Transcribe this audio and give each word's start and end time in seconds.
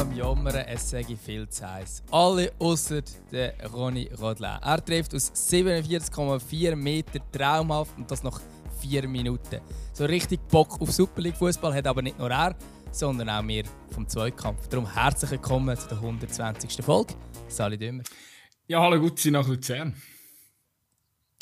am 0.00 0.12
Jammern, 0.16 0.54
es 0.54 0.88
sage 0.88 1.14
viel 1.14 1.46
zu 1.46 1.70
heiß. 1.70 2.02
Alle 2.10 2.50
außer 2.58 3.02
der 3.30 3.54
Ronny 3.70 4.08
Rodlin. 4.18 4.56
Er 4.62 4.82
trifft 4.82 5.14
aus 5.14 5.30
47,4 5.30 6.74
Meter 6.74 7.20
traumhaft 7.30 7.98
und 7.98 8.10
das 8.10 8.22
nach 8.22 8.40
4 8.80 9.06
Minuten. 9.06 9.60
So 9.92 10.06
richtig 10.06 10.40
Bock 10.48 10.80
auf 10.80 10.90
Super 10.90 11.20
League 11.20 11.36
Fußball 11.36 11.74
hat 11.74 11.86
aber 11.86 12.00
nicht 12.00 12.18
nur 12.18 12.30
er, 12.30 12.56
sondern 12.90 13.28
auch 13.28 13.46
wir 13.46 13.64
vom 13.90 14.08
Zweikampf. 14.08 14.68
Darum 14.68 14.90
herzlich 14.90 15.32
willkommen 15.32 15.76
zu 15.76 15.88
der 15.88 15.98
120. 15.98 16.82
Folge. 16.82 17.12
Sali 17.48 17.76
Dümmer. 17.76 18.02
Ja, 18.68 18.80
hallo, 18.80 18.98
gut, 18.98 19.18
Sie 19.18 19.30
nach 19.30 19.46
Luzern. 19.46 19.94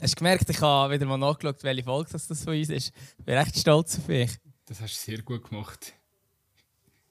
Hast 0.03 0.15
du 0.15 0.17
gemerkt, 0.17 0.51
ich 0.51 0.61
habe 0.61 0.95
wieder 0.95 1.07
mal 1.07 1.17
nachgeschaut, 1.17 1.63
welche 1.63 1.85
Folge 1.85 2.11
das, 2.11 2.27
das 2.27 2.43
von 2.43 2.55
uns 2.55 2.71
ist. 2.71 2.93
Ich 3.19 3.25
bin 3.25 3.37
recht 3.37 3.57
stolz 3.57 3.99
auf 3.99 4.09
mich. 4.09 4.37
Das 4.67 4.81
hast 4.81 4.97
du 4.97 5.13
sehr 5.13 5.23
gut 5.23 5.49
gemacht. 5.49 5.95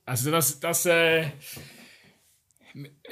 Also 0.07 0.31
das, 0.31 0.57
das 0.61 0.85
äh, 0.85 1.31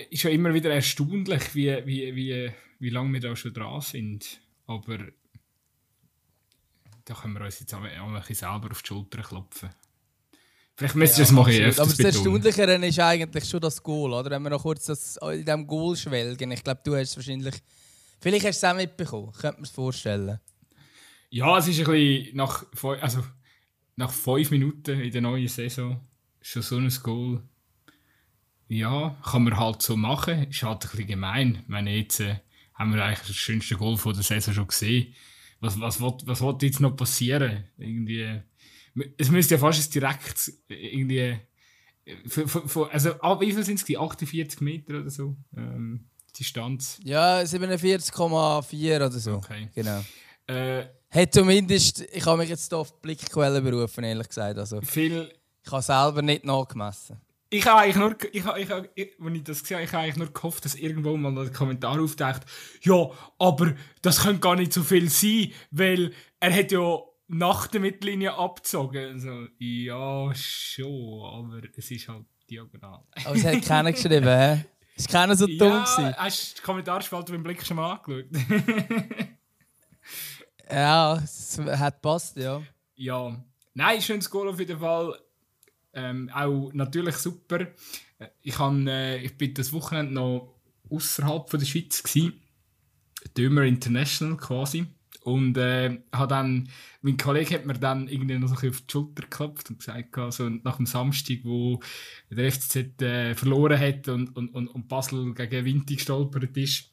ist 0.09 0.23
ja 0.23 0.30
immer 0.30 0.53
wieder 0.53 0.73
erstaunlich, 0.73 1.53
wie, 1.53 1.86
wie, 1.86 2.16
wie, 2.16 2.52
wie 2.80 2.90
lange 2.90 3.12
wir 3.12 3.20
da 3.20 3.36
schon 3.36 3.53
dran 3.53 3.81
sind. 3.81 4.40
Aber 4.66 5.00
da 7.03 7.13
können 7.13 7.34
wir 7.34 7.41
uns 7.41 7.59
jetzt 7.59 7.73
auch 7.73 7.81
ein 7.81 8.13
bisschen 8.13 8.36
selber 8.36 8.72
auf 8.72 8.81
die 8.81 8.88
Schulter 8.88 9.22
klopfen. 9.23 9.72
Vielleicht 10.77 10.95
müsst 10.95 11.16
ihr 11.16 11.23
ja, 11.23 11.23
das 11.26 11.31
mal 11.34 11.50
öfters 11.50 11.80
Aber 11.80 11.89
das 11.89 12.00
Erstaunlichere 12.00 12.86
ist 12.88 13.00
eigentlich 13.00 13.44
schon 13.44 13.59
das 13.59 13.84
Goal, 13.84 14.14
oder? 14.14 14.31
Wenn 14.31 14.44
wir 14.44 14.52
noch 14.52 14.62
kurz 14.62 14.86
das, 14.86 15.17
in 15.17 15.44
diesem 15.44 15.67
Goal 15.67 15.98
schwelgen. 15.98 16.52
Ich 16.52 16.64
glaube, 16.64 16.80
du 16.81 16.95
hast 16.95 17.09
es 17.09 17.17
wahrscheinlich... 17.17 17.55
Vielleicht 18.22 18.45
hast 18.45 18.64
du 18.64 18.67
es 18.67 18.72
auch 18.72 18.77
mitbekommen, 18.77 19.34
könnte 19.34 19.58
man 19.58 19.64
es 19.64 19.70
vorstellen. 19.70 20.39
Ja, 21.30 21.58
es 21.58 21.67
ist 21.67 21.77
ein 21.80 21.86
bisschen 21.86 22.38
nach, 22.38 22.66
also 23.02 23.22
nach 23.98 24.14
fünf 24.14 24.50
Minuten 24.52 25.02
in 25.02 25.11
der 25.11 25.22
neuen 25.22 25.50
Saison 25.50 26.00
schon 26.46 26.62
so 26.62 26.78
ein 26.78 26.90
Goal. 27.02 27.42
Ja, 28.68 29.16
kann 29.24 29.44
man 29.44 29.58
halt 29.58 29.82
so 29.82 29.96
machen. 29.96 30.50
Ist 30.50 30.64
halt 30.64 30.84
ein 30.84 30.90
bisschen 30.92 31.08
gemein. 31.08 31.64
wenn 31.68 31.88
jetzt 31.88 32.20
äh, 32.20 32.36
haben 32.74 32.94
wir 32.94 33.04
eigentlich 33.04 33.28
das 33.28 33.36
schönste 33.36 33.76
Goal 33.76 33.98
von 33.98 34.14
der 34.14 34.24
Saison 34.24 34.54
schon 34.54 34.68
gesehen. 34.68 35.14
Was, 35.60 35.80
was, 35.80 36.00
was, 36.02 36.14
was 36.26 36.42
wird 36.42 36.64
jetzt 36.64 36.80
noch 36.82 36.96
passieren? 36.96 37.66
Irgendwie, 37.78 38.42
es 39.18 39.30
müsste 39.30 39.56
ja 39.56 39.60
fast 39.60 39.94
direkt 39.94 40.52
irgendwie. 40.68 41.38
Für, 42.28 42.48
für, 42.48 42.68
für, 42.68 42.92
also, 42.92 43.14
ab 43.22 43.42
wie 43.42 43.52
viel 43.52 43.64
sind 43.64 43.82
es? 43.82 43.98
48 43.98 44.62
Meter 44.62 45.00
oder 45.00 45.10
so? 45.10 45.36
Ähm, 45.58 46.08
Distanz? 46.38 47.00
Ja, 47.04 47.40
47,4 47.40 48.96
oder 48.96 49.12
so. 49.12 49.34
Okay. 49.36 49.70
Genau. 49.73 50.04
Äh, 50.46 50.86
Hat 51.10 51.34
zumindest, 51.34 52.02
ich 52.02 52.26
habe 52.26 52.38
mich 52.38 52.50
jetzt 52.50 52.72
auf 52.73 52.92
die 52.92 52.98
Blickquelle 53.02 53.62
berufen, 53.62 54.04
ehrlich 54.04 54.28
gesagt. 54.28 54.60
Also, 54.60 54.82
viel, 54.82 55.32
ich 55.66 55.71
habe 55.71 55.81
selber 55.81 56.21
nicht 56.21 56.45
nachgemessen. 56.45 57.19
Ich 57.49 57.66
habe 57.66 57.81
eigentlich 57.81 57.95
nur, 57.95 58.16
ich 58.31 58.44
habe, 58.44 58.59
ich 58.59 58.69
habe, 58.69 58.89
ich, 58.95 59.19
als 59.19 59.33
ich 59.33 59.44
das 59.44 59.61
gesehen 59.61 59.77
habe, 59.77 59.85
ich 59.85 59.94
habe 59.94 60.03
eigentlich 60.03 60.17
nur 60.17 60.33
gehofft, 60.33 60.66
dass 60.66 60.75
irgendwo 60.75 61.16
mal 61.16 61.38
ein 61.38 61.53
Kommentar 61.53 61.99
auftaucht, 62.02 62.41
ja, 62.81 63.09
aber 63.39 63.73
das 64.02 64.23
könnte 64.23 64.41
gar 64.41 64.55
nicht 64.55 64.73
so 64.73 64.83
viel 64.83 65.09
sein, 65.09 65.52
weil 65.71 66.11
er 66.39 66.53
hat 66.53 66.71
ja 66.71 66.99
nach 67.27 67.67
der 67.67 67.81
Mittellinie 67.81 68.33
abgezogen. 68.33 69.13
Also, 69.13 69.47
ja, 69.58 70.33
schon, 70.36 71.23
aber 71.23 71.61
es 71.75 71.91
ist 71.91 72.08
halt 72.08 72.25
diagonal. 72.49 73.03
Aber 73.23 73.36
es 73.36 73.45
hat 73.45 73.61
keiner 73.63 73.91
geschrieben, 73.91 74.25
hä? 74.25 74.66
Ist 74.95 75.09
keiner 75.09 75.36
so 75.36 75.45
dumm 75.45 75.58
ja, 75.58 75.83
gewesen? 75.83 76.16
hast 76.17 76.52
du 76.52 76.55
die 76.55 76.61
Kommentarspalte 76.61 77.31
beim 77.31 77.43
Blick 77.43 77.66
schon 77.66 77.77
mal 77.77 77.93
angeschaut? 77.93 78.25
ja, 80.71 81.16
es 81.17 81.59
hat 81.59 82.02
passt, 82.02 82.38
ja. 82.38 82.61
Ja. 82.95 83.43
Nein, 83.73 84.02
schönes 84.02 84.30
Goal 84.30 84.47
auf 84.47 84.59
jeden 84.59 84.80
Fall. 84.80 85.20
Ähm, 85.95 86.30
auch 86.33 86.72
natürlich 86.73 87.16
super. 87.16 87.61
Äh, 87.61 88.28
ich, 88.42 88.60
han, 88.60 88.88
äh, 88.88 89.17
ich 89.17 89.38
bin 89.38 89.54
das 89.54 89.73
Wochenende 89.73 90.14
noch 90.14 90.54
außerhalb 90.89 91.50
der 91.50 91.66
Schweiz 91.66 92.04
gsi, 92.04 92.33
Dömer 93.36 93.64
International 93.64 94.38
quasi. 94.38 94.86
Und 95.23 95.58
äh, 95.58 96.02
hat 96.11 96.30
dann, 96.30 96.70
mein 97.02 97.17
Kollege 97.17 97.55
hat 97.55 97.66
mir 97.66 97.73
dann 97.73 98.08
irgendwie 98.08 98.38
noch 98.38 98.48
so 98.48 98.55
ein 98.55 98.70
auf 98.70 98.82
die 98.82 98.92
Schulter 98.92 99.23
geklopft 99.23 99.72
und 99.72 99.80
gesagt, 99.80 100.16
also 100.20 100.50
nach 100.50 100.78
dem 100.78 100.86
Samstag, 100.86 101.39
wo 101.44 101.80
der 102.30 102.52
FCZ 102.52 103.02
äh, 103.02 103.34
verloren 103.34 103.80
hat 103.80 104.08
und, 104.08 104.36
und, 104.36 104.50
und, 104.50 104.67
und 104.67 104.88
Basel 104.88 105.34
gegen 105.34 105.66
Winti 105.66 105.95
gestolpert 105.95 106.55
ist, 106.58 106.92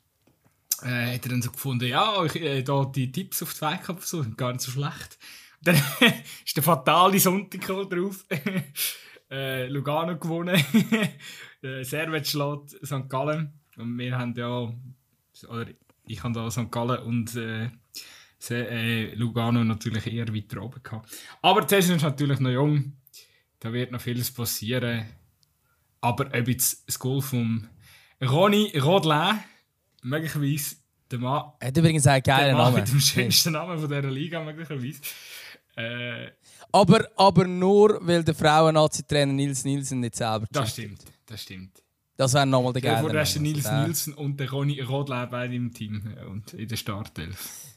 äh, 0.83 1.15
hat 1.15 1.27
er 1.27 1.29
dann 1.29 1.43
so 1.43 1.51
gefunden, 1.51 1.89
ja, 1.89 2.25
ich, 2.25 2.37
äh, 2.37 2.62
da 2.62 2.87
die 2.87 3.12
Tipps 3.12 3.43
auf 3.43 3.55
zwei 3.55 3.77
Zweikampf 3.77 4.07
so, 4.07 4.23
sind 4.23 4.39
gar 4.39 4.53
nicht 4.53 4.62
so 4.62 4.71
schlecht. 4.71 5.19
Dann 5.62 5.77
ist 6.45 6.56
der 6.56 6.62
fatale 6.62 7.19
Sonntag 7.19 7.61
drauf. 7.67 8.25
äh, 9.31 9.67
Lugano 9.69 10.19
gewonnen. 10.19 10.62
äh, 11.62 11.84
Servet 11.84 12.27
schlägt 12.27 12.71
St. 12.84 13.09
Gallen. 13.09 13.53
Und 13.77 13.97
wir 13.99 14.19
haben 14.19 14.34
ja, 14.34 14.73
oder 15.49 15.67
ich 16.06 16.23
habe 16.23 16.34
da 16.34 16.50
St. 16.50 16.71
Gallen 16.71 17.03
und 17.03 17.37
äh, 17.37 17.71
äh, 18.50 19.15
Lugano 19.15 19.62
natürlich 19.65 20.06
eher 20.06 20.34
weiter 20.34 20.62
oben 20.62 20.83
gehabt. 20.83 21.11
Aber 21.41 21.67
Saison 21.67 21.97
ist 21.97 22.03
natürlich 22.03 22.41
noch 22.41 22.50
jung. 22.50 22.97
Da 23.61 23.73
wird 23.73 23.93
noch 23.93 24.00
vieles 24.00 24.33
passieren. 24.33 25.06
Aber 26.00 26.27
ob 26.27 26.49
jetzt 26.49 26.89
das 26.89 26.99
Goal 26.99 27.23
vom 27.23 27.69
Ronny 28.21 28.77
Rodelin, 28.77 29.39
möglicherweise 30.03 30.77
der 31.11 31.21
Mann. 31.21 31.53
Hat 31.62 31.77
übrigens 31.77 32.06
einen 32.06 32.23
geilen 32.23 32.56
Namen. 32.56 32.75
mit 32.75 32.89
dem 32.89 33.00
schönsten 33.00 33.53
Namen 33.53 33.79
von 33.79 33.89
dieser 33.89 34.11
Liga, 34.11 34.43
möglicherweise. 34.43 35.00
Äh, 35.77 36.31
aber, 36.71 37.09
aber 37.16 37.47
nur, 37.47 37.99
weil 38.03 38.22
der 38.22 38.34
Frauen-Nazi-Trainer 38.34 39.33
Nils 39.33 39.65
Nielsen 39.65 40.00
nicht 40.00 40.16
selber 40.16 40.47
Das 40.50 40.72
stimmt, 40.72 41.03
das 41.27 41.43
stimmt. 41.43 41.83
Das 42.16 42.34
wäre 42.34 42.47
nochmal 42.47 42.75
der 42.75 42.83
geile 42.83 43.19
hast 43.19 43.37
du 43.37 43.41
Nils 43.41 43.71
Nielsen 43.71 44.15
und 44.15 44.38
der 44.38 44.50
Ronny 44.50 44.81
Rodler 44.81 45.27
beide 45.27 45.55
im 45.55 45.72
Team 45.72 46.15
äh, 46.16 46.25
und 46.27 46.53
in 46.55 46.69
der 46.69 46.77
Startelf. 46.77 47.77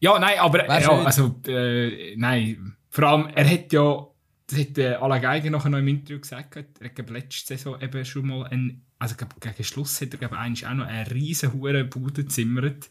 Ja, 0.00 0.18
nein, 0.18 0.38
aber 0.38 0.66
ja, 0.66 0.90
also, 1.04 1.40
äh, 1.46 2.16
nein, 2.16 2.76
vor 2.90 3.04
allem, 3.04 3.26
er 3.34 3.48
hat 3.48 3.72
ja, 3.72 4.06
das 4.46 4.58
hat 4.58 4.78
äh, 4.78 4.94
Alain 4.94 5.22
Geiger 5.22 5.50
nachher 5.50 5.70
noch 5.70 5.78
im 5.78 5.88
Interview 5.88 6.20
gesagt, 6.20 6.56
er 6.56 6.64
hat 6.90 7.10
letzte 7.10 7.46
Saison 7.46 7.80
eben 7.80 8.04
schon 8.04 8.26
mal, 8.26 8.44
ein, 8.44 8.82
also 8.98 9.16
gegen 9.16 9.64
Schluss 9.64 10.00
hat 10.00 10.12
er 10.12 10.18
glaube 10.18 10.36
ich 10.52 10.66
auch 10.66 10.74
noch 10.74 10.86
eine 10.86 11.10
riesen 11.10 11.52
hure 11.52 11.84
Bude 11.84 12.24
gezimmert. 12.24 12.90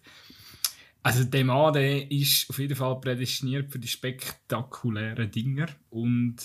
Also 1.05 1.23
der 1.23 1.45
Mann, 1.45 1.71
der 1.71 2.09
ist 2.09 2.49
auf 2.49 2.57
jeden 2.57 2.75
Fall 2.75 2.99
prädestiniert 2.99 3.71
für 3.71 3.77
die 3.77 3.87
spektakulären 3.87 5.29
Dinger 5.29 5.67
und 5.91 6.37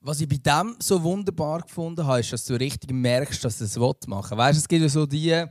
was 0.00 0.22
ich 0.22 0.28
bei 0.28 0.38
dem 0.38 0.76
so 0.78 1.02
wunderbar 1.02 1.60
gefunden 1.60 2.06
habe, 2.06 2.20
ist, 2.20 2.32
dass 2.32 2.46
du 2.46 2.54
richtig 2.54 2.90
merkst, 2.90 3.44
dass 3.44 3.60
er 3.60 3.66
es 3.66 3.76
machen 4.06 4.30
will. 4.30 4.38
Weißt 4.38 4.56
du, 4.56 4.60
es 4.60 4.68
gibt 4.68 4.80
ja 4.80 4.88
so 4.88 5.04
die, 5.04 5.44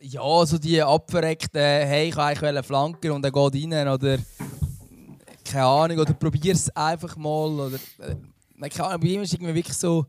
ja, 0.00 0.46
so 0.46 0.58
die 0.58 0.82
abverreckten, 0.82 1.62
hey, 1.62 2.08
ich 2.08 2.14
kann 2.14 2.36
eigentlich 2.36 2.66
Flanker 2.66 3.14
und 3.14 3.24
er 3.24 3.32
geht 3.32 3.72
rein 3.72 3.88
oder 3.88 4.18
keine 5.44 5.64
Ahnung, 5.64 5.98
oder 5.98 6.12
probier 6.12 6.52
es 6.52 6.68
einfach 6.76 7.16
mal 7.16 7.58
oder 7.58 7.78
äh, 8.00 8.68
keine 8.68 8.88
Ahnung, 8.88 9.00
bei 9.00 9.08
ihm 9.08 9.22
ist 9.22 9.32
irgendwie 9.32 9.54
wirklich 9.54 9.78
so 9.78 10.04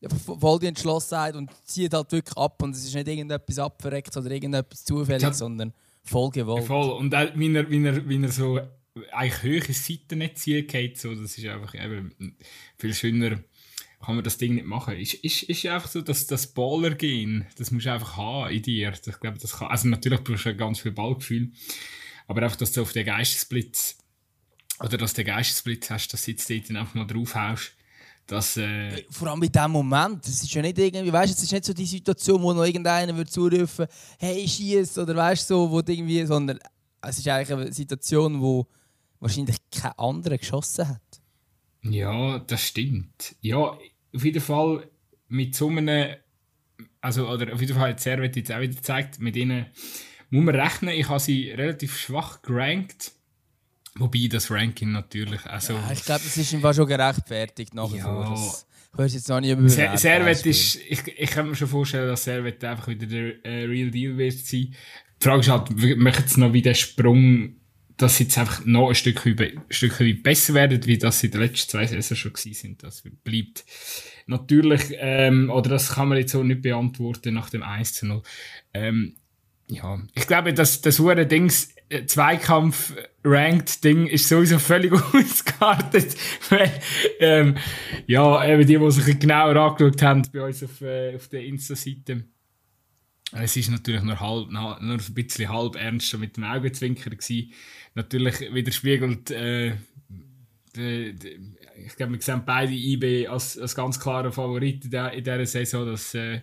ja, 0.00 0.08
voll 0.08 0.60
die 0.60 0.68
Entschlossenheit 0.68 1.34
und 1.34 1.50
zieht 1.66 1.92
halt 1.92 2.10
wirklich 2.10 2.38
ab 2.38 2.62
und 2.62 2.74
es 2.74 2.84
ist 2.84 2.94
nicht 2.94 3.06
irgendetwas 3.06 3.58
abverreckt 3.58 4.16
oder 4.16 4.30
irgendetwas 4.30 4.82
zufällig, 4.82 5.34
sondern 5.34 5.74
voll 6.02 6.30
gewollt. 6.30 6.64
voll. 6.64 6.90
Und 6.92 7.14
auch, 7.14 7.28
wie 7.34 7.54
er, 7.54 7.70
wie 7.70 7.84
er, 7.84 8.08
wie 8.08 8.22
er 8.22 8.32
so 8.32 8.60
eigentlich 9.12 9.42
höhere 9.42 9.72
Seitennetzien 9.72 10.66
geht, 10.66 10.98
so, 10.98 11.14
das 11.14 11.38
ist 11.38 11.46
einfach 11.46 11.74
eben 11.74 12.36
viel 12.76 12.94
schöner 12.94 13.40
kann 14.02 14.14
man 14.14 14.24
das 14.24 14.38
Ding 14.38 14.54
nicht 14.54 14.66
machen. 14.66 14.96
Ist, 14.96 15.14
ist, 15.14 15.42
ist 15.42 15.66
einfach 15.66 15.88
so, 15.88 16.00
dass 16.00 16.26
das 16.26 16.46
Baller-Gehen, 16.48 17.46
das 17.56 17.70
musst 17.70 17.86
du 17.86 17.92
einfach 17.92 18.16
haben 18.16 18.50
in 18.50 18.62
dir. 18.62 18.92
Ich 18.92 19.20
glaube, 19.20 19.38
das 19.38 19.58
kann, 19.58 19.68
also 19.68 19.88
natürlich 19.88 20.24
brauchst 20.24 20.46
du 20.46 20.56
ganz 20.56 20.80
viel 20.80 20.92
Ballgefühl, 20.92 21.52
aber 22.26 22.42
einfach, 22.42 22.56
dass 22.56 22.72
du 22.72 22.80
auf 22.80 22.92
den 22.92 23.04
Geistesblitz, 23.04 23.98
oder 24.78 24.96
dass 24.96 25.12
du 25.12 25.22
den 25.22 25.34
Geistesblitz 25.34 25.90
hast, 25.90 26.08
dass 26.08 26.24
du 26.24 26.30
jetzt 26.30 26.48
dort 26.48 26.70
einfach 26.70 26.94
mal 26.94 27.06
draufhaust, 27.06 27.74
dass, 28.30 28.56
äh 28.56 29.04
Vor 29.10 29.28
allem 29.28 29.42
in 29.42 29.50
dem 29.50 29.70
Moment. 29.72 30.24
Es 30.26 30.42
ist 30.42 30.54
ja 30.54 30.62
nicht 30.62 30.78
irgendwie, 30.78 31.12
weißt 31.12 31.32
es 31.32 31.42
ist 31.42 31.52
nicht 31.52 31.64
so 31.64 31.72
die 31.72 31.86
Situation, 31.86 32.40
wo 32.40 32.52
noch 32.52 32.64
irgendeiner 32.64 33.16
würde 33.16 33.30
zurufen, 33.30 33.86
hey, 34.18 34.46
schieß 34.46 34.98
oder 34.98 35.16
weißt 35.16 35.50
du, 35.50 35.54
so, 35.54 35.70
wo 35.70 35.78
irgendwie, 35.78 36.24
sondern 36.24 36.60
es 37.02 37.18
ist 37.18 37.26
eigentlich 37.26 37.52
eine 37.52 37.72
Situation, 37.72 38.40
wo 38.40 38.66
wahrscheinlich 39.18 39.56
kein 39.70 39.92
anderer 39.98 40.38
geschossen 40.38 40.88
hat. 40.88 41.20
Ja, 41.82 42.38
das 42.38 42.62
stimmt. 42.62 43.34
Ja, 43.40 43.58
auf 43.58 44.24
jeden 44.24 44.42
Fall 44.42 44.88
mit 45.28 45.56
so 45.56 45.68
einem, 45.68 46.14
also, 47.00 47.28
oder 47.28 47.52
auf 47.52 47.60
jeden 47.60 47.74
Fall 47.74 47.90
hat 47.90 48.00
Servet 48.00 48.36
jetzt 48.36 48.52
auch 48.52 48.60
wieder 48.60 48.74
gezeigt, 48.74 49.18
mit 49.18 49.34
ihnen 49.34 49.66
muss 50.30 50.44
man 50.44 50.54
rechnen. 50.54 50.94
Ich 50.94 51.08
habe 51.08 51.18
sie 51.18 51.50
relativ 51.50 51.98
schwach 51.98 52.42
gerankt. 52.42 53.12
Wobei 53.96 54.28
das 54.30 54.50
Ranking 54.50 54.92
natürlich. 54.92 55.44
Also, 55.46 55.74
ja, 55.74 55.90
ich 55.92 56.04
glaube, 56.04 56.22
das 56.24 56.36
ist 56.36 56.54
Fall 56.54 56.74
schon 56.74 56.86
gerechtfertigt 56.86 57.74
nach 57.74 57.92
wie 57.92 57.98
ja, 57.98 58.36
weiß 58.92 59.14
jetzt 59.14 59.28
noch 59.28 59.40
nicht 59.40 59.52
über 59.52 59.68
Ser 59.68 59.96
Servet 59.96 60.44
ist. 60.46 60.76
Ich, 60.88 61.06
ich 61.06 61.30
kann 61.30 61.48
mir 61.48 61.54
schon 61.54 61.68
vorstellen, 61.68 62.08
dass 62.08 62.24
Servet 62.24 62.62
einfach 62.64 62.88
wieder 62.88 63.06
der 63.06 63.44
äh, 63.44 63.64
Real 63.64 63.90
Deal 63.90 64.16
wird 64.16 64.38
sein. 64.38 64.74
Die 65.20 65.24
Frage 65.24 65.40
ist 65.40 65.48
halt, 65.48 65.98
möchten 65.98 66.28
sie 66.28 66.40
noch 66.40 66.52
wieder 66.52 66.74
Sprung 66.74 67.56
dass 68.00 68.16
sie 68.16 68.24
jetzt 68.24 68.38
einfach 68.38 68.64
noch 68.64 68.88
ein 68.88 68.94
Stück, 68.94 69.26
ein 69.26 69.62
Stück 69.68 70.22
besser 70.22 70.54
werden, 70.54 70.86
wie 70.86 70.96
das 70.96 71.20
sie 71.20 71.26
in 71.26 71.32
den 71.32 71.42
letzten 71.42 71.70
zwei 71.70 71.86
Saisons 71.86 72.18
schon 72.18 72.32
gewesen 72.32 72.54
sind. 72.54 72.82
Das 72.82 73.02
bleibt 73.24 73.64
natürlich, 74.26 74.94
ähm, 74.98 75.50
oder 75.50 75.68
das 75.68 75.94
kann 75.94 76.08
man 76.08 76.16
jetzt 76.16 76.32
so 76.32 76.42
nicht 76.42 76.62
beantworten 76.62 77.34
nach 77.34 77.50
dem 77.50 77.62
1 77.62 77.92
zu 77.94 78.06
0. 78.06 78.22
Ähm, 78.72 79.16
ja, 79.70 80.00
ich 80.14 80.26
glaube, 80.26 80.52
dass 80.52 80.80
das 80.80 80.98
hure 80.98 81.26
Dings 81.26 81.74
äh, 81.88 82.04
Zweikampf 82.04 82.94
ranked 83.24 83.82
Ding 83.84 84.06
ist 84.06 84.28
sowieso 84.28 84.58
völlig 84.58 84.92
ausgeartet, 85.14 86.16
weil 86.48 86.72
ähm, 87.20 87.56
ja, 88.06 88.44
eben 88.46 88.66
die, 88.66 88.78
die 88.78 88.90
sich 88.90 89.18
genauer 89.18 89.56
angeschaut 89.56 90.02
haben 90.02 90.22
bei 90.32 90.42
uns 90.42 90.62
auf, 90.62 90.80
äh, 90.80 91.14
auf 91.14 91.28
der 91.28 91.44
Insta-Seite. 91.44 92.24
Es 93.32 93.56
ist 93.56 93.70
natürlich 93.70 94.02
nur, 94.02 94.18
halb, 94.18 94.50
nur 94.50 94.80
ein 94.80 95.14
bisschen 95.14 95.48
halb 95.48 95.76
ernst 95.76 96.18
mit 96.18 96.36
dem 96.36 96.44
Augenzwinkern 96.44 97.16
gewesen. 97.16 97.52
Natürlich 97.94 98.40
widerspiegelt 98.52 99.30
äh, 99.30 99.74
de, 100.76 101.12
de, 101.12 101.38
ich 101.86 101.96
glaube, 101.96 102.12
wir 102.14 102.20
sehen 102.20 102.42
beide 102.44 102.72
IB 102.72 103.28
als, 103.28 103.56
als 103.58 103.74
ganz 103.74 104.00
klarer 104.00 104.32
Favorit 104.32 104.84
in 104.84 104.90
dieser 104.90 105.46
Saison, 105.46 105.86
dass 105.86 106.14
äh, 106.14 106.40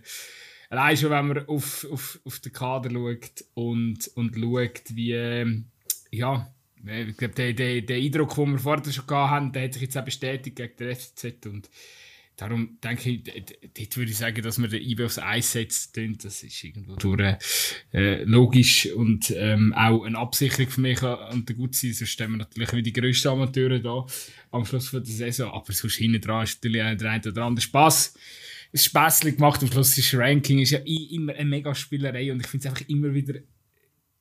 allein 0.69 0.97
schon, 0.97 1.11
wenn 1.11 1.27
man 1.27 1.45
auf, 1.47 1.85
auf, 1.91 2.19
auf 2.23 2.39
den 2.39 2.53
Kader 2.53 2.91
schaut 2.91 3.45
und, 3.53 4.07
und 4.15 4.35
schaut, 4.35 4.95
wie, 4.95 5.63
ja, 6.11 6.53
ich 6.85 7.17
glaube, 7.17 7.33
der, 7.35 7.53
der, 7.53 7.81
der 7.81 7.97
Eindruck, 7.97 8.35
den 8.35 8.51
wir 8.51 8.59
vorher 8.59 8.91
schon 8.91 9.07
haben, 9.09 9.51
der 9.51 9.63
hat 9.63 9.73
sich 9.73 9.83
jetzt 9.83 9.97
auch 9.97 10.05
bestätigt 10.05 10.55
gegen 10.55 10.75
den 10.77 10.95
FCZ 10.95 11.45
und 11.47 11.69
darum 12.37 12.77
denke 12.83 13.09
ich, 13.09 13.23
dort 13.23 13.97
würde 13.97 14.11
ich 14.11 14.17
sagen, 14.17 14.41
dass 14.43 14.59
man 14.59 14.69
den 14.69 14.83
IB 14.83 15.05
aufs 15.05 15.17
Eis 15.17 15.51
setzt, 15.51 15.97
das 15.97 16.43
ist 16.43 16.63
irgendwo 16.63 16.95
durch, 16.95 17.37
äh, 17.93 18.23
logisch 18.23 18.91
und 18.93 19.33
ähm, 19.35 19.73
auch 19.73 20.03
eine 20.03 20.19
Absicherung 20.19 20.69
für 20.69 20.81
mich 20.81 21.01
und 21.01 21.49
der 21.49 21.55
gut 21.55 21.75
sein, 21.75 21.93
sonst 21.93 22.11
stehen 22.11 22.31
wir 22.31 22.37
natürlich 22.37 22.71
wie 22.73 22.83
die 22.83 22.93
grössten 22.93 23.29
Amateure 23.29 23.79
da 23.79 24.05
am 24.51 24.65
Schluss 24.65 24.89
von 24.89 25.03
der 25.03 25.13
Saison, 25.13 25.51
aber 25.51 25.73
sonst 25.73 25.95
hinten 25.95 26.21
dran 26.21 26.43
ist 26.43 26.63
natürlich 26.63 26.83
auch 26.83 26.95
der 26.95 27.11
eine 27.11 27.27
oder 27.27 27.43
andere 27.43 27.63
Spass 27.63 28.13
Späßchen 28.73 29.35
gemacht. 29.35 29.61
Am 29.61 29.71
Schluss 29.71 29.97
ist 29.97 30.13
Ranking 30.13 30.59
ist 30.59 30.71
ja 30.71 30.79
immer 30.79 31.33
eine 31.33 31.45
mega 31.45 31.73
Spielerei 31.73 32.31
und 32.31 32.39
ich 32.39 32.47
finde 32.47 32.67
es 32.67 32.73
einfach 32.73 32.87
immer 32.89 33.13
wieder 33.13 33.39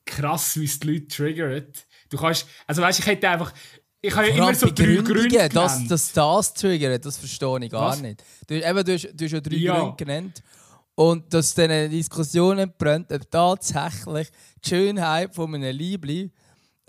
krass, 0.04 0.58
wie 0.58 0.64
es 0.64 0.78
die 0.78 0.92
Leute 0.92 1.08
triggert. 1.08 1.86
Du 2.08 2.16
kannst, 2.16 2.46
also 2.66 2.82
weißt, 2.82 3.00
ich 3.00 3.06
hätte 3.06 3.28
einfach, 3.28 3.52
ich 4.00 4.14
habe 4.14 4.28
ja 4.28 4.34
immer 4.36 4.54
so 4.54 4.70
drei 4.70 4.96
Gründe 4.96 5.48
dass, 5.48 5.86
dass 5.88 6.12
das 6.12 6.54
triggert, 6.54 7.04
das 7.04 7.16
verstehe 7.16 7.64
ich 7.64 7.70
gar 7.70 7.90
Was? 7.90 8.00
nicht. 8.00 8.22
Du, 8.46 8.54
eben, 8.54 8.84
du, 8.84 8.94
hast, 8.94 9.08
du 9.12 9.24
hast 9.24 9.32
ja 9.32 9.40
drei 9.40 9.56
ja. 9.56 9.78
Gründe 9.80 9.96
genannt. 9.96 10.42
Und 10.94 11.34
dass 11.34 11.52
dann 11.52 11.90
Diskussionen 11.90 12.72
brennt, 12.78 13.12
ob 13.12 13.30
tatsächlich 13.30 14.28
die 14.64 14.68
Schönheit 14.68 15.34
von 15.34 15.54
einem 15.54 15.76
Liebling 15.76 16.30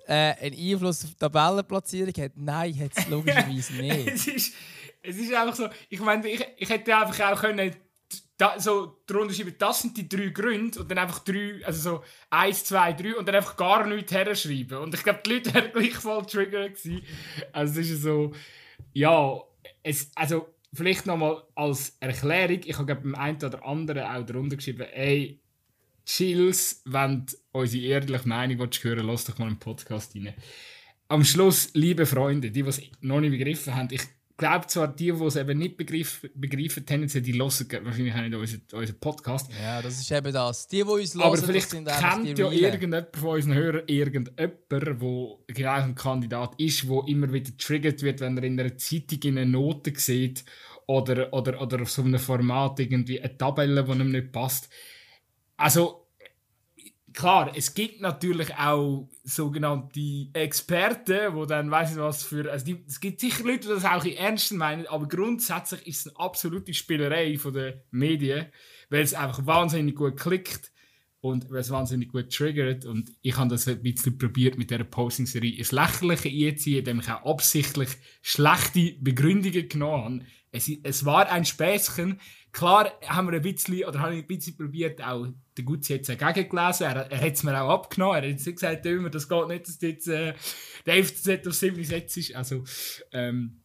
äh, 0.07 0.33
einen 0.39 0.56
Einfluss 0.56 1.03
auf 1.03 1.10
die 1.10 1.18
Tabellenplatzierung 1.18 2.13
hat. 2.18 2.31
Nein, 2.36 2.80
hat 2.80 2.92
es 2.95 3.07
logischerweise 3.10 3.74
nicht. 3.74 4.53
Es, 5.07 5.18
ist, 5.18 5.33
einfach 5.33 5.56
so, 5.56 5.69
ich 5.89 6.00
meine, 6.00 6.27
ich, 6.27 6.45
ich 6.57 6.69
hätte 6.69 6.95
einfach 6.95 7.31
auch 7.31 7.42
können 7.42 7.75
da, 8.38 8.59
so 8.59 9.01
darunter 9.07 9.33
schreiben, 9.33 9.56
das 9.57 9.81
sind 9.81 9.98
die 9.98 10.07
drei 10.07 10.27
Gründe 10.27 10.80
und 10.80 10.92
dann 10.92 11.00
einfach 11.00 11.19
drei, 11.19 11.59
also 11.65 11.80
so 11.81 12.04
eins, 12.30 12.65
zwei, 12.65 12.94
drei 12.94 13.15
und 13.15 13.27
dann 13.27 13.36
einfach 13.36 13.57
gar 13.57 13.86
nichts 13.88 14.12
herschreiben. 14.12 14.77
Und 14.77 14.94
ich 14.94 15.04
glaube, 15.04 15.21
die 15.25 15.33
Leute 15.33 15.54
wären 15.54 15.71
gleich 15.74 15.95
voll 15.95 16.25
triggert 16.25 16.75
gewesen. 16.75 17.01
Also 17.51 17.80
es 17.80 17.89
ist 17.89 18.04
so, 18.04 18.33
ja, 18.94 19.42
es, 19.81 20.12
also 20.15 20.54
vielleicht 20.74 21.07
nochmal 21.07 21.44
als 21.56 21.98
Erklärung, 22.00 22.62
ich 22.63 22.77
habe 22.77 22.95
beim 22.95 23.15
einen 23.15 23.38
oder 23.38 23.65
anderen 23.65 24.03
auch 24.03 24.25
darunter 24.25 24.56
geschrieben, 24.56 24.86
ey, 24.94 25.42
Chills, 26.06 26.81
wenn 26.86 27.25
du 27.25 27.36
unsere 27.51 27.86
ehrliche 27.86 28.27
Meinung 28.27 28.60
willst 28.60 28.83
hören 28.83 29.06
lass 29.07 29.25
doch 29.25 29.38
mal 29.39 29.48
einen 29.48 29.60
Podcast 29.60 30.15
rein. 30.15 30.33
Am 31.10 31.25
Schluss, 31.25 31.71
liebe 31.74 32.06
Freunde, 32.06 32.51
die, 32.51 32.63
die 32.63 32.69
es 32.69 32.81
noch 33.01 33.19
nicht 33.19 33.31
begriffen 33.31 33.75
haben, 33.75 33.89
ich 33.92 34.01
glaube 34.38 34.68
zwar, 34.68 34.88
die, 34.88 35.12
die 35.12 35.24
es 35.24 35.36
eben 35.36 35.57
nicht 35.57 35.78
begreifen, 35.78 36.30
begreifen 36.36 36.86
tendenziell, 36.86 37.24
die 37.24 37.31
hören 37.34 37.84
wahrscheinlich 37.84 38.13
auch 38.13 38.22
nicht 38.22 38.36
unseren, 38.36 38.62
unseren 38.74 39.00
Podcast. 39.00 39.51
Ja, 39.62 39.81
das 39.81 40.00
ist 40.00 40.12
eben 40.12 40.31
das. 40.31 40.68
Die, 40.68 40.78
die 40.78 40.84
uns 40.84 41.16
hören, 41.16 41.24
Aber 41.24 41.38
vielleicht 41.38 41.72
sind 41.72 41.88
kennt 41.88 42.38
ja 42.38 42.51
irgendjemand 42.51 43.16
von 43.16 43.30
unseren 43.36 43.54
Hörern 43.56 43.84
irgendjemand, 43.88 44.39
der 44.72 44.95
genau 45.48 45.72
ein 45.72 45.95
Kandidat 45.95 46.54
ist, 46.60 46.88
der 46.88 47.07
immer 47.07 47.34
wieder 47.34 47.57
triggert 47.57 48.01
wird, 48.04 48.19
wenn 48.22 48.38
er 48.38 48.44
in 48.44 48.60
einer 48.60 48.78
Zeitung 48.78 49.19
in 49.24 49.38
eine 49.39 49.51
Note 49.51 49.94
sieht 49.95 50.45
oder, 50.86 51.34
oder, 51.34 51.62
oder 51.62 51.81
auf 51.81 51.92
so 51.92 52.04
einem 52.04 52.19
Format 52.19 52.80
irgendwie 52.80 53.19
eine 53.19 53.38
Tabelle, 53.38 53.84
die 53.84 53.92
ihm 53.92 54.12
nicht 54.12 54.31
passt. 54.31 54.69
Also, 55.57 56.06
klar, 57.18 57.52
es 57.56 57.74
gibt 57.74 58.00
natürlich 58.00 58.54
auch 58.56 59.10
sogenannte 59.24 60.28
Experten, 60.34 61.34
wo 61.34 61.46
dann 61.46 61.72
weiß 61.72 61.94
ich 61.94 61.98
was 61.98 62.24
für. 62.24 62.52
Also 62.52 62.66
die, 62.66 62.84
es 62.88 63.00
gibt 63.00 63.19
sicher 63.19 63.44
Leute, 63.44 63.68
die 63.68 63.74
das 63.74 63.86
auch 63.86 64.06
in 64.06 64.18
Ernst 64.18 64.54
meinen, 64.54 64.86
aber 64.86 65.08
grundsätzlich 65.08 65.88
ist 65.88 66.06
es 66.06 66.16
eine 66.16 66.24
absolute 66.24 66.75
Spielerei 66.75 67.40
von 67.40 67.54
den 67.54 67.81
Medien, 67.90 68.46
weil 68.92 69.02
es 69.02 69.16
einfach 69.16 69.48
wahnsinnig 69.48 69.96
gut 69.96 70.16
klickt 70.16 70.72
und 71.19 71.50
weil 71.50 71.62
es 71.62 71.72
wahnsinnig 71.72 72.10
gut 72.12 72.31
triggert. 72.31 72.86
Und 72.86 73.12
ich 73.24 73.36
habe 73.36 73.50
das 73.50 73.68
ein 73.68 73.81
bisschen 73.81 74.20
probiert 74.20 74.60
mit 74.60 74.70
dieser 74.70 74.84
Posting-Serie 74.84 75.58
ins 75.58 75.72
Lächerliche 75.72 76.30
einzuziehen, 76.30 76.80
indem 76.80 77.00
ich 77.00 77.10
auch 77.10 77.25
absichtlich 77.25 77.90
schlechte 78.22 78.96
Begründungen 79.02 79.68
genommen 79.68 80.20
habe. 80.22 80.31
Es, 80.52 80.70
es 80.84 81.04
war 81.04 81.28
ein 81.31 81.46
Späßchen, 81.46 82.20
Klar 82.52 82.92
haben 83.06 83.28
wir 83.28 83.36
ein 83.36 83.42
bisschen, 83.42 83.84
oder 83.84 84.00
habe 84.00 84.16
ich 84.16 84.24
ein 84.24 84.28
bisschen 84.28 84.58
probiert, 84.58 85.02
auch 85.04 85.28
der 85.56 85.64
Gutzi 85.66 85.94
jetzt 85.94 86.10
dagegen 86.10 86.50
gelesen. 86.50 86.84
Er, 86.84 87.12
er 87.12 87.22
hat 87.22 87.34
es 87.34 87.44
mir 87.44 87.62
auch 87.62 87.70
abgenommen. 87.70 88.16
Er 88.16 88.22
hat 88.22 88.30
jetzt 88.30 88.46
gesagt, 88.46 88.86
immer, 88.86 89.10
das 89.10 89.28
geht 89.28 89.48
nicht, 89.48 89.68
dass 89.68 89.82
jetzt 89.82 90.08
äh, 90.08 90.34
der 90.86 91.04
FCZ 91.04 91.48
auf 91.48 91.54
7 91.54 91.80
ist. 91.80 92.36
Also, 92.36 92.64
ähm, 93.12 93.62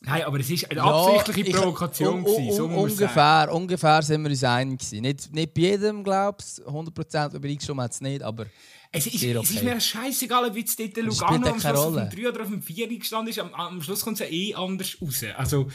Nein, 0.00 0.22
aber 0.24 0.38
es 0.38 0.50
war 0.50 0.70
eine 0.70 0.82
absichtliche 0.82 1.50
ja, 1.50 1.60
Provokation. 1.60 2.24
Ich, 2.26 2.28
un, 2.28 2.52
so 2.52 2.66
ungefähr, 2.66 3.48
ungefähr 3.52 4.02
sind 4.02 4.22
wir 4.22 4.30
uns 4.30 4.44
einig. 4.44 4.92
Nicht, 4.92 5.34
nicht 5.34 5.54
bei 5.54 5.62
jedem, 5.62 6.04
glaube 6.04 6.38
ich. 6.40 6.62
100% 6.64 7.34
übereingestimmt 7.34 7.80
hat 7.80 7.92
es 7.92 8.00
nicht, 8.00 8.22
aber. 8.22 8.46
Es 8.92 9.06
ist, 9.06 9.16
okay. 9.16 9.32
es 9.42 9.50
ist 9.50 9.64
mir 9.64 9.80
scheißegal, 9.80 10.54
wie 10.54 10.64
es 10.64 10.76
dort 10.76 10.96
Lugano 10.98 11.48
am 11.48 11.60
Schluss 11.60 11.76
auf 11.76 11.94
dem 11.94 12.10
3 12.10 12.28
oder 12.28 12.42
auf 12.42 12.48
dem 12.48 12.62
4 12.62 12.88
gestanden 12.98 13.30
ist. 13.30 13.38
Am, 13.38 13.52
am 13.54 13.82
Schluss 13.82 14.02
kommt 14.02 14.20
es 14.20 14.26
ja 14.26 14.32
eh 14.32 14.54
anders 14.54 14.96
raus. 15.00 15.24
Also, 15.36 15.68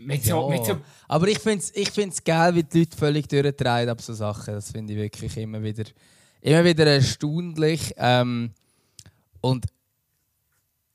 mit 0.00 0.24
so, 0.24 0.50
ja. 0.50 0.56
mit 0.56 0.66
so 0.66 0.78
aber 1.08 1.28
ich 1.28 1.38
finde 1.38 1.58
es 1.58 1.74
ich 1.74 1.90
find's 1.90 2.22
geil, 2.22 2.54
wie 2.54 2.62
die 2.62 2.80
Leute 2.80 2.96
völlig 2.96 3.28
durchdrehen 3.28 3.88
ab 3.88 4.00
so 4.00 4.14
Sachen. 4.14 4.54
Das 4.54 4.70
finde 4.70 4.92
ich 4.92 4.98
wirklich 4.98 5.36
immer 5.36 5.62
wieder, 5.62 5.84
immer 6.40 6.64
wieder 6.64 6.86
erstaunlich. 6.86 7.92
Ähm, 7.96 8.52
und 9.40 9.66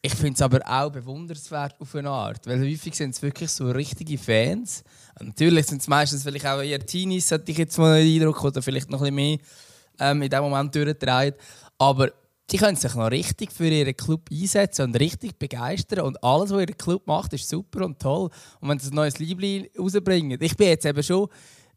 ich 0.02 0.14
finde 0.14 0.34
es 0.34 0.42
aber 0.42 0.60
auch 0.68 0.92
bewundernswert 0.92 1.80
auf 1.80 1.96
eine 1.96 2.10
Art. 2.10 2.46
Weil 2.46 2.60
häufig 2.60 2.96
sind 2.96 3.16
es 3.16 3.22
wirklich 3.22 3.50
so 3.50 3.72
richtige 3.72 4.18
Fans. 4.18 4.84
Und 5.20 5.30
natürlich 5.30 5.66
sind 5.66 5.82
es 5.82 5.88
meistens 5.88 6.24
vielleicht 6.24 6.46
auch 6.46 6.62
eher 6.62 6.86
Teenies, 6.86 7.32
hatte 7.32 7.52
ich 7.52 7.58
jetzt 7.58 7.78
mal 7.78 8.04
den 8.04 8.22
Eindruck, 8.22 8.44
oder 8.44 8.62
vielleicht 8.62 8.90
noch 8.90 9.02
ein 9.02 9.16
bisschen 9.16 9.40
mehr 9.40 10.12
ähm, 10.12 10.22
in 10.22 10.30
dem 10.30 10.42
Moment 10.44 10.76
durchdrehen. 10.76 11.34
Aber 11.78 12.12
die 12.52 12.58
können 12.58 12.76
sich 12.76 12.94
noch 12.94 13.10
richtig 13.10 13.52
für 13.52 13.68
ihren 13.68 13.96
Club 13.96 14.30
einsetzen 14.32 14.84
und 14.86 15.00
richtig 15.00 15.40
begeistern. 15.40 16.02
Und 16.02 16.24
alles, 16.24 16.52
was 16.52 16.62
ihr 16.62 16.68
Club 16.68 17.08
macht, 17.08 17.34
ist 17.34 17.50
super 17.50 17.86
und 17.86 18.00
toll. 18.00 18.30
Und 18.60 18.70
wenn 18.70 18.78
sie 18.78 18.92
ein 18.92 18.96
neues 18.96 19.18
Liebling 19.18 19.68
rausbringen. 19.78 20.40
Ich 20.40 20.56
bin 20.56 20.68
jetzt 20.68 20.86
eben 20.86 21.02
schon, 21.02 21.28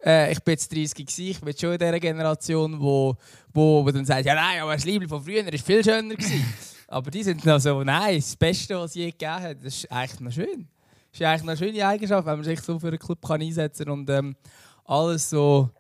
äh, 0.04 0.30
ich 0.30 0.40
bin 0.40 0.52
jetzt 0.52 0.70
30 0.70 0.94
gewesen, 0.94 1.30
ich 1.30 1.40
bin 1.40 1.56
schon 1.56 1.72
in 1.72 1.78
dieser 1.78 1.98
Generation, 1.98 2.78
wo, 2.78 3.16
wo, 3.54 3.84
wo 3.84 3.90
dann 3.90 4.04
sagt, 4.04 4.26
ja 4.26 4.34
nein, 4.34 4.60
aber 4.60 4.74
das 4.74 4.84
Liebling 4.84 5.08
von 5.08 5.22
früher 5.22 5.50
ist 5.50 5.64
viel 5.64 5.82
schöner 5.82 6.14
gewesen. 6.14 6.44
aber 6.88 7.10
die 7.10 7.22
sind 7.22 7.44
noch 7.46 7.58
so, 7.58 7.82
nein, 7.82 8.16
das 8.16 8.36
Beste, 8.36 8.76
was 8.76 8.90
es 8.90 8.96
je 8.96 9.10
gegeben 9.10 9.32
hat, 9.32 9.56
das 9.64 9.74
ist 9.74 9.90
eigentlich 9.90 10.20
noch 10.20 10.32
schön. 10.32 10.68
Das 11.10 11.20
ist 11.20 11.26
eigentlich 11.26 11.48
eine 11.48 11.56
schöne 11.56 11.86
Eigenschaft, 11.86 12.26
wenn 12.26 12.36
man 12.36 12.44
sich 12.44 12.60
so 12.60 12.78
für 12.78 12.88
einen 12.88 12.98
Club 12.98 13.26
kann 13.26 13.40
einsetzen 13.40 13.86
kann 13.86 14.00
und 14.00 14.10
ähm, 14.10 14.36
alles 14.84 15.30
so 15.30 15.70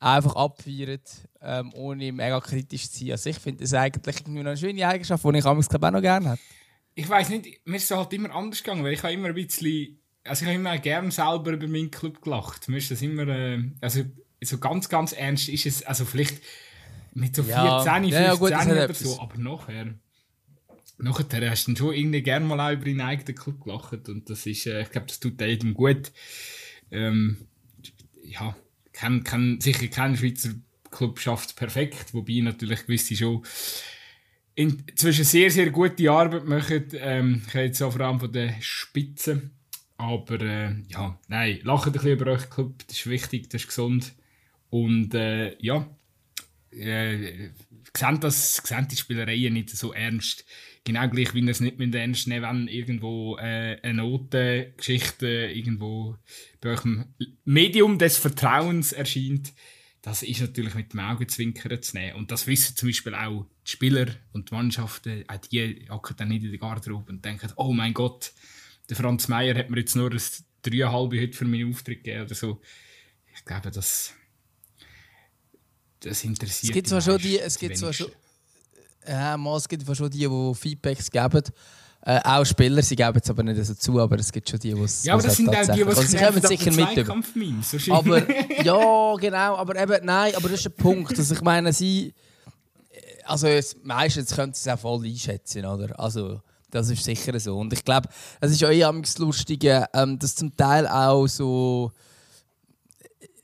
einfach 0.00 0.36
abfeiert, 0.36 1.10
ähm, 1.40 1.72
ohne 1.74 2.12
mega 2.12 2.40
kritisch 2.40 2.90
zu 2.90 2.98
sein. 2.98 3.12
Also 3.12 3.30
ich 3.30 3.38
finde 3.38 3.62
das 3.62 3.74
eigentlich 3.74 4.26
eine 4.26 4.56
schöne 4.56 4.86
Eigenschaft, 4.86 5.24
die 5.24 5.38
ich 5.38 5.44
auch 5.44 5.54
noch 5.54 6.02
gerne 6.02 6.30
hätte. 6.30 6.42
Ich 6.94 7.08
weiß 7.08 7.28
nicht, 7.28 7.60
mir 7.64 7.76
ist 7.76 7.90
es 7.90 7.96
halt 7.96 8.12
immer 8.12 8.34
anders 8.34 8.62
gegangen, 8.62 8.82
weil 8.82 8.92
ich 8.92 9.02
habe 9.02 9.12
immer 9.12 9.28
ein 9.28 9.34
bisschen, 9.34 10.00
also 10.24 10.42
ich 10.42 10.48
habe 10.48 10.58
immer 10.58 10.76
gerne 10.78 11.10
selber 11.12 11.52
über 11.52 11.68
meinen 11.68 11.90
Club 11.90 12.20
gelacht. 12.20 12.68
Mir 12.68 12.78
ist 12.78 12.90
das 12.90 13.02
immer, 13.02 13.28
äh, 13.28 13.62
also 13.80 14.02
so 14.42 14.58
ganz, 14.58 14.88
ganz 14.88 15.12
ernst 15.12 15.48
ist 15.48 15.66
es, 15.66 15.82
also 15.84 16.04
vielleicht 16.04 16.42
mit 17.14 17.36
so 17.36 17.42
ja. 17.42 17.82
14, 17.82 18.02
15 18.10 18.22
ja, 18.22 18.34
gut, 18.34 18.52
oder 18.52 18.94
so, 18.94 19.20
aber 19.20 19.38
nachher, 19.38 19.94
nachher 20.98 21.50
hast 21.50 21.68
du 21.68 21.76
schon 21.76 21.94
irgendwie 21.94 22.22
gerne 22.22 22.46
mal 22.46 22.60
auch 22.60 22.72
über 22.72 22.84
deinen 22.84 23.00
eigenen 23.00 23.34
Club 23.36 23.62
gelacht 23.62 24.08
und 24.08 24.28
das 24.28 24.46
ist, 24.46 24.66
äh, 24.66 24.82
ich 24.82 24.90
glaube, 24.90 25.06
das 25.06 25.20
tut 25.20 25.40
jedem 25.40 25.74
gut. 25.74 26.12
Ähm, 26.90 27.48
ja, 28.24 28.56
kann, 28.92 29.24
kann, 29.24 29.60
sicher 29.60 29.86
kein 29.88 30.16
Schweizer 30.16 30.50
Club 30.90 31.18
schafft 31.18 31.56
perfekt, 31.56 32.14
wobei 32.14 32.40
natürlich 32.40 32.82
gewisse 32.82 33.16
schon 33.16 33.44
inzwischen 34.54 35.24
sehr, 35.24 35.50
sehr 35.50 35.70
gute 35.70 36.10
Arbeit 36.10 36.44
machen. 36.46 36.88
Ähm, 36.94 37.42
ich 37.46 37.54
rede 37.54 37.66
jetzt 37.66 37.82
auch 37.82 37.92
vor 37.92 38.00
allem 38.00 38.18
von 38.18 38.32
den 38.32 38.54
Spitzen. 38.60 39.52
Aber 39.96 40.40
äh, 40.40 40.74
ja, 40.88 41.18
nein, 41.28 41.60
lacht 41.62 41.86
ein 41.86 41.92
bisschen 41.92 42.12
über 42.12 42.32
euch 42.32 42.48
Club, 42.50 42.74
das 42.86 42.98
ist 42.98 43.06
wichtig, 43.08 43.50
das 43.50 43.62
ist 43.62 43.68
gesund. 43.68 44.14
Und 44.70 45.14
äh, 45.14 45.56
ja, 45.60 45.88
äh, 46.70 47.50
sehen, 47.96 48.20
das, 48.20 48.56
sehen 48.56 48.88
die 48.90 48.96
Spielereien 48.96 49.54
nicht 49.54 49.70
so 49.70 49.92
ernst. 49.92 50.44
Genau 50.84 51.08
gleich, 51.08 51.34
wie 51.34 51.48
es 51.48 51.60
nicht 51.60 51.78
mit 51.78 51.94
ernst 51.94 52.28
nehmen, 52.28 52.44
wenn 52.44 52.68
irgendwo 52.68 53.36
äh, 53.38 53.78
eine 53.82 53.94
Notengeschichte 53.94 55.26
irgendwo 55.26 56.16
bei 56.60 56.70
eurem 56.70 57.14
Medium 57.44 57.98
des 57.98 58.18
Vertrauens 58.18 58.92
erscheint. 58.92 59.52
Das 60.08 60.22
ist 60.22 60.40
natürlich 60.40 60.74
mit 60.74 60.94
dem 60.94 61.00
Augenzwinkern 61.00 61.82
zu 61.82 61.94
nehmen. 61.94 62.16
Und 62.16 62.30
das 62.30 62.46
wissen 62.46 62.74
zum 62.74 62.88
Beispiel 62.88 63.14
auch 63.14 63.44
die 63.66 63.70
Spieler 63.70 64.06
und 64.32 64.48
die 64.48 64.54
Mannschaften, 64.54 65.22
auch 65.28 65.36
die 65.36 65.86
hocken 65.90 66.16
dann 66.16 66.28
nicht 66.28 66.44
in 66.44 66.50
der 66.50 66.58
Garderobe 66.58 67.12
und 67.12 67.22
denken, 67.22 67.52
oh 67.56 67.74
mein 67.74 67.92
Gott, 67.92 68.32
der 68.88 68.96
Franz 68.96 69.28
Meier 69.28 69.54
hat 69.54 69.68
mir 69.68 69.80
jetzt 69.80 69.96
nur 69.96 70.10
ein 70.10 70.20
dreieinhalb 70.62 71.12
heute 71.12 71.36
für 71.36 71.44
meinen 71.44 71.70
Auftritt 71.70 72.04
gegeben 72.04 72.24
oder 72.24 72.34
so. 72.34 72.62
Ich 73.34 73.44
glaube, 73.44 73.70
das 73.70 74.14
das 76.00 76.24
interessiert 76.24 76.70
es 76.70 76.74
gibt 76.74 76.88
zwar 76.88 77.02
schon 77.02 77.18
die, 77.18 77.38
es 77.38 77.58
gibt 77.58 77.76
zwar 77.76 77.92
schon, 77.92 78.10
ja, 79.06 79.36
mal, 79.36 79.58
es 79.58 79.68
gibt 79.68 79.84
schon 79.94 80.08
die, 80.08 80.26
die 80.26 80.54
Feedbacks 80.54 81.10
geben. 81.10 81.42
Äh, 82.02 82.20
auch 82.22 82.44
Spieler, 82.44 82.80
sie 82.80 82.96
geben 82.96 83.18
es 83.22 83.28
aber 83.28 83.42
nicht 83.42 83.64
so 83.64 83.74
zu, 83.74 83.98
aber 83.98 84.16
es 84.18 84.30
gibt 84.30 84.48
schon 84.48 84.58
die, 84.60 84.72
die 84.72 84.80
es 84.80 85.04
Ja, 85.04 85.14
aber 85.14 85.22
das 85.24 85.36
sind 85.36 85.48
auch 85.48 85.66
die, 85.66 85.72
die 85.72 85.80
es 85.82 85.98
also, 85.98 86.48
sicher 86.48 86.72
mit 86.72 87.90
Aber 87.90 88.18
ja, 88.62 89.14
genau, 89.16 89.56
aber 89.56 89.76
eben, 89.76 90.06
nein, 90.06 90.32
aber 90.36 90.48
das 90.48 90.60
ist 90.60 90.66
ein 90.66 90.72
Punkt. 90.72 91.18
Also 91.18 91.34
ich 91.34 91.42
meine, 91.42 91.72
sie, 91.72 92.14
also 93.24 93.48
meistens 93.82 94.34
können 94.34 94.54
sie 94.54 94.70
es 94.70 94.74
auch 94.74 94.80
voll 94.80 95.04
einschätzen, 95.04 95.66
oder? 95.66 95.98
Also 95.98 96.40
das 96.70 96.88
ist 96.88 97.02
sicher 97.02 97.38
so. 97.40 97.58
Und 97.58 97.72
ich 97.72 97.84
glaube, 97.84 98.08
es 98.40 98.52
ist 98.52 98.64
auch 98.64 98.70
eh 98.70 99.00
das 99.02 99.18
Lustige, 99.18 99.86
ähm, 99.92 100.18
dass 100.18 100.34
zum 100.34 100.56
Teil 100.56 100.86
auch 100.86 101.26
so 101.26 101.92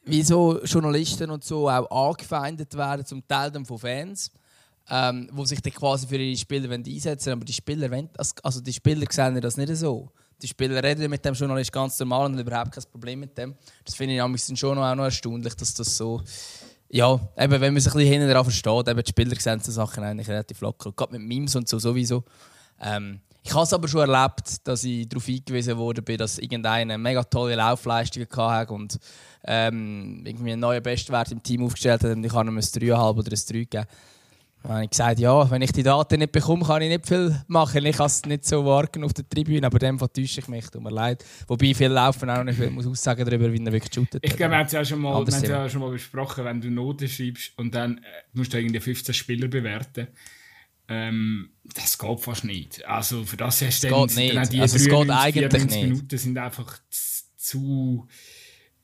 wie 0.05 0.23
so 0.23 0.63
Journalisten 0.63 1.31
und 1.31 1.45
so 1.45 1.69
auch 1.69 2.11
angefeindet 2.11 2.75
werden, 2.77 3.07
zum 3.07 3.27
Teil 3.27 3.51
dann 3.51 3.65
von 3.65 3.79
Fans, 3.79 4.31
ähm, 4.91 5.29
wo 5.33 5.45
sich 5.45 5.61
dann 5.61 5.73
quasi 5.73 6.07
für 6.07 6.17
ihre 6.17 6.37
Spieler 6.37 6.71
einsetzen 6.71 7.27
wollen. 7.27 7.39
Aber 7.39 7.45
die 7.45 7.53
Spieler, 7.53 7.91
wollen, 7.91 8.09
also 8.43 8.61
die 8.61 8.73
Spieler 8.73 9.07
sehen 9.11 9.41
das 9.41 9.57
nicht 9.57 9.75
so. 9.77 10.11
Die 10.43 10.49
Spieler 10.49 10.83
reden 10.83 11.09
mit 11.11 11.25
dem 11.25 11.35
Journalist 11.35 11.73
ganz 11.73 11.99
normal 12.01 12.27
und 12.27 12.33
haben 12.33 12.47
überhaupt 12.47 12.73
kein 12.73 12.85
Problem 12.91 13.21
mit 13.21 13.37
dem. 13.39 13.55
Das 13.85 13.95
finde 13.95 14.15
ich 14.15 14.59
schon 14.59 14.79
auch 14.79 14.95
noch 14.95 15.05
erstaunlich, 15.05 15.55
dass 15.55 15.75
das 15.75 15.97
so. 15.97 16.23
Ja, 16.91 17.19
eben, 17.39 17.61
wenn 17.61 17.73
man 17.73 17.81
sich 17.81 17.93
ein 17.93 17.99
bisschen 17.99 18.23
hinten 18.23 18.45
versteht, 18.45 18.89
eben 18.89 19.03
die 19.03 19.09
Spieler 19.09 19.41
sehen 19.41 19.61
so 19.61 19.73
Sachen 19.73 20.05
eigentlich 20.05 20.29
relativ 20.29 20.61
locker. 20.61 20.93
Gerade 20.93 21.13
mit 21.19 21.23
Memes 21.23 21.57
und 21.57 21.69
so 21.69 21.79
sowieso. 21.79 22.25
Ähm, 22.81 23.21
ich 23.43 23.53
habe 23.53 23.65
es 23.65 23.73
aber 23.75 23.89
schon 23.89 24.09
erlebt, 24.09 24.67
dass 24.67 24.85
ich 24.85 25.07
darauf 25.09 25.27
hingewiesen 25.27 25.77
wurde, 25.77 26.03
dass 26.17 26.39
irgendeine 26.39 26.97
mega 26.97 27.23
tolle 27.25 27.55
Laufleistung 27.57 28.27
hatte 28.37 28.73
und 28.73 28.99
ähm, 29.45 30.23
irgendwie 30.25 30.53
einen 30.53 30.61
neuen 30.61 30.83
Bestwert 30.83 31.31
im 31.31 31.43
Team 31.43 31.63
aufgestellt 31.65 32.03
hat 32.05 32.17
und 32.17 32.25
ich 32.25 32.33
habe 32.33 32.49
ihm 32.49 32.57
ein 32.57 32.63
3,5 32.63 33.17
oder 33.17 33.33
ein 33.33 33.41
3 33.47 33.59
gegeben. 33.59 33.87
Dann 34.65 34.77
habe 34.77 34.85
ich 34.85 34.91
gesagt, 34.91 35.19
ja, 35.21 35.51
wenn 35.51 35.61
ich 35.61 35.73
die 35.73 35.83
Daten 35.83 36.21
nicht 36.21 36.33
bekomme, 36.33 36.65
kann 36.65 36.81
ich 36.81 36.89
nicht 36.89 37.07
viel 37.07 37.39
machen. 37.49 37.85
Ich 37.85 37.97
kann 37.99 38.07
es 38.07 38.25
nicht 38.25 38.47
so 38.47 38.65
wahrgenommen 38.65 39.11
auf 39.11 39.13
der 39.13 39.29
Tribüne, 39.29 39.67
aber 39.67 39.79
dem 39.79 39.99
täusche 39.99 40.41
ich 40.41 40.49
mich, 40.49 40.71
tut 40.71 40.83
mir 40.83 40.89
leid. 40.89 41.23
Wobei 41.49 41.75
viel 41.75 41.89
laufen 41.89 42.31
auch 42.31 42.43
nicht 42.43 42.57
viel 42.57 42.71
muss 42.71 42.87
aussagen 42.87 43.27
darüber, 43.27 43.53
wie 43.53 43.63
er 43.63 43.73
wirklich 43.73 43.93
shootet. 43.93 44.25
Ich 44.25 44.35
glaube, 44.35 44.53
wir 44.53 44.59
haben 44.59 44.67
es 44.67 44.73
ja 44.73 44.83
schon 44.83 45.01
mal, 45.01 45.23
ja 45.29 45.69
schon 45.69 45.83
mal 45.83 45.91
besprochen, 45.91 46.47
wenn 46.47 46.63
du 46.63 46.71
Noten 46.71 47.07
schreibst 47.07 47.53
und 47.59 47.75
dann 47.75 47.99
äh, 47.99 48.01
musst 48.33 48.55
du 48.55 48.59
irgendwie 48.59 48.81
15 48.81 49.15
Spieler 49.15 49.49
bewerten. 49.49 50.09
Ähm, 50.89 51.51
das 51.63 51.99
geht 51.99 52.21
fast 52.21 52.45
nicht. 52.45 52.87
Also 52.87 53.23
für 53.25 53.37
das 53.37 53.61
hast 53.61 53.85
du 53.85 53.89
dann, 53.91 54.09
dann 54.09 54.49
die 54.49 54.61
also 54.61 54.79
93, 54.79 55.35
94 55.35 55.83
Minuten 55.83 56.17
sind 56.17 56.39
einfach 56.39 56.79
zu 57.37 58.09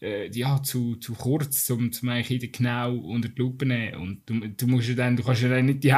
äh, 0.00 0.30
ja, 0.30 0.62
zu, 0.62 0.96
zu 0.96 1.14
kurz, 1.14 1.68
um 1.70 1.90
eigentlich 2.08 2.52
genau 2.52 2.96
unter 2.96 3.28
die 3.28 3.38
Lupe 3.38 3.66
nehmen. 3.66 3.94
Und 3.96 4.28
du, 4.28 4.40
du, 4.40 4.66
musst 4.66 4.88
ja 4.88 4.94
dann, 4.94 5.16
du 5.16 5.22
kannst 5.22 5.42
ja 5.42 5.48
dann 5.48 5.66
nicht 5.66 5.84
die 5.84 5.92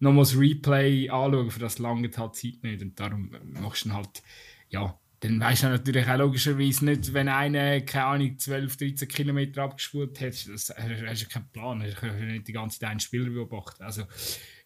nochmal 0.00 0.24
das 0.24 0.38
Replay 0.38 1.08
anschauen, 1.10 1.50
für 1.50 1.60
das 1.60 1.78
lange 1.78 2.10
halt 2.16 2.34
Zeit 2.34 2.62
nicht. 2.62 2.82
Und 2.82 2.98
darum 2.98 3.30
machst 3.44 3.84
du 3.84 3.88
dann 3.90 3.98
halt, 3.98 4.22
ja, 4.70 4.98
dann 5.20 5.40
weißt 5.40 5.62
du 5.62 5.68
natürlich 5.68 6.06
auch 6.06 6.18
logischerweise 6.18 6.84
nicht, 6.84 7.14
wenn 7.14 7.28
einer, 7.28 7.80
keine 7.80 8.04
Ahnung, 8.06 8.38
12, 8.38 8.76
13 8.76 9.08
Kilometer 9.08 9.62
abgespult 9.62 10.20
hat, 10.20 10.48
das, 10.48 10.74
hast 10.76 11.22
du 11.22 11.28
keinen 11.28 11.48
Plan, 11.52 11.80
du 11.80 11.92
kannst 11.94 12.20
nicht 12.20 12.48
die 12.48 12.52
ganze 12.52 12.78
Zeit 12.78 12.90
einen 12.90 13.00
Spieler 13.00 13.30
beobachten. 13.30 13.84
Also, 13.84 14.04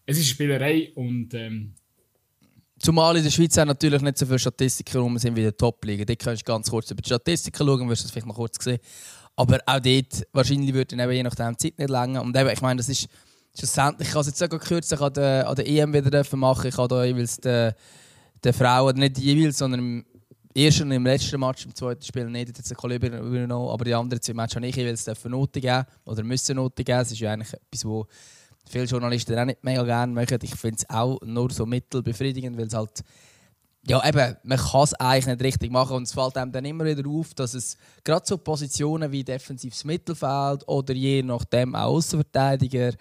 es 0.04 0.18
ist 0.18 0.28
Spielerei 0.28 0.90
und 0.94 1.34
ähm, 1.34 1.74
Zumal 2.78 3.16
in 3.16 3.24
der 3.24 3.30
Schweiz 3.30 3.58
auch 3.58 3.64
natürlich 3.64 4.00
nicht 4.02 4.18
so 4.18 4.26
viele 4.26 4.38
Statistiken 4.38 4.98
rum 4.98 5.18
sind 5.18 5.34
wie 5.34 5.40
in 5.40 5.46
der 5.46 5.56
Top-Liga. 5.56 6.04
Dort 6.04 6.18
kannst 6.18 6.42
du 6.42 6.44
ganz 6.44 6.70
kurz 6.70 6.90
über 6.90 7.02
die 7.02 7.08
Statistiken 7.08 7.66
schauen, 7.66 7.88
wirst 7.88 8.02
du 8.02 8.04
das 8.04 8.12
vielleicht 8.12 8.26
mal 8.26 8.34
kurz 8.34 8.62
sehen. 8.62 8.78
Aber 9.34 9.58
auch 9.66 9.80
dort, 9.80 10.26
wahrscheinlich 10.32 10.72
würde 10.72 10.96
dann 10.96 11.10
je 11.10 11.22
nachdem 11.22 11.56
die 11.56 11.56
Zeit 11.56 11.78
nicht 11.78 11.90
länger. 11.90 12.22
Und 12.22 12.36
eben, 12.36 12.50
ich 12.50 12.60
meine, 12.60 12.78
das 12.78 12.88
ist 12.88 13.08
schlussendlich, 13.56 14.08
ich 14.08 14.12
kann 14.12 14.20
es 14.20 14.28
jetzt 14.28 14.38
sogar 14.38 14.60
kürzlich 14.60 15.00
an 15.00 15.12
der, 15.12 15.48
an 15.48 15.56
der 15.56 15.68
EM 15.68 15.92
wieder 15.92 16.24
machen. 16.36 16.68
Ich 16.68 16.76
habe 16.76 16.88
da 16.88 17.04
jeweils 17.04 17.36
den, 17.38 17.72
den 18.44 18.52
Frauen, 18.52 18.96
nicht 18.96 19.18
jeweils, 19.18 19.58
sondern 19.58 19.80
im 19.80 20.04
ersten 20.54 20.84
und 20.84 20.92
im 20.92 21.04
letzten 21.04 21.40
Match, 21.40 21.66
im 21.66 21.74
zweiten 21.74 22.02
Spiel 22.02 22.26
nicht, 22.26 22.56
jetzt 22.56 22.70
ein 22.70 22.76
Kollege 22.76 23.06
übernommen, 23.06 23.70
aber 23.70 23.84
die 23.84 23.94
anderen 23.94 24.22
zwei 24.22 24.34
Matches 24.34 24.56
habe 24.56 24.66
ich 24.66 24.76
jeweils 24.76 25.06
Noten 25.24 25.60
geben 25.60 25.84
oder 26.04 26.22
müssen 26.22 26.56
Noten 26.56 26.84
geben. 26.84 26.98
Das 26.98 27.10
ist 27.10 27.20
ja 27.20 27.32
eigentlich 27.32 27.52
etwas, 27.52 27.84
wo 27.84 28.06
viele 28.68 28.84
Journalisten 28.84 29.38
auch 29.38 29.44
nicht 29.44 29.64
mega 29.64 29.82
gerne 29.82 30.12
machen. 30.12 30.38
Ich 30.42 30.54
finde 30.54 30.76
es 30.78 30.90
auch 30.90 31.20
nur 31.22 31.50
so 31.50 31.66
mittelbefriedigend, 31.66 32.56
weil 32.56 32.66
es 32.66 32.74
halt 32.74 33.02
ja, 33.86 34.06
eben, 34.06 34.36
man 34.42 34.58
kann 34.58 34.82
es 34.82 34.94
eigentlich 34.94 35.26
nicht 35.26 35.42
richtig 35.42 35.72
machen 35.72 35.96
und 35.96 36.02
es 36.02 36.12
fällt 36.12 36.36
einem 36.36 36.52
dann 36.52 36.64
immer 36.64 36.84
wieder 36.84 37.08
auf, 37.08 37.32
dass 37.32 37.54
es 37.54 37.76
gerade 38.04 38.26
so 38.26 38.36
Positionen 38.36 39.10
wie 39.10 39.24
defensives 39.24 39.84
Mittelfeld 39.84 40.66
oder 40.68 40.92
je 40.92 41.22
nachdem 41.22 41.74
auch 41.74 41.94
Außenverteidiger 41.94 42.92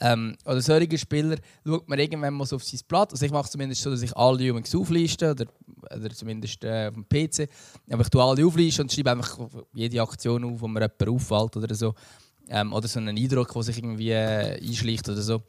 ähm, 0.00 0.36
oder 0.46 0.62
solche 0.62 0.96
Spieler, 0.96 1.36
schaut 1.66 1.86
man 1.86 1.98
irgendwann 1.98 2.34
mal 2.34 2.46
so 2.46 2.56
auf 2.56 2.64
sein 2.64 2.80
Blatt. 2.88 3.12
Also 3.12 3.26
ich 3.26 3.32
mache 3.32 3.44
es 3.44 3.50
zumindest 3.50 3.82
so, 3.82 3.90
dass 3.90 4.00
ich 4.00 4.16
alle 4.16 4.42
übrigens 4.42 4.74
aufliste 4.74 5.32
oder, 5.32 5.44
oder 5.94 6.10
zumindest 6.10 6.64
äh, 6.64 6.88
auf 6.88 6.94
dem 6.94 7.06
PC. 7.06 7.50
Aber 7.90 8.02
ich 8.02 8.08
tue 8.08 8.22
alle 8.22 8.46
auflisten 8.46 8.84
und 8.84 8.92
schreibe 8.92 9.10
einfach 9.10 9.38
jede 9.74 10.00
Aktion 10.00 10.44
auf, 10.44 10.60
wo 10.60 10.68
mir 10.68 10.80
jemand 10.80 11.08
auffällt 11.08 11.56
oder 11.56 11.74
so. 11.74 11.94
Ähm, 12.50 12.72
oder 12.72 12.88
so 12.88 12.98
einen 12.98 13.16
Eindruck, 13.16 13.52
der 13.52 13.62
sich 13.62 13.78
irgendwie 13.78 14.10
äh, 14.10 14.60
einschleicht 14.60 15.08
oder 15.08 15.22
so. 15.22 15.42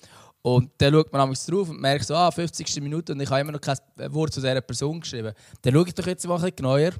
Und 0.43 0.71
dann 0.77 0.93
schaut 0.93 1.11
man 1.13 1.33
drauf 1.33 1.69
und 1.69 1.81
merkt 1.81 2.05
so, 2.05 2.15
ah, 2.15 2.31
50. 2.31 2.81
Minute 2.81 3.13
und 3.13 3.19
ich 3.19 3.29
habe 3.29 3.41
immer 3.41 3.51
noch 3.51 3.61
kein 3.61 3.77
Wort 4.07 4.33
zu 4.33 4.39
dieser 4.39 4.61
Person 4.61 4.99
geschrieben. 4.99 5.33
Dann 5.61 5.73
schaue 5.73 5.87
ich 5.87 5.93
doch 5.93 6.07
jetzt 6.07 6.25
mal 6.27 6.35
ein 6.35 6.41
bisschen 6.41 6.55
genauer. 6.55 6.91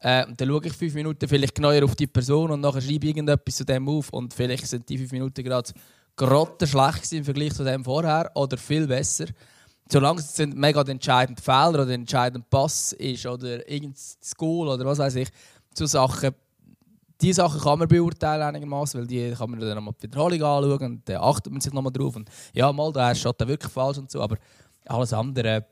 Äh, 0.00 0.26
und 0.26 0.40
dann 0.40 0.48
schaue 0.48 0.66
ich 0.66 0.72
fünf 0.72 0.94
Minuten 0.94 1.28
vielleicht 1.28 1.54
genauer 1.54 1.84
auf 1.84 1.94
die 1.94 2.06
Person 2.06 2.50
und 2.50 2.60
nachher 2.60 2.82
schreibe 2.82 3.06
ich 3.06 3.16
irgendetwas 3.16 3.56
zu 3.56 3.64
dem 3.64 3.88
auf. 3.88 4.10
Und 4.10 4.34
vielleicht 4.34 4.66
sind 4.66 4.88
die 4.88 4.98
fünf 4.98 5.12
Minuten 5.12 5.42
gerade 5.42 5.70
gerade 6.16 6.66
schlecht 6.66 7.12
im 7.12 7.24
Vergleich 7.24 7.54
zu 7.54 7.64
dem 7.64 7.84
vorher 7.84 8.30
oder 8.34 8.56
viel 8.56 8.86
besser. 8.86 9.26
Solange 9.88 10.20
es 10.20 10.40
ein 10.40 10.50
mega 10.50 10.82
entscheidender 10.82 11.40
Fehler 11.40 11.82
oder 11.82 11.84
ein 11.84 12.00
entscheidender 12.00 12.44
Pass 12.50 12.92
ist 12.94 13.26
oder 13.26 13.68
irgendein 13.68 14.02
Goal 14.36 14.68
oder 14.68 14.84
was 14.84 14.98
weiß 14.98 15.14
ich, 15.16 15.28
zu 15.74 15.86
Sachen 15.86 16.34
die 17.20 17.32
Sachen 17.32 17.60
kann 17.60 17.78
man 17.78 17.88
beurteilen 17.88 18.42
einigermaßen, 18.42 19.00
weil 19.00 19.06
die 19.06 19.32
kann 19.32 19.50
man 19.50 19.60
dann 19.60 19.74
nochmal 19.74 19.94
die 20.00 20.04
Wiederholung 20.04 20.42
anschauen 20.42 20.92
und 20.92 21.08
dann 21.08 21.16
achtet 21.16 21.52
man 21.52 21.60
sich 21.60 21.72
nochmal 21.72 21.92
drauf. 21.92 22.16
Und 22.16 22.30
ja, 22.52 22.72
mal, 22.72 22.92
da 22.92 23.10
ist 23.10 23.20
Shot 23.20 23.40
wirklich 23.46 23.72
falsch 23.72 23.98
und 23.98 24.10
so, 24.10 24.20
aber 24.20 24.36
alles 24.84 25.12
andere 25.12 25.66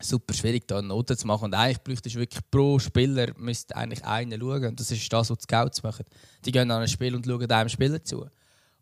super 0.00 0.34
schwierig, 0.34 0.66
da 0.66 0.78
eine 0.78 0.88
Note 0.88 1.16
zu 1.16 1.26
machen. 1.26 1.44
Und 1.44 1.54
eigentlich 1.54 1.82
bräuchte 1.82 2.08
es 2.08 2.14
wirklich 2.14 2.42
pro 2.50 2.78
Spieler 2.78 3.28
müsste 3.36 3.76
eigentlich 3.76 4.04
einen 4.04 4.40
schauen. 4.40 4.66
Und 4.66 4.80
das 4.80 4.90
ist 4.90 5.12
das, 5.12 5.30
was 5.30 5.38
die 5.38 5.42
Scouts 5.44 5.82
machen. 5.82 6.04
Die 6.44 6.52
gehen 6.52 6.70
an 6.70 6.82
ein 6.82 6.88
Spiel 6.88 7.14
und 7.14 7.24
schauen 7.24 7.50
einem 7.50 7.68
Spieler 7.68 8.02
zu. 8.02 8.26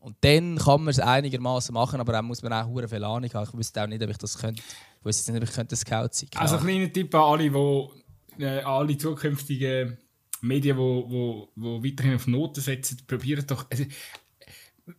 Und 0.01 0.17
dann 0.23 0.59
kann 0.59 0.81
man 0.81 0.89
es 0.89 0.99
einigermaßen 0.99 1.73
machen, 1.73 2.01
aber 2.01 2.13
dann 2.13 2.25
muss 2.25 2.43
man 2.43 2.53
auch 2.53 2.67
hure 2.67 2.89
viel 2.89 3.05
Ahnung 3.05 3.31
haben. 3.33 3.49
Ich 3.49 3.57
wüsste 3.57 3.83
auch 3.83 3.87
nicht, 3.87 4.03
ob 4.03 4.11
ich 4.11 4.19
das 4.19 4.37
könnte. 4.37 4.61
Ich 4.99 5.05
wüsste 5.05 5.31
nicht, 5.31 5.43
ob 5.43 5.49
ich 5.49 5.55
könnte 5.55 5.77
Scout 5.77 6.09
sein 6.11 6.29
könnte. 6.29 6.41
Also 6.41 6.59
kleiner 6.59 6.93
Tipp 6.93 7.15
an 7.15 7.21
alle, 7.21 7.51
die 7.51 8.43
äh, 8.43 8.63
alle 8.63 8.97
zukünftigen 8.97 9.97
Medien, 10.43 10.77
die 10.77 10.83
wo, 10.83 11.49
wo 11.55 11.83
weiterhin 11.85 12.17
auf 12.17 12.27
Noten 12.27 12.61
setzen, 12.61 12.99
probieren 13.07 13.47
doch. 13.47 13.67
Also, 13.71 13.85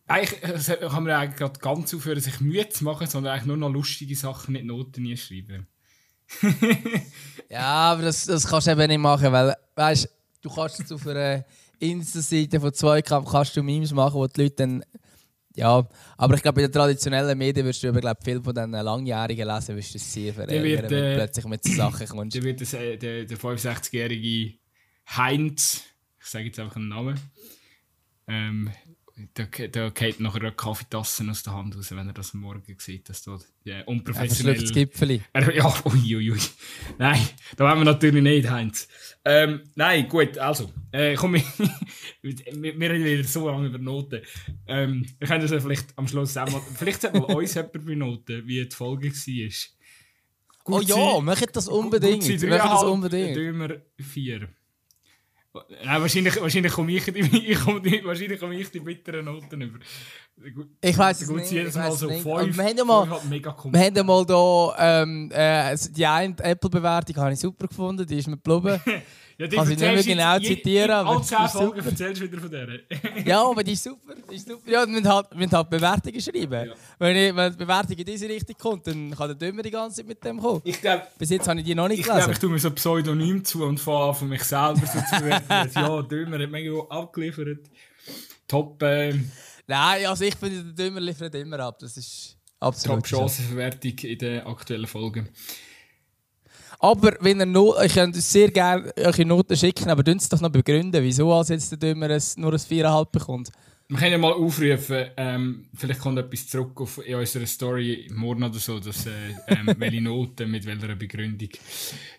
eigentlich 0.06 0.80
kann 0.80 1.02
man 1.02 1.12
eigentlich 1.12 1.38
gerade 1.38 1.60
ganz 1.60 1.94
aufhören, 1.94 2.20
sich 2.20 2.40
Mühe 2.40 2.68
zu 2.68 2.84
machen, 2.84 3.06
sondern 3.06 3.34
eigentlich 3.34 3.46
nur 3.46 3.56
noch 3.56 3.68
lustige 3.68 4.16
Sachen 4.16 4.52
mit 4.52 4.64
Noten 4.64 5.16
schreiben. 5.16 5.66
ja, 7.50 7.60
aber 7.60 8.02
das, 8.02 8.24
das 8.24 8.46
kannst 8.46 8.66
du 8.66 8.72
eben 8.72 8.88
nicht 8.88 8.98
machen, 8.98 9.30
weil, 9.30 9.54
weißt 9.76 10.08
du, 10.40 10.50
kannst 10.50 10.78
jetzt 10.78 10.92
auf 10.92 11.06
einer 11.06 11.44
Insta-Seite 11.78 12.60
von 12.60 12.72
Zweikampf 12.72 13.30
kannst 13.30 13.56
du 13.56 13.62
Memes 13.62 13.92
machen, 13.92 14.14
wo 14.14 14.26
die 14.26 14.42
Leute 14.42 14.56
dann. 14.56 14.84
Ja, 15.56 15.86
aber 16.16 16.34
ich 16.34 16.42
glaube, 16.42 16.62
in 16.62 16.66
den 16.66 16.72
traditionellen 16.72 17.38
Medien 17.38 17.64
wirst 17.64 17.80
du 17.82 17.88
über 17.88 18.00
glaub, 18.00 18.24
viel 18.24 18.42
von 18.42 18.52
diesen 18.52 18.72
Langjährigen 18.72 19.46
lesen, 19.46 19.76
wirst 19.76 19.94
du 19.94 19.98
es 19.98 20.12
sehr 20.12 20.34
verärgern, 20.34 20.90
wenn 20.90 21.04
äh, 21.04 21.14
plötzlich 21.14 21.44
mit 21.44 21.62
so 21.62 21.72
Sachen 21.74 22.08
kommst. 22.08 22.34
Der 22.34 22.42
wird 22.42 22.60
das, 22.60 22.74
äh, 22.74 22.96
der, 22.96 23.24
der 23.24 23.38
65-jährige 23.38 24.58
Heinz, 25.06 25.84
ich 26.20 26.26
sage 26.26 26.46
jetzt 26.46 26.58
einfach 26.58 26.76
einen 26.76 26.88
Namen, 26.88 27.18
ähm, 28.26 28.70
da, 29.34 29.44
da 29.44 29.90
geht 29.90 30.18
nachher 30.18 30.40
eine 30.40 30.50
Kaffeetasse 30.52 31.24
aus 31.30 31.44
der 31.44 31.52
Hand 31.54 31.76
raus, 31.76 31.90
wenn 31.92 32.08
er 32.08 32.12
das 32.12 32.34
am 32.34 32.40
Morgen 32.40 32.74
sieht, 32.78 33.08
dass 33.08 33.24
ja, 33.26 33.38
Er 33.76 33.86
unprofessionell... 33.86 34.60
das 34.60 34.72
Gipfeli. 34.72 35.22
Er- 35.32 35.54
Ja, 35.54 35.72
uiuiui. 35.84 36.32
Ui. 36.32 36.38
Nein, 36.98 37.20
da 37.56 37.64
wollen 37.64 37.78
wir 37.78 37.84
natürlich 37.84 38.22
nicht, 38.22 38.50
Heinz. 38.50 38.88
Ähm, 39.24 39.62
nein, 39.76 40.08
gut, 40.08 40.36
also. 40.38 40.72
Äh, 40.90 41.14
komm, 41.14 41.34
wir, 42.22 42.34
wir 42.80 42.90
reden 42.90 43.04
wieder 43.04 43.22
so 43.24 43.48
lange 43.48 43.68
über 43.68 43.78
Noten. 43.78 44.22
Ähm, 44.66 45.06
wir 45.18 45.28
können 45.28 45.42
das 45.42 45.52
ja 45.52 45.60
vielleicht 45.60 45.96
am 45.96 46.08
Schluss 46.08 46.36
auch 46.36 46.50
mal... 46.50 46.60
Vielleicht 46.74 47.02
sagt 47.02 47.14
mal 47.14 47.22
uns 47.22 47.54
jemand 47.54 47.72
bei 47.86 47.94
Noten, 47.94 48.46
wie 48.48 48.64
die 48.64 48.74
Folge 48.74 49.12
war. 49.12 49.50
Oh 50.66 50.80
ja, 50.80 51.20
macht 51.20 51.54
das 51.54 51.68
unbedingt. 51.68 52.24
Gut, 52.26 52.40
sie 52.40 52.46
Macht 52.48 52.64
das 52.64 52.82
unbedingt. 52.82 53.36
Dömer 53.36 53.76
vier. 54.00 54.48
Nein, 55.54 56.00
wahrscheinlich, 56.00 56.40
wahrscheinlich 56.40 56.72
komme 56.72 56.92
ich, 56.92 57.04
die, 57.04 57.20
ich 57.52 57.60
komme 57.60 57.80
die, 57.80 58.04
wahrscheinlich 58.04 58.42
ich 58.42 58.70
die 58.70 58.80
bitteren 58.80 59.24
Noten 59.24 59.60
über. 59.60 59.78
Ich 60.80 60.98
weiß 60.98 61.22
es 61.22 61.28
nicht. 61.30 61.50
jedes 61.52 61.74
Mal 61.76 61.92
so 61.92 62.06
nicht. 62.06 62.22
fünf. 62.22 62.56
Wir 62.56 62.64
haben 62.64 62.76
ja 62.76 62.84
mal, 62.84 63.08
wir 63.08 63.80
haben 63.80 63.96
ja 63.96 64.02
mal 64.02 64.26
da, 64.26 65.02
ähm, 65.02 65.30
äh, 65.32 65.76
die 65.90 66.04
eine 66.04 66.34
Apple-Bewertung 66.38 67.16
habe 67.16 67.32
ich 67.32 67.38
super 67.40 67.68
gefunden, 67.68 68.04
die 68.06 68.18
ist 68.18 68.26
mir 68.28 68.36
geblieben. 68.36 68.80
Ja, 69.36 69.48
Kann 69.48 69.64
ich 69.64 69.70
nicht 69.70 69.80
mehr 69.80 70.00
genau 70.04 70.36
je- 70.36 70.46
zitieren, 70.54 70.90
Alle 70.92 71.18
das 71.18 71.26
10 71.26 71.38
ist 71.44 71.52
Folgen 71.54 71.74
super. 71.80 71.90
erzählst 71.90 72.20
du 72.22 72.24
wieder 72.30 72.40
von 72.40 72.50
der. 72.52 72.68
ja, 73.26 73.42
aber 73.44 73.64
die 73.64 73.72
ist 73.72 73.82
super. 73.82 74.14
Die 74.30 74.36
ist 74.36 74.46
super. 74.48 74.70
Ja, 74.70 74.82
wir 74.82 74.86
müssen 74.86 75.08
halt, 75.12 75.26
wir 75.34 75.50
halt 75.50 75.70
Bewertungen 75.70 76.20
schreiben. 76.20 76.68
Ja. 76.68 76.74
Wenn, 77.00 77.16
ich, 77.16 77.34
wenn 77.34 77.50
die 77.50 77.58
Bewertung 77.58 77.96
in 77.96 78.04
diese 78.04 78.28
Richtung 78.28 78.54
kommt, 78.56 78.86
dann 78.86 79.10
kann 79.10 79.26
der 79.26 79.34
Dümmer 79.34 79.62
die 79.64 79.72
ganze 79.72 79.96
Zeit 79.96 80.06
mit 80.06 80.24
dem 80.24 80.38
kommen. 80.40 80.60
Ich 80.62 80.80
glaube, 80.80 81.02
Bis 81.18 81.30
jetzt 81.30 81.48
habe 81.48 81.58
ich 81.58 81.66
die 81.66 81.74
noch 81.74 81.88
nicht 81.88 81.98
ich, 81.98 82.04
glaub, 82.04 82.14
gelesen. 82.18 82.32
ich 82.32 82.38
tue 82.38 82.50
mir 82.50 82.60
so 82.60 82.68
ein 82.68 82.74
Pseudonym 82.76 83.44
zu 83.44 83.64
und 83.64 83.80
fange 83.80 84.04
an, 84.04 84.14
von 84.14 84.28
mich 84.28 84.44
selber 84.44 84.76
so 84.86 85.00
zu 85.00 85.20
bewerten. 85.20 85.70
ja, 85.74 86.02
Dömer 86.02 86.38
hat 86.38 86.50
mega 86.52 86.70
abgeliefert. 86.90 87.58
Top, 88.46 88.80
äh, 88.84 89.14
Nein, 89.66 90.06
also 90.06 90.24
ich 90.24 90.36
finde, 90.36 90.62
der 90.62 90.72
Dümmer 90.72 91.00
liefert 91.00 91.34
immer 91.34 91.60
ab. 91.60 91.78
Das 91.78 91.96
ist 91.96 92.36
absolut 92.60 92.98
top 92.98 93.06
so. 93.06 93.16
Chancenverwertung 93.18 93.98
in 93.98 94.18
den 94.18 94.40
aktuellen 94.42 94.86
Folgen. 94.86 95.28
Aber 96.78 97.16
wenn 97.20 97.40
ihr 97.40 97.46
no 97.46 97.74
ich 97.82 97.94
könnt 97.94 98.14
uns 98.14 98.30
sehr 98.30 98.50
gerne 98.50 98.92
eure 98.96 99.24
Noten 99.24 99.56
schicken, 99.56 99.88
aber 99.88 100.02
dünnt 100.02 100.20
es 100.20 100.28
doch 100.28 100.40
noch 100.40 100.50
begründen, 100.50 101.02
wieso 101.02 101.32
als 101.32 101.48
jetzt 101.48 101.70
der 101.70 101.78
Dümmer 101.78 102.10
ein, 102.10 102.22
nur 102.36 102.52
ein 102.52 102.58
4,5 102.58 103.10
bekommt. 103.10 103.52
Wir 103.88 103.98
können 103.98 104.12
ja 104.12 104.18
mal 104.18 104.32
aufrufen, 104.32 105.06
ähm, 105.16 105.68
vielleicht 105.74 106.00
kommt 106.00 106.18
etwas 106.18 106.46
zurück 106.46 106.80
auf, 106.80 107.06
in 107.06 107.16
unserer 107.16 107.46
Story 107.46 108.10
morgen 108.14 108.42
oder 108.42 108.58
so, 108.58 108.80
dass, 108.80 109.06
äh, 109.06 109.10
ähm, 109.46 109.74
welche 109.78 110.00
Noten 110.00 110.50
mit 110.50 110.64
welcher 110.64 110.94
Begründung. 110.94 111.50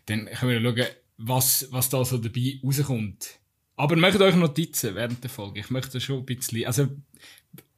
Dann 0.06 0.26
können 0.26 0.64
wir 0.64 0.74
schauen, 0.74 0.88
was, 1.18 1.68
was 1.72 1.90
da 1.90 2.06
so 2.06 2.18
dabei 2.18 2.60
rauskommt. 2.64 3.40
Aber 3.78 3.96
macht 3.96 4.22
euch 4.22 4.36
Notizen 4.36 4.96
während 4.96 5.22
der 5.24 5.30
Folge. 5.30 5.60
Ich 5.60 5.70
möchte 5.70 6.00
schon 6.00 6.20
ein 6.20 6.26
bisschen, 6.26 6.66
also, 6.66 6.88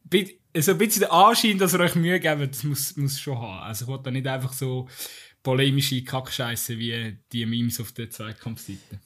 bi- 0.04 0.39
so 0.56 0.72
ein 0.72 0.77
bisschen 0.77 1.01
der 1.01 1.12
Anschein, 1.13 1.58
dass 1.58 1.74
ihr 1.74 1.80
euch 1.80 1.96
Mühe 1.96 2.20
gebt, 2.20 2.51
das 2.51 2.63
muss, 2.63 2.96
muss 2.98 3.20
schon 3.20 3.38
haben. 3.38 3.63
Also 3.63 3.86
ich 3.86 3.92
will 3.92 4.00
da 4.04 4.12
nicht 4.12 4.27
einfach 4.27 4.54
so 4.54 4.88
polemische 5.44 6.04
Kackscheiße 6.04 6.77
wie 6.77 7.18
die 7.32 7.46
Memes 7.46 7.80
auf 7.80 7.92
der 7.94 8.10
Zweikampfseite. 8.10 9.00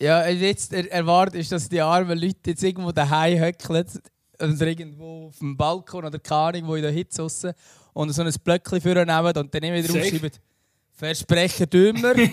Ja, 0.00 0.26
jetzt 0.28 0.72
er 0.72 0.90
erwartet 0.90 1.40
ist, 1.40 1.52
dass 1.52 1.68
die 1.68 1.80
armen 1.80 2.18
Leute 2.18 2.50
jetzt 2.50 2.62
irgendwo 2.62 2.92
daheim 2.92 3.38
höckeln 3.38 3.86
und 4.40 4.60
irgendwo 4.60 5.26
auf 5.28 5.38
dem 5.38 5.56
Balkon 5.56 6.04
oder 6.04 6.18
keine 6.18 6.40
Ahnung, 6.58 6.66
wo 6.68 6.74
in 6.74 6.82
der 6.82 6.90
Hitze 6.90 7.22
und 7.92 8.10
so 8.12 8.22
ein 8.22 8.34
Blöckchen 8.42 8.80
vornehmen 8.80 9.36
und 9.36 9.54
dann 9.54 9.62
immer 9.62 9.76
wieder 9.76 9.88
aufschreiben. 9.94 10.30
Versprechen 10.96 11.68
Dümmer, 11.68 12.14
Äh, 12.18 12.28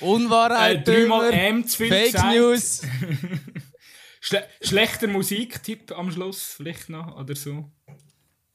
Unwahrheit 0.00 0.86
dreimal 0.86 1.30
Dümmer, 1.30 1.42
M 1.42 1.66
zu 1.66 1.76
viel 1.78 1.88
Fake 1.88 2.12
gesagt. 2.12 2.34
News. 2.34 2.82
Schle 4.20 4.44
schlechter 4.60 5.06
Musiktipp 5.06 5.96
am 5.96 6.10
Schluss 6.10 6.54
vielleicht 6.56 6.88
noch 6.88 7.16
oder 7.16 7.36
so. 7.36 7.70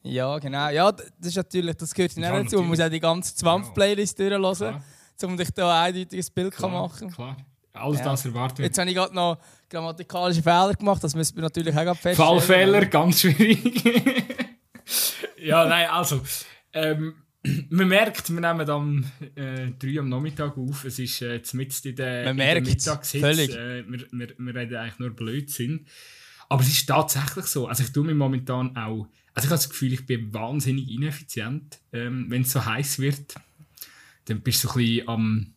Ja, 0.04 0.38
genau. 0.40 0.68
Ja, 0.70 0.92
das 0.92 1.08
ist 1.22 1.38
natürlich, 1.38 1.76
das 1.78 1.94
gehört 1.94 2.14
Ja, 2.18 2.32
nicht 2.38 2.46
dazu. 2.48 2.58
Man 2.58 2.68
muss 2.68 2.82
auch 2.82 2.90
die 2.90 3.00
ganze 3.00 3.34
Zwampf-Playlist 3.36 4.20
durchlesen, 4.20 4.68
Klar. 4.68 4.84
um 5.24 5.38
dich 5.38 5.50
da 5.52 5.72
ein 5.86 5.94
eindeutiges 5.94 6.30
Bild 6.30 6.54
zu 6.54 6.60
Klar, 6.60 6.72
machen. 6.72 7.10
Klar. 7.12 7.38
Alles 7.72 8.00
Ja. 8.00 8.06
das 8.06 8.26
erwarten 8.26 8.58
wir. 8.58 8.66
Jetzt 8.66 8.78
habe 8.78 8.90
ich 8.90 8.96
gerade 8.96 9.16
noch 9.16 9.38
grammatikalische 9.70 10.44
Fehler 10.44 10.74
gemacht, 10.74 11.02
das 11.02 11.16
müssen 11.16 11.38
wir 11.38 11.44
natürlich 11.44 11.74
auch 11.76 11.96
feststellen. 11.96 12.16
Fallfehler, 12.16 12.86
ganz 12.88 13.22
schwierig. 13.22 13.84
ja, 15.42 15.66
nein, 15.66 15.90
also. 15.90 16.22
Ähm, 16.74 17.16
man 17.70 17.88
merkt, 17.88 18.30
wir 18.30 18.40
nehmen 18.40 18.70
am 18.70 19.04
äh, 19.36 19.72
3 19.72 20.00
am 20.00 20.10
Nachmittag 20.10 20.58
auf. 20.58 20.86
Es 20.86 21.00
ist 21.00 21.22
äh, 21.22 21.42
mitten 21.54 21.88
in 21.90 21.96
der, 21.96 22.24
Man 22.26 22.32
in 22.32 22.38
der 22.38 22.46
merkt's, 22.62 22.70
Mittagshitze. 22.86 23.20
völlig. 23.20 23.50
Äh, 23.56 23.84
wir, 23.92 24.08
wir, 24.12 24.36
wir 24.38 24.56
reden 24.56 24.76
eigentlich 24.78 25.00
nur 25.00 25.10
Blödsinn. 25.12 25.86
Aber 26.50 26.62
es 26.62 26.70
ist 26.70 26.86
tatsächlich 26.88 27.46
so. 27.46 27.68
Also 27.68 27.84
ich 27.84 27.92
tue 27.92 28.06
mir 28.06 28.16
momentan 28.16 28.76
auch... 28.78 29.08
Also 29.36 29.48
ich 29.48 29.52
habe 29.52 29.56
das 29.62 29.70
Gefühl, 29.70 29.94
ich 29.94 30.06
bin 30.06 30.32
wahnsinnig 30.34 30.90
ineffizient, 30.92 31.80
ähm, 31.92 32.28
wenn 32.30 32.44
es 32.44 32.52
so 32.52 32.64
heiß 32.64 33.00
wird. 33.00 33.34
Dann 34.26 34.42
bist 34.42 34.64
du 34.64 34.68
so 34.68 34.74
ein 34.76 34.86
bisschen 34.86 35.08
am... 35.10 35.54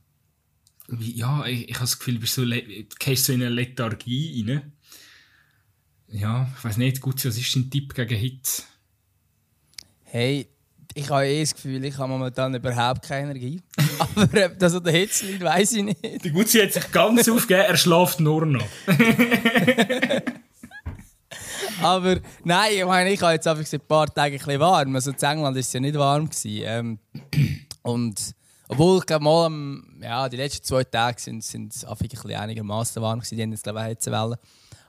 wie- 0.88 1.14
Ja, 1.16 1.44
ich, 1.46 1.68
ich 1.68 1.74
habe 1.74 1.84
das 1.84 1.98
Gefühl, 1.98 2.14
du 2.14 2.20
bist 2.20 2.34
so, 2.34 2.44
gehst 2.98 3.24
so 3.26 3.32
in 3.32 3.42
eine 3.42 3.50
Lethargie 3.54 4.44
rein. 4.48 4.72
Ja, 6.08 6.50
ich 6.56 6.64
weiß 6.64 6.76
nicht, 6.78 7.00
gut, 7.00 7.22
was 7.24 7.36
ist 7.36 7.54
dein 7.54 7.70
Tipp 7.70 7.94
gegen 7.94 8.16
Hitze? 8.16 8.62
Hey, 10.04 10.48
ich 10.98 11.10
habe 11.10 11.26
eh 11.26 11.40
das 11.42 11.54
Gefühl, 11.54 11.84
ich 11.84 11.98
habe 11.98 12.08
momentan 12.08 12.54
überhaupt 12.54 13.02
keine 13.06 13.30
Energie. 13.30 13.60
Aber 13.98 14.46
ob 14.46 14.58
das 14.58 14.74
an 14.74 14.82
der 14.84 14.92
Hitze 14.94 15.26
liegt, 15.26 15.42
weiß 15.42 15.72
ich 15.74 15.82
nicht. 15.84 16.24
Der 16.24 16.30
Gutzi 16.30 16.58
hat 16.58 16.72
sich 16.72 16.90
ganz 16.90 17.28
aufgegeben, 17.28 17.66
er 17.68 17.76
schläft 17.76 18.18
nur 18.20 18.46
noch. 18.46 18.64
Aber 21.82 22.18
nein, 22.44 22.72
ich 22.76 22.84
meine, 22.84 23.10
ich 23.12 23.20
habe 23.20 23.32
jetzt 23.34 23.46
einfach 23.46 23.70
ein 23.70 23.80
paar 23.86 24.06
Tage 24.06 24.36
ein 24.36 24.38
bisschen 24.38 24.60
warm. 24.60 24.94
Also 24.94 25.10
in 25.10 25.16
England 25.18 25.54
war 25.54 25.60
es 25.60 25.72
ja 25.72 25.80
nicht 25.80 25.98
warm. 25.98 26.28
Gewesen. 26.30 26.62
Ähm, 26.64 26.98
und 27.82 28.34
obwohl 28.68 29.02
ich 29.08 29.18
mal, 29.20 29.46
am- 29.46 29.98
ja, 30.02 30.28
die 30.28 30.36
letzten 30.38 30.64
zwei 30.64 30.84
Tage 30.84 31.20
sind, 31.20 31.44
sind 31.44 31.74
es 31.74 31.84
einfach 31.84 32.00
ein 32.04 32.08
bisschen 32.08 32.32
einigermaßen 32.34 33.02
warm 33.02 33.20
gewesen. 33.20 33.36
Die 33.36 33.42
haben 33.42 33.52
jetzt 33.52 33.64
glaube 33.64 33.80
ich 33.80 33.84
auch 33.84 33.88
Hitzewellen. 33.88 34.36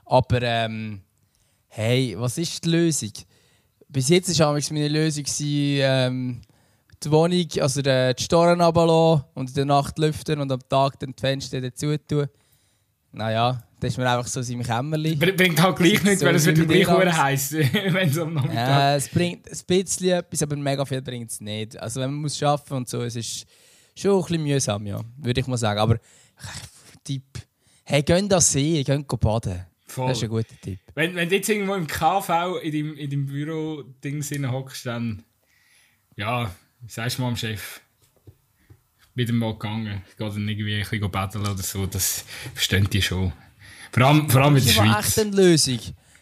Aber 0.06 0.42
ähm, 0.42 1.02
hey, 1.68 2.14
was 2.18 2.38
ist 2.38 2.64
die 2.64 2.70
Lösung? 2.70 3.12
Bis 3.88 4.08
jetzt 4.08 4.38
war 4.38 4.48
amigs 4.48 4.70
meine 4.70 4.88
Lösung, 4.88 5.24
ähm, 5.40 6.40
die 7.02 7.10
Wohnung, 7.10 7.46
also 7.60 7.80
die 7.80 8.12
Storen 8.22 8.60
runterlassen 8.60 9.24
und 9.34 9.48
in 9.48 9.54
der 9.54 9.64
Nacht 9.64 9.98
lüften 9.98 10.40
und 10.40 10.50
am 10.52 10.60
Tag 10.68 10.98
dann 10.98 11.14
die 11.16 11.20
Fenster 11.20 11.60
dazu 11.60 11.96
tun. 11.96 12.26
Naja, 13.12 13.62
das 13.80 13.92
ist 13.92 13.96
mir 13.96 14.10
einfach 14.10 14.26
so 14.26 14.40
in 14.40 14.58
meinem 14.58 14.66
Kämmerchen. 14.66 15.18
Br- 15.18 15.32
Bringt 15.32 15.62
halt 15.62 15.76
gleich 15.76 16.02
nicht, 16.04 16.18
So 16.18 16.26
weil 16.26 16.34
es 16.34 16.44
wird 16.44 16.68
gleich 16.68 16.88
alles. 16.88 17.16
heiß, 17.16 17.52
wenn 17.52 18.08
es 18.10 18.18
am 18.18 18.34
Nachmittag 18.34 18.54
Ja, 18.68 18.96
es 18.96 19.08
bringt 19.08 19.48
ein 19.50 19.58
bisschen 19.66 20.10
etwas, 20.10 20.42
aber 20.42 20.56
mega 20.56 20.84
viel 20.84 21.00
bringt 21.00 21.30
es 21.30 21.40
nicht. 21.40 21.78
Also 21.78 22.00
wenn 22.00 22.10
man 22.10 22.20
muss 22.22 22.42
arbeiten 22.42 22.74
und 22.74 22.88
so, 22.88 23.02
es 23.02 23.16
ist 23.16 23.46
schon 23.96 24.16
ein 24.16 24.22
bisschen 24.22 24.42
mühsam, 24.42 24.86
ja, 24.86 25.00
würde 25.16 25.40
ich 25.40 25.46
mal 25.46 25.56
sagen. 25.56 25.80
Aber 25.80 25.96
Tipp, 27.04 27.24
hey, 27.84 28.02
gehen 28.02 28.28
das 28.28 28.52
See, 28.52 28.84
go 29.06 29.16
baden. 29.16 29.64
Voll. 29.88 30.08
Das 30.08 30.18
ist 30.18 30.24
ein 30.24 30.28
guter 30.30 30.60
Tipp. 30.62 30.78
Wenn, 30.94 31.14
wenn 31.14 31.28
du 31.28 31.34
jetzt 31.36 31.48
irgendwo 31.48 31.74
im 31.74 31.86
KV 31.86 32.58
in 32.62 32.72
deinem, 32.72 32.96
in 32.96 33.10
deinem 33.10 33.26
Büro-Ding 33.26 34.22
hockst, 34.50 34.86
dann. 34.86 35.24
Ja, 36.16 36.50
sagst 36.86 37.18
du 37.18 37.22
mal 37.22 37.28
dem 37.30 37.36
Chef. 37.36 37.80
Wieder 39.14 39.32
mal 39.32 39.52
gegangen. 39.54 40.02
Ich 40.10 40.16
gehe 40.16 40.28
dann 40.28 40.48
irgendwie 40.48 40.74
ein 40.76 40.88
bisschen 40.88 41.10
betteln 41.10 41.42
oder 41.46 41.56
so. 41.62 41.86
Das 41.86 42.24
verstehen 42.54 42.88
die 42.90 43.02
schon. 43.02 43.32
Vor 43.92 44.02
allem, 44.06 44.28
vor 44.30 44.42
allem 44.42 44.56
in 44.56 44.64
Das 44.64 44.74
der 44.74 44.74
ist 44.74 44.78
aber 44.90 45.02
Schweiz. 45.02 45.16
echt 45.18 45.26
eine 45.26 45.36
Lösung. 45.36 45.78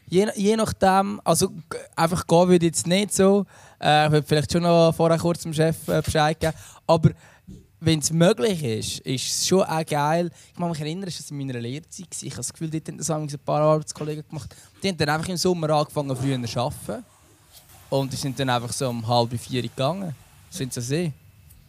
Je, 0.09 0.27
je 0.37 0.57
nachdem, 0.57 1.21
also 1.25 1.53
einfach 1.97 2.27
gehen 2.27 2.49
würde 2.49 2.67
jetzt 2.67 2.87
nicht 2.87 3.13
so. 3.13 3.45
Äh, 3.81 4.07
ich 4.07 4.13
würde 4.13 4.27
vielleicht 4.27 4.53
schon 4.53 4.63
noch 4.63 4.93
vorher 4.93 5.19
kurz 5.19 5.43
dem 5.43 5.53
Chef 5.53 5.77
äh, 5.89 6.01
Bescheid 6.01 6.39
geben. 6.39 6.55
Aber 6.87 7.11
wenn 7.81 7.99
es 7.99 8.11
möglich 8.11 8.63
ist, 8.65 8.99
ist 9.01 9.27
es 9.27 9.47
schon 9.47 9.63
auch 9.63 9.85
geil. 9.85 10.31
Ich 10.53 10.59
kann 10.59 10.71
mich 10.71 10.81
erinnern, 10.81 11.07
war 11.11 11.31
in 11.31 11.37
meiner 11.37 11.61
Lehrzeit. 11.61 12.11
gewesen. 12.11 12.27
Ich 12.27 12.33
habe 12.33 12.37
das 12.39 12.53
Gefühl, 12.53 12.71
dort 12.71 12.89
haben 12.89 12.99
das 12.99 13.11
ein 13.11 13.29
paar 13.45 13.61
Arbeitskollegen 13.61 14.25
gemacht. 14.29 14.55
Die 14.83 14.89
haben 14.89 14.97
dann 14.97 15.09
einfach 15.11 15.29
im 15.29 15.37
Sommer 15.37 15.71
angefangen, 15.71 16.17
früher 16.17 16.43
zu 16.45 16.59
arbeiten. 16.61 17.05
Und 17.91 18.13
die 18.13 18.17
sind 18.17 18.39
dann 18.41 18.51
einfach 18.51 18.73
so 18.73 18.89
um 18.89 19.07
halb 19.07 19.39
vier 19.39 19.63
gegangen. 19.63 20.15
Sind 20.51 20.73
sie 20.73 20.81
See. 20.81 21.13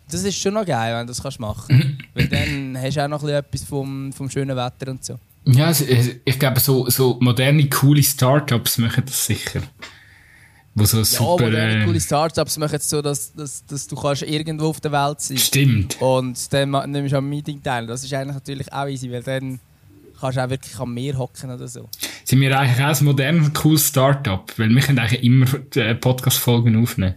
Das 0.09 0.23
ist 0.23 0.37
schon 0.37 0.53
noch 0.53 0.65
geil, 0.65 0.95
wenn 0.95 1.05
du 1.05 1.11
das 1.11 1.21
kannst 1.21 1.39
machen 1.39 1.97
Weil 2.13 2.27
dann 2.29 2.77
hast 2.81 2.95
du 2.95 3.03
auch 3.03 3.09
noch 3.09 3.23
etwas 3.27 3.63
vom, 3.63 4.13
vom 4.13 4.29
schönen 4.29 4.55
Wetter 4.55 4.89
und 4.91 5.03
so. 5.03 5.19
Ja, 5.45 5.69
es- 5.69 5.81
es- 5.81 6.15
ich 6.23 6.39
glaube, 6.39 6.59
so, 6.61 6.89
so 6.89 7.17
moderne, 7.19 7.67
coole 7.69 8.01
Startups 8.01 8.77
machen 8.77 9.03
das 9.05 9.25
sicher. 9.25 9.61
Wo 10.79 10.85
so 10.85 10.99
Ja, 10.99 11.05
super. 11.05 11.45
moderne, 11.45 11.81
äh, 11.81 11.85
coole 11.85 11.99
Startups 11.99 12.57
machen 12.57 12.75
es 12.75 12.87
so, 12.87 13.01
dass, 13.01 13.33
dass, 13.33 13.65
dass 13.65 13.87
du 13.87 13.95
kannst 13.95 14.21
irgendwo 14.21 14.67
auf 14.67 14.79
der 14.79 14.91
Welt 14.91 15.19
sein 15.19 15.37
Stimmt. 15.39 15.99
und 15.99 16.53
dann 16.53 16.69
nimmst 16.91 17.13
du 17.13 17.17
am 17.17 17.27
Meeting 17.27 17.63
teil. 17.63 17.87
Das 17.87 18.03
ist 18.03 18.13
eigentlich 18.13 18.35
natürlich 18.35 18.71
auch 18.71 18.85
easy, 18.85 19.11
weil 19.11 19.23
dann 19.23 19.59
kannst 20.21 20.37
du 20.37 20.43
auch 20.43 20.49
wirklich 20.51 20.77
am 20.79 20.93
Meer 20.93 21.17
hocken 21.17 21.49
oder 21.49 21.67
so. 21.67 21.89
Sind 22.23 22.41
wir 22.41 22.55
eigentlich 22.59 22.85
auch 22.85 22.99
ein 22.99 23.05
modernes, 23.05 23.51
cooles 23.55 23.87
Startup? 23.87 24.43
Weil 24.57 24.69
wir 24.69 24.81
können 24.83 24.99
eigentlich 24.99 25.23
immer 25.23 25.47
äh, 25.75 25.95
Podcast-Folgen 25.95 26.79
aufnehmen. 26.79 27.15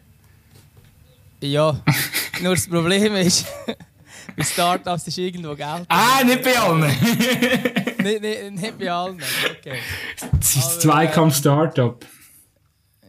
Ja, 1.43 1.79
nur 2.43 2.55
das 2.55 2.67
Problem 2.67 3.15
ist, 3.17 3.45
bei 4.37 4.43
Startups 4.43 5.07
ist 5.07 5.19
irgendwo 5.19 5.55
Geld. 5.55 5.85
Ah, 5.89 6.25
nicht 6.25 6.43
bei 6.43 6.59
allen! 6.59 6.81
nicht, 8.03 8.23
nicht, 8.23 8.51
nicht 8.53 8.79
bei 8.79 8.91
allen. 8.91 9.21
Okay. 9.59 9.79
Das 10.39 10.57
ist 10.57 10.57
das 10.57 10.79
Zweikampf-Startup. 10.81 12.03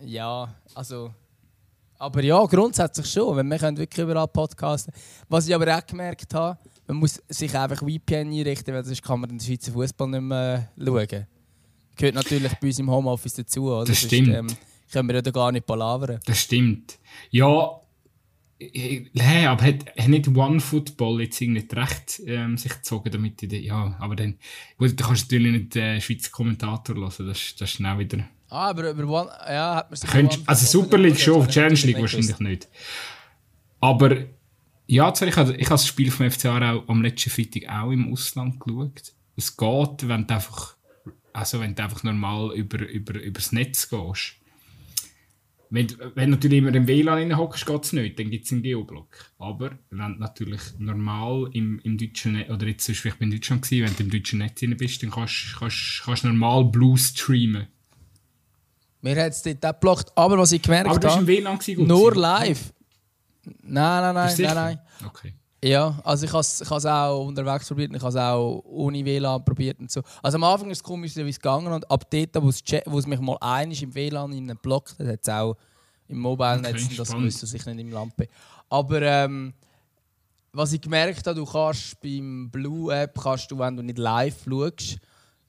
Ja, 0.06 0.54
also. 0.74 1.14
Aber 1.98 2.24
ja, 2.24 2.44
grundsätzlich 2.46 3.06
schon. 3.06 3.38
Wenn 3.38 3.48
wir 3.48 3.60
können 3.60 3.78
wirklich 3.78 4.04
überall 4.04 4.28
podcasten. 4.28 4.94
Was 5.30 5.48
ich 5.48 5.54
aber 5.54 5.78
auch 5.78 5.86
gemerkt 5.86 6.34
habe, 6.34 6.58
man 6.88 6.98
muss 6.98 7.22
sich 7.30 7.56
einfach 7.56 7.80
VPN 7.80 8.32
einrichten, 8.32 8.74
weil 8.74 8.84
sonst 8.84 9.04
kann 9.04 9.20
man 9.20 9.30
den 9.30 9.40
Schweizer 9.40 9.72
Fußball 9.72 10.08
nicht 10.08 10.22
mehr 10.22 10.72
schauen. 10.78 11.28
Gehört 11.96 12.16
natürlich 12.16 12.54
bei 12.56 12.68
uns 12.68 12.80
im 12.80 12.90
Homeoffice 12.90 13.36
dazu. 13.36 13.72
Oder? 13.72 13.86
Das 13.86 14.00
stimmt. 14.00 14.34
Sonst, 14.34 14.52
ähm, 14.52 14.58
können 14.92 15.10
wir 15.10 15.16
ja 15.16 15.22
da 15.22 15.32
gar 15.32 15.52
nicht 15.52 15.66
palavern. 15.66 16.20
Das 16.26 16.40
stimmt. 16.40 16.98
Ja, 17.30 17.82
Hey, 18.64 19.48
aber 19.48 19.64
hat, 19.64 19.98
hat 19.98 20.08
nicht 20.08 20.28
OneFootball 20.28 21.22
jetzt 21.22 21.42
irgendwie 21.42 21.66
recht 21.74 22.22
ähm, 22.28 22.58
sich 22.58 22.72
gezogen 22.72 23.10
damit? 23.12 23.42
Die, 23.42 23.58
ja, 23.58 23.96
aber 24.00 24.16
dann, 24.16 24.38
gut, 24.78 25.00
da 25.00 25.08
kannst 25.08 25.32
du 25.32 25.36
natürlich 25.36 25.64
nicht 25.64 25.76
den 25.76 25.84
äh, 25.84 26.02
Schweizer 26.02 26.30
Kommentator 26.30 26.96
hören, 26.96 27.10
das, 27.26 27.56
das 27.58 27.62
ist 27.62 27.70
schnell 27.72 27.98
wieder. 27.98 28.30
Ah, 28.52 28.70
aber 28.70 28.92
über 28.92 29.08
One, 29.08 29.30
ja, 29.48 29.76
hat 29.76 29.90
man 29.90 29.98
sich 29.98 30.10
Könnt, 30.10 30.40
Also 30.46 30.66
Super 30.66 30.98
League 30.98 31.20
schon, 31.20 31.48
Challenge 31.48 31.80
League 31.82 32.00
wahrscheinlich 32.00 32.40
nicht. 32.40 32.68
Aber 33.80 34.16
ja, 34.88 35.14
zwar, 35.14 35.28
ich 35.28 35.38
habe 35.38 35.56
ich 35.56 35.68
hab 35.68 35.74
das 35.74 35.88
Spiel 35.88 36.12
vom 36.12 36.30
FC 36.30 36.46
auch 36.46 36.88
am 36.88 37.02
letzten 37.02 37.30
Freitag 37.30 37.70
auch 37.70 37.92
im 37.92 38.12
Ausland 38.12 38.60
geschaut. 38.60 39.14
Es 39.38 39.56
geht, 39.56 40.08
wenn 40.08 40.28
du 40.28 40.34
einfach, 40.34 40.76
also 41.34 41.62
wenn 41.62 41.74
du 41.74 41.84
einfach 41.84 42.04
normal 42.04 42.54
über, 42.54 42.88
über, 42.88 43.20
übers 43.22 43.52
Netz 43.54 43.90
gehst 43.90 44.36
wenn, 45.72 45.88
wenn 46.16 46.32
du 46.32 46.36
natürlich 46.36 46.58
immer 46.58 46.76
im 46.76 46.86
WLAN 46.86 47.38
hockst, 47.38 47.66
geht 47.66 47.84
es 47.86 47.94
nicht, 47.94 48.20
dann 48.20 48.30
gibt 48.30 48.46
es 48.46 48.52
einen 48.52 48.62
Geoblock. 48.62 49.32
Aber 49.40 49.80
wenn 49.90 50.14
du 50.14 50.20
natürlich 50.20 50.62
normal 50.78 51.50
im, 51.54 51.80
im 51.80 51.98
deutschen 51.98 52.34
Netz, 52.34 52.50
oder 52.50 52.68
jetzt 52.68 52.84
zum 52.84 52.94
Beispiel 52.94 53.28
in 53.28 53.32
Deutschland 53.32 53.62
gewesen, 53.62 53.88
wenn 53.88 53.96
du 53.96 54.04
im 54.04 54.10
deutschen 54.12 54.40
Netz 54.40 54.60
drin 54.60 54.76
bist, 54.76 55.02
dann 55.02 55.12
kannst 55.12 55.54
du 55.54 55.60
kannst, 55.60 56.02
kannst 56.04 56.26
normal 56.26 56.66
Blue 56.66 56.98
streamen. 56.98 57.68
Mir 59.02 59.24
hat 59.24 59.32
es 59.32 59.42
dort 59.42 59.62
geblockt, 59.62 60.12
aber 60.16 60.38
was 60.38 60.52
ich 60.52 60.62
gemerkt 60.62 60.90
habe... 60.90 61.08
Aber 61.08 61.16
du 61.16 61.22
im 61.22 61.28
WLAN 61.28 61.58
gewesen, 61.58 61.88
Nur 61.88 62.16
live. 62.16 62.74
Nein, 63.44 63.54
nein, 63.64 64.16
nein, 64.16 64.36
nein, 64.38 64.56
nein. 64.56 64.80
Okay. 65.06 65.34
Ja, 65.64 66.00
also 66.04 66.26
ich 66.26 66.34
habe 66.34 66.42
es 66.42 66.86
auch 66.86 67.26
unterwegs 67.26 67.68
probiert, 67.68 67.96
ich 67.96 68.02
habe 68.02 68.10
es 68.10 68.16
auch 68.16 68.64
ohne 68.66 69.06
WLAN 69.06 69.46
probiert 69.46 69.80
und 69.80 69.92
so. 69.92 70.02
Also 70.24 70.38
am 70.38 70.44
Anfang 70.44 70.72
ist 70.72 70.80
es 70.80 70.84
komisch, 70.84 71.16
wie 71.16 71.30
es 71.30 71.40
gegangen 71.40 71.72
und 71.72 71.90
ab 71.90 72.10
dort, 72.10 72.44
wo 72.44 72.50
es, 72.50 72.64
wo 72.86 72.98
es 72.98 73.06
mich 73.06 73.20
mal 73.20 73.38
einig 73.42 73.84
im 73.84 73.94
WLAN 73.94 74.34
in 74.34 74.58
blockt 74.62 74.98
hat, 74.98 75.08
hat 75.08 75.20
es 75.22 75.30
auch 75.30 75.56
im 76.08 76.20
Mobile-Netz 76.20 76.86
okay, 76.86 76.96
das 76.98 77.12
gewusst, 77.12 77.44
dass 77.44 77.54
ich 77.54 77.66
nicht 77.66 77.80
im 77.80 77.92
Land 77.92 78.16
bin. 78.18 78.28
Aber 78.70 79.02
ähm, 79.02 79.54
was 80.52 80.74
ich 80.74 80.82
gemerkt 80.82 81.26
habe, 81.28 81.40
du 81.40 81.46
kannst 81.46 82.00
beim 82.02 82.50
Blue-App, 82.50 83.20
kannst 83.22 83.52
du, 83.52 83.60
wenn 83.60 83.78
du 83.78 83.84
nicht 83.84 83.98
live 83.98 84.44
schaust, 84.44 84.98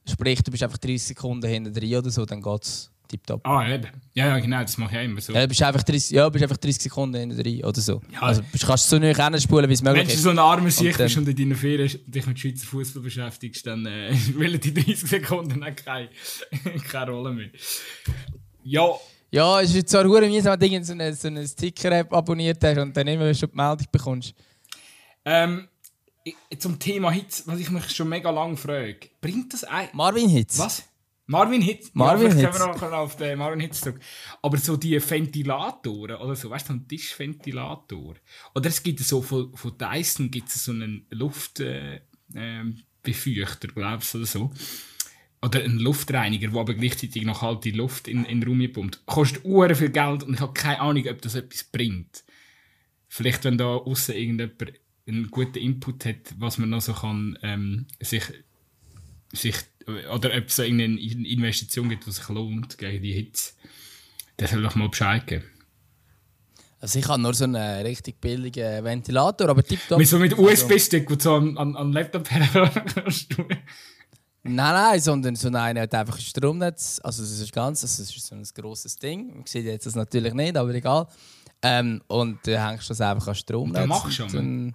sprich, 0.07 0.43
du 0.43 0.51
bist 0.51 0.63
einfach 0.63 0.79
30 0.79 1.03
Sekunden 1.03 1.49
hinter 1.49 1.71
drin 1.71 1.97
oder 1.97 2.11
so, 2.11 2.25
dann 2.25 2.43
geht 2.43 2.63
es 2.63 2.92
tipptopp. 3.13 3.47
Ah, 3.47 3.69
eben. 3.69 3.89
Ja, 4.15 4.27
ja, 4.29 4.39
genau, 4.39 4.61
das 4.63 4.77
mache 4.79 4.99
ich 4.99 5.05
immer 5.05 5.21
so. 5.21 5.33
Ja, 5.33 5.43
du 5.43 5.49
bist 5.49 5.63
einfach 5.63 5.83
30, 5.83 6.11
ja, 6.11 6.29
bist 6.29 6.43
einfach 6.43 6.57
30 6.57 6.83
Sekunden 6.83 7.19
hinter 7.21 7.43
drin 7.43 7.65
oder 7.65 7.81
so. 7.81 8.01
Ja. 8.13 8.23
Also 8.23 8.43
du 8.43 8.67
kannst 8.67 8.89
so 8.89 8.99
nicht 8.99 9.43
spulen, 9.43 9.69
wie 9.69 9.75
es 9.75 9.83
möglich 9.83 10.05
ist. 10.05 10.11
Wenn 10.11 10.17
du 10.17 10.23
so 10.23 10.31
ein 10.31 10.39
armer 10.39 10.71
Sicht 10.71 10.99
bist 10.99 11.17
und 11.17 11.29
in 11.29 11.37
deiner 11.37 11.55
Ferien 11.55 11.91
dich 12.07 12.27
mit 12.27 12.39
Schweizer 12.39 12.67
Fußball 12.67 13.03
beschäftigst, 13.03 13.67
dann 13.67 13.87
äh, 13.87 14.15
spielen 14.17 14.61
die 14.61 14.75
30 14.75 14.99
Sekunden 14.99 15.63
auch 15.63 15.77
keine, 15.77 16.09
keine 16.91 17.11
Rolle 17.11 17.33
mehr. 17.33 17.51
Ja. 18.65 18.89
Ja, 19.31 19.61
es 19.63 19.75
ist 19.75 19.89
zwar 19.89 20.05
hure 20.05 20.29
mühsam, 20.29 20.61
wenn 20.61 20.73
du 20.73 20.85
so 20.85 20.93
eine, 20.93 21.15
so 21.15 21.29
eine 21.29 21.47
Sticker-App 21.47 22.13
abonniert 22.13 22.63
hast 22.63 22.79
und 22.79 22.95
dann 22.95 23.07
immer 23.07 23.33
schon 23.33 23.49
die 23.49 23.57
Meldung 23.57 23.87
bekommst. 23.91 24.35
Ähm, 25.25 25.69
zum 26.59 26.79
Thema 26.79 27.11
Hits, 27.11 27.45
was 27.47 27.59
ich 27.59 27.71
mich 27.71 27.91
schon 27.91 28.09
mega 28.09 28.31
lange 28.31 28.57
frage. 28.57 29.09
Bringt 29.21 29.53
das 29.53 29.65
ein... 29.65 29.89
Marvin 29.93 30.29
Hits? 30.29 30.59
Was? 30.59 30.83
Marvin 31.33 31.63
Hitz. 31.63 31.91
Marvin 31.95 32.39
ja, 32.39 32.49
Hitz. 32.51 32.59
Können 32.59 32.75
wir 32.75 32.91
noch 32.91 32.99
auf 32.99 33.17
den 33.17 33.39
Marvin 33.39 33.61
Hitz 33.61 33.81
zurück. 33.81 34.01
Aber 34.43 34.59
so 34.59 34.77
die 34.77 35.01
Ventilatoren 35.01 36.17
oder 36.17 36.37
so, 36.37 36.51
weißt 36.51 36.69
du, 36.69 36.75
ein 36.75 36.87
Tischventilator. 36.87 38.15
Oder 38.55 38.69
es 38.69 38.83
gibt 38.83 39.01
so 39.01 39.23
von, 39.23 39.57
von 39.57 39.73
Dyson 39.79 40.31
gibt 40.31 40.49
es 40.49 40.65
so 40.65 40.73
einen 40.73 41.07
Luftbefeuchter, 41.11 41.99
äh, 42.35 43.71
äh, 43.71 43.75
glaubst 43.75 44.13
du, 44.13 44.19
oder 44.19 44.27
so. 44.27 44.51
Oder 45.41 45.65
einen 45.65 45.79
Luftreiniger, 45.79 46.49
der 46.49 46.61
aber 46.61 46.75
gleichzeitig 46.75 47.25
noch 47.25 47.41
kalte 47.41 47.71
Luft 47.71 48.09
in, 48.09 48.27
in 48.27 48.41
den 48.41 48.49
Raum 48.49 48.73
pumpt. 48.73 49.07
Kostet 49.07 49.45
uhr 49.45 49.75
viel 49.75 49.89
Geld 49.89 50.23
und 50.23 50.35
ich 50.35 50.41
habe 50.41 50.53
keine 50.53 50.81
Ahnung, 50.81 51.05
ob 51.09 51.23
das 51.23 51.35
etwas 51.35 51.65
bringt. 51.65 52.25
Vielleicht, 53.09 53.45
wenn 53.45 53.59
da 53.59 53.75
außen 53.75 54.15
irgendjemand 54.15 54.75
einen 55.09 55.31
guten 55.31 55.59
Input 55.59 56.05
hat, 56.05 56.35
was 56.39 56.59
man 56.59 56.71
noch 56.71 56.83
so 56.83 56.93
kann, 56.93 57.39
ähm, 57.43 57.87
sich, 58.01 58.23
sich 59.33 59.57
oder 59.85 60.37
ob 60.37 60.47
es 60.47 60.59
irgendeine 60.59 61.01
Investition 61.01 61.89
gibt, 61.89 62.07
die 62.07 62.13
sich 62.13 62.29
lohnt 62.29 62.79
gegen 62.79 63.03
die 63.03 63.13
Hitze, 63.13 63.53
der 64.39 64.49
soll 64.49 64.63
doch 64.63 64.75
mal 64.75 64.89
Bescheid 64.89 65.27
geben. 65.27 65.45
Also 66.81 66.99
ich 66.99 67.09
habe 67.09 67.23
nur 67.23 67.33
so 67.33 67.45
einen 67.45 67.87
richtig 67.87 68.21
billigen 68.21 68.85
Ventilator, 68.85 69.49
aber 69.49 69.63
tipptopp. 69.63 69.99
Mit 69.99 70.09
so 70.09 70.19
mit 70.19 70.37
USB-Stick, 70.37 71.09
wo 71.11 71.15
du 71.15 71.23
so 71.23 71.35
an, 71.37 71.57
an, 71.57 71.77
an 71.77 71.93
Laptop 71.93 72.29
kannst 72.29 73.37
Nein, 74.45 74.75
nein, 74.75 75.01
sondern 75.01 75.37
so 75.37 75.49
einen 75.49 75.79
hat 75.79 75.95
einfach 75.95 76.17
ein 76.17 76.21
Stromnetz. 76.21 77.01
Also 77.05 77.23
es 77.23 77.39
ist 77.39 77.53
ganz, 77.53 77.83
das 77.83 78.01
ist 78.01 78.27
so 78.27 78.35
ein 78.35 78.43
grosses 78.55 78.97
Ding. 78.97 79.33
Man 79.37 79.47
sieht 79.47 79.65
jetzt 79.65 79.87
das 79.87 79.95
natürlich 79.95 80.35
nicht, 80.35 80.57
aber 80.57 80.75
egal. 80.75 81.07
Ähm, 81.63 82.03
und 82.09 82.45
du 82.45 82.61
hängst 82.61 82.91
das 82.91 83.01
einfach 83.01 83.29
an 83.29 83.35
Stromnetz. 83.37 83.83
Und 83.83 83.89
machst 83.89 84.19
du 84.19 84.29
schon? 84.29 84.75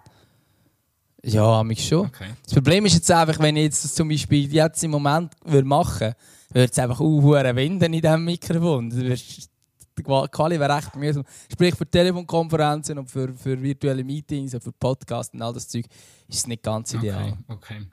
Ja, 1.24 1.64
mich 1.64 1.88
schon. 1.88 2.08
Okay. 2.08 2.30
Das 2.44 2.54
Problem 2.54 2.86
ist 2.86 2.94
jetzt 2.94 3.12
einfach, 3.12 3.40
wenn 3.40 3.56
ich 3.58 3.64
jetzt 3.64 3.84
das 3.84 3.96
zum 3.96 4.08
Beispiel 4.08 4.52
jetzt 4.54 4.84
im 4.84 4.92
Moment 4.92 5.34
würde 5.44 5.68
machen 5.68 6.00
würde, 6.00 6.16
würde 6.52 6.72
es 6.72 6.80
einfach 6.80 7.00
uh, 7.00 7.32
winden 7.32 7.94
in 7.94 8.02
diesem 8.02 8.24
Mikrofon. 8.24 8.90
Die 8.90 10.04
Quali 10.04 10.60
wäre 10.60 10.76
recht 10.76 10.96
mühsam. 10.96 11.24
Sprich, 11.52 11.76
für 11.76 11.90
Telefonkonferenzen 11.90 13.00
und 13.00 13.10
für, 13.10 13.34
für 13.34 13.62
virtuelle 13.62 14.04
Meetings 14.04 14.54
und 14.54 14.64
für 14.64 14.72
Podcasts 14.72 15.34
und 15.34 15.42
all 15.42 15.54
das 15.54 15.68
Zeug 15.68 15.86
ist 16.28 16.38
es 16.38 16.48
nicht 16.48 16.62
ganz 16.62 16.94
ideal. 16.94 17.36
Okay. 17.48 17.78
okay. 17.80 17.88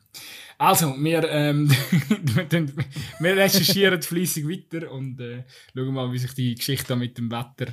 Also, 0.59 0.95
wir, 0.99 1.29
ähm, 1.31 1.71
wir 3.21 3.37
recherchieren 3.37 4.03
fleissig 4.03 4.47
weiter 4.47 4.91
und 4.93 5.19
äh, 5.21 5.45
schauen 5.75 5.95
mal, 5.95 6.13
wie 6.13 6.19
sich 6.19 6.35
die 6.35 6.55
Geschichte 6.55 6.95
mit 6.95 7.17
dem 7.17 7.31
Wetter 7.31 7.73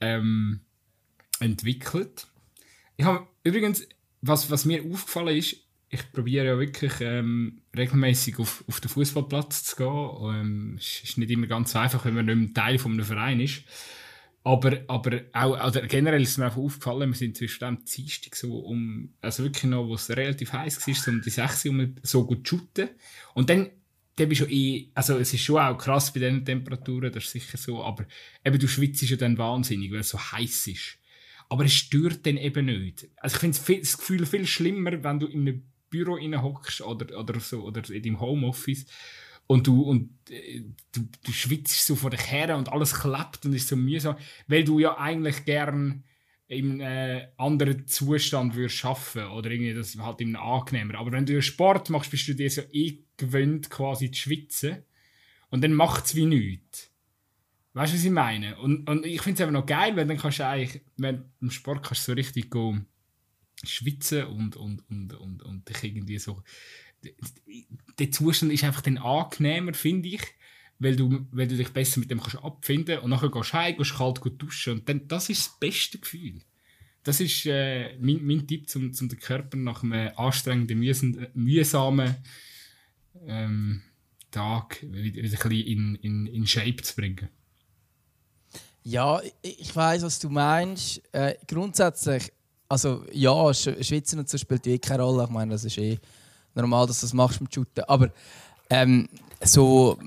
ähm, 0.00 0.60
entwickelt. 1.38 2.26
Ich 2.96 3.04
habe 3.04 3.26
übrigens 3.44 3.86
was, 4.22 4.50
was 4.50 4.64
mir 4.64 4.82
aufgefallen 4.84 5.36
ist, 5.36 5.56
ich 5.90 6.10
probiere 6.10 6.46
ja 6.46 6.58
wirklich 6.58 6.92
ähm, 7.00 7.60
regelmäßig 7.76 8.38
auf, 8.38 8.64
auf 8.66 8.80
den 8.80 8.88
Fußballplatz 8.88 9.64
zu 9.64 9.76
gehen. 9.76 10.34
Ähm, 10.34 10.76
es 10.78 11.02
ist 11.04 11.18
nicht 11.18 11.30
immer 11.30 11.46
ganz 11.46 11.76
einfach, 11.76 12.06
wenn 12.06 12.14
man 12.14 12.24
nicht 12.24 12.36
mehr 12.36 12.54
Teil 12.54 12.78
von 12.78 12.92
einem 12.92 13.04
Verein 13.04 13.40
ist. 13.40 13.64
Aber, 14.44 14.78
aber 14.88 15.20
auch, 15.34 15.54
also 15.54 15.80
generell 15.86 16.22
ist 16.22 16.38
mir 16.38 16.46
einfach 16.46 16.58
aufgefallen, 16.58 17.10
wir 17.10 17.16
sind 17.16 17.36
zwischen 17.36 17.60
dem 17.60 17.84
Dienstag 17.84 18.34
so 18.34 18.58
um, 18.58 19.12
also 19.20 19.44
wirklich 19.44 19.64
noch, 19.64 19.86
wo 19.86 19.94
es 19.94 20.08
relativ 20.08 20.52
heiß 20.52 20.84
war, 20.86 20.94
so 20.94 21.10
um 21.10 21.20
die 21.20 21.30
6 21.30 21.66
Uhr 21.66 21.88
so 22.02 22.26
gut 22.26 22.46
zu 22.48 22.56
shooten. 22.56 22.88
Und 23.34 23.50
dann, 23.50 23.68
dann 24.16 24.28
bist 24.28 24.40
du 24.40 24.46
eh, 24.46 24.88
also 24.94 25.18
es 25.18 25.32
ist 25.34 25.42
schon 25.42 25.58
auch 25.58 25.76
krass 25.76 26.12
bei 26.12 26.20
diesen 26.20 26.44
Temperaturen, 26.44 27.12
das 27.12 27.24
ist 27.24 27.32
sicher 27.32 27.58
so, 27.58 27.84
aber 27.84 28.06
eben 28.44 28.58
du 28.58 28.66
schwitzt 28.66 29.02
ja 29.02 29.16
dann 29.16 29.38
wahnsinnig, 29.38 29.92
weil 29.92 30.00
es 30.00 30.08
so 30.08 30.18
heiß 30.18 30.68
ist. 30.68 30.98
Aber 31.48 31.64
es 31.64 31.74
stört 31.74 32.26
dann 32.26 32.36
eben 32.36 32.66
nicht. 32.66 33.08
Also 33.16 33.36
ich 33.36 33.58
finde 33.60 33.80
das 33.82 33.98
Gefühl 33.98 34.26
viel 34.26 34.46
schlimmer, 34.46 35.02
wenn 35.04 35.20
du 35.20 35.26
in 35.26 35.42
einem 35.42 35.62
Büro 35.90 36.16
hockst 36.16 36.80
oder, 36.80 37.18
oder 37.18 37.38
so, 37.40 37.62
oder 37.62 37.88
in 37.90 38.02
deinem 38.02 38.20
Homeoffice 38.20 38.86
und 39.46 39.66
du, 39.66 39.82
und, 39.82 40.10
äh, 40.30 40.62
du, 40.92 41.08
du 41.24 41.32
schwitzt 41.32 41.86
so 41.86 41.94
vor 41.96 42.10
dich 42.10 42.30
her 42.30 42.56
und 42.56 42.70
alles 42.70 42.94
klappt 42.94 43.44
und 43.44 43.52
ist 43.52 43.68
so 43.68 43.76
mühsam, 43.76 44.16
weil 44.46 44.64
du 44.64 44.78
ja 44.78 44.96
eigentlich 44.96 45.44
gern 45.44 46.04
einem 46.50 46.80
äh, 46.80 47.28
anderen 47.36 47.86
Zustand 47.86 48.54
würdest 48.54 48.76
schaffen 48.76 49.26
oder 49.26 49.50
irgendwie 49.50 49.74
das 49.74 49.96
halt 49.98 50.20
einem 50.20 50.36
angenehmer. 50.36 50.98
Aber 50.98 51.12
wenn 51.12 51.26
du 51.26 51.40
Sport 51.40 51.90
machst, 51.90 52.10
bist 52.10 52.28
du 52.28 52.34
dir 52.34 52.50
so 52.50 52.62
eh 52.72 52.98
gewöhnt 53.16 53.70
quasi 53.70 54.10
zu 54.10 54.20
schwitzen 54.20 54.84
und 55.50 55.62
dann 55.62 55.74
macht 55.74 56.06
es 56.06 56.14
wie 56.14 56.26
nichts. 56.26 56.91
Weißt 57.74 57.92
du, 57.92 57.96
was 57.96 58.04
ich 58.04 58.10
meine? 58.10 58.58
Und, 58.58 58.88
und 58.88 59.06
ich 59.06 59.22
finde 59.22 59.36
es 59.36 59.40
einfach 59.40 59.60
noch 59.60 59.66
geil, 59.66 59.96
weil 59.96 60.06
dann 60.06 60.18
kannst 60.18 60.40
du 60.40 60.46
eigentlich, 60.46 60.82
wenn 60.96 61.24
im 61.40 61.50
Sport 61.50 61.82
kannst 61.82 62.04
so 62.04 62.12
richtig 62.12 62.50
go 62.50 62.76
schwitzen 63.64 64.24
und, 64.24 64.56
und, 64.56 64.82
und, 64.90 65.14
und, 65.14 65.42
und 65.42 65.68
dich 65.68 65.82
irgendwie 65.84 66.18
so. 66.18 66.42
Der 67.98 68.10
Zustand 68.10 68.52
ist 68.52 68.64
einfach 68.64 68.82
dann 68.82 68.98
angenehmer, 68.98 69.74
finde 69.74 70.08
ich, 70.08 70.22
weil 70.78 70.96
du, 70.96 71.26
weil 71.30 71.48
du 71.48 71.56
dich 71.56 71.70
besser 71.70 72.00
mit 72.00 72.10
dem 72.10 72.20
kannst 72.20 72.42
abfinden 72.42 72.98
und 72.98 73.10
nachher 73.10 73.30
gehst 73.30 73.52
du 73.52 73.54
heim, 73.54 73.76
gehst 73.76 73.94
kalt 73.94 74.20
duschen 74.38 74.74
und 74.74 74.88
dann, 74.88 75.06
das 75.08 75.28
ist 75.28 75.46
das 75.46 75.58
beste 75.58 75.98
Gefühl. 75.98 76.40
Das 77.04 77.20
ist 77.20 77.46
äh, 77.46 77.96
mein, 77.98 78.24
mein 78.24 78.46
Tipp, 78.46 78.66
um 78.76 78.92
zum 78.92 79.08
den 79.08 79.18
Körper 79.18 79.56
nach 79.56 79.82
einem 79.82 80.10
anstrengenden, 80.16 80.78
mühsamen 81.34 82.16
ähm, 83.26 83.82
Tag 84.30 84.82
wieder, 84.82 85.22
wieder 85.22 85.42
ein 85.42 85.48
bisschen 85.48 85.50
in, 85.50 85.94
in, 85.96 86.26
in 86.26 86.46
Shape 86.46 86.82
zu 86.82 86.94
bringen. 86.94 87.28
Ja, 88.84 89.20
ich 89.42 89.74
weiß, 89.74 90.02
was 90.02 90.18
du 90.18 90.28
meinst. 90.28 91.00
Äh, 91.12 91.34
grundsätzlich, 91.46 92.32
also 92.68 93.04
ja, 93.12 93.54
Schwitzen 93.54 94.18
und 94.18 94.28
so 94.28 94.38
spielt 94.38 94.66
eh 94.66 94.78
keine 94.78 95.04
Rolle. 95.04 95.24
Ich 95.24 95.30
meine, 95.30 95.52
das 95.52 95.64
ist 95.64 95.78
eh 95.78 95.98
normal, 96.54 96.86
dass 96.86 97.00
du 97.00 97.06
das 97.06 97.12
machst 97.12 97.40
mit 97.40 97.54
Shooten. 97.54 97.84
Aber 97.84 98.10
ähm, 98.70 99.08
so, 99.40 99.98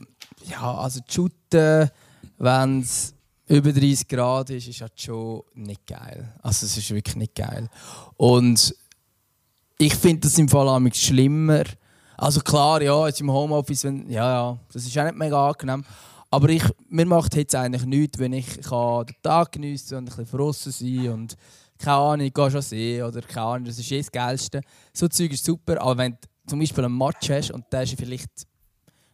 ja, 0.45 0.75
also 0.75 0.99
Shooten, 1.07 1.89
wenn 2.37 2.81
es 2.81 3.13
über 3.47 3.71
30 3.71 4.07
Grad 4.07 4.49
ist, 4.49 4.67
ist 4.67 4.81
halt 4.81 4.99
schon 4.99 5.43
nicht 5.53 5.85
geil. 5.87 6.33
Also 6.41 6.65
es 6.65 6.77
ist 6.77 6.89
wirklich 6.91 7.15
nicht 7.15 7.35
geil. 7.35 7.69
Und 8.17 8.75
ich 9.77 9.95
finde 9.95 10.21
das 10.21 10.37
im 10.37 10.49
Fall 10.49 10.67
am 10.67 10.91
schlimmer. 10.91 11.63
Also 12.17 12.39
klar, 12.41 12.81
ja, 12.81 13.07
jetzt 13.07 13.21
im 13.21 13.31
Homeoffice, 13.31 13.83
wenn, 13.83 14.09
ja, 14.09 14.31
ja, 14.31 14.59
das 14.71 14.85
ist 14.85 14.97
auch 14.97 15.03
nicht 15.03 15.17
mega 15.17 15.49
angenehm. 15.49 15.83
Aber 16.31 16.49
ich, 16.49 16.63
mir 16.89 17.05
macht 17.05 17.35
jetzt 17.35 17.55
eigentlich 17.55 17.85
nichts, 17.85 18.19
wenn 18.19 18.33
ich 18.33 18.61
kann 18.61 19.05
den 19.05 19.15
Tag 19.21 19.51
geniessen 19.51 19.97
und 19.97 20.09
ein 20.09 20.15
bisschen 20.15 20.37
draussen 20.37 20.71
sein 20.71 21.09
und 21.09 21.37
keine 21.77 21.97
Ahnung, 21.97 22.25
ich 22.25 22.33
gehe 22.33 22.51
schon 22.51 22.61
sehen 22.61 23.05
oder 23.05 23.21
keine 23.21 23.45
Ahnung, 23.45 23.65
das 23.65 23.79
ist 23.79 23.91
eh 23.91 23.99
das 23.99 24.11
Geilste. 24.11 24.61
So 24.93 25.07
Zeug 25.07 25.33
ist 25.33 25.45
super, 25.45 25.81
aber 25.81 25.97
wenn 25.97 26.13
du 26.13 26.17
zum 26.47 26.59
Beispiel 26.59 26.85
einen 26.85 26.97
Match 26.97 27.29
hast 27.29 27.51
und 27.51 27.65
der 27.71 27.83
ist 27.83 27.95
vielleicht 27.97 28.47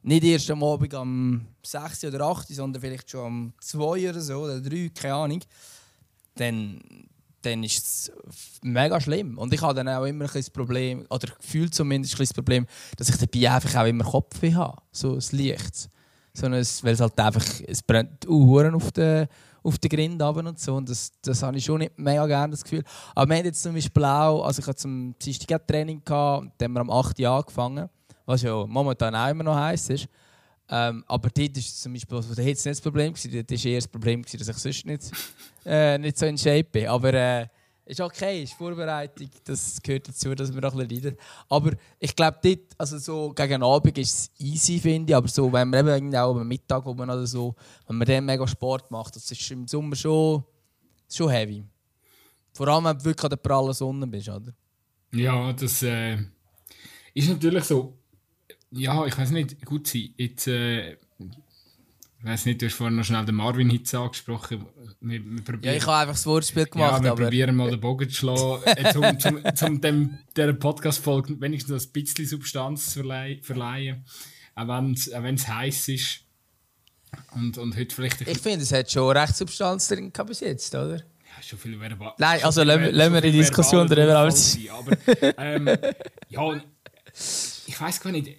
nicht 0.03 0.23
erst 0.23 0.49
am 0.51 0.63
Abend 0.63 0.93
um 0.93 1.47
6 1.63 2.05
oder 2.05 2.21
8, 2.21 2.47
sondern 2.49 2.81
vielleicht 2.81 3.09
schon 3.09 3.25
um 3.25 3.53
2 3.59 4.09
oder 4.09 4.21
so 4.21 4.39
oder 4.39 4.59
3, 4.59 4.89
keine 4.93 5.13
Ahnung, 5.13 5.39
dann, 6.35 6.81
dann 7.41 7.63
ist 7.63 7.85
es 7.85 8.11
mega 8.63 8.99
schlimm. 8.99 9.37
Und 9.37 9.53
ich 9.53 9.61
habe 9.61 9.75
dann 9.75 9.89
auch 9.89 10.05
immer 10.05 10.25
ein 10.25 10.31
das 10.33 10.49
Problem, 10.49 11.05
oder 11.09 11.33
gefühlt 11.33 11.73
zumindest 11.75 12.15
ein 12.15 12.19
das 12.19 12.33
Problem, 12.33 12.65
dass 12.97 13.09
ich 13.09 13.17
dabei 13.17 13.51
einfach 13.51 13.81
auch 13.81 13.87
immer 13.87 14.03
Kopfweh 14.03 14.53
habe, 14.53 14.81
so 14.91 15.15
das 15.15 15.31
Licht. 15.31 15.89
So 16.33 16.49
weil 16.49 16.59
es 16.59 17.01
halt 17.01 17.19
einfach, 17.19 17.45
es 17.67 17.83
brennt 17.83 18.27
uh, 18.27 18.59
auf 18.73 18.91
den 18.91 19.27
auf 19.63 19.77
den 19.77 19.89
Grind 19.89 20.21
runter 20.21 20.49
und 20.49 20.59
so. 20.59 20.75
Und 20.75 20.89
das, 20.89 21.11
das 21.21 21.43
habe 21.43 21.57
ich 21.57 21.65
schon 21.65 21.79
nicht 21.79 21.97
mega 21.97 22.25
gerne, 22.25 22.51
das 22.51 22.63
Gefühl. 22.63 22.83
Aber 23.13 23.29
wir 23.29 23.37
haben 23.37 23.45
jetzt 23.45 23.61
zum 23.61 23.73
Beispiel 23.73 24.05
auch, 24.05 24.43
also 24.43 24.61
ich 24.61 24.67
hatte 24.67 24.77
zum 24.77 25.15
Dienstag 25.19 25.67
Training 25.67 26.01
gehabt, 26.03 26.43
und 26.43 26.51
dann 26.57 26.69
haben 26.69 26.73
wir 26.73 26.81
am 26.81 26.89
8. 26.89 27.19
Jahr 27.19 27.39
angefangen, 27.39 27.89
was 28.25 28.41
ja 28.41 28.65
momentan 28.65 29.15
auch 29.15 29.29
immer 29.29 29.43
noch 29.43 29.55
heiß 29.55 29.89
ist. 29.91 30.07
Ähm, 30.69 31.03
aber 31.07 31.29
dort 31.29 31.57
ist 31.57 31.81
zum 31.81 31.93
Beispiel, 31.93 32.17
also, 32.17 32.41
jetzt 32.41 32.65
nicht 32.65 32.77
das 32.77 32.81
Problem 32.81 33.13
gewesen, 33.13 33.31
dort 33.31 33.51
war 33.51 33.71
eher 33.71 33.77
das 33.77 33.87
Problem, 33.87 34.21
gewesen, 34.21 34.37
dass 34.37 34.47
ich 34.47 34.57
sonst 34.57 34.85
nicht, 34.85 35.11
äh, 35.65 35.97
nicht 35.97 36.17
so 36.17 36.25
in 36.25 36.37
Shape 36.37 36.63
bin. 36.63 36.87
Aber 36.87 37.13
äh, 37.13 37.47
ist 37.91 37.99
okay, 37.99 38.43
ist 38.43 38.53
Vorbereitung, 38.53 39.29
das 39.43 39.81
gehört 39.81 40.07
dazu, 40.07 40.33
dass 40.33 40.53
wir 40.53 40.63
auch 40.63 40.73
ein 40.73 40.87
bisschen 40.87 41.03
leiden. 41.03 41.19
Aber 41.49 41.73
ich 41.99 42.15
glaube, 42.15 42.37
dort, 42.41 42.73
also 42.77 42.97
so 42.97 43.33
gegen 43.33 43.61
Abend 43.61 43.97
ist 43.97 44.13
es 44.13 44.31
easy, 44.39 44.79
finde 44.79 45.11
ich. 45.11 45.15
Aber 45.15 45.27
so, 45.27 45.51
wenn 45.51 45.69
man 45.69 45.97
eben 45.97 46.15
auch 46.15 46.35
am 46.35 46.47
Mittag 46.47 46.85
oder 46.85 47.27
so, 47.27 47.53
wenn 47.87 47.97
man 47.97 48.07
dann 48.07 48.25
mega 48.25 48.47
Sport 48.47 48.89
macht, 48.89 49.17
das 49.17 49.29
ist 49.29 49.51
im 49.51 49.67
Sommer 49.67 49.95
schon, 49.97 50.43
schon 51.09 51.29
heavy. 51.29 51.63
Vor 52.53 52.67
allem, 52.69 52.85
wenn 52.85 52.97
du 52.97 53.05
wirklich 53.05 53.23
an 53.25 53.29
der 53.29 53.37
prallen 53.37 53.73
Sonne 53.73 54.07
bist, 54.07 54.29
oder? 54.29 54.53
Ja, 55.13 55.51
das 55.51 55.83
äh, 55.83 56.17
ist 57.13 57.29
natürlich 57.29 57.65
so. 57.65 57.97
Ja, 58.71 59.05
ich 59.05 59.17
weiß 59.17 59.31
nicht, 59.31 59.65
gut 59.65 59.85
sein. 59.87 60.13
Jetzt, 60.15 60.47
äh, 60.47 60.97
ich 62.23 62.27
weiß 62.29 62.45
nicht, 62.45 62.61
du 62.61 62.67
hast 62.67 62.75
vorhin 62.75 62.95
noch 62.97 63.03
schnell 63.03 63.25
den 63.25 63.33
Marvin 63.33 63.71
Hitz 63.71 63.95
angesprochen. 63.95 64.67
Wir, 64.99 65.21
wir 65.25 65.59
ja, 65.63 65.73
ich 65.73 65.87
habe 65.87 65.97
einfach 65.97 66.13
das 66.13 66.27
Wortspiel 66.27 66.67
gemacht. 66.67 66.97
Ja, 66.97 67.03
wir 67.03 67.11
aber... 67.13 67.23
probieren 67.23 67.55
mal 67.55 67.71
den 67.71 67.79
Bogen 67.79 68.07
zu 68.07 68.15
schlagen, 68.15 68.61
äh, 68.65 68.95
um, 68.95 69.19
zum, 69.19 69.55
zum 69.55 69.81
dem, 69.81 70.19
dieser 70.37 70.53
Podcast-Folge 70.53 71.41
wenigstens 71.41 71.87
ein 71.87 71.91
bisschen 71.91 72.27
Substanz 72.27 72.93
zu 72.93 73.01
verleihen. 73.01 74.05
Auch 74.53 74.67
wenn 74.67 74.93
es 75.35 75.47
heiß 75.47 75.87
ist. 75.87 76.19
Und, 77.33 77.57
und 77.57 77.75
heute 77.75 77.95
vielleicht... 77.95 78.21
Ich 78.21 78.37
finde, 78.37 78.63
es 78.63 78.71
hat 78.71 78.91
schon 78.91 79.17
recht 79.17 79.35
Substanz 79.35 79.87
drin 79.87 80.13
bis 80.27 80.41
jetzt, 80.41 80.75
oder? 80.75 80.97
Ja, 80.97 81.41
schon 81.41 81.57
viel 81.57 81.79
verbal. 81.79 82.13
Nein, 82.19 82.43
also 82.43 82.61
lassen 82.61 83.13
wir 83.13 83.21
die 83.21 83.31
Diskussion 83.31 83.87
darüber 83.87 84.19
aus. 84.19 84.59
Aber 84.69 84.95
ähm, 85.39 85.69
ja, 86.29 86.61
ich 87.65 87.81
weiß 87.81 87.99
gar 87.99 88.11
nicht 88.11 88.37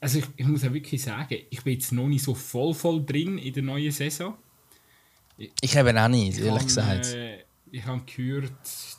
also 0.00 0.18
ich, 0.18 0.24
ich, 0.36 0.46
muss 0.46 0.62
ja 0.62 0.72
wirklich 0.72 1.02
sagen, 1.02 1.36
ich 1.50 1.62
bin 1.62 1.74
jetzt 1.74 1.92
noch 1.92 2.08
nicht 2.08 2.24
so 2.24 2.34
voll 2.34 2.72
voll 2.74 3.04
drin 3.04 3.38
in 3.38 3.52
der 3.52 3.62
neuen 3.62 3.90
Saison. 3.90 4.34
Ich, 5.36 5.50
ich 5.60 5.76
eben 5.76 5.98
auch 5.98 6.08
nicht, 6.08 6.38
ehrlich 6.38 6.58
kann, 6.58 6.66
gesagt. 6.66 7.06
Äh, 7.14 7.44
ich 7.72 7.84
habe 7.84 8.02
gehört, 8.04 8.52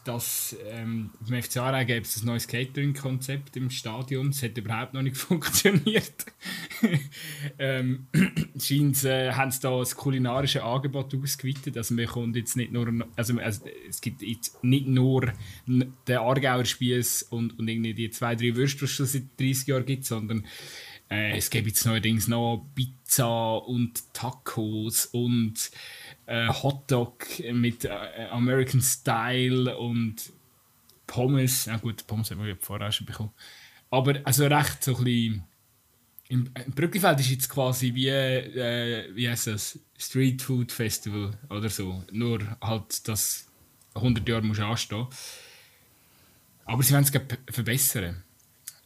dass 0.04 0.56
ähm, 0.70 1.12
im 1.28 1.42
FC 1.42 1.58
Aarau 1.58 1.86
gibt 1.86 2.06
es 2.06 2.22
ein 2.22 2.26
neues 2.26 2.48
Catering-Konzept 2.48 3.56
im 3.56 3.70
Stadion. 3.70 4.30
Es 4.30 4.44
hat 4.44 4.58
überhaupt 4.58 4.94
noch 4.94 5.02
nicht 5.02 5.18
funktioniert. 5.18 6.26
ähm, 7.60 8.08
scheint 8.60 9.04
äh, 9.06 9.32
haben 9.32 9.52
sie 9.52 9.62
da 9.62 9.78
das 9.78 9.96
kulinarische 9.96 10.64
Angebot 10.64 11.16
ausgeweitet. 11.16 11.78
Also 11.78 11.94
man 11.94 12.08
kommt 12.08 12.36
jetzt 12.36 12.58
nicht 12.58 12.72
nur, 12.72 12.88
also, 13.16 13.40
also 13.40 13.66
es 13.88 14.02
gibt 14.02 14.22
jetzt 14.22 14.64
nicht 14.64 14.88
nur 14.88 15.32
den 15.66 15.94
Aargauer 16.10 16.66
Spieß 16.66 17.24
und, 17.24 17.58
und 17.58 17.68
irgendwie 17.68 17.94
die 17.94 18.10
zwei, 18.10 18.36
drei 18.36 18.56
Würste, 18.56 18.80
die 18.80 18.86
es 18.86 18.92
schon 18.92 19.06
seit 19.06 19.40
30 19.40 19.68
Jahren 19.68 19.86
gibt, 19.86 20.06
sondern 20.06 20.46
äh, 21.10 21.38
es 21.38 21.50
gibt 21.50 21.68
jetzt 21.68 21.86
neuerdings 21.86 22.28
noch 22.28 22.66
Pizza 22.76 23.58
und 23.58 24.14
Tacos 24.14 25.06
und 25.06 25.72
äh, 26.28 26.48
Hotdog 26.50 27.26
mit 27.52 27.86
äh, 27.86 28.28
American 28.32 28.82
Style 28.82 29.76
und 29.78 30.32
Pommes. 31.08 31.66
Ja 31.66 31.78
gut, 31.78 32.06
Pommes 32.06 32.30
haben 32.30 32.46
wir 32.46 32.58
vorher 32.58 32.92
schon 32.92 33.08
bekommen. 33.08 33.32
Aber 33.90 34.20
also 34.24 34.46
recht 34.46 34.84
so 34.84 34.96
ein 34.98 35.04
bisschen... 35.04 35.44
Im, 36.30 36.52
Brückenfeld 36.76 37.22
ist 37.22 37.30
jetzt 37.30 37.50
quasi 37.50 37.96
wie, 37.96 38.10
äh, 38.10 39.10
wie 39.16 39.30
heißt 39.30 39.48
das, 39.48 39.80
Street 39.98 40.42
Food 40.42 40.74
Festival 40.74 41.32
oder 41.50 41.70
so. 41.70 42.04
Nur 42.12 42.40
halt, 42.62 43.08
dass 43.08 43.48
100 43.96 44.28
Jahre 44.28 44.44
muss 44.44 44.60
anstehen. 44.60 45.08
Aber 46.66 46.84
sie 46.84 46.94
wollen 46.94 47.06
es 47.06 47.12
verbessern. 47.50 48.24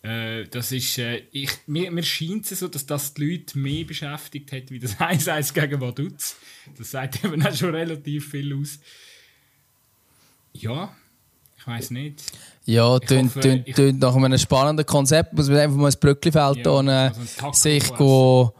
Äh, 0.03 0.45
das 0.45 0.71
ist, 0.71 0.97
äh, 0.97 1.23
ich, 1.31 1.51
mir, 1.67 1.91
mir 1.91 2.01
scheint 2.01 2.51
es 2.51 2.59
so, 2.59 2.67
dass 2.67 2.85
das 2.87 3.13
die 3.13 3.23
Leute 3.23 3.57
mehr 3.59 3.85
beschäftigt 3.85 4.51
hat, 4.51 4.71
wie 4.71 4.79
das 4.79 4.97
1-1 4.99 5.53
gegen 5.53 5.79
Vaduz. 5.79 6.37
Das 6.77 6.91
sagt 6.91 7.23
eben 7.23 7.45
auch 7.45 7.53
schon 7.53 7.75
relativ 7.75 8.29
viel 8.31 8.53
aus. 8.59 8.79
Ja, 10.53 10.95
ich 11.57 11.67
weiß 11.67 11.91
nicht. 11.91 12.23
Ja, 12.65 12.97
tönt, 12.99 13.35
nach 13.99 14.15
einem 14.15 14.37
spannenden 14.37 14.85
Konzept. 14.85 15.33
Muss 15.33 15.49
man 15.49 15.59
einfach 15.59 15.77
mal 15.77 15.85
ins 15.87 15.97
Brücklifeld 15.97 16.65
ja, 16.65 16.71
also 16.73 17.51
sich 17.53 17.93
go, 17.95 18.53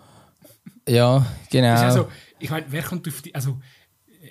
Ja, 0.88 1.25
genau. 1.49 1.73
Also, 1.73 2.08
ich 2.39 2.49
meine, 2.49 2.65
wer 2.69 2.84
kommt 2.84 3.08
auf 3.08 3.21
die. 3.21 3.34
Also, 3.34 3.60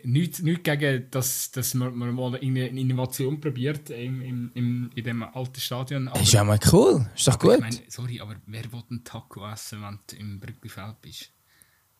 nichts, 0.05 0.41
nichts 0.43 0.65
gegen, 0.65 1.11
dass, 1.11 1.51
dass 1.51 1.75
man, 1.75 1.95
man 1.95 2.15
mal 2.15 2.35
eine 2.37 2.69
Innovation 2.69 3.41
probiert 3.41 3.91
im, 3.91 4.23
im, 4.23 4.51
im, 4.55 4.91
in 4.95 5.05
dem 5.05 5.23
alten 5.23 5.61
Stadion. 5.61 6.09
Aber, 6.09 6.21
ist 6.21 6.33
ja 6.33 6.45
mal 6.45 6.59
cool, 6.73 7.09
ist 7.15 7.27
doch 7.27 7.39
gut. 7.39 7.55
Ich 7.55 7.61
mein, 7.61 7.79
sorry, 7.89 8.21
aber 8.21 8.37
wer 8.47 8.73
will 8.73 8.83
einen 8.91 9.05
Taco 9.05 9.49
essen, 9.49 9.83
wenn 9.83 9.99
du 10.07 10.17
im 10.17 10.41
Brückenfeld 10.41 11.01
bist? 11.01 11.31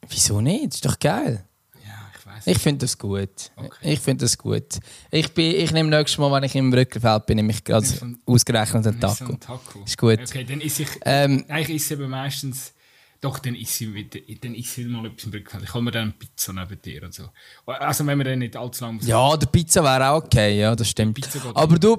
Wieso 0.09 0.41
nicht? 0.41 0.75
Ist 0.75 0.85
doch 0.85 0.99
geil. 0.99 1.47
Ja, 1.85 2.11
ich 2.19 2.27
weiß. 2.27 2.47
Ich 2.47 2.59
finde 2.59 2.85
das 2.85 2.99
gut. 2.99 3.51
Okay. 3.57 3.93
Ich 3.93 4.01
finde 4.01 4.25
das 4.25 4.39
gut. 4.39 4.79
Ich, 5.11 5.33
bin, 5.33 5.55
ich 5.55 5.73
nehme 5.73 5.91
nächstes 5.91 6.19
Mal, 6.19 6.33
wenn 6.33 6.45
ich 6.45 6.55
im 6.55 6.71
Brückenfeld 6.71 7.27
bin, 7.27 7.37
nehme 7.37 7.53
ich 7.53 7.65
gerade 7.65 7.87
ausgerechnet 8.27 8.87
einen 8.87 9.01
Taco. 9.01 9.27
So 9.27 9.33
Taco. 9.35 9.85
Ist 9.85 9.99
gut. 9.99 10.21
Okay, 10.21 10.45
dann 10.45 10.61
ist 10.61 10.81
ich. 10.81 10.89
Ähm, 11.05 11.45
eigentlich 11.49 11.77
ist 11.77 11.85
es 11.85 11.91
eben 11.93 12.09
meistens 12.09 12.73
doch, 13.21 13.39
dann 13.39 13.55
ist 13.55 13.75
sie, 13.75 13.93
wieder, 13.93 14.19
dann 14.41 14.55
ist 14.55 14.79
mal 14.79 15.05
etwas 15.05 15.25
im 15.25 15.33
Rückfeld. 15.33 15.65
Ich 15.65 15.75
hole 15.75 15.85
mir 15.85 15.91
dann 15.91 16.03
eine 16.05 16.13
Pizza 16.13 16.55
neben 16.55 16.81
dir 16.81 17.03
und 17.03 17.13
so. 17.13 17.25
Also 17.67 18.07
wenn 18.07 18.17
wir 18.17 18.25
dann 18.25 18.39
nicht 18.39 18.57
allzu 18.57 18.85
lange... 18.85 19.03
Ja, 19.03 19.37
der 19.37 19.47
Pizza 19.47 19.85
wäre 19.85 20.11
auch 20.11 20.25
okay, 20.25 20.59
ja, 20.59 20.75
das 20.75 20.89
stimmt. 20.89 21.19
Aber 21.55 21.79
du, 21.79 21.97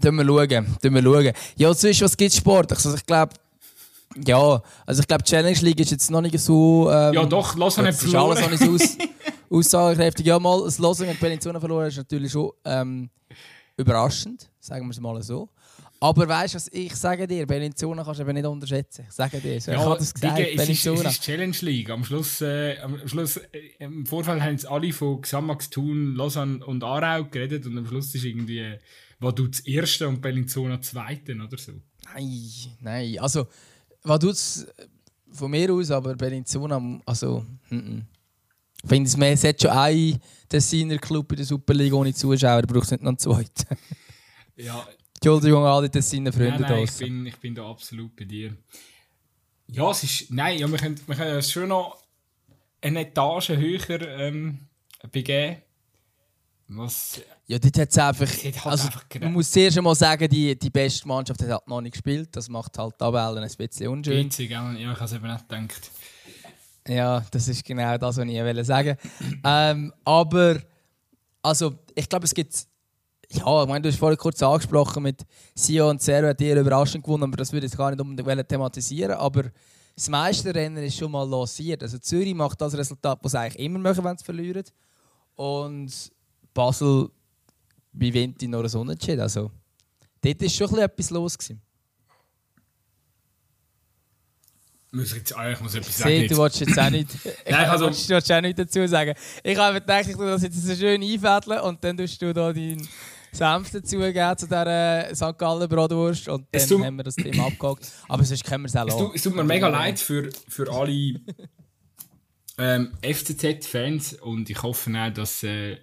tun 0.00 0.16
wir 0.16 0.24
schauen, 0.26 0.76
tun 0.82 0.94
wir 0.94 1.02
schauen. 1.02 1.32
Ja, 1.56 1.72
sonst, 1.72 2.02
was 2.02 2.16
gibt 2.16 2.34
Sport? 2.34 2.70
Also 2.72 2.94
ich 2.94 3.06
glaube... 3.06 3.34
Ja, 4.26 4.60
also 4.84 5.00
ich 5.00 5.06
glaube, 5.06 5.22
Challenge 5.22 5.58
League 5.60 5.80
ist 5.80 5.92
jetzt 5.92 6.10
noch 6.10 6.20
nicht 6.20 6.38
so... 6.38 6.90
Ähm, 6.90 7.14
ja 7.14 7.24
doch, 7.24 7.56
Lausanne 7.56 7.88
hat 7.88 7.94
verloren. 7.94 8.36
ist 8.36 8.42
alles 8.42 8.60
noch 8.60 8.68
nicht 8.68 8.80
so 8.88 8.96
aus, 8.96 9.08
aussagekräftig. 9.50 10.26
Ja, 10.26 10.38
mal, 10.38 10.64
das 10.64 10.78
Lausanne 10.78 11.12
und 11.12 11.20
Pellenzona 11.20 11.60
verloren 11.60 11.86
ist 11.86 11.96
natürlich 11.96 12.32
schon 12.32 12.50
ähm, 12.64 13.08
überraschend, 13.76 14.50
sagen 14.58 14.84
wir 14.86 14.90
es 14.90 15.00
mal 15.00 15.22
so. 15.22 15.48
Aber 16.02 16.26
weißt 16.26 16.54
du, 16.54 16.56
was 16.56 16.68
ich 16.72 16.96
sage 16.96 17.26
dir, 17.26 17.46
Bellinzona 17.46 18.02
kannst 18.02 18.20
du 18.20 18.24
eben 18.24 18.32
nicht 18.32 18.46
unterschätzen. 18.46 19.04
Ich 19.06 19.14
sage 19.14 19.38
dir, 19.38 19.60
so, 19.60 19.70
ja, 19.70 19.76
ich 19.76 19.84
habe 19.84 19.98
das 19.98 20.14
gesagt, 20.14 20.38
Digga, 20.38 20.48
es, 20.62 20.68
ist, 20.70 20.86
es 20.86 21.00
ist 21.04 21.22
Challenge 21.22 21.56
League. 21.60 21.90
Am 21.90 22.02
Schluss, 22.04 22.40
äh, 22.40 22.78
am 22.78 23.06
Schluss 23.06 23.36
äh, 23.36 23.60
im 23.78 24.06
Vorfall 24.06 24.42
haben 24.42 24.56
sie 24.56 24.66
alle 24.68 24.94
von 24.94 25.20
Xamax, 25.20 25.68
Thun, 25.68 26.14
Lausanne 26.14 26.64
und 26.64 26.82
Aarau 26.82 27.24
geredet 27.24 27.66
und 27.66 27.76
am 27.76 27.86
Schluss 27.86 28.14
ist 28.14 28.24
irgendwie, 28.24 28.60
äh, 28.60 28.78
war 29.18 29.34
du 29.34 29.46
das 29.46 29.60
Erste 29.60 30.08
und 30.08 30.22
Bellinzona 30.22 30.80
Zweite 30.80 31.34
oder 31.34 31.58
so. 31.58 31.72
Nein, 32.14 32.50
nein, 32.80 33.18
also, 33.18 33.46
war 34.02 34.18
du 34.18 34.32
von 35.32 35.50
mir 35.50 35.70
aus, 35.70 35.90
aber 35.90 36.14
Bellinzona, 36.14 37.00
also, 37.04 37.44
mm 37.68 37.76
-mm. 37.76 38.02
Ich 38.82 38.88
finde, 38.88 39.10
es 39.32 39.44
hat 39.44 39.60
schon 39.60 39.70
einen 39.70 40.18
Designer 40.50 40.96
Club 40.96 41.32
in 41.32 41.36
der 41.36 41.44
Superliga 41.44 41.96
ohne 41.96 42.14
Zuschauer, 42.14 42.62
braucht 42.62 42.84
es 42.84 42.90
nicht 42.92 43.02
noch 43.02 43.10
einen 43.10 43.18
zweiten. 43.18 43.76
ja, 44.56 44.86
Entschuldigung, 45.22 45.66
alle 45.66 45.90
das 45.90 46.08
seine 46.08 46.32
Freunde 46.32 46.62
nein, 46.62 46.72
nein, 46.72 46.84
ich 46.84 46.96
bin, 46.96 47.26
ich 47.26 47.36
bin 47.36 47.54
da 47.54 47.68
absolut 47.68 48.16
bei 48.16 48.24
dir. 48.24 48.56
Ja, 49.66 49.90
es 49.90 50.02
ist. 50.02 50.30
Nein, 50.30 50.58
ja, 50.58 50.66
wir 50.66 50.78
können, 50.78 50.98
wir 51.06 51.14
können 51.14 51.36
es 51.36 51.52
schon 51.52 51.68
noch 51.68 52.02
eine 52.80 53.00
Etage 53.00 53.50
höher 53.50 54.00
ähm, 54.00 54.60
begeben. 55.12 55.58
Was? 56.68 57.20
Ja, 57.46 57.58
dort 57.58 57.78
hat 57.78 57.90
es 57.90 57.98
einfach. 57.98 58.26
hat 58.26 58.44
halt 58.44 58.66
also, 58.66 58.86
einfach 58.86 59.04
man 59.20 59.32
muss 59.34 59.50
zuerst 59.50 59.76
einmal 59.76 59.94
sagen, 59.94 60.26
die, 60.26 60.58
die 60.58 60.70
beste 60.70 61.06
Mannschaft 61.06 61.42
hat 61.42 61.50
halt 61.50 61.68
noch 61.68 61.82
nicht 61.82 61.92
gespielt. 61.92 62.30
Das 62.32 62.48
macht 62.48 62.78
halt 62.78 62.94
die 62.94 62.98
Tabellen 62.98 63.44
ein 63.44 63.56
bisschen 63.56 63.88
unschön. 63.88 64.24
Witzig, 64.24 64.50
ja, 64.50 64.72
ich 64.72 64.86
habe 64.86 65.04
es 65.04 65.12
eben 65.12 65.30
nicht 65.30 65.48
gedacht. 65.48 65.90
Ja, 66.88 67.24
das 67.30 67.46
ist 67.46 67.62
genau 67.62 67.98
das, 67.98 68.16
was 68.16 68.24
ich 68.24 68.40
wollte 68.40 68.64
sagen. 68.64 68.96
ähm, 69.44 69.92
aber, 70.02 70.62
also, 71.42 71.74
ich 71.94 72.08
glaube, 72.08 72.24
es 72.24 72.32
gibt. 72.32 72.69
Ja, 73.32 73.62
ich 73.62 73.68
meine, 73.68 73.82
du 73.82 73.88
hast 73.88 73.98
vorhin 73.98 74.18
kurz 74.18 74.42
angesprochen 74.42 75.04
mit 75.04 75.24
Sio 75.54 75.88
und 75.88 76.02
Zero 76.02 76.28
hat 76.28 76.40
ihr 76.40 76.58
überraschend 76.58 77.04
gewonnen, 77.04 77.24
aber 77.24 77.36
das 77.36 77.52
würde 77.52 77.66
ich 77.66 77.72
jetzt 77.72 77.78
gar 77.78 77.90
nicht 77.90 78.00
unbedingt 78.00 78.48
thematisieren. 78.48 79.12
Aber 79.12 79.44
das 79.94 80.08
meiste 80.08 80.52
Rennen 80.52 80.82
ist 80.82 80.96
schon 80.96 81.12
mal 81.12 81.28
lanciert. 81.28 81.82
Also 81.82 81.98
Zürich 81.98 82.34
macht 82.34 82.60
das 82.60 82.76
Resultat, 82.76 83.20
was 83.22 83.32
sie 83.32 83.38
eigentlich 83.38 83.64
immer 83.64 83.78
machen, 83.78 84.02
wenn 84.02 84.18
sie 84.18 84.24
verlieren. 84.24 84.64
Und 85.36 86.10
Basel 86.52 87.10
wie 87.92 88.12
Winter 88.12 88.48
noch 88.48 88.64
ein 88.64 88.74
Unentschieden. 88.80 89.20
Also, 89.20 89.50
dort 90.20 90.42
war 90.42 90.48
schon 90.48 90.78
etwas 90.78 91.10
los. 91.10 91.38
Gewesen. 91.38 91.62
Muss 94.92 95.12
ich 95.12 95.18
jetzt 95.18 95.36
ah, 95.36 95.50
ich 95.52 95.60
muss 95.60 95.74
etwas 95.74 95.98
sagen. 95.98 96.26
Du 96.26 96.36
wolltest 96.36 96.60
jetzt 96.62 96.78
auch 96.78 96.90
nicht, 96.90 97.08
Nein, 97.48 97.68
also, 97.68 97.90
du 98.08 98.16
auch 98.16 98.40
nicht 98.40 98.58
dazu 98.58 98.86
sagen. 98.88 99.14
Ich 99.44 99.56
habe 99.56 99.80
gedacht, 99.80 100.08
ich 100.08 100.16
das 100.16 100.42
jetzt 100.42 100.66
so 100.66 100.74
schön 100.74 101.00
einfädeln 101.00 101.60
und 101.60 101.82
dann 101.84 101.96
tust 101.96 102.20
du 102.20 102.34
da 102.34 102.52
deinen 102.52 102.88
Senf 103.32 103.70
dazugeben 103.70 104.38
zu 104.38 104.46
dieser 104.46 105.14
St. 105.14 105.38
Gallen 105.38 105.68
Bratwurst 105.68 106.28
und 106.28 106.46
dann 106.50 106.68
tut, 106.68 106.84
haben 106.84 106.96
wir 106.96 107.04
das 107.04 107.16
Thema 107.16 107.46
abgehakt. 107.46 107.90
Aber 108.08 108.24
sonst 108.24 108.44
können 108.44 108.64
wir 108.64 108.68
es 108.68 108.76
auch 108.76 108.86
es 108.86 108.96
tut, 108.96 109.14
es 109.14 109.22
tut 109.22 109.36
mir 109.36 109.44
mega 109.44 109.68
leid 109.68 109.98
für, 109.98 110.30
für 110.48 110.72
alle 110.72 110.92
ähm, 112.58 112.92
FCZ-Fans 113.02 114.14
und 114.14 114.50
ich 114.50 114.62
hoffe 114.62 114.92
auch, 114.96 115.12
dass 115.12 115.42
äh, 115.42 115.78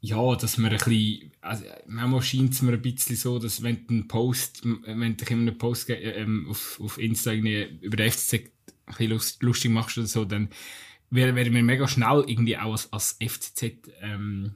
ja, 0.00 0.36
dass 0.36 0.58
wir 0.58 0.70
ein 0.70 0.76
bisschen, 0.76 1.32
also 1.40 1.64
manchmal 1.86 2.22
scheint 2.22 2.52
es 2.52 2.62
mir 2.62 2.72
ein 2.72 2.82
bisschen 2.82 3.16
so, 3.16 3.38
dass 3.38 3.62
wenn 3.62 3.86
du 3.86 3.94
einen 3.94 4.08
Post, 4.08 4.62
wenn 4.64 5.16
du 5.16 5.24
immer 5.24 5.42
einen 5.42 5.58
Post 5.58 5.90
äh, 5.90 6.24
auf, 6.48 6.80
auf 6.80 6.98
Insta 6.98 7.32
über 7.32 7.96
den 7.96 8.10
FCZ 8.10 8.34
ein 8.86 9.08
bisschen 9.08 9.40
lustig 9.40 9.70
machst 9.70 9.98
oder 9.98 10.06
so, 10.06 10.24
dann 10.24 10.50
werden 11.10 11.34
wir 11.34 11.62
mega 11.62 11.88
schnell 11.88 12.24
irgendwie 12.26 12.56
auch 12.56 12.72
als, 12.72 12.92
als 12.92 13.16
FCZ 13.20 13.72
ähm, 14.00 14.54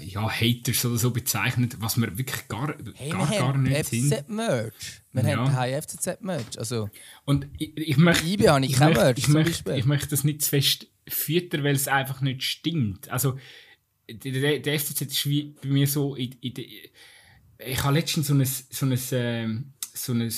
ja, 0.00 0.28
Haters 0.28 0.84
oder 0.84 0.96
so 0.96 1.10
bezeichnet, 1.10 1.76
was 1.80 1.96
wir 1.96 2.16
wirklich 2.16 2.48
gar, 2.48 2.74
hey, 2.94 3.10
gar, 3.10 3.28
gar 3.30 3.58
nicht 3.58 3.86
FCZ 3.86 3.90
sind. 3.90 4.12
FCZ-Merch. 4.12 4.74
Wir 5.12 5.28
ja. 5.28 5.52
haben 5.52 5.82
FCZ-Merch. 5.82 6.58
Also, 6.58 6.90
und 7.24 7.48
ich, 7.58 7.76
ich 7.76 7.96
möchte, 7.96 8.26
ich, 8.26 8.48
habe 8.48 8.64
ich, 8.64 8.72
kein 8.72 8.92
Merch, 8.92 9.18
ich, 9.18 9.28
möchte, 9.28 9.76
ich 9.76 9.84
möchte 9.84 10.08
das 10.08 10.24
nicht 10.24 10.42
zu 10.42 10.50
fest 10.50 10.86
füttern, 11.08 11.64
weil 11.64 11.74
es 11.74 11.88
einfach 11.88 12.20
nicht 12.20 12.42
stimmt. 12.42 13.10
Also, 13.10 13.38
der, 14.08 14.58
der 14.58 14.78
FCZ 14.78 15.02
ist 15.02 15.26
wie 15.26 15.54
bei 15.62 15.68
mir 15.68 15.86
so. 15.86 16.14
In, 16.14 16.32
in, 16.40 16.54
ich 17.58 17.82
habe 17.82 17.94
letztens 17.94 18.26
so 18.26 18.34
ein, 18.34 18.44
so 18.44 18.86
ein, 18.86 18.98
ähm, 19.12 19.72
so 19.94 20.12
ein 20.12 20.30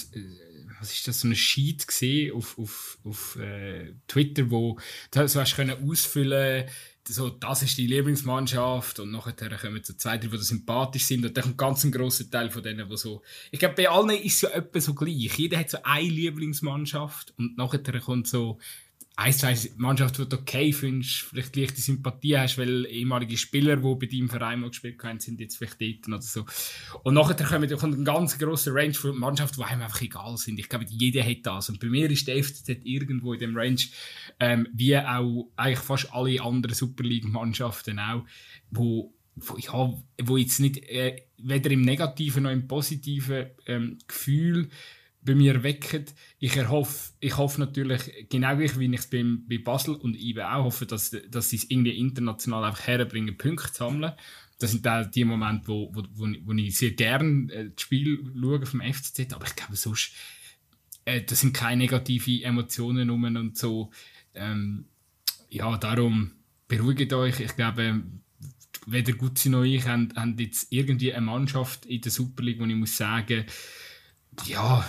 was 0.80 0.92
ist 0.92 1.08
das, 1.08 1.20
so 1.20 1.28
ein 1.28 1.34
Sheet 1.34 1.86
gesehen 1.86 2.34
auf, 2.34 2.58
auf, 2.58 2.98
auf 3.04 3.36
äh, 3.36 3.94
Twitter, 4.06 4.50
wo 4.50 4.78
du 5.10 5.28
so 5.28 5.40
hast 5.40 5.56
können 5.56 5.88
ausfüllen 5.88 6.66
so, 7.08 7.28
das 7.28 7.62
ist 7.62 7.76
die 7.76 7.86
Lieblingsmannschaft 7.86 9.00
und 9.00 9.10
nachher 9.10 9.34
kommen 9.58 9.82
so 9.82 9.92
zwei, 9.94 10.16
die 10.16 10.34
sympathisch 10.38 11.04
sind 11.04 11.24
und 11.24 11.36
dann 11.36 11.44
kommt 11.44 11.58
ganz 11.58 11.84
ein 11.84 11.92
grosser 11.92 12.30
Teil 12.30 12.50
von 12.50 12.62
denen, 12.62 12.88
wo 12.88 12.96
so, 12.96 13.22
ich 13.50 13.58
glaube, 13.58 13.74
bei 13.74 13.88
allen 13.88 14.10
ist 14.10 14.36
es 14.36 14.40
ja 14.42 14.50
etwa 14.50 14.80
so 14.80 14.94
gleich. 14.94 15.36
Jeder 15.36 15.58
hat 15.58 15.70
so 15.70 15.78
eine 15.82 16.08
Lieblingsmannschaft 16.08 17.34
und 17.36 17.58
nachher 17.58 18.00
kommt 18.00 18.26
so 18.26 18.58
ein, 19.16 19.32
zwei 19.32 19.56
Mannschaften, 19.76 20.24
die 20.24 20.28
du 20.28 20.36
okay 20.36 20.72
findest, 20.72 21.20
vielleicht 21.22 21.54
leichte 21.54 21.80
Sympathie 21.80 22.36
hast, 22.36 22.58
weil 22.58 22.84
ehemalige 22.86 23.36
Spieler, 23.36 23.76
die 23.76 23.94
bei 23.94 24.06
deinem 24.06 24.28
Verein 24.28 24.60
mal 24.60 24.70
gespielt 24.70 25.02
haben, 25.04 25.20
sind 25.20 25.38
jetzt 25.38 25.56
vielleicht 25.56 25.80
dort 25.80 26.08
oder 26.08 26.22
so. 26.22 26.44
Und 27.04 27.14
nachher 27.14 27.36
kommt, 27.46 27.70
kommt 27.78 27.98
ein 27.98 28.04
ganz 28.04 28.36
grosser 28.38 28.74
Range 28.74 28.94
von 28.94 29.16
Mannschaften, 29.16 29.60
die 29.60 29.64
einem 29.64 29.82
einfach 29.82 30.02
egal 30.02 30.36
sind. 30.36 30.58
Ich 30.58 30.68
glaube, 30.68 30.86
jeder 30.88 31.22
hat 31.22 31.44
das. 31.44 31.70
Und 31.70 31.78
bei 31.78 31.86
mir 31.86 32.10
ist 32.10 32.26
der 32.26 32.42
FCZ 32.42 32.80
irgendwo 32.82 33.34
in 33.34 33.40
dem 33.40 33.56
Range, 33.56 33.80
ähm, 34.40 34.66
wie 34.72 34.96
auch 34.96 35.48
eigentlich 35.54 35.78
fast 35.78 36.12
alle 36.12 36.42
anderen 36.42 36.74
Super 36.74 37.04
League-Mannschaften 37.04 38.00
auch, 38.00 38.24
wo 38.70 39.14
wo, 39.36 39.56
ja, 39.56 39.92
wo 40.22 40.36
jetzt 40.36 40.60
nicht 40.60 40.78
äh, 40.88 41.22
weder 41.38 41.70
im 41.70 41.82
negativen 41.82 42.44
noch 42.44 42.50
im 42.50 42.68
positiven 42.68 43.46
ähm, 43.66 43.98
Gefühl 44.06 44.70
bei 45.24 45.34
mir 45.34 45.62
wecken. 45.62 46.04
Ich 46.38 46.56
erhoffe, 46.56 47.12
ich 47.20 47.36
hoffe 47.36 47.60
natürlich, 47.60 48.28
genau 48.28 48.56
gleich 48.56 48.78
wie 48.78 48.92
ich 48.92 49.00
es 49.00 49.06
bei, 49.08 49.58
Basel 49.58 49.94
und 49.94 50.16
IBE 50.16 50.46
auch 50.46 50.64
hoffe, 50.64 50.86
dass, 50.86 51.16
dass 51.30 51.50
sie 51.50 51.56
es 51.56 51.70
irgendwie 51.70 51.98
international 51.98 52.64
einfach 52.64 52.86
herbringen, 52.86 53.36
Punkte 53.36 53.72
zu 53.72 53.84
sammeln. 53.84 54.12
Das 54.58 54.70
sind 54.70 54.86
auch 54.86 55.04
die 55.06 55.24
Momente, 55.24 55.68
wo, 55.68 55.90
wo, 55.94 56.02
wo, 56.12 56.26
wo 56.44 56.52
ich 56.52 56.76
sehr 56.76 56.92
gerne 56.92 57.52
äh, 57.52 57.70
das 57.70 57.82
Spiel 57.82 58.32
schaue 58.40 58.66
vom 58.66 58.80
FCZ, 58.80 59.32
aber 59.32 59.46
ich 59.46 59.56
glaube 59.56 59.76
sonst, 59.76 60.12
äh, 61.04 61.22
das 61.22 61.40
sind 61.40 61.54
keine 61.54 61.78
negativen 61.78 62.42
Emotionen 62.42 63.10
rum 63.10 63.24
und 63.24 63.56
so. 63.56 63.90
Ähm, 64.34 64.86
ja, 65.50 65.76
darum 65.76 66.32
beruhigt 66.68 67.12
euch. 67.12 67.40
Ich 67.40 67.56
glaube, 67.56 68.02
weder 68.86 69.12
Gutzi 69.14 69.48
noch 69.48 69.64
ich 69.64 69.86
haben, 69.86 70.12
haben 70.16 70.38
jetzt 70.38 70.68
irgendwie 70.70 71.12
eine 71.12 71.26
Mannschaft 71.26 71.86
in 71.86 72.00
der 72.00 72.12
Super 72.12 72.42
League, 72.42 72.60
wo 72.60 72.64
ich 72.64 72.74
muss 72.74 72.96
sagen, 72.96 73.44
ja, 74.46 74.84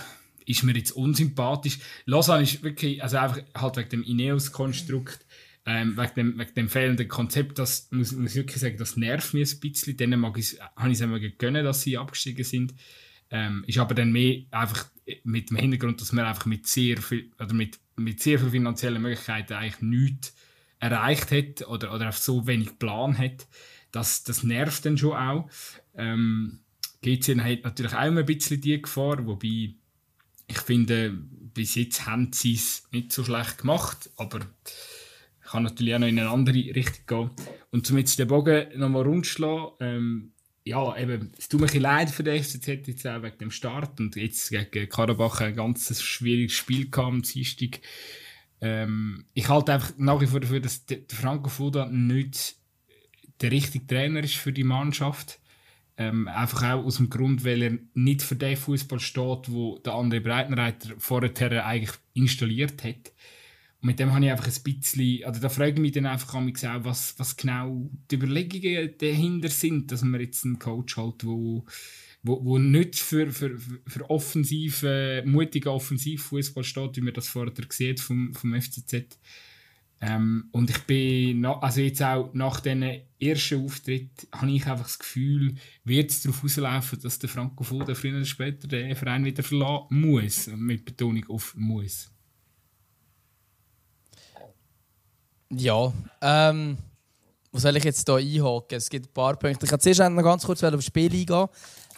ist 0.46 0.64
mir 0.64 0.76
jetzt 0.76 0.92
unsympathisch. 0.92 1.80
Lausanne 2.06 2.44
ist 2.44 2.64
wirklich, 2.64 3.02
also 3.02 3.18
einfach 3.18 3.42
halt 3.56 3.78
wegen 3.78 3.90
dem 3.90 4.04
Ineos-Konstrukt, 4.04 5.26
ähm, 5.66 5.98
wegen, 5.98 6.14
dem, 6.16 6.40
wegen 6.40 6.54
dem 6.54 6.70
fehlenden 6.70 7.08
Konzept, 7.08 7.58
das 7.58 7.88
muss, 7.92 8.12
ich 8.12 8.36
wirklich 8.36 8.62
sagen, 8.62 8.78
das 8.78 8.98
nervt 8.98 9.34
mich 9.34 9.54
ein 9.54 9.60
bisschen. 9.60 9.98
Denen 9.98 10.24
habe 10.24 10.40
ich 10.40 10.54
es 10.54 11.02
immer 11.02 11.20
gegönnt, 11.20 11.58
dass 11.58 11.82
sie 11.82 11.98
abgestiegen 11.98 12.46
sind. 12.46 12.76
Ähm, 13.32 13.64
ist 13.66 13.80
aber 13.80 13.96
dann 13.96 14.12
mehr 14.12 14.44
einfach 14.52 14.86
mit 15.24 15.50
dem 15.50 15.58
Hintergrund, 15.58 16.00
dass 16.02 16.12
man 16.12 16.26
einfach 16.26 16.46
mit 16.46 16.68
sehr 16.68 16.98
viel, 16.98 17.32
oder 17.40 17.54
mit, 17.54 17.80
mit 17.96 18.22
sehr 18.22 18.40
viel 18.40 18.52
finanziellen 18.52 19.02
Möglichkeiten 19.02 19.54
eigentlich 19.54 19.82
nichts 19.82 20.36
erreicht 20.80 21.32
hat 21.32 21.68
oder, 21.68 21.94
oder 21.94 22.10
auf 22.10 22.18
so 22.18 22.46
wenig 22.46 22.78
Plan 22.78 23.18
hat. 23.18 23.48
Das, 23.92 24.24
das 24.24 24.44
nervt 24.44 24.86
dann 24.86 24.98
schon 24.98 25.14
auch. 25.14 25.50
Ähm, 25.96 26.60
GC 27.02 27.40
hat 27.40 27.64
natürlich 27.64 27.94
auch 27.94 28.06
immer 28.06 28.20
ein 28.22 28.26
bisschen 28.26 28.62
die 28.62 28.82
Gefahr, 28.82 29.26
wobei 29.26 29.76
ich 30.48 30.60
finde, 30.60 31.12
bis 31.54 31.76
jetzt 31.76 32.06
haben 32.06 32.32
sie 32.34 32.56
es 32.56 32.88
nicht 32.92 33.12
so 33.12 33.24
schlecht 33.24 33.60
gemacht, 33.60 34.10
aber 34.18 34.42
kann 35.42 35.64
natürlich 35.64 35.94
auch 35.96 36.00
noch 36.00 36.08
in 36.08 36.20
eine 36.20 36.30
andere 36.30 36.56
Richtung 36.76 37.06
gehen. 37.08 37.30
Und 37.72 37.86
zum 37.86 37.98
jetzt 37.98 38.20
den 38.20 38.28
Bogen 38.28 38.68
nochmal 38.78 39.04
rundschlagen, 39.04 39.72
ähm, 39.80 40.32
ja, 40.66 40.98
eben, 40.98 41.32
es 41.38 41.48
tut 41.48 41.62
mir 41.62 41.72
ein 41.72 41.80
leid 41.80 42.10
für 42.10 42.24
den 42.24 42.44
FCZ 42.44 42.68
jetzt 42.88 43.06
auch 43.06 43.22
wegen 43.22 43.38
dem 43.38 43.52
Start 43.52 44.00
und 44.00 44.16
jetzt 44.16 44.50
gegen 44.50 44.90
Karabach 44.90 45.40
ein 45.42 45.56
ganz 45.56 46.02
schwieriges 46.02 46.54
Spiel 46.54 46.90
kam 46.90 47.16
am 47.16 47.22
Dienstag. 47.22 47.80
Ähm, 48.62 49.26
ich 49.36 49.48
halte 49.48 49.74
einfach 49.74 49.94
nach 49.98 50.20
wie 50.22 50.28
vor 50.28 50.40
dafür, 50.40 50.60
dass 50.60 50.86
der 50.88 51.00
Franco 51.08 51.50
Foda 51.50 51.86
nicht 51.86 52.56
der 53.42 53.52
richtige 53.52 53.86
Trainer 53.86 54.24
ist 54.24 54.36
für 54.36 54.54
die 54.54 54.64
Mannschaft. 54.64 55.40
Ähm, 55.98 56.28
einfach 56.28 56.64
auch 56.64 56.84
aus 56.84 56.98
dem 56.98 57.10
Grund, 57.10 57.46
weil 57.46 57.62
er 57.62 57.78
nicht 57.94 58.22
für 58.22 58.36
den 58.36 58.58
Fußball 58.58 59.00
steht, 59.00 59.50
wo 59.50 59.80
der 59.80 59.94
andere 59.94 60.20
Breitenreiter 60.20 60.94
vorher 60.98 61.66
eigentlich 61.66 61.96
installiert 62.14 62.84
hat. 62.84 63.14
Und 63.82 63.88
mit 63.88 64.00
dem 64.00 64.14
habe 64.14 64.26
ich 64.26 64.32
einfach 64.32 64.48
ein 64.48 64.64
bisschen, 64.64 65.24
also 65.24 65.40
da 65.40 65.48
frage 65.48 65.74
ich 65.74 65.80
mich 65.80 65.92
dann 65.94 66.06
einfach 66.06 66.36
auch, 66.36 66.84
was, 66.84 67.18
was 67.18 67.38
genau 67.38 67.90
die 68.12 68.16
Überlegungen 68.16 68.94
dahinter 68.98 69.50
sind, 69.50 69.92
dass 69.92 70.04
man 70.04 70.20
jetzt 70.20 70.44
einen 70.44 70.60
Coach 70.60 70.98
hat, 70.98 71.24
wo, 71.24 71.66
wo, 72.24 72.44
wo 72.44 72.58
nicht 72.58 72.96
für, 72.96 73.32
für, 73.32 73.58
für 73.88 74.10
offensiv, 74.10 74.84
äh, 74.84 75.24
mutigen 75.24 75.70
Offensivfußball 75.70 76.64
steht, 76.64 76.98
wie 76.98 77.02
man 77.02 77.14
das 77.14 77.30
vorher 77.30 77.54
sieht 77.70 78.00
vom, 78.00 78.34
vom 78.34 78.60
FCZ. 78.60 79.18
Ähm, 80.02 80.50
und 80.52 80.70
ich 80.70 80.84
bin, 80.84 81.42
noch, 81.42 81.62
also 81.62 81.82
jetzt 81.82 82.02
auch 82.04 82.30
nach 82.34 82.60
diesen 82.60 83.02
ersten 83.20 83.66
Auftritt, 83.66 84.28
habe 84.32 84.52
ich 84.52 84.68
einfach 84.68 84.86
das 84.86 85.00
Gefühl, 85.00 85.56
wird 85.84 86.12
es 86.12 86.22
darauf 86.22 86.44
rauslaufen, 86.44 87.00
dass 87.02 87.20
der 87.20 87.30
Franco 87.30 87.64
Foda 87.64 87.96
früher 87.96 88.18
oder 88.18 88.26
später 88.26 88.68
den 88.68 88.96
Verein 88.96 89.24
wieder 89.24 89.42
verlassen 89.42 89.88
muss. 89.90 90.48
Mit 90.48 90.86
Betonung 90.86 91.26
auf 91.30 91.56
muss. 91.56 92.12
Ja, 95.50 95.94
ähm, 96.22 96.78
was 97.52 97.62
soll 97.62 97.78
ich 97.78 97.84
jetzt 97.86 98.06
hier 98.08 98.16
einhaken? 98.16 98.78
Es 98.78 98.90
gibt 98.90 99.08
ein 99.08 99.14
paar 99.14 99.38
Punkte. 99.38 99.66
Ich 99.66 99.70
kann 99.70 99.80
zuerst 99.80 100.02
noch 100.02 100.24
ganz 100.24 100.44
kurz 100.44 100.64
auf 100.64 100.72
das 100.72 100.86
Spiel 100.86 101.14
eingehen, 101.14 101.48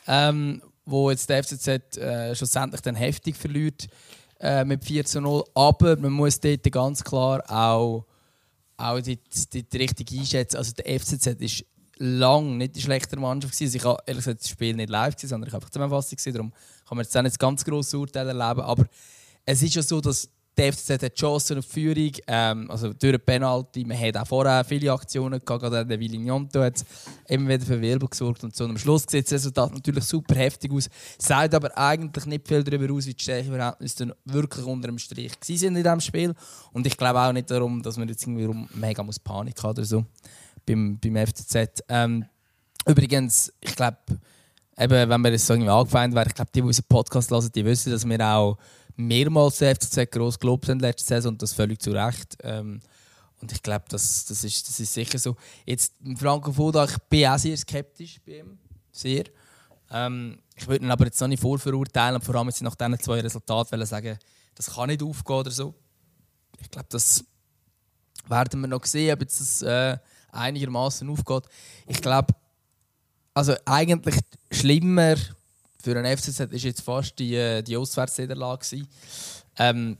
ähm, 0.05 0.61
wo 0.85 1.09
jetzt 1.09 1.29
der 1.29 1.43
FCZ 1.43 1.97
äh, 1.97 2.35
schlussendlich 2.35 2.81
dann 2.81 2.95
heftig 2.95 3.35
verliert 3.35 3.87
äh, 4.39 4.65
mit 4.65 4.83
4 4.83 5.05
zu 5.05 5.21
0. 5.21 5.43
Aber 5.53 5.97
man 5.97 6.11
muss 6.11 6.39
dort 6.39 6.63
ganz 6.71 7.03
klar 7.03 7.43
auch, 7.49 8.05
auch 8.77 9.01
die, 9.01 9.19
die, 9.53 9.63
die 9.63 9.77
richtig 9.77 10.11
einschätzen. 10.11 10.57
Also 10.57 10.73
der 10.73 10.99
FCZ 10.99 11.27
ist 11.41 11.65
lange 11.97 12.55
nicht 12.55 12.75
die 12.75 12.81
schlechte 12.81 13.17
Mannschaft 13.17 13.53
gewesen. 13.53 13.65
Also 13.65 13.77
ich 13.77 13.85
habe 13.85 14.03
ehrlich 14.05 14.25
gesagt 14.25 14.41
das 14.41 14.49
Spiel 14.49 14.75
nicht 14.75 14.89
live 14.89 15.15
gesehen, 15.15 15.29
sondern 15.29 15.47
ich 15.47 15.53
habe 15.53 15.63
einfach 15.63 15.71
Zusammenfassung 15.71 16.15
gesehen. 16.15 16.33
Darum 16.33 16.51
kann 16.87 16.97
man 16.97 17.03
jetzt 17.03 17.17
auch 17.17 17.21
nicht 17.21 17.39
ganz 17.39 17.63
grosses 17.65 17.93
Urteil 17.93 18.27
erleben. 18.27 18.61
Aber 18.61 18.85
es 19.45 19.61
ist 19.61 19.75
ja 19.75 19.81
so, 19.81 20.01
dass 20.01 20.29
der 20.57 20.73
FCZ 20.73 21.03
hat 21.03 21.15
Chancen 21.15 21.59
auf 21.59 21.65
Führung, 21.65 22.11
ähm, 22.27 22.69
also 22.71 22.93
durch 22.93 23.09
eine 23.09 23.19
Penalty. 23.19 23.85
Man 23.85 23.99
hat 23.99 24.17
auch 24.17 24.27
vorher 24.27 24.63
viele 24.63 24.91
Aktionen 24.91 25.39
gehabt, 25.43 25.61
gerade 25.61 25.85
der 25.85 25.99
Villignonto 25.99 26.61
hat 26.61 26.83
immer 27.27 27.49
wieder 27.49 27.65
für 27.65 27.79
Wirbel 27.79 28.09
gesorgt 28.09 28.43
und 28.43 28.55
so. 28.55 28.65
Am 28.65 28.77
Schluss 28.77 29.05
sieht 29.07 29.25
das 29.25 29.33
Resultat 29.33 29.73
natürlich 29.73 30.03
super 30.03 30.35
heftig 30.35 30.71
aus, 30.71 30.89
sagt 31.19 31.53
aber 31.53 31.77
eigentlich 31.77 32.25
nicht 32.25 32.47
viel 32.47 32.63
darüber 32.63 32.93
aus, 32.93 33.05
wie 33.05 33.13
die 33.13 33.23
Stärkeverhältnisse 33.23 34.07
dann 34.07 34.13
wirklich 34.25 34.65
unter 34.65 34.87
dem 34.87 34.97
Strich 34.97 35.33
sind 35.43 35.75
in 35.75 35.83
diesem 35.83 36.01
Spiel. 36.01 36.33
Und 36.73 36.87
ich 36.87 36.97
glaube 36.97 37.19
auch 37.19 37.31
nicht 37.31 37.51
darum, 37.51 37.83
dass 37.83 37.97
man 37.97 38.07
jetzt 38.07 38.25
irgendwie 38.25 38.67
mega 38.73 39.03
muss 39.03 39.19
Panik 39.19 39.61
hat 39.63 39.77
oder 39.77 39.85
so 39.85 40.05
beim, 40.65 40.99
beim 40.99 41.27
FCZ. 41.27 41.83
Ähm, 41.87 42.25
übrigens, 42.85 43.53
ich 43.61 43.75
glaube, 43.75 43.97
wenn 44.75 45.21
wir 45.21 45.31
das 45.31 45.45
so 45.45 45.53
irgendwie 45.53 45.71
angefeindet 45.71 46.27
ich 46.27 46.35
glaube, 46.35 46.51
die, 46.53 46.61
die 46.61 46.67
unseren 46.67 46.85
Podcast 46.87 47.31
hören, 47.31 47.49
die 47.53 47.65
wissen, 47.65 47.91
dass 47.91 48.07
wir 48.07 48.19
auch 48.21 48.57
mehrmals 48.97 49.57
der 49.57 49.75
FCZ 49.75 50.11
gross 50.11 50.37
gelobt 50.39 50.67
haben 50.67 50.79
letzte 50.79 51.07
Saison 51.07 51.33
und 51.33 51.41
das 51.41 51.53
völlig 51.53 51.79
zu 51.79 51.91
Recht. 51.91 52.37
Ähm, 52.43 52.81
und 53.39 53.51
ich 53.51 53.61
glaube, 53.61 53.85
das, 53.89 54.25
das, 54.25 54.43
ist, 54.43 54.67
das 54.67 54.79
ist 54.79 54.93
sicher 54.93 55.19
so. 55.19 55.35
Jetzt, 55.65 55.93
Franco 56.17 56.51
Foda, 56.51 56.85
ich 56.85 56.97
bin 57.09 57.27
auch 57.27 57.37
sehr 57.37 57.55
skeptisch 57.55 58.19
bei 58.25 58.39
ihm. 58.39 58.57
Sehr. 58.91 59.25
Ähm, 59.91 60.39
ich 60.55 60.67
würde 60.67 60.83
ihn 60.83 60.91
aber 60.91 61.05
jetzt 61.05 61.21
noch 61.21 61.27
nicht 61.27 61.41
vorverurteilen 61.41 62.15
und 62.15 62.25
vor 62.25 62.35
allem 62.35 62.47
jetzt 62.47 62.61
nach 62.63 62.75
diesen 62.75 62.99
zwei 62.99 63.21
Resultaten 63.21 63.85
sagen, 63.85 64.17
das 64.55 64.73
kann 64.73 64.87
nicht 64.87 65.03
aufgehen 65.03 65.35
oder 65.35 65.51
so. 65.51 65.75
Ich 66.59 66.71
glaube, 66.71 66.87
das 66.89 67.23
werden 68.27 68.61
wir 68.61 68.67
noch 68.67 68.85
sehen, 68.85 69.13
ob 69.13 69.21
jetzt 69.21 69.39
das 69.39 69.61
äh, 69.61 69.97
einigermaßen 70.31 71.07
aufgeht. 71.07 71.43
Ich 71.85 72.01
glaube, 72.01 72.33
also 73.35 73.53
eigentlich 73.65 74.19
schlimmer 74.51 75.15
für 75.87 75.97
einen 75.97 76.17
FCZ 76.17 76.51
ist 76.51 76.63
jetzt 76.63 76.81
fast 76.81 77.17
die, 77.17 77.35
äh, 77.35 77.61
die 77.61 77.77
Auswärtsniederlage 77.77 78.83
ähm, 79.57 79.97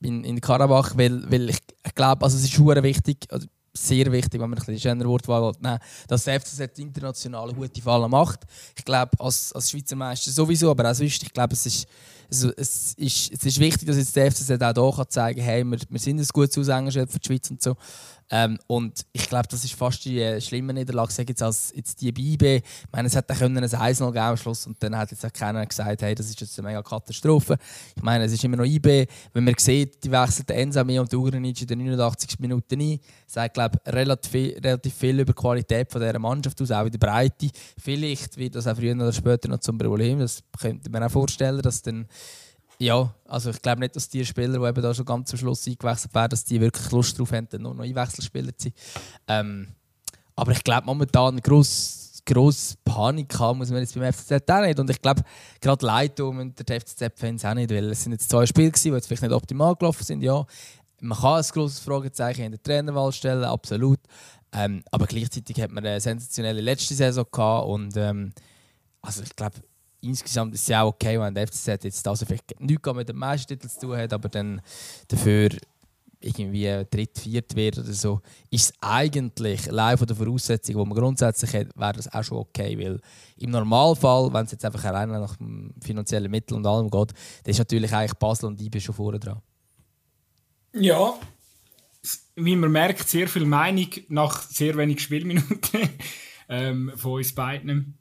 in, 0.00 0.24
in 0.24 0.40
Karabach, 0.40 0.96
weil, 0.96 1.30
weil 1.30 1.50
ich, 1.50 1.58
ich 1.86 1.94
glaube, 1.94 2.24
also 2.24 2.38
es 2.38 2.44
ist 2.44 2.56
sehr 2.56 2.82
wichtig, 2.82 3.26
also 3.28 3.46
sehr 3.74 4.10
wichtig, 4.10 4.40
wenn 4.40 4.48
man 4.48 4.58
ein 4.58 4.64
bisschen 4.64 4.80
schöner 4.80 5.04
Wortwahl 5.04 5.52
nehmen 5.60 5.78
dass 6.08 6.24
der 6.24 6.40
FCZ 6.40 6.78
international 6.78 7.52
gute 7.52 7.82
Fallen 7.82 8.10
macht. 8.10 8.40
Ich 8.74 8.84
glaube, 8.84 9.10
als, 9.18 9.52
als 9.52 9.70
Schweizer 9.70 9.96
Meister 9.96 10.30
sowieso, 10.30 10.70
aber 10.70 10.90
auch 10.90 10.94
sonst, 10.94 11.22
ich 11.22 11.32
glaube, 11.32 11.52
es 11.52 11.66
ist, 11.66 11.86
es, 12.34 12.54
es, 12.56 12.94
ist, 12.94 13.32
es 13.32 13.44
ist 13.44 13.58
wichtig, 13.58 13.86
dass 13.86 13.96
jetzt 13.96 14.16
der 14.16 14.30
FCZ 14.30 14.50
auch 14.62 14.96
hier 14.96 15.08
zeigen 15.08 15.40
kann, 15.40 15.48
hey, 15.48 15.64
wir, 15.64 15.78
wir 15.88 16.00
sind 16.00 16.18
ein 16.18 16.26
gutes 16.32 16.58
Aushängeschild 16.58 17.10
für 17.10 17.18
die 17.18 17.26
Schweiz 17.26 17.50
und 17.50 17.62
so. 17.62 17.76
Ähm, 18.30 18.58
und 18.66 19.04
ich 19.12 19.28
glaube, 19.28 19.46
das 19.50 19.64
ist 19.64 19.74
fast 19.74 20.04
die 20.04 20.20
äh, 20.20 20.40
schlimme 20.40 20.72
Niederlage, 20.72 21.12
jetzt 21.28 21.42
als 21.42 21.72
jetzt 21.74 22.00
die 22.00 22.10
BIB. 22.10 22.42
Ich 22.42 22.62
meine, 22.90 23.08
es 23.08 23.14
hätte 23.14 23.34
können 23.34 23.58
ein 23.58 23.64
1 23.64 23.98
geben 23.98 24.18
am 24.18 24.36
Schluss 24.36 24.66
und 24.66 24.82
dann 24.82 24.96
hat 24.96 25.10
jetzt 25.10 25.24
auch 25.26 25.32
keiner 25.32 25.64
gesagt, 25.66 26.02
hey, 26.02 26.14
das 26.14 26.30
ist 26.30 26.40
jetzt 26.40 26.58
eine 26.58 26.68
mega 26.68 26.82
Katastrophe. 26.82 27.56
Ich 27.94 28.02
meine, 28.02 28.24
es 28.24 28.32
ist 28.32 28.42
immer 28.42 28.56
noch 28.56 28.64
IB. 28.64 29.06
Wenn 29.32 29.44
man 29.44 29.54
sieht, 29.58 30.02
die 30.02 30.10
wechselt 30.10 30.48
der 30.48 30.56
Ensame 30.56 31.00
und 31.00 31.12
Ugranic 31.12 31.60
in 31.60 31.66
den 31.66 31.78
89 31.84 32.38
Minuten 32.40 32.80
ein, 32.80 32.98
sagt, 33.26 33.54
glaube 33.54 33.78
relativ 33.86 34.32
viel, 34.32 34.58
relativ 34.58 34.94
viel 34.94 35.20
über 35.20 35.32
die 35.32 35.40
Qualität 35.40 35.92
von 35.92 36.00
dieser 36.00 36.18
Mannschaft 36.18 36.60
aus, 36.62 36.70
auch 36.70 36.86
in 36.86 36.92
der 36.92 36.98
Breite. 36.98 37.50
Vielleicht 37.78 38.36
wird 38.38 38.54
das 38.54 38.66
auch 38.66 38.76
früher 38.76 38.94
oder 38.94 39.12
später 39.12 39.48
noch 39.48 39.60
zum 39.60 39.76
Problem. 39.76 40.20
Das 40.20 40.42
könnte 40.58 40.90
man 40.90 41.02
auch 41.02 41.10
vorstellen, 41.10 41.60
dass 41.60 41.82
dann 41.82 42.06
ja, 42.84 43.14
also 43.26 43.50
ich 43.50 43.62
glaube 43.62 43.80
nicht, 43.80 43.96
dass 43.96 44.08
die 44.08 44.24
Spieler, 44.24 44.58
die 44.58 44.66
eben 44.66 44.82
da 44.82 44.92
schon 44.92 45.06
ganz 45.06 45.30
zum 45.30 45.38
Schluss 45.38 45.66
eingewechselt 45.66 46.14
werden, 46.14 46.30
dass 46.30 46.44
die 46.44 46.60
wirklich 46.60 46.90
Lust 46.90 47.18
darauf 47.18 47.32
haben, 47.32 47.48
nur 47.58 47.74
noch 47.74 47.84
Einwechselspieler 47.84 48.56
zu 48.56 48.68
sein. 48.68 48.72
Ähm, 49.28 49.68
aber 50.36 50.52
ich 50.52 50.62
glaube 50.62 50.86
momentan 50.86 51.40
gross, 51.40 52.20
gross 52.26 52.76
Panik 52.84 53.38
haben 53.38 53.58
muss 53.58 53.70
man 53.70 53.80
jetzt 53.80 53.94
beim 53.94 54.12
FCZ 54.12 54.50
auch 54.50 54.60
nicht. 54.60 54.78
Und 54.78 54.90
ich 54.90 55.00
glaube, 55.00 55.22
gerade 55.60 55.86
Leitung 55.86 56.38
und 56.38 56.68
der 56.68 56.80
FCZ-Fans 56.80 57.44
auch 57.44 57.54
nicht, 57.54 57.70
weil 57.70 57.90
es 57.90 58.02
sind 58.02 58.12
jetzt 58.12 58.28
zwei 58.28 58.44
Spiele 58.44 58.70
gewesen, 58.70 58.90
die 58.90 58.96
jetzt 58.96 59.06
vielleicht 59.06 59.22
nicht 59.22 59.32
optimal 59.32 59.74
gelaufen 59.76 60.04
sind. 60.04 60.22
Ja, 60.22 60.44
man 61.00 61.18
kann 61.18 61.42
ein 61.42 61.44
grosses 61.52 61.78
Fragezeichen 61.78 62.42
in 62.42 62.52
der 62.52 62.62
Trainerwahl 62.62 63.12
stellen, 63.12 63.44
absolut. 63.44 64.00
Ähm, 64.52 64.82
aber 64.90 65.06
gleichzeitig 65.06 65.60
hat 65.60 65.70
man 65.70 65.86
eine 65.86 66.00
sensationelle 66.00 66.60
letzte 66.60 66.94
Saison 66.94 67.24
gehabt 67.30 67.66
und 67.66 67.96
ähm, 67.96 68.32
also 69.00 69.22
ich 69.22 69.34
glaube, 69.34 69.56
insgesamt 70.04 70.54
ist 70.54 70.62
es 70.62 70.68
ja 70.68 70.82
auch 70.82 70.88
okay, 70.88 71.18
wenn 71.18 71.34
der 71.34 71.46
FCZ 71.46 71.84
jetzt 71.84 72.06
also 72.06 72.24
vielleicht 72.26 72.60
nichts 72.60 72.94
mit 72.94 73.08
dem 73.08 73.16
Meistertitel 73.16 73.68
zu 73.68 73.80
tun 73.80 73.96
hat, 73.96 74.12
aber 74.12 74.28
dann 74.28 74.60
dafür 75.08 75.50
irgendwie 76.24 76.84
dritt, 76.90 77.18
viert 77.18 77.54
wird 77.54 77.78
oder 77.78 77.92
so, 77.92 78.20
ist 78.50 78.70
es 78.70 78.72
eigentlich 78.80 79.68
allein 79.68 79.98
von 79.98 80.06
der 80.06 80.16
Voraussetzung, 80.16 80.74
die 80.74 80.88
man 80.88 80.98
grundsätzlich 80.98 81.52
hat, 81.54 81.76
wäre 81.76 81.92
das 81.92 82.12
auch 82.12 82.24
schon 82.24 82.38
okay, 82.38 82.78
weil 82.78 83.00
im 83.36 83.50
Normalfall, 83.50 84.32
wenn 84.32 84.46
es 84.46 84.52
jetzt 84.52 84.64
einfach 84.64 84.84
allein 84.84 85.10
nach 85.10 85.36
finanziellen 85.82 86.30
Mitteln 86.30 86.58
und 86.58 86.66
allem 86.66 86.90
geht, 86.90 87.10
dann 87.10 87.50
ist 87.50 87.58
natürlich 87.58 87.92
eigentlich 87.92 88.14
Basel 88.14 88.46
und 88.46 88.60
IB 88.60 88.80
schon 88.80 88.94
vorne 88.94 89.18
dran. 89.18 89.40
Ja, 90.72 91.14
wie 92.36 92.56
man 92.56 92.72
merkt, 92.72 93.08
sehr 93.08 93.28
viel 93.28 93.44
Meinung 93.44 93.88
nach 94.08 94.42
sehr 94.42 94.76
wenig 94.76 95.00
Spielminuten 95.00 95.88
ähm, 96.48 96.92
von 96.96 97.12
uns 97.12 97.34
beiden 97.34 97.98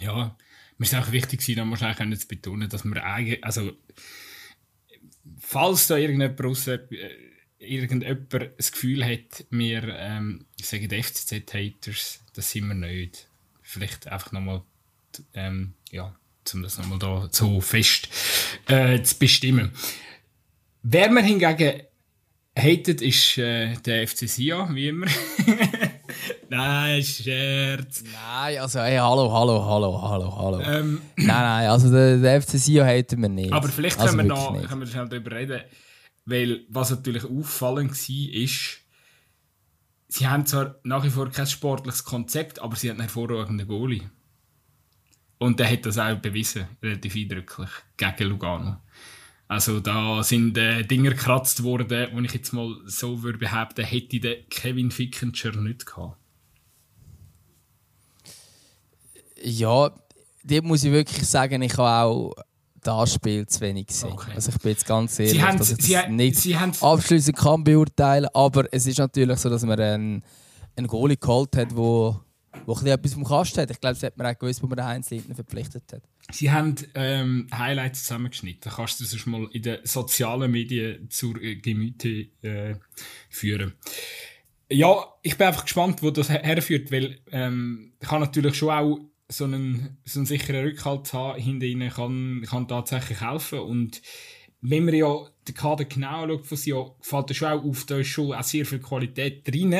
ja, 0.00 0.36
mir 0.78 0.86
ist 0.86 0.94
auch 0.94 1.12
wichtig 1.12 1.40
gewesen, 1.40 1.70
wahrscheinlich 1.70 2.20
zu 2.20 2.28
betonen, 2.28 2.68
dass 2.68 2.84
wir 2.84 3.04
eigentlich, 3.04 3.42
also, 3.44 3.72
falls 5.38 5.86
da 5.86 5.96
irgendjemand 5.96 6.40
raus, 6.42 6.66
äh, 6.66 6.78
irgendjemand 7.58 8.32
das 8.58 8.72
Gefühl 8.72 9.04
hat, 9.04 9.46
wir 9.50 9.82
ähm, 9.96 10.46
sagen 10.60 10.90
FCZ-Haters, 10.90 12.20
das 12.34 12.50
sind 12.50 12.68
wir 12.68 12.74
nicht. 12.74 13.28
Vielleicht 13.62 14.06
einfach 14.06 14.32
nochmal, 14.32 14.62
ähm, 15.34 15.74
ja, 15.90 16.14
um 16.52 16.62
das 16.62 16.78
nochmal 16.78 16.98
da 16.98 17.28
so 17.32 17.60
fest 17.60 18.08
äh, 18.66 19.02
zu 19.02 19.18
bestimmen. 19.18 19.72
Wer 20.82 21.10
mir 21.10 21.22
hingegen 21.22 21.82
hatet, 22.56 23.02
ist 23.02 23.38
äh, 23.38 23.74
der 23.76 24.06
FC 24.06 24.28
Sia, 24.28 24.72
wie 24.74 24.88
immer. 24.88 25.06
Nein, 26.48 27.02
Scherz. 27.02 28.04
Nein, 28.04 28.58
also 28.58 28.80
hey, 28.80 28.96
hallo, 28.98 29.32
hallo, 29.32 29.64
hallo, 29.64 30.02
hallo, 30.02 30.36
hallo. 30.36 30.60
Ähm, 30.60 31.00
nein, 31.16 31.26
nein, 31.26 31.68
also 31.68 31.90
der, 31.90 32.18
der 32.18 32.40
FC 32.40 32.58
Sion 32.58 32.86
hätten 32.86 33.20
wir 33.20 33.28
nicht. 33.28 33.52
Aber 33.52 33.68
vielleicht 33.68 33.98
also 33.98 34.16
können, 34.16 34.28
wir 34.28 34.34
noch, 34.34 34.68
können 34.68 34.80
wir 34.80 34.86
schnell 34.86 35.08
darüber 35.08 35.32
reden, 35.32 35.62
weil 36.24 36.64
was 36.68 36.90
natürlich 36.90 37.24
auffallend 37.24 37.90
war, 37.90 38.34
ist, 38.42 38.78
sie 40.08 40.28
haben 40.28 40.46
zwar 40.46 40.76
nach 40.84 41.04
wie 41.04 41.10
vor 41.10 41.30
kein 41.30 41.46
sportliches 41.46 42.04
Konzept, 42.04 42.60
aber 42.60 42.76
sie 42.76 42.90
haben 42.90 42.96
einen 42.96 43.08
hervorragenden 43.08 43.66
Goalie. 43.66 44.10
Und 45.38 45.60
der 45.60 45.70
hat 45.70 45.84
das 45.84 45.98
auch 45.98 46.16
bewiesen, 46.16 46.66
relativ 46.82 47.14
eindrücklich, 47.16 47.70
gegen 47.96 48.30
Lugano. 48.30 48.78
Also 49.48 49.80
da 49.80 50.22
sind 50.22 50.56
äh, 50.58 50.82
Dinge 50.82 51.10
gekratzt 51.10 51.62
worden, 51.62 52.08
wo 52.12 52.20
ich 52.20 52.32
jetzt 52.32 52.52
mal 52.52 52.76
so 52.86 53.22
würde 53.22 53.38
behaupten, 53.38 53.84
hätte 53.84 54.18
der 54.18 54.42
Kevin 54.44 54.90
Fickentscher 54.90 55.52
nicht 55.52 55.86
gehabt. 55.86 56.16
Ja, 59.42 59.90
dort 60.44 60.64
muss 60.64 60.84
ich 60.84 60.92
wirklich 60.92 61.26
sagen, 61.26 61.62
ich 61.62 61.76
habe 61.76 62.06
auch 62.08 62.34
das 62.86 63.14
Spiel 63.14 63.46
zu 63.46 63.60
wenig 63.60 63.88
gesehen. 63.88 64.12
Okay. 64.12 64.32
Also 64.34 64.50
ich 64.50 64.58
bin 64.58 64.70
jetzt 64.70 64.86
ganz 64.86 65.18
ehrlich, 65.18 65.34
sie 65.34 65.42
haben, 65.42 65.58
dass 65.58 65.70
ich 65.70 65.84
sie 65.84 65.92
das 65.94 66.08
nicht 66.08 66.36
sie 66.36 66.56
abschließend 66.56 67.36
kann 67.36 67.64
beurteilen, 67.64 68.28
aber 68.32 68.72
es 68.72 68.86
ist 68.86 68.98
natürlich 68.98 69.38
so, 69.38 69.50
dass 69.50 69.64
man 69.64 69.80
einen, 69.80 70.22
einen 70.76 70.86
Goalie 70.86 71.16
geholt 71.16 71.56
hat, 71.56 71.74
wo, 71.74 72.20
wo 72.64 72.78
etwas 72.78 73.14
vom 73.14 73.24
Kasten 73.24 73.62
hat. 73.62 73.70
Ich 73.70 73.80
glaube, 73.80 73.94
das 73.94 74.02
hat 74.04 74.16
man 74.16 74.28
auch 74.28 74.38
gewusst, 74.38 74.62
wo 74.62 74.66
man 74.68 74.76
den 74.76 74.86
Heinz 74.86 75.10
Lindner 75.10 75.34
verpflichtet 75.34 75.82
hat. 75.92 76.02
Sie 76.30 76.50
haben 76.50 76.76
ähm, 76.94 77.48
Highlights 77.52 78.04
zusammengeschnitten. 78.04 78.70
Kannst 78.70 79.00
du 79.00 79.04
das 79.04 79.26
mal 79.26 79.48
in 79.52 79.62
den 79.62 79.78
sozialen 79.84 80.50
Medien 80.50 81.10
zur 81.10 81.40
äh, 81.42 81.56
Gemüte 81.56 82.28
äh, 82.42 82.76
führen. 83.28 83.74
Ja, 84.70 85.06
ich 85.22 85.36
bin 85.36 85.46
einfach 85.46 85.62
gespannt, 85.62 86.02
wo 86.02 86.10
das 86.10 86.28
herführt, 86.28 86.90
weil 86.90 87.20
ähm, 87.30 87.92
ich 88.00 88.10
habe 88.10 88.24
natürlich 88.24 88.56
schon 88.56 88.70
auch 88.70 88.98
so 89.28 89.44
einen, 89.44 89.98
so 90.04 90.20
einen 90.20 90.26
sicheren 90.26 90.64
Rückhalt 90.64 91.12
haben, 91.12 91.40
hinter 91.40 91.66
ihnen 91.66 91.90
kann, 91.90 92.44
kann 92.48 92.68
tatsächlich 92.68 93.20
helfen. 93.20 93.60
Und 93.60 94.02
wenn 94.60 94.84
man 94.84 94.94
ja 94.94 95.28
den 95.48 95.54
Kader 95.54 95.84
genau 95.84 96.22
anschaut 96.22 96.46
von 96.46 96.56
sie, 96.56 96.74
fällt 97.00 97.30
es 97.30 97.36
schon 97.36 97.48
auch 97.48 97.64
auf, 97.64 97.84
da 97.86 97.98
ist 97.98 98.08
schon 98.08 98.32
auch 98.32 98.42
sehr 98.42 98.66
viel 98.66 98.78
Qualität 98.78 99.46
drin. 99.46 99.76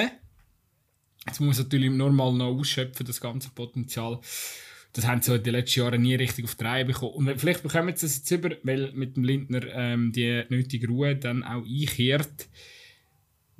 Jetzt 1.26 1.40
muss 1.40 1.59
natürlich 1.59 1.90
normal 1.90 2.32
noch 2.34 2.47
ausschöpfen, 2.47 3.07
das 3.07 3.20
ganze 3.20 3.51
Potenzial. 3.51 4.20
Das 4.92 5.07
haben 5.07 5.22
sie 5.22 5.34
in 5.34 5.42
den 5.42 5.53
letzten 5.53 5.80
Jahren 5.80 6.03
nie 6.03 6.14
richtig 6.14 6.44
auf 6.44 6.55
die 6.55 6.64
Reihe 6.64 6.84
bekommen. 6.84 7.14
Und 7.14 7.40
vielleicht 7.40 7.62
bekommen 7.62 7.94
sie 7.97 8.07
das 8.07 8.16
jetzt 8.16 8.30
über, 8.30 8.51
weil 8.62 8.92
mit 8.92 9.16
dem 9.16 9.24
Lindner 9.24 9.62
ähm, 9.74 10.12
die 10.12 10.44
nötige 10.49 10.88
Ruhe 10.88 11.16
dann 11.16 11.42
auch 11.42 11.64
einkehrt 11.64 12.49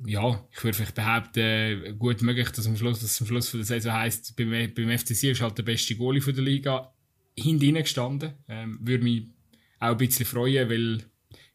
ja, 0.05 0.47
ich 0.51 0.63
würde 0.63 0.77
vielleicht 0.77 0.95
behaupten, 0.95 1.97
gut 1.97 2.21
möglich, 2.21 2.49
dass 2.51 2.67
am 2.67 2.77
Schluss, 2.77 2.99
dass 2.99 3.19
am 3.21 3.27
Schluss 3.27 3.49
von 3.49 3.59
der 3.59 3.65
Saison 3.65 3.93
heisst, 3.93 4.35
beim, 4.35 4.51
beim 4.51 4.97
FCC 4.97 5.31
ist 5.31 5.41
halt 5.41 5.57
der 5.57 5.63
beste 5.63 5.95
Goalie 5.95 6.21
von 6.21 6.35
der 6.35 6.43
Liga 6.43 6.93
hinten 7.35 7.75
gestanden. 7.75 8.33
Ähm, 8.47 8.79
würde 8.81 9.03
mich 9.03 9.27
auch 9.79 9.91
ein 9.91 9.97
bisschen 9.97 10.25
freuen, 10.25 10.69
weil 10.69 11.03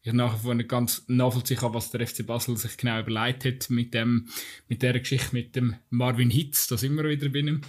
ich 0.03 0.12
nachher 0.12 0.38
vor 0.38 0.55
nicht 0.55 0.68
ganz 0.68 1.05
nachvollziehen 1.07 1.59
kann, 1.59 1.74
was 1.74 1.90
der 1.90 2.07
FC 2.07 2.26
Basel 2.26 2.57
sich 2.57 2.76
genau 2.76 3.01
überlegt 3.01 3.45
hat 3.45 3.70
mit 3.70 3.95
dem, 3.95 4.28
mit 4.68 4.82
der 4.82 4.99
Geschichte 4.99 5.32
mit 5.32 5.55
dem 5.55 5.76
Marvin 5.90 6.30
Hitz, 6.30 6.66
da 6.66 6.76
sind 6.76 6.97
wir 6.97 7.09
wieder 7.09 7.28
bei 7.28 7.38
ihm. 7.38 7.61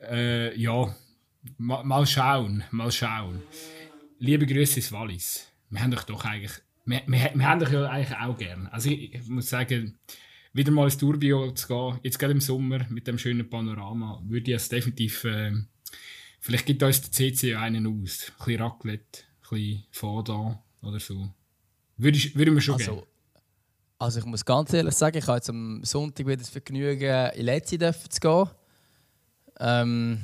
Äh, 0.00 0.58
ja, 0.58 0.94
mal, 1.58 1.84
mal 1.84 2.06
schauen, 2.06 2.64
mal 2.72 2.90
schauen. 2.90 3.42
Liebe 4.18 4.46
Grüße 4.46 4.76
ins 4.76 4.90
Wallis. 4.90 5.48
wir 5.70 5.80
haben 5.80 5.92
doch 5.92 6.02
doch 6.02 6.24
eigentlich, 6.24 6.52
wir, 6.84 7.02
wir, 7.06 7.30
wir 7.34 7.48
haben 7.48 7.60
doch 7.60 7.70
ja 7.70 7.88
eigentlich 7.88 8.16
auch 8.16 8.36
gern. 8.36 8.66
Also 8.68 8.90
ich, 8.90 9.14
ich, 9.14 9.26
muss 9.28 9.48
sagen, 9.48 9.98
wieder 10.52 10.72
mal 10.72 10.84
ins 10.84 10.98
Turbio 10.98 11.52
zu 11.52 11.68
gehen, 11.68 12.00
jetzt 12.02 12.18
gerade 12.18 12.32
im 12.32 12.40
Sommer 12.40 12.86
mit 12.90 13.06
dem 13.06 13.18
schönen 13.18 13.48
Panorama, 13.48 14.20
würde 14.26 14.50
ich 14.50 14.56
es 14.56 14.68
definitiv, 14.68 15.24
äh, 15.24 15.52
vielleicht 16.40 16.66
gibt 16.66 16.82
uns 16.82 17.00
der 17.00 17.12
CC 17.12 17.54
einen 17.54 17.86
aus. 17.86 18.30
Ein 18.30 18.44
bisschen 18.44 18.62
Raclette, 18.62 19.20
ein 19.22 19.48
bisschen 19.50 19.84
Fondant 19.90 20.58
oder 20.82 21.00
so. 21.00 21.28
Würde 21.96 22.18
ich, 22.18 22.36
würde 22.36 22.50
mir 22.50 22.60
schon 22.60 22.74
also, 22.74 22.92
gerne. 22.92 23.06
Also 23.98 24.18
ich 24.18 24.24
muss 24.24 24.44
ganz 24.44 24.72
ehrlich 24.72 24.94
sagen, 24.94 25.16
ich 25.16 25.26
habe 25.26 25.36
jetzt 25.36 25.50
am 25.50 25.84
Sonntag 25.84 26.26
wieder 26.26 26.38
das 26.38 26.50
Vergnügen, 26.50 27.30
in 27.34 27.44
Letzi 27.44 27.78
zu 27.78 28.20
gehen. 28.20 28.48
Ähm, 29.60 30.18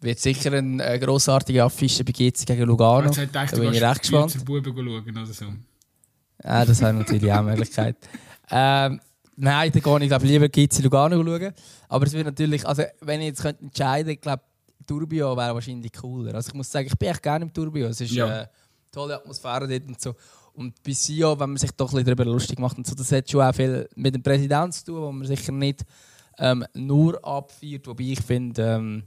wird 0.00 0.18
sicher 0.18 0.52
eine, 0.52 0.98
grossartige 0.98 1.64
Affische 1.64 2.04
bei 2.04 2.12
GC 2.12 2.46
gegen 2.46 2.62
Lugano. 2.62 3.06
Jetzt 3.06 3.18
ich 3.18 3.30
da 3.30 3.44
bin 3.56 3.72
ich 3.72 3.82
recht 3.82 4.02
gespannt. 4.02 4.44
Buben 4.44 4.72
schauen 4.74 5.16
oder 5.16 5.26
so. 5.26 5.46
Ja, 6.42 6.64
das 6.64 6.80
wäre 6.80 6.94
natürlich 6.94 7.30
auch 7.32 7.38
eine 7.38 7.50
Möglichkeit. 7.50 7.96
Ähm, 8.50 9.00
nein, 9.36 9.72
dann 9.72 9.82
gehe 9.82 10.02
ich 10.02 10.08
glaube 10.08 10.26
lieber 10.26 10.48
GC 10.48 10.78
Lugano 10.82 11.22
schauen. 11.22 11.52
Aber 11.88 12.06
es 12.06 12.12
wird 12.12 12.26
natürlich, 12.26 12.66
also 12.66 12.82
wenn 13.00 13.20
ich 13.20 13.28
jetzt 13.28 13.42
könnte 13.42 13.62
entscheiden 13.62 14.06
könnte, 14.06 14.12
ich 14.12 14.20
glaube, 14.20 14.42
Turbio 14.86 15.36
wäre 15.36 15.54
wahrscheinlich 15.54 15.92
cooler. 15.92 16.34
Also 16.34 16.48
ich 16.48 16.54
muss 16.54 16.70
sagen, 16.70 16.86
ich 16.86 16.98
bin 16.98 17.10
echt 17.10 17.22
gerne 17.22 17.44
im 17.44 17.52
Turbio. 17.52 17.86
Es 17.88 18.00
ist 18.00 18.12
ja. 18.12 18.26
eine 18.26 18.50
tolle 18.90 19.16
Atmosphäre 19.16 19.68
dort 19.68 19.86
und 19.86 20.00
so. 20.00 20.14
Und 20.54 20.82
bei 20.82 20.92
SIO, 20.92 21.38
wenn 21.38 21.50
man 21.50 21.56
sich 21.58 21.70
doch 21.72 21.92
ein 21.94 22.04
darüber 22.04 22.24
lustig 22.24 22.58
macht 22.58 22.76
und 22.76 22.86
so, 22.86 22.94
das 22.94 23.12
hat 23.12 23.30
schon 23.30 23.42
auch 23.42 23.54
viel 23.54 23.88
mit 23.94 24.14
dem 24.14 24.22
Präsidenten 24.22 24.72
zu 24.72 24.84
tun, 24.84 25.02
wo 25.02 25.12
man 25.12 25.26
sicher 25.26 25.52
nicht 25.52 25.84
ähm, 26.38 26.64
nur 26.74 27.24
abfeiert. 27.24 27.86
Wobei 27.86 28.04
ich 28.04 28.20
finde, 28.20 28.62
ähm, 28.62 29.04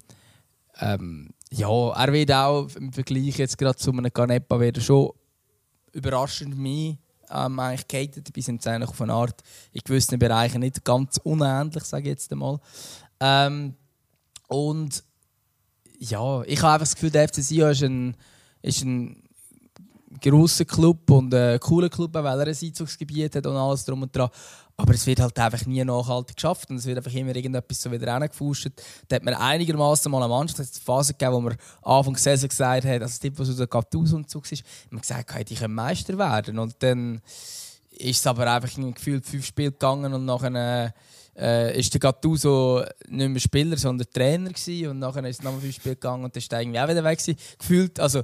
ähm, 0.80 1.30
ja, 1.52 1.90
er 1.92 2.14
wird 2.14 2.32
auch 2.32 2.68
im 2.76 2.94
Vergleich 2.94 3.38
jetzt 3.38 3.58
gerade 3.58 3.78
zu 3.78 3.92
einem 3.92 4.12
Canepa 4.12 4.60
wieder 4.60 4.82
schon 4.82 5.12
überraschend 5.92 6.58
mehr 6.58 6.96
ähm, 7.34 7.60
eigentlich 7.60 7.88
gehatet, 7.88 8.32
bis 8.34 8.46
sind 8.46 8.66
eigentlich 8.68 8.90
auf 8.90 9.02
eine 9.02 9.14
Art 9.14 9.42
in 9.72 9.82
gewissen 9.84 10.20
Bereichen 10.20 10.60
nicht 10.60 10.84
ganz 10.84 11.18
unähnlich, 11.24 11.84
sage 11.84 12.04
ich 12.04 12.10
jetzt 12.10 12.32
einmal. 12.32 12.60
Ähm, 13.20 13.76
und 14.48 15.04
ja, 15.98 16.42
ich 16.44 16.62
habe 16.62 16.74
einfach 16.74 16.80
das 16.80 16.96
Gefühl, 16.96 17.12
der 17.12 17.28
FC 17.28 17.36
Sion 17.36 17.72
ist 17.72 17.82
ein, 17.84 18.18
ist 18.62 18.84
ein 18.84 19.23
grosser 20.22 20.66
Club 20.66 21.10
und 21.12 21.34
ein 21.34 21.60
cooler 21.60 21.90
Club, 21.90 22.14
weil 22.14 22.40
er 22.40 22.48
ein 22.48 22.58
Einzugsgebiet 22.62 23.36
hat 23.36 23.46
und 23.46 23.56
alles 23.56 23.86
drum 23.86 24.02
und 24.02 24.16
dran. 24.16 24.30
Aber 24.76 24.94
es 24.94 25.06
wird 25.06 25.20
halt 25.20 25.38
einfach 25.38 25.66
nie 25.68 25.84
nachhaltig 25.84 26.36
geschafft 26.36 26.70
und 26.70 26.78
es 26.78 26.86
wird 26.86 26.98
einfach 26.98 27.14
immer 27.14 27.36
irgendetwas 27.36 27.82
so 27.82 27.92
wieder 27.92 28.08
reingefuscht. 28.08 28.72
Da 29.08 29.18
hat 29.18 29.24
man 29.24 29.36
einigermaßen 29.36 30.12
mal 30.12 30.24
eine 30.24 30.34
Mannschaft, 30.34 30.60
hat 30.60 30.84
Phase 30.84 31.14
gegeben, 31.14 31.34
wo 31.34 31.42
man 31.42 31.58
Anfang 31.84 32.14
der 32.14 32.22
Saison 32.22 32.50
gesagt 32.50 32.86
hat, 32.86 33.02
also 33.02 33.20
die, 33.22 33.38
was 33.38 33.50
aus 33.50 33.58
der 33.58 33.68
Gattuso-Umzug 33.68 34.52
ist, 34.52 34.64
man 34.90 35.02
gesagt 35.02 35.34
hat, 35.34 35.50
die 35.50 35.56
können 35.56 35.76
Meister 35.76 36.18
werden. 36.18 36.58
Und 36.58 36.76
dann 36.80 37.22
ist 37.92 38.20
es 38.20 38.28
aber 38.28 38.52
einfach 38.52 38.76
in 38.78 38.94
gefühlt 38.94 39.26
fünf 39.26 39.46
Spiele 39.46 39.72
gegangen 39.72 40.14
und 40.14 40.26
nachher 40.26 40.94
äh, 41.38 41.80
ist 41.80 41.94
der 41.94 42.00
Gattuso 42.00 42.84
nicht 43.08 43.30
mehr 43.30 43.40
Spieler, 43.40 43.78
sondern 43.78 44.08
Trainer 44.14 44.50
gewesen. 44.50 44.88
und 44.88 45.00
nachher 45.00 45.24
ist 45.26 45.40
es 45.40 45.44
nochmal 45.44 45.62
fünf 45.62 45.76
Spiele 45.76 45.96
gegangen 45.96 46.24
und 46.24 46.36
dann 46.36 46.44
er 46.50 46.62
irgendwie 46.62 46.80
auch 46.80 46.88
wieder 46.90 47.04
weg 47.04 47.20
gewesen. 47.20 47.40
Gefühlt, 47.58 48.00
also 48.00 48.20
äh, 48.20 48.24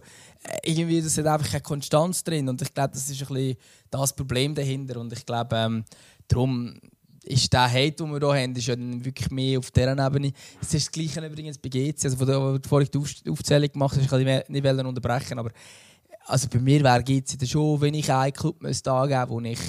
irgendwie, 0.63 1.01
das 1.01 1.17
hat 1.17 1.25
einfach 1.25 1.49
keine 1.49 1.63
Konstanz 1.63 2.23
drin 2.23 2.47
und 2.49 2.61
ich 2.61 2.73
glaube, 2.73 2.91
das 2.93 3.09
ist 3.09 3.21
ein 3.21 3.27
bisschen 3.27 3.57
das 3.89 4.13
Problem 4.13 4.53
dahinter 4.53 4.99
und 4.99 5.11
ich 5.13 5.25
glaube, 5.25 5.55
ähm, 5.55 5.83
Darum 6.29 6.79
ist 7.23 7.51
der 7.51 7.69
Hate, 7.69 7.91
den 7.91 8.11
wir 8.11 8.19
hier 8.19 8.43
haben, 8.43 8.55
ist 8.55 8.67
ja 8.67 8.75
wirklich 8.77 9.29
mehr 9.31 9.59
auf 9.59 9.71
dieser 9.71 9.91
Ebene. 9.91 10.31
Es 10.61 10.73
ist 10.73 10.85
das 10.85 10.91
Gleiche 10.91 11.25
übrigens 11.25 11.57
bei 11.57 11.69
GC. 11.69 11.95
Also, 12.03 12.17
bevor 12.59 12.81
ich 12.81 12.91
die 12.91 12.99
Aufzählung 13.29 13.71
gemacht 13.71 13.95
habe, 13.95 14.03
ich 14.03 14.09
kann 14.09 14.43
nicht 14.47 14.85
unterbrechen. 14.85 15.37
Aber 15.37 15.51
also 16.25 16.47
bei 16.47 16.59
mir 16.59 16.83
wäre 16.83 17.03
GC 17.03 17.45
schon, 17.47 17.81
wenn 17.81 17.95
ich 17.95 18.11
einen 18.11 18.31
Club 18.31 18.61
müsste 18.61 18.91
angeben 18.91 19.29
wo 19.29 19.41
ich 19.41 19.59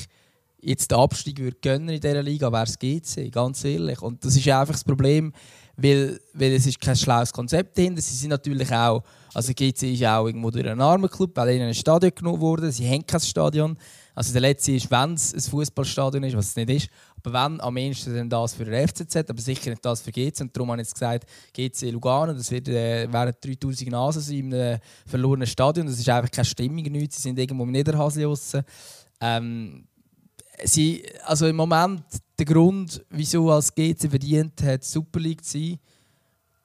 jetzt 0.62 0.90
den 0.90 0.98
Abstieg 0.98 1.38
würde 1.38 1.56
gönnen 1.61 1.88
in 1.88 2.00
dieser 2.00 2.22
Liga, 2.22 2.52
wäre 2.52 2.64
es 2.64 2.78
GC, 2.78 3.30
ganz 3.30 3.64
ehrlich. 3.64 4.00
Und 4.02 4.24
das 4.24 4.36
ist 4.36 4.48
einfach 4.48 4.74
das 4.74 4.84
Problem, 4.84 5.32
weil, 5.76 6.20
weil 6.34 6.52
es 6.52 6.66
ist 6.66 6.80
kein 6.80 6.96
schlaues 6.96 7.32
Konzept 7.32 7.76
dahinter. 7.78 8.02
Sie 8.02 8.14
sind 8.14 8.30
natürlich 8.30 8.70
auch, 8.72 9.02
also 9.32 9.52
GC 9.54 9.94
ist 9.94 10.04
auch 10.04 10.26
irgendwo 10.26 10.50
durch 10.50 10.66
einen 10.66 10.80
armen 10.80 11.08
Club, 11.08 11.30
weil 11.34 11.56
ihnen 11.56 11.68
ein 11.68 11.74
Stadion 11.74 12.12
genommen 12.14 12.40
wurde. 12.40 12.70
Sie 12.70 12.88
haben 12.88 13.06
kein 13.06 13.20
Stadion. 13.20 13.78
Also 14.14 14.32
der 14.32 14.42
letzte 14.42 14.72
ist, 14.72 14.90
wenn 14.90 15.14
es 15.14 15.32
ein 15.32 15.40
Fußballstadion 15.40 16.24
ist, 16.24 16.36
was 16.36 16.48
es 16.48 16.56
nicht 16.56 16.70
ist. 16.70 16.88
Aber 17.22 17.32
wenn, 17.32 17.61
am 17.61 17.76
ehesten 17.76 18.28
das 18.28 18.54
für 18.54 18.64
den 18.64 18.86
FCZ, 18.86 19.30
aber 19.30 19.40
sicher 19.40 19.70
nicht 19.70 19.84
das 19.84 20.02
für 20.02 20.11
GC. 20.11 20.40
Und 20.40 20.54
darum 20.54 20.70
habe 20.70 20.82
ich 20.82 20.88
jetzt 20.88 20.94
gesagt, 20.94 21.26
GC 21.54 21.90
Lugano, 21.92 22.34
das 22.34 22.50
wird, 22.50 22.68
äh, 22.68 23.11
wären 23.11 23.32
3000 23.40 23.90
Nasen 23.90 24.22
sein 24.22 24.36
in 24.36 24.54
einem 24.54 24.80
verlorenen 25.06 25.46
Stadion. 25.46 25.86
Das 25.86 25.98
ist 25.98 26.08
einfach 26.08 26.30
keine 26.30 26.44
Stimmung, 26.44 26.82
nichts. 26.82 27.16
Sie 27.16 27.22
sind 27.22 27.38
irgendwo 27.38 27.64
im 27.64 27.70
Niederhasli 27.70 28.26
ähm, 29.22 29.84
sie, 30.64 31.04
also 31.24 31.46
im 31.46 31.56
Moment 31.56 32.02
der 32.38 32.46
Grund, 32.46 33.04
wieso 33.11 33.50
als 33.50 33.74
GC 33.74 34.08
verdient 34.08 34.62
hat, 34.62 34.84
Super 34.84 35.20
League 35.20 35.44
zu 35.44 35.58
sein, 35.58 35.78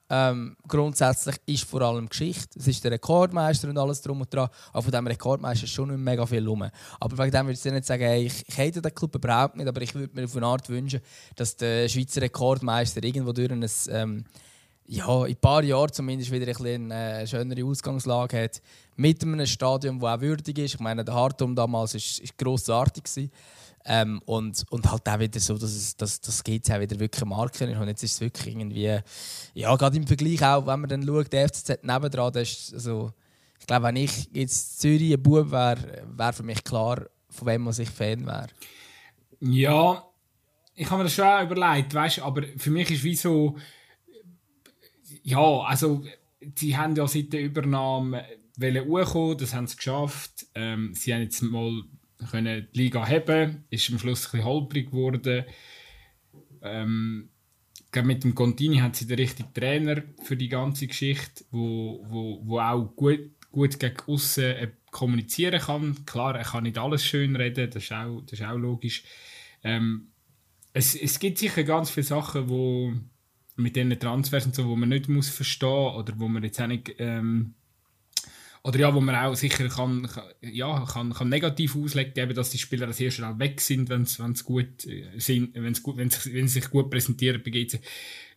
ähm, 0.08 0.56
grundsätzlich 0.68 1.36
ist 1.46 1.64
vor 1.64 1.82
allem 1.82 2.08
Geschichte. 2.08 2.58
Es 2.58 2.68
ist 2.68 2.84
der 2.84 2.92
Rekordmeister 2.92 3.68
und 3.68 3.76
alles 3.76 4.00
drum 4.00 4.20
und 4.20 4.32
dran. 4.32 4.48
Aber 4.72 4.82
von 4.82 4.92
diesem 4.92 5.06
Rekordmeister 5.06 5.64
ist 5.64 5.72
schon 5.72 5.88
nicht 5.88 5.98
mega 5.98 6.24
viel 6.24 6.46
rum. 6.46 6.64
Aber 7.00 7.18
wegen 7.18 7.32
dem 7.32 7.46
würde 7.46 7.58
ich 7.58 7.72
nicht 7.72 7.84
sagen, 7.84 8.04
hey, 8.04 8.26
ich, 8.26 8.44
ich 8.46 8.56
hätte 8.56 8.80
den 8.80 8.94
Club 8.94 9.14
überhaupt 9.16 9.56
nicht, 9.56 9.66
aber 9.66 9.82
ich 9.82 9.94
würde 9.94 10.14
mir 10.14 10.24
auf 10.24 10.36
eine 10.36 10.46
Art 10.46 10.68
wünschen, 10.68 11.00
dass 11.34 11.56
der 11.56 11.88
Schweizer 11.88 12.22
Rekordmeister 12.22 13.02
irgendwo 13.02 13.32
durch 13.32 13.50
ein, 13.50 13.66
ähm, 13.90 14.24
ja, 14.86 15.24
in 15.24 15.32
ein 15.32 15.36
paar 15.40 15.64
Jahren 15.64 15.92
zumindest 15.92 16.30
wieder 16.30 16.46
ein 16.46 16.92
eine 16.92 17.22
äh, 17.22 17.26
schönere 17.26 17.64
Ausgangslage 17.64 18.44
hat. 18.44 18.62
Mit 18.94 19.24
einem 19.24 19.44
Stadion, 19.44 19.98
das 19.98 20.08
auch 20.08 20.20
würdig 20.20 20.58
ist. 20.58 20.74
Ich 20.74 20.80
meine, 20.80 21.04
der 21.04 21.14
Hartum 21.14 21.56
damals 21.56 21.94
war 21.94 22.28
grossartig. 22.38 23.02
Gewesen. 23.02 23.32
Ähm, 23.88 24.20
und, 24.26 24.64
und 24.70 24.90
halt 24.90 25.08
auch 25.08 25.18
wieder 25.18 25.38
so, 25.38 25.54
dass 25.54 25.70
es 25.70 25.96
dass, 25.96 26.20
das 26.20 26.42
geht 26.42 26.70
auch 26.70 26.80
wieder 26.80 26.98
wirklich 26.98 27.24
Marken. 27.24 27.76
Und 27.76 27.88
jetzt 27.88 28.02
ist 28.02 28.14
es 28.14 28.20
wirklich 28.20 28.48
irgendwie, 28.54 28.98
ja, 29.54 29.76
gerade 29.76 29.96
im 29.96 30.06
Vergleich 30.06 30.44
auch, 30.44 30.66
wenn 30.66 30.80
man 30.80 30.88
dann 30.88 31.06
schaut, 31.06 31.32
der 31.32 31.48
FCZ 31.48 31.84
nebendran, 31.84 32.32
das 32.32 32.50
ist, 32.50 32.74
also, 32.74 33.12
ich 33.60 33.66
glaube, 33.66 33.86
wenn 33.86 33.96
ich 33.96 34.28
jetzt 34.32 34.80
Zürich 34.80 35.14
ein 35.14 35.22
Bub 35.22 35.50
wäre, 35.50 36.04
wäre 36.16 36.32
für 36.32 36.42
mich 36.42 36.64
klar, 36.64 37.06
von 37.30 37.46
wem 37.46 37.62
man 37.62 37.72
sich 37.72 37.88
Fan 37.88 38.26
wäre. 38.26 38.48
Ja, 39.40 40.02
ich 40.74 40.90
habe 40.90 40.98
mir 40.98 41.04
das 41.04 41.14
schon 41.14 41.24
auch 41.24 41.42
überlegt, 41.42 41.94
weißt, 41.94 42.18
aber 42.20 42.42
für 42.56 42.70
mich 42.70 42.90
ist 42.90 43.04
wie 43.04 43.14
so, 43.14 43.56
ja, 45.22 45.60
also, 45.60 46.04
sie 46.56 46.76
haben 46.76 46.96
ja 46.96 47.06
seit 47.06 47.32
der 47.32 47.42
Übernahme 47.42 48.24
wollen 48.56 49.38
das 49.38 49.54
haben 49.54 49.66
sie 49.66 49.76
geschafft. 49.76 50.46
Ähm, 50.54 50.94
sie 50.94 51.12
haben 51.12 51.22
jetzt 51.22 51.42
mal 51.42 51.82
können 52.30 52.68
die 52.74 52.78
Liga 52.78 53.06
haben. 53.06 53.64
Ist 53.70 53.90
am 53.90 53.98
Schluss 53.98 54.26
ein 54.26 54.30
bisschen 54.32 54.44
holprig 54.44 54.90
geworden. 54.90 55.44
Ähm, 56.62 57.28
mit 58.04 58.24
dem 58.24 58.34
Contini 58.34 58.78
hat 58.78 58.96
sie 58.96 59.06
den 59.06 59.18
richtigen 59.18 59.54
Trainer 59.54 60.02
für 60.22 60.36
die 60.36 60.48
ganze 60.48 60.86
Geschichte, 60.86 61.44
wo, 61.50 62.04
wo, 62.08 62.42
wo 62.44 62.60
auch 62.60 62.84
gut, 62.94 63.30
gut 63.50 63.78
gegen 63.78 63.96
außen 64.06 64.44
äh, 64.44 64.70
kommunizieren 64.90 65.60
kann. 65.60 66.04
Klar, 66.04 66.36
er 66.36 66.44
kann 66.44 66.64
nicht 66.64 66.78
alles 66.78 67.04
schön 67.04 67.36
reden, 67.36 67.70
das 67.70 67.84
ist 67.84 67.92
auch, 67.92 68.20
das 68.22 68.40
ist 68.40 68.46
auch 68.46 68.56
logisch. 68.56 69.04
Ähm, 69.62 70.08
es, 70.72 70.94
es 70.94 71.18
gibt 71.18 71.38
sicher 71.38 71.64
ganz 71.64 71.90
viele 71.90 72.04
Sachen, 72.04 72.50
wo 72.50 72.92
mit 73.56 73.76
diesen 73.76 73.98
Transfers 73.98 74.46
und 74.46 74.54
so, 74.54 74.68
wo 74.68 74.76
man 74.76 74.90
nicht 74.90 75.08
muss 75.08 75.30
verstehen 75.30 75.94
oder 75.94 76.12
wo 76.18 76.28
man 76.28 76.42
jetzt 76.42 76.60
auch 76.60 76.66
nicht 76.66 76.94
ähm, 76.98 77.54
oder 78.66 78.80
ja, 78.80 78.92
wo 78.92 79.00
man 79.00 79.14
auch 79.14 79.36
sicher 79.36 79.68
kann, 79.68 80.08
ja, 80.40 80.84
kann, 80.92 81.12
kann 81.12 81.28
negativ 81.28 81.76
auslegen, 81.76 82.34
dass 82.34 82.50
die 82.50 82.58
Spieler 82.58 82.92
sehr 82.92 83.12
schnell 83.12 83.38
weg 83.38 83.60
sind, 83.60 83.88
wenn 83.88 84.04
sie 84.06 84.42
gut 84.42 84.84
äh, 84.86 85.04
sind, 85.18 85.54
wenn's 85.54 85.84
gut, 85.84 85.96
wenn 85.96 86.10
sie 86.10 86.46
sich 86.48 86.68
gut 86.68 86.90
präsentieren 86.90 87.40
bei 87.44 87.52
GC. 87.52 87.80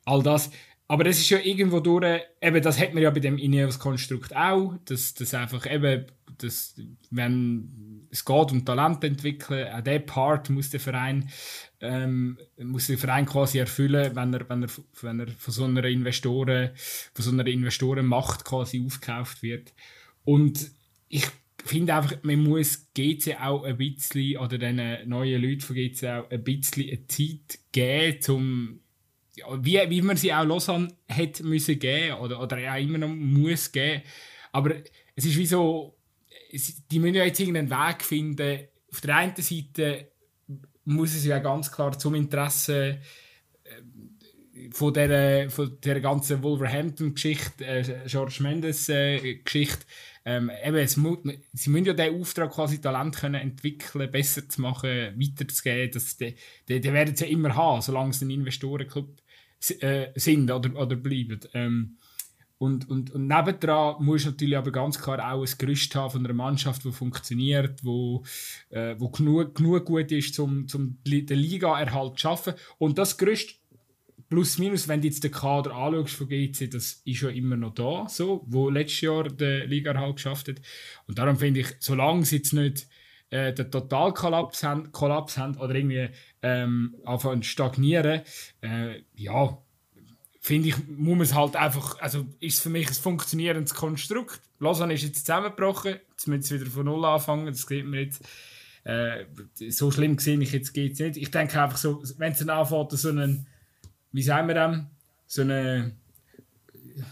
All 0.06 0.22
das. 0.22 0.52
Aber 0.88 1.04
das 1.04 1.18
ist 1.18 1.32
ja 1.32 1.40
irgendwo 1.40 1.80
durch, 1.80 2.22
eben, 2.42 2.62
das 2.62 2.80
hat 2.80 2.94
man 2.94 3.02
ja 3.02 3.10
bei 3.10 3.20
dem 3.20 3.40
Ineos-Konstrukt 3.40 4.36
auch, 4.36 4.76
dass, 4.86 5.16
dass 5.16 5.34
einfach 5.34 5.66
eben, 5.72 6.06
dass, 6.38 6.76
wenn 7.10 8.08
es 8.12 8.24
geht 8.24 8.52
um 8.52 8.66
Talent 8.66 9.04
entwickeln, 9.04 9.68
auch 9.74 9.82
der 9.82 10.00
Part 10.00 10.52
muss 10.52 10.70
der 10.70 10.80
Verein, 10.80 11.30
ähm, 11.82 12.38
muss 12.58 12.86
der 12.86 13.00
Verein 13.00 13.26
quasi 13.26 13.58
erfüllen, 13.58 14.16
wenn 14.16 14.34
er, 14.34 14.48
wenn 14.48 14.64
er, 14.64 14.70
wenn 15.02 15.20
er 15.22 15.28
von 15.28 15.54
so 15.54 15.64
einer 15.64 15.86
Investoren, 15.86 16.70
von 16.76 17.26
so 17.26 17.32
einer 17.32 17.48
Investorenmacht 17.48 18.46
quasi 18.46 18.84
aufgekauft 18.86 19.42
wird. 19.42 19.74
Und 20.30 20.70
ich 21.08 21.26
finde 21.66 21.96
einfach, 21.96 22.18
man 22.22 22.44
muss 22.44 22.88
GC 22.94 23.36
auch 23.42 23.64
ein 23.64 23.78
bisschen, 23.78 24.38
oder 24.38 24.60
den 24.60 25.10
neuen 25.10 25.42
Leuten 25.42 25.62
von 25.62 25.76
GC 25.76 26.04
auch 26.04 26.30
ein 26.30 26.44
bisschen 26.44 26.88
eine 26.88 27.08
Zeit 27.08 27.58
geben, 27.72 28.36
um 28.36 28.80
ja, 29.36 29.66
wie, 29.66 29.90
wie 29.90 30.02
man 30.04 30.18
sie 30.18 30.32
auch 30.32 30.46
Lausanne 30.46 30.94
hätte 31.08 31.44
müssen 31.44 31.80
geben 31.80 32.20
oder, 32.20 32.40
oder 32.44 32.58
auch 32.58 32.80
immer 32.80 33.00
noch 33.00 33.08
muss 33.08 33.72
geben. 33.72 34.04
Aber 34.52 34.76
es 35.16 35.26
ist 35.26 35.36
wie 35.36 35.48
so, 35.48 35.98
die 36.92 37.00
müssen 37.00 37.16
ja 37.16 37.24
jetzt 37.24 37.40
irgendeinen 37.40 37.72
Weg 37.72 38.04
finden. 38.04 38.68
Auf 38.92 39.02
der 39.02 39.16
einen 39.16 39.36
Seite 39.36 40.12
muss 40.86 41.16
es 41.16 41.26
ja 41.26 41.40
ganz 41.40 41.72
klar 41.72 41.98
zum 41.98 42.14
Interesse 42.14 43.00
äh, 43.64 44.70
von 44.70 44.94
der, 44.94 45.50
von 45.50 45.76
der 45.84 46.02
ganzen 46.02 46.44
Wolverhampton-Geschichte, 46.44 47.66
äh, 47.66 47.84
George 48.06 48.38
Mendes-Geschichte, 48.42 49.86
ähm, 50.26 50.52
eben, 50.64 50.78
es 50.78 50.98
mu 50.98 51.18
sie 51.54 51.70
müssen 51.70 51.86
ja 51.86 51.94
diesen 51.94 52.20
Auftrag 52.20 52.52
quasi 52.52 52.82
Talent 52.82 53.16
können 53.16 53.42
entwickeln, 53.42 54.12
besser 54.12 54.48
zu 54.48 54.62
machen, 54.62 54.90
weiterzugeben. 54.90 55.92
Das, 55.92 56.18
die, 56.18 56.36
die, 56.68 56.82
die 56.82 56.94
werden 56.94 57.16
sie 57.16 57.26
ja 57.26 57.32
immer 57.32 57.56
haben, 57.56 57.82
solange 57.82 58.12
es 58.12 58.22
ein 58.22 58.30
Investorenclub 58.30 59.22
äh, 59.80 60.08
sind 60.16 60.52
oder, 60.52 60.76
oder 60.76 60.96
bleiben. 60.96 61.40
Ähm, 61.54 61.98
und, 62.60 62.90
und, 62.90 63.12
und 63.12 63.28
nebendran 63.28 64.04
muss 64.04 64.26
natürlich 64.26 64.58
aber 64.58 64.72
ganz 64.72 65.00
klar 65.00 65.32
auch 65.32 65.46
ein 65.46 65.58
Gerüst 65.58 65.96
haben 65.96 66.12
von 66.12 66.26
einer 66.26 66.34
Mannschaft, 66.34 66.84
die 66.84 66.92
funktioniert, 66.92 67.86
wo, 67.86 68.24
äh, 68.70 68.96
wo 68.98 69.08
genug, 69.10 69.56
genug 69.56 69.86
gut 69.86 70.12
ist, 70.12 70.38
um 70.40 70.68
zum 70.68 70.98
den 71.06 71.40
Liga-Erhalt 71.40 72.16
zu 72.16 72.24
schaffen. 72.24 72.54
Und 72.78 72.98
das 72.98 73.18
Gerüst 73.18 73.59
plus 74.30 74.60
minus, 74.60 74.88
wenn 74.88 75.02
du 75.02 75.08
jetzt 75.08 75.24
den 75.24 75.32
Kader 75.32 75.76
anschaust 75.76 76.16
von 76.16 76.30
GC, 76.30 76.70
das 76.70 77.02
ist 77.04 77.22
ja 77.22 77.30
immer 77.30 77.58
noch 77.58 77.74
da, 77.74 78.08
so, 78.08 78.46
wo 78.48 78.70
letztes 78.70 79.02
Jahr 79.02 79.24
den 79.24 79.68
Liga-Erhalt 79.68 80.18
geschafft 80.18 80.48
hat. 80.48 80.62
Und 81.08 81.18
darum 81.18 81.38
finde 81.38 81.62
ich, 81.62 81.68
solange 81.80 82.26
sie 82.26 82.38
jetzt 82.38 82.54
nicht 82.54 82.88
äh, 83.32 83.54
den 83.54 83.72
Totalkollaps 83.72 84.64
haben, 84.64 84.92
Kollaps 84.92 85.38
haben 85.38 85.58
oder 85.58 85.74
irgendwie 85.74 86.10
ähm, 86.44 86.96
anfangen 87.06 87.44
stagnieren, 87.44 88.22
äh, 88.62 89.02
ja, 89.16 89.58
finde 90.40 90.70
ich, 90.70 90.88
muss 90.88 91.18
man 91.18 91.22
es 91.22 91.34
halt 91.34 91.56
einfach, 91.56 92.00
also 92.00 92.26
ist 92.40 92.56
es 92.56 92.60
für 92.60 92.70
mich 92.70 92.88
ein 92.88 92.94
funktionierendes 92.94 93.74
Konstrukt. 93.74 94.42
Lausanne 94.60 94.94
ist 94.94 95.04
jetzt 95.04 95.26
zusammengebrochen, 95.26 95.96
jetzt 96.12 96.28
müssen 96.28 96.52
wir 96.52 96.62
wieder 96.62 96.72
von 96.72 96.86
Null 96.86 97.06
anfangen, 97.06 97.48
das 97.48 97.64
sieht 97.64 97.86
man 97.86 98.00
jetzt. 98.00 98.24
Äh, 98.84 99.26
so 99.70 99.92
schlimm 99.92 100.16
gesehen 100.16 100.42
ich 100.42 100.54
jetzt 100.54 100.74
geht 100.74 100.94
es 100.94 101.00
nicht. 101.00 101.18
Ich 101.18 101.32
denke 101.32 101.62
einfach 101.62 101.78
so, 101.78 102.02
wenn 102.18 102.32
es 102.32 102.40
dann 102.40 102.50
anfängt, 102.50 102.92
so 102.92 103.10
einen, 103.10 103.46
wie 104.12 104.24
sagen 104.24 104.48
wir 104.48 104.56
das, 104.56 104.78
so 105.28 105.42
eine, 105.42 105.94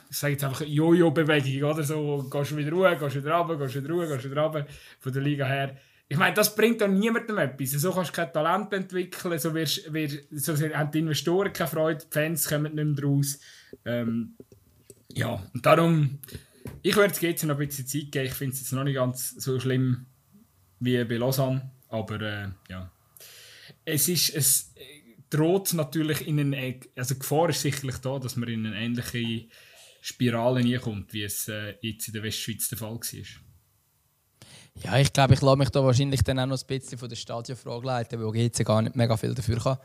ich 0.09 0.17
sage 0.17 0.33
jetzt 0.33 0.43
einfach 0.43 0.61
Jojo-Bewegung, 0.61 1.69
oder 1.69 1.83
so, 1.83 2.27
gehst 2.29 2.51
du 2.51 2.57
wieder 2.57 2.71
ruhig, 2.71 2.99
gehst 2.99 3.15
du 3.15 3.23
wieder 3.23 3.35
runter, 3.35 3.57
gehst 3.57 3.75
wieder 3.75 3.93
ruhig, 3.93 4.09
gehst 4.09 4.29
wieder 4.29 4.43
runter, 4.43 4.67
von 4.99 5.13
der 5.13 5.21
Liga 5.21 5.45
her 5.45 5.77
ich 6.09 6.17
meine, 6.17 6.33
das 6.33 6.55
bringt 6.55 6.79
dann 6.79 6.97
niemandem 6.99 7.37
etwas. 7.37 7.71
So 7.71 7.91
kannst 7.91 8.11
du 8.11 8.13
kein 8.13 8.31
Talent 8.31 8.71
entwickeln, 8.71 9.37
so, 9.39 9.53
wirst, 9.53 9.91
wirst, 9.91 10.23
so 10.31 10.55
haben 10.57 10.91
die 10.91 10.99
Investoren 10.99 11.51
keine 11.51 11.69
Freude, 11.69 12.05
die 12.05 12.13
Fans 12.13 12.47
kommen 12.47 12.75
nicht 12.75 13.01
mehr 13.01 13.03
raus. 13.03 13.39
Ähm, 13.83 14.35
ja, 15.13 15.43
und 15.53 15.65
darum, 15.65 16.19
ich 16.81 16.95
würde 16.95 17.13
es 17.13 17.19
jetzt 17.19 17.43
noch 17.43 17.59
ein 17.59 17.67
bisschen 17.67 17.87
Zeit 17.87 18.11
geben. 18.11 18.25
Ich 18.25 18.33
finde 18.33 18.53
es 18.53 18.61
jetzt 18.61 18.71
noch 18.71 18.85
nicht 18.85 18.95
ganz 18.95 19.31
so 19.31 19.59
schlimm 19.59 20.05
wie 20.79 21.03
bei 21.03 21.17
Lausanne, 21.17 21.71
aber 21.89 22.21
äh, 22.21 22.47
ja. 22.69 22.89
Es 23.83 24.07
ist, 24.07 24.33
es 24.33 24.73
droht 25.29 25.73
natürlich 25.73 26.27
in 26.27 26.39
eine, 26.39 26.79
also 26.95 27.13
die 27.13 27.19
Gefahr 27.19 27.49
ist 27.49 27.61
sicherlich 27.61 27.97
da, 27.97 28.19
dass 28.19 28.35
man 28.35 28.49
in 28.49 28.65
eine 28.65 28.77
ähnliche 28.77 29.47
Spirale 30.01 30.61
nie 30.61 30.77
kommt, 30.77 31.13
wie 31.13 31.23
es 31.23 31.47
äh, 31.47 31.75
jetzt 31.81 32.07
in 32.07 32.13
der 32.13 32.23
Westschweiz 32.23 32.69
der 32.69 32.77
Fall 32.77 32.95
war. 32.95 33.21
Ja, 34.83 34.99
ich 34.99 35.11
glaube, 35.11 35.33
ich 35.33 35.41
lasse 35.41 35.57
mich 35.57 35.69
da 35.69 35.83
wahrscheinlich 35.83 36.21
dann 36.21 36.39
auch 36.39 36.45
noch 36.45 36.61
ein 36.61 36.67
bisschen 36.67 36.97
von 36.97 37.09
der 37.09 37.15
Stadionfrage 37.15 37.85
leiten, 37.85 38.21
weil 38.21 38.49
GC 38.49 38.63
gar 38.63 38.81
nicht 38.81 38.95
mega 38.95 39.17
viel 39.17 39.33
dafür 39.33 39.59
kann. 39.59 39.77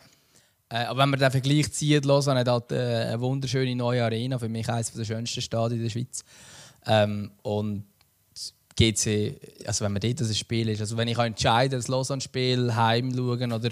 Äh, 0.69 0.85
aber 0.85 1.01
wenn 1.01 1.11
man 1.11 1.21
den 1.21 1.31
Vergleich 1.31 1.73
zieht, 1.73 2.05
Lausanne 2.05 2.41
hat 2.41 2.49
halt 2.49 2.73
äh, 2.73 3.09
eine 3.09 3.21
wunderschöne 3.21 3.75
neue 3.75 4.05
Arena, 4.05 4.39
für 4.39 4.49
mich 4.49 4.69
eines 4.69 4.93
der 4.93 5.05
schönsten 5.05 5.41
Stadien 5.41 5.83
der 5.83 5.91
Schweiz. 5.91 6.25
Ähm, 6.87 7.33
und 7.43 7.85
GC, 8.77 9.67
also 9.67 9.85
wenn 9.85 9.93
man 9.93 10.01
dort 10.01 10.21
das 10.21 10.37
Spiel 10.37 10.69
ist, 10.69 10.81
also 10.81 10.97
wenn 10.97 11.09
ich 11.09 11.19
entscheide, 11.19 11.77
das 11.77 11.89
Lausanne-Spiel 11.89 12.75
heim 12.75 13.15
schauen 13.15 13.53
oder 13.53 13.71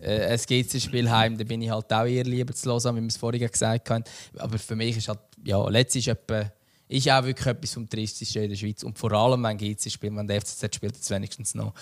äh, 0.00 0.26
ein 0.26 0.38
GC-Spiel 0.38 1.10
heim, 1.10 1.38
dann 1.38 1.46
bin 1.46 1.62
ich 1.62 1.70
halt 1.70 1.92
auch 1.92 2.04
eher 2.04 2.24
lieber 2.24 2.54
zu 2.54 2.68
Lausanne, 2.68 2.98
wie 2.98 3.02
wir 3.02 3.08
es 3.08 3.16
vorhin 3.16 3.46
gesagt 3.46 3.90
haben. 3.90 4.04
Aber 4.36 4.58
für 4.58 4.76
mich 4.76 4.96
ist 4.96 5.08
halt, 5.08 5.20
ja, 5.44 5.68
letztes 5.68 6.02
ist 6.02 6.08
etwa 6.08 6.50
ist 6.88 7.10
auch 7.10 7.24
wirklich 7.24 7.46
etwas 7.46 7.74
vom 7.74 7.88
Tristischsten 7.88 8.44
in 8.44 8.50
der 8.50 8.56
Schweiz. 8.56 8.84
Und 8.84 8.96
vor 8.96 9.12
allem, 9.12 9.42
wenn 9.42 9.58
GC 9.58 9.90
spielt, 9.90 10.14
wenn 10.14 10.26
der 10.26 10.40
FCZ 10.40 10.74
spielt, 10.74 10.94
jetzt 10.94 11.10
wenigstens 11.10 11.54
noch 11.54 11.74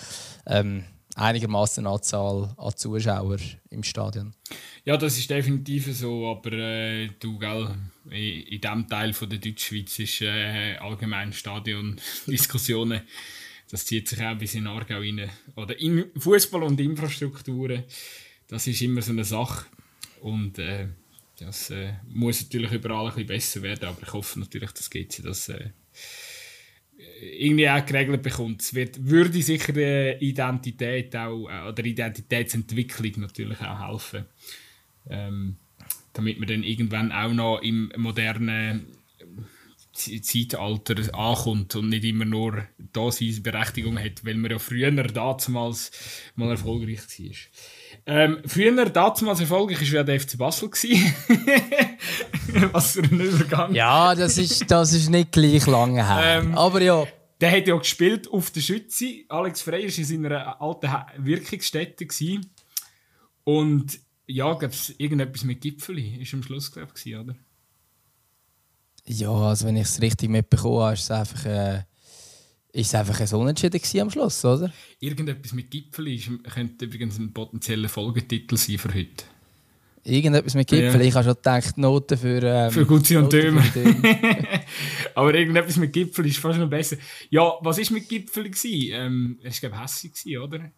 ähm, 0.47 0.83
einigermaßen 1.15 1.87
Anzahl 1.87 2.53
an 2.57 2.75
Zuschauern 2.75 3.41
im 3.69 3.83
Stadion. 3.83 4.33
Ja, 4.83 4.97
das 4.97 5.17
ist 5.17 5.29
definitiv 5.29 5.91
so, 5.95 6.29
aber 6.29 6.51
äh, 6.51 7.09
du, 7.19 7.39
gell, 7.39 7.75
in, 8.11 8.43
in 8.43 8.61
diesem 8.61 8.87
Teil 8.87 9.13
von 9.13 9.29
der 9.29 9.39
Deutschschweiz 9.39 9.97
ist 9.97 10.21
äh, 10.21 10.77
allgemein 10.77 11.33
Stadion-Diskussionen. 11.33 13.01
Das 13.71 13.83
zieht 13.83 14.07
sich 14.07 14.21
auch 14.21 14.37
bis 14.37 14.53
in 14.53 14.67
Aargau 14.67 14.99
rein. 14.99 15.27
Oder 15.55 15.77
in 15.79 16.05
Fußball 16.15 16.61
und 16.61 16.79
Infrastrukturen. 16.79 17.83
Das 18.47 18.67
ist 18.67 18.79
immer 18.83 19.01
so 19.01 19.11
eine 19.11 19.25
Sache. 19.25 19.65
Und 20.21 20.59
äh, 20.59 20.89
das 21.39 21.71
äh, 21.71 21.93
muss 22.07 22.43
natürlich 22.43 22.71
überall 22.71 23.07
ein 23.07 23.13
bisschen 23.13 23.27
besser 23.27 23.61
werden, 23.63 23.89
aber 23.89 24.03
ich 24.03 24.13
hoffe 24.13 24.39
natürlich, 24.39 24.71
dass 24.71 24.89
GC 24.89 25.23
das 25.23 25.49
äh, 25.49 25.71
irgendwie 27.21 27.69
auch 27.69 27.85
geregelt 27.85 28.21
bekommt. 28.21 28.61
Es 28.61 28.73
wird, 28.73 29.03
würde 29.03 29.41
sicher 29.41 29.73
der 29.73 30.21
Identität 30.21 31.15
auch, 31.15 31.47
äh, 31.49 31.67
oder 31.67 31.83
Identitätsentwicklung 31.83 33.21
natürlich 33.21 33.59
auch 33.61 33.89
helfen. 33.89 34.25
Ähm, 35.09 35.57
damit 36.13 36.39
man 36.39 36.47
dann 36.47 36.63
irgendwann 36.63 37.11
auch 37.11 37.33
noch 37.33 37.61
im 37.61 37.91
modernen 37.97 38.87
Zeitalter 39.95 40.95
ankommt 41.13 41.75
und 41.75 41.89
nicht 41.89 42.03
immer 42.03 42.25
nur 42.25 42.67
da 42.77 43.11
seine 43.11 43.39
Berechtigung 43.39 43.97
hat, 43.97 44.25
weil 44.25 44.35
man 44.35 44.51
ja 44.51 44.59
früher 44.59 44.91
damals 44.91 45.91
mal 46.35 46.49
erfolgreich 46.49 46.99
war. 46.99 47.35
Ähm, 48.07 48.37
früher, 48.45 48.89
damals 48.89 49.39
erfolgreich, 49.39 49.91
war 49.91 49.97
ja 49.97 50.03
der 50.03 50.19
FC 50.19 50.37
Basel. 50.37 50.69
Was 52.71 52.91
für 52.91 53.01
ein 53.01 53.19
Übergang. 53.19 53.73
Ja, 53.73 54.13
das 54.13 54.37
ist, 54.37 54.69
das 54.69 54.93
ist 54.93 55.09
nicht 55.09 55.31
gleich 55.31 55.65
lange 55.65 56.07
her. 56.07 56.39
Ähm, 56.39 56.55
Aber 56.55 56.81
ja. 56.81 57.05
Der 57.41 57.51
hat 57.51 57.67
ja 57.67 57.75
gespielt 57.75 58.31
auf 58.31 58.51
der 58.51 58.61
Schütze. 58.61 59.23
Alex 59.27 59.61
Frey 59.61 59.89
war 59.89 59.97
in 59.97 60.05
seiner 60.05 60.61
alten 60.61 61.25
Wirkungsstätte. 61.25 62.05
Gewesen. 62.05 62.51
Und 63.43 63.99
ja, 64.27 64.53
gab 64.53 64.71
es 64.71 64.93
irgendetwas 64.97 65.43
mit 65.43 65.61
Gipfeli? 65.61 66.21
Ist 66.21 66.33
am 66.33 66.43
Schluss, 66.43 66.71
glaube 66.71 66.93
ich, 67.03 67.15
oder? 67.15 67.35
Ja, 69.07 69.31
also 69.31 69.65
wenn 69.65 69.77
ich 69.77 69.83
es 69.83 70.01
richtig 70.01 70.29
mitbekommen 70.29 70.81
habe, 70.81 70.93
ist 70.93 71.03
es 71.03 71.11
einfach. 71.11 71.45
Äh 71.45 71.83
ist 72.75 72.87
es 72.87 72.95
einfach 72.95 73.19
ein 73.19 73.39
Unentschieden 73.39 74.01
am 74.01 74.09
Schluss, 74.09 74.43
oder? 74.43 74.71
Irgendetwas 74.99 75.53
mit 75.53 75.71
Gipfel 75.71 76.09
ist, 76.09 76.29
könnte 76.53 76.85
übrigens 76.85 77.17
ein 77.17 77.31
potenzieller 77.31 77.87
Folgetitel 77.87 78.57
sein 78.57 78.77
für 78.77 78.93
heute. 78.93 79.23
Irgendetwas 80.03 80.55
mit 80.55 80.67
Gipfel. 80.67 81.01
Ja. 81.01 81.07
Ich 81.07 81.15
habe 81.15 81.23
schon 81.23 81.35
gedacht, 81.35 81.77
Noten 81.77 82.17
für. 82.17 82.43
Ähm, 82.43 82.71
für 82.71 82.85
Gutzi 82.85 83.15
und 83.15 83.31
Dömer. 83.31 83.63
Aber 85.15 85.33
irgendetwas 85.33 85.77
mit 85.77 85.93
Gipfel 85.93 86.27
ist 86.27 86.37
fast 86.37 86.59
noch 86.59 86.69
besser. 86.69 86.97
Ja, 87.29 87.53
was 87.61 87.77
war 87.77 87.93
mit 87.93 88.09
Gipfel? 88.09 88.51
Ähm, 88.65 89.39
es 89.41 89.63
war, 89.63 89.69
glaube 89.69 89.85
ich, 89.87 90.03
hässlich, 90.03 90.37
oder? 90.37 90.71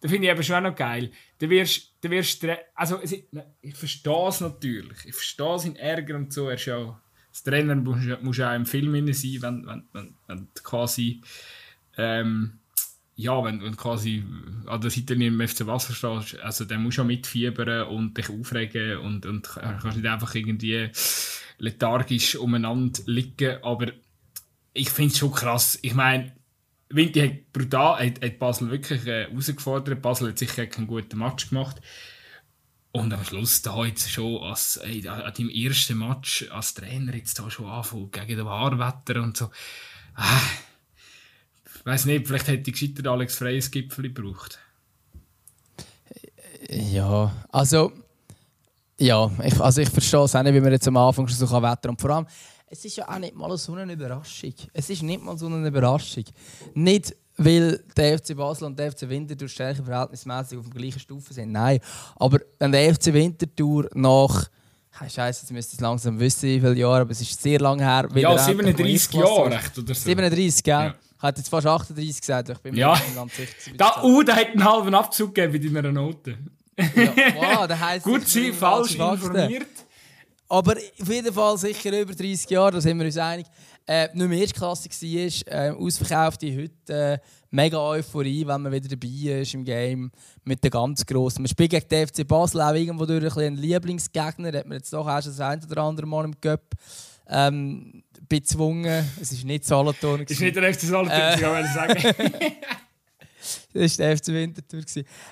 Da 0.00 0.08
finde 0.08 0.28
ich 0.28 0.32
eben 0.32 0.42
schon 0.44 0.56
auch 0.56 0.70
noch 0.70 0.76
geil. 0.76 1.10
Du 1.40 1.50
wirst, 1.50 1.92
du 2.00 2.08
wirst, 2.08 2.46
also, 2.74 3.00
ich 3.02 3.74
verstehe 3.74 4.28
es 4.28 4.40
natürlich. 4.40 4.98
Ich 5.04 5.14
verstehe 5.14 5.58
seinen 5.58 5.76
Ärger 5.76 6.14
und 6.14 6.32
so. 6.32 6.48
Er 6.48 6.54
ist 6.54 6.66
ja 6.66 7.00
als 7.36 7.42
Trainer 7.42 7.74
musst, 7.74 8.22
musst 8.22 8.40
auch 8.40 8.54
im 8.54 8.66
Film 8.66 9.12
sein, 9.12 9.42
wenn, 9.42 9.66
wenn, 9.66 9.84
wenn, 9.92 10.14
wenn 10.26 10.48
quasi 10.62 11.20
ähm, 11.98 12.60
ja, 13.18 13.42
wenn, 13.44 13.62
wenn 13.62 13.76
quasi 13.76 14.22
an 14.66 14.80
der 14.80 14.90
Seite 14.90 15.14
im 15.14 15.46
FC 15.46 15.66
Wasser 15.66 15.94
stehst, 15.94 16.38
also 16.40 16.64
dann 16.64 16.82
musst 16.82 16.98
du 16.98 17.02
auch 17.02 17.06
mitfiebern 17.06 17.88
und 17.88 18.16
dich 18.16 18.28
aufregen 18.28 18.98
und, 18.98 19.24
und 19.24 19.48
kannst 19.54 19.96
nicht 19.96 20.06
einfach 20.06 20.34
irgendwie 20.34 20.90
lethargisch 21.58 22.36
umeinander 22.36 23.00
liegen, 23.06 23.62
aber 23.62 23.92
ich 24.74 24.90
finde 24.90 25.12
es 25.12 25.18
schon 25.18 25.32
krass. 25.32 25.78
Ich 25.80 25.94
meine, 25.94 26.32
Winti 26.90 27.20
hat 27.20 27.52
brutal, 27.54 28.06
hat, 28.06 28.22
hat 28.22 28.38
Basel 28.38 28.70
wirklich 28.70 29.06
äh, 29.06 29.28
herausgefordert. 29.28 30.02
Basel 30.02 30.28
hat 30.28 30.38
sicher 30.38 30.66
keinen 30.66 30.86
guten 30.86 31.18
Match 31.18 31.48
gemacht. 31.48 31.80
Und 32.96 33.12
am 33.12 33.24
Schluss 33.24 33.62
da 33.62 33.84
jetzt 33.84 34.10
schon 34.10 34.42
als, 34.42 34.78
ey, 34.78 35.06
an 35.06 35.32
deinem 35.32 35.50
ersten 35.50 35.98
Match 35.98 36.48
als 36.50 36.74
Trainer 36.74 37.14
jetzt 37.14 37.38
da 37.38 37.50
schon 37.50 37.66
anfangen 37.66 38.10
gegen 38.10 38.38
das 38.38 38.46
Wahrwetter 38.46 39.22
und 39.22 39.36
so. 39.36 39.50
Ah, 40.14 40.40
ich 41.74 41.84
weiß 41.84 42.06
nicht, 42.06 42.26
vielleicht 42.26 42.48
hätte 42.48 42.70
ich 42.70 42.78
gescheitert 42.78 43.06
Alex 43.06 43.36
Freies 43.36 43.70
Gipfel 43.70 44.12
gebraucht. 44.12 44.58
Ja, 46.70 47.32
also 47.50 47.92
ja, 48.98 49.30
ich, 49.44 49.60
also 49.60 49.82
ich 49.82 49.90
verstehe 49.90 50.24
es 50.24 50.34
auch 50.34 50.42
nicht, 50.42 50.54
wie 50.54 50.60
man 50.60 50.72
jetzt 50.72 50.88
am 50.88 50.96
Anfang 50.96 51.28
schon 51.28 51.36
so 51.36 51.62
wettern 51.62 51.78
kann. 51.80 51.98
Vor 51.98 52.10
allem, 52.10 52.26
es 52.68 52.84
ist 52.84 52.96
ja 52.96 53.08
auch 53.08 53.18
nicht 53.18 53.34
mal 53.34 53.56
so 53.58 53.74
eine 53.74 53.92
Überraschung. 53.92 54.54
Es 54.72 54.88
ist 54.88 55.02
nicht 55.02 55.22
mal 55.22 55.36
so 55.36 55.46
eine 55.46 55.68
Überraschung. 55.68 56.24
Nicht 56.74 57.14
weil 57.36 57.82
der 57.96 58.18
FC 58.18 58.36
Basel 58.36 58.64
und 58.64 58.78
der 58.78 58.92
FC 58.92 59.08
Winterthur 59.08 59.48
stärker 59.48 59.84
verhältnismäßig 59.84 60.58
auf 60.58 60.68
der 60.68 60.80
gleichen 60.80 61.00
Stufe 61.00 61.34
sind. 61.34 61.52
Nein. 61.52 61.80
Aber 62.16 62.40
wenn 62.58 62.72
der 62.72 62.94
FC 62.94 63.12
Winterthur 63.12 63.88
nach 63.94 64.48
Hey, 64.98 65.10
Scheiße, 65.10 65.42
jetzt 65.42 65.52
müsste 65.52 65.74
ich 65.74 65.80
langsam 65.80 66.18
wissen, 66.18 66.48
wie 66.48 66.58
viele 66.58 66.74
Jahre, 66.74 67.02
aber 67.02 67.10
es 67.10 67.20
ist 67.20 67.42
sehr 67.42 67.60
lange 67.60 67.84
her. 67.84 68.08
Ja, 68.14 68.38
37 68.38 69.12
Jahre, 69.12 69.54
echt, 69.54 69.76
oder 69.76 69.94
so. 69.94 70.00
37, 70.00 70.64
gell? 70.64 70.74
Ja. 70.74 70.94
Ich 71.18 71.22
hätte 71.22 71.40
jetzt 71.40 71.48
fast 71.50 71.66
38 71.66 72.20
gesagt, 72.20 72.48
ich 72.48 72.58
bin 72.58 72.74
mir 72.74 72.80
ja. 72.80 72.92
nicht 72.94 73.14
ganz 73.14 73.36
sicher. 73.36 73.76
Da, 73.76 74.02
uh, 74.02 74.22
der 74.22 74.36
hat 74.36 74.46
einen 74.48 74.64
halben 74.64 74.94
Abzug 74.94 75.34
gegeben 75.34 75.74
bei 75.74 75.82
deiner 75.82 75.92
Note. 75.92 76.38
ja, 76.78 77.12
wow, 77.34 77.66
das 77.66 77.78
heisst, 77.78 78.04
Gut, 78.04 78.26
sie 78.26 78.52
falsch 78.52 78.94
informiert. 78.94 79.66
Aber 80.48 80.72
auf 80.72 81.08
jeden 81.08 81.34
Fall 81.34 81.58
sicher 81.58 82.00
über 82.00 82.14
30 82.14 82.48
Jahre, 82.48 82.72
da 82.72 82.80
sind 82.80 82.98
wir 82.98 83.04
uns 83.04 83.18
einig. 83.18 83.46
Äh, 83.86 84.08
nicht 84.12 84.28
mehr 84.28 84.38
Erstklasse 84.40 84.88
war, 84.88 85.54
äh, 85.54 85.70
ausverkaufte 85.70 86.70
äh, 86.88 87.18
mega 87.50 87.78
Euphorie, 87.78 88.46
wenn 88.46 88.62
man 88.62 88.72
wieder 88.72 88.88
dabei 88.88 89.40
ist 89.40 89.54
im 89.54 89.64
Game 89.64 90.10
mit 90.44 90.62
den 90.62 90.70
ganz 90.70 91.06
Grossen. 91.06 91.42
Man 91.42 91.48
spielt 91.48 91.70
gegen 91.70 91.88
den 91.88 92.08
FC 92.08 92.26
Basel 92.26 92.60
auch 92.60 92.74
irgendwo 92.74 93.06
durch 93.06 93.22
ein 93.22 93.28
bisschen 93.28 93.56
Lieblingsgegner, 93.56 94.58
hat 94.58 94.66
man 94.66 94.78
jetzt 94.78 94.92
doch 94.92 95.06
auch 95.06 95.22
schon 95.22 95.32
das 95.32 95.40
ein 95.40 95.64
oder 95.64 95.82
andere 95.82 96.06
Mal 96.06 96.24
im 96.24 96.40
Cup 96.40 96.74
ähm, 97.28 98.02
bezwungen. 98.28 99.08
Es 99.20 99.32
ist 99.32 99.44
nicht 99.44 99.64
Solothurn. 99.64 100.22
Es 100.22 100.32
ist 100.32 100.40
nicht 100.40 100.56
der 100.56 100.74
FC 100.74 100.80
Solothurn, 100.80 101.20
äh, 101.20 101.36
kann 101.38 101.66
sagen. 101.72 102.02
das 103.72 103.98
war 103.98 104.06
der 104.06 104.16
FC 104.16 104.28
Winterthur. 104.28 104.82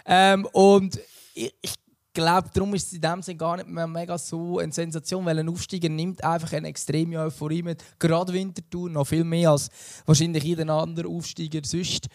Ähm, 0.07 0.47
und 0.53 1.01
ich, 1.35 1.55
ich 1.61 1.75
glaube, 2.15 2.49
darum 2.55 2.75
ist 2.75 2.87
es 2.87 2.93
in 2.95 3.01
dem 3.01 3.23
Sinne 3.23 3.37
gar 3.37 3.57
nicht 3.57 3.69
mehr 3.69 3.87
mega 3.87 4.17
so 4.17 4.59
eine 4.59 4.73
Sensation, 4.73 5.25
weil 5.27 5.39
ein 5.39 5.49
Aufsteiger 5.49 5.89
nimmt 5.89 6.23
einfach 6.25 6.53
eine 6.53 6.69
extreme 6.69 7.19
Euphorie 7.19 7.63
mit. 7.63 7.83
Gerade 7.99 8.33
Winterthur 8.33 8.89
noch 8.89 9.07
viel 9.07 9.25
mehr 9.25 9.51
als 9.51 9.69
wahrscheinlich 10.07 10.45
jeder 10.45 10.69
andere 10.71 11.09
Aufsteiger 11.09 11.61
sonst. 11.65 12.07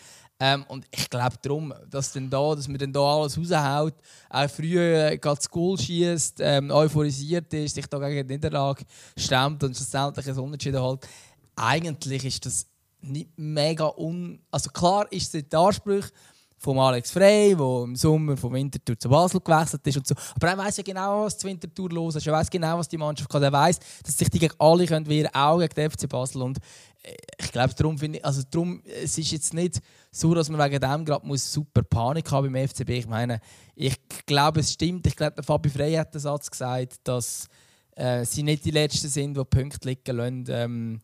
Ähm, 0.41 0.63
und 0.69 0.85
ich 0.89 1.09
glaube 1.09 1.35
darum, 1.41 1.73
dass, 1.89 2.13
dann 2.13 2.29
da, 2.29 2.55
dass 2.55 2.69
man 2.69 2.77
dann 2.77 2.93
da 2.93 3.01
alles 3.01 3.37
raushaut, 3.37 3.95
auch 4.29 4.49
früher 4.49 5.11
äh, 5.11 5.17
Goal 5.17 5.77
schießt, 5.77 6.39
ähm, 6.39 6.71
euphorisiert 6.71 7.53
ist, 7.53 7.75
sich 7.75 7.85
da 7.87 7.99
gegen 7.99 8.25
die 8.25 8.35
Niederlage 8.35 8.85
stemmt 9.17 9.61
und 9.65 9.75
schlussendlich 9.75 10.29
ein 10.29 10.39
Unentschieden 10.39 10.81
halt. 10.81 11.05
Eigentlich 11.57 12.23
ist 12.23 12.45
das 12.45 12.65
nicht 13.01 13.31
mega 13.35 13.93
un... 13.97 14.39
Also 14.49 14.69
klar 14.69 15.11
ist 15.11 15.35
es 15.35 15.49
der 15.49 15.59
Anspruch, 15.59 16.05
von 16.59 16.77
Alex 16.77 17.11
Frey, 17.11 17.55
der 17.55 17.83
im 17.83 17.95
Sommer 17.95 18.35
vom 18.35 18.53
Winterthur 18.53 18.99
zu 18.99 19.09
Basel 19.09 19.39
gewechselt 19.39 19.85
ist 19.87 19.97
und 19.97 20.07
so. 20.07 20.15
Aber 20.35 20.49
er 20.49 20.57
weiß 20.57 20.77
ja 20.77 20.83
genau, 20.83 21.23
was 21.23 21.37
die 21.37 21.47
Winterthur 21.47 21.89
los 21.89 22.15
ist. 22.15 22.27
Er 22.27 22.33
weiß 22.33 22.49
genau, 22.49 22.77
was 22.77 22.89
die 22.89 22.97
Mannschaft 22.97 23.29
kann. 23.29 23.41
Er 23.41 23.51
weiß, 23.51 23.79
dass 24.03 24.17
sich 24.17 24.29
die 24.29 24.39
gegen 24.39 24.53
alle 24.59 24.85
können 24.85 25.07
wehren, 25.07 25.33
auch 25.33 25.59
gegen 25.59 25.73
den 25.73 25.89
FC 25.89 26.09
Basel. 26.09 26.41
Und 26.41 26.57
äh, 27.03 27.15
ich 27.39 27.51
glaube, 27.51 27.73
darum 27.73 27.97
finde 27.97 28.19
ich, 28.19 28.25
also 28.25 28.43
darum, 28.51 28.83
es 28.85 29.17
ist 29.17 29.31
jetzt 29.31 29.53
nicht 29.53 29.79
so, 30.11 30.33
dass 30.33 30.49
man 30.49 30.59
wegen 30.59 30.81
dem 30.81 31.05
gerade 31.05 31.37
super 31.37 31.81
Panik 31.81 32.29
haben 32.29 32.51
beim 32.51 32.67
FCB. 32.67 32.89
Ich 32.89 33.07
meine, 33.07 33.39
ich 33.75 33.95
glaube, 34.25 34.59
es 34.59 34.73
stimmt. 34.73 35.07
Ich 35.07 35.15
glaube, 35.15 35.41
Fabi 35.41 35.69
Frey 35.69 35.93
hat 35.93 36.13
den 36.13 36.19
Satz 36.19 36.51
gesagt, 36.51 36.97
dass 37.05 37.47
äh, 37.95 38.25
sie 38.25 38.43
nicht 38.43 38.65
die 38.65 38.71
Letzten 38.71 39.07
sind, 39.07 39.37
die 39.37 39.45
Punkte 39.45 39.87
liegen 39.87 40.17
lassen. 40.17 40.45
Ähm, 40.49 40.99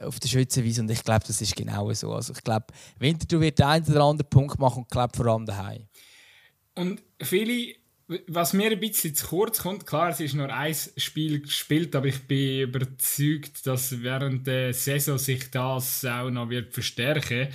auf 0.00 0.18
der 0.20 0.28
Schützenwiese 0.28 0.80
und 0.80 0.90
ich 0.90 1.04
glaube, 1.04 1.24
das 1.26 1.40
ist 1.40 1.54
genau 1.54 1.92
so. 1.92 2.12
Also 2.12 2.32
ich 2.32 2.42
glaube, 2.42 2.66
Winterthur 2.98 3.40
wird 3.40 3.58
den 3.58 3.66
einen 3.66 3.86
oder 3.86 4.04
anderen 4.04 4.30
Punkt 4.30 4.58
machen 4.58 4.82
und 4.82 4.90
glaube 4.90 5.16
vor 5.16 5.26
allem 5.26 5.46
daheim. 5.46 5.86
Und 6.74 7.02
viele, 7.20 7.74
was 8.28 8.52
mir 8.52 8.70
ein 8.70 8.80
bisschen 8.80 9.14
zu 9.14 9.26
kurz 9.26 9.58
kommt, 9.58 9.86
klar, 9.86 10.10
es 10.10 10.20
ist 10.20 10.34
nur 10.34 10.52
ein 10.52 10.74
Spiel 10.96 11.40
gespielt, 11.40 11.94
aber 11.94 12.06
ich 12.06 12.26
bin 12.26 12.62
überzeugt, 12.62 13.66
dass 13.66 14.02
während 14.02 14.46
der 14.46 14.72
Saison 14.72 15.18
sich 15.18 15.50
das 15.50 16.04
auch 16.04 16.30
noch 16.30 16.48
wird 16.48 16.72
verstärken 16.72 17.48
wird 17.48 17.54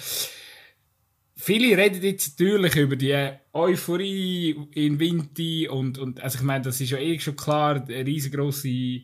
Viele 1.39 1.77
reden 1.77 2.01
jetzt 2.01 2.39
natürlich 2.39 2.75
über 2.77 2.95
die 2.95 3.15
Euphorie 3.53 4.55
in 4.73 4.99
Winti 4.99 5.67
und, 5.67 5.99
und 5.99 6.19
also 6.19 6.39
ich 6.39 6.43
meine, 6.43 6.63
das 6.63 6.81
ist 6.81 6.89
ja 6.89 6.97
eh 6.97 7.19
schon 7.19 7.35
klar, 7.35 7.75
eine 7.75 8.05
riesengroße 8.05 9.01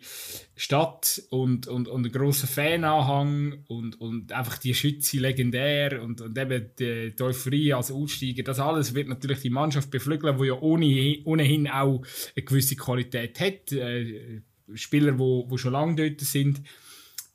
Stadt 0.56 1.22
und, 1.30 1.68
und, 1.68 1.88
und 1.88 2.08
ein 2.08 2.12
grosser 2.12 2.48
Fananhang 2.48 3.64
und, 3.68 4.02
und 4.02 4.32
einfach 4.32 4.58
die 4.58 4.74
Schütze 4.74 5.20
legendär 5.20 6.02
und, 6.02 6.22
und 6.22 6.36
eben 6.36 6.72
die, 6.80 7.16
die 7.16 7.24
Euphorie 7.24 7.74
als 7.74 7.92
Aussteiger, 7.92 8.42
das 8.42 8.60
alles 8.60 8.96
wird 8.96 9.10
natürlich 9.10 9.42
die 9.42 9.52
Mannschaft 9.52 9.92
beflügeln, 9.92 10.36
die 10.40 10.48
ja 10.48 10.60
ohne, 10.60 11.20
ohnehin 11.26 11.68
auch 11.68 12.04
eine 12.36 12.44
gewisse 12.44 12.76
Qualität 12.76 13.40
hat. 13.40 13.72
Äh, 13.72 14.42
Spieler, 14.74 15.12
die 15.12 15.20
wo, 15.20 15.46
wo 15.50 15.58
schon 15.58 15.74
lange 15.74 15.96
dort 15.96 16.22
sind, 16.22 16.64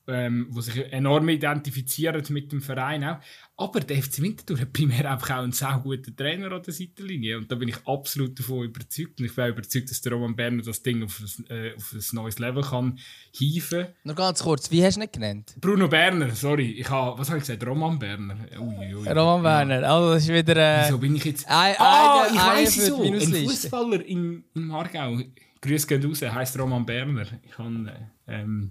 ähm, 0.09 0.51
die 0.51 0.63
sich 0.63 0.93
enorm 0.93 1.29
identifizieren 1.29 2.25
mit 2.31 2.51
dem 2.51 2.63
Verein 2.63 3.05
auch. 3.05 3.19
Aber 3.61 3.81
der 3.81 4.01
FC 4.01 4.23
Winterthur 4.23 4.61
hat 4.61 4.73
primär 4.73 5.11
einfach 5.11 5.31
auch 5.31 5.43
einen 5.43 5.51
sehr 5.51 5.81
guten 5.83 6.15
Trainer 6.15 6.53
an 6.53 6.63
der 6.63 6.73
Seitenlinie. 6.73 7.39
Und 7.39 7.51
da 7.51 7.57
bin 7.57 7.69
ich 7.69 7.77
absolut 7.89 8.39
davon 8.39 8.63
überzeugt. 8.63 9.19
Und 9.19 9.27
ich 9.27 9.35
bin 9.35 9.45
auch 9.45 9.49
überzeugt, 9.49 9.91
dass 9.91 10.01
der 10.01 10.13
Roman 10.13 10.37
Berner 10.37 10.63
das 10.63 10.81
Ding 10.81 11.03
auf 11.03 11.21
ein, 11.21 11.51
äh, 11.51 11.75
auf 11.75 11.93
ein 11.93 12.01
neues 12.13 12.39
Level 12.39 12.63
kann 12.63 13.01
hieven. 13.33 13.89
Noch 14.05 14.15
ganz 14.15 14.45
kurz, 14.45 14.71
wie 14.71 14.85
hast 14.85 14.97
du 14.97 15.03
ihn 15.03 15.09
genannt? 15.11 15.57
Bruno 15.61 15.89
Berner, 15.89 16.31
sorry. 16.37 16.71
Ich 16.71 16.89
habe, 16.89 17.19
was 17.19 17.31
habe 17.31 17.39
ich 17.39 17.47
gesagt? 17.47 17.67
Roman 17.67 17.99
Berner. 17.99 18.37
Ui, 18.61 18.95
ui, 18.95 19.09
Roman 19.09 19.43
Berner, 19.43 19.91
also 19.91 20.15
das 20.15 20.23
ist 20.23 20.29
wieder... 20.29 20.55
Äh, 20.55 20.85
Wieso 20.85 20.99
bin 20.99 21.17
ich 21.17 21.25
jetzt... 21.25 21.45
Ah, 21.49 22.29
ich 22.31 22.37
weiss 22.37 22.87
so. 22.87 23.03
Ein 23.03 23.21
Fußballer 23.21 24.07
im, 24.07 24.45
im 24.55 24.71
Aargau. 24.71 25.19
Grüß 25.61 25.85
gehen 25.89 26.05
raus, 26.05 26.23
heisst 26.23 26.57
Roman 26.57 26.87
Berner. 26.87 27.27
Ich 27.43 27.51
kann... 27.51 27.89
Äh, 27.89 28.41
ähm, 28.41 28.71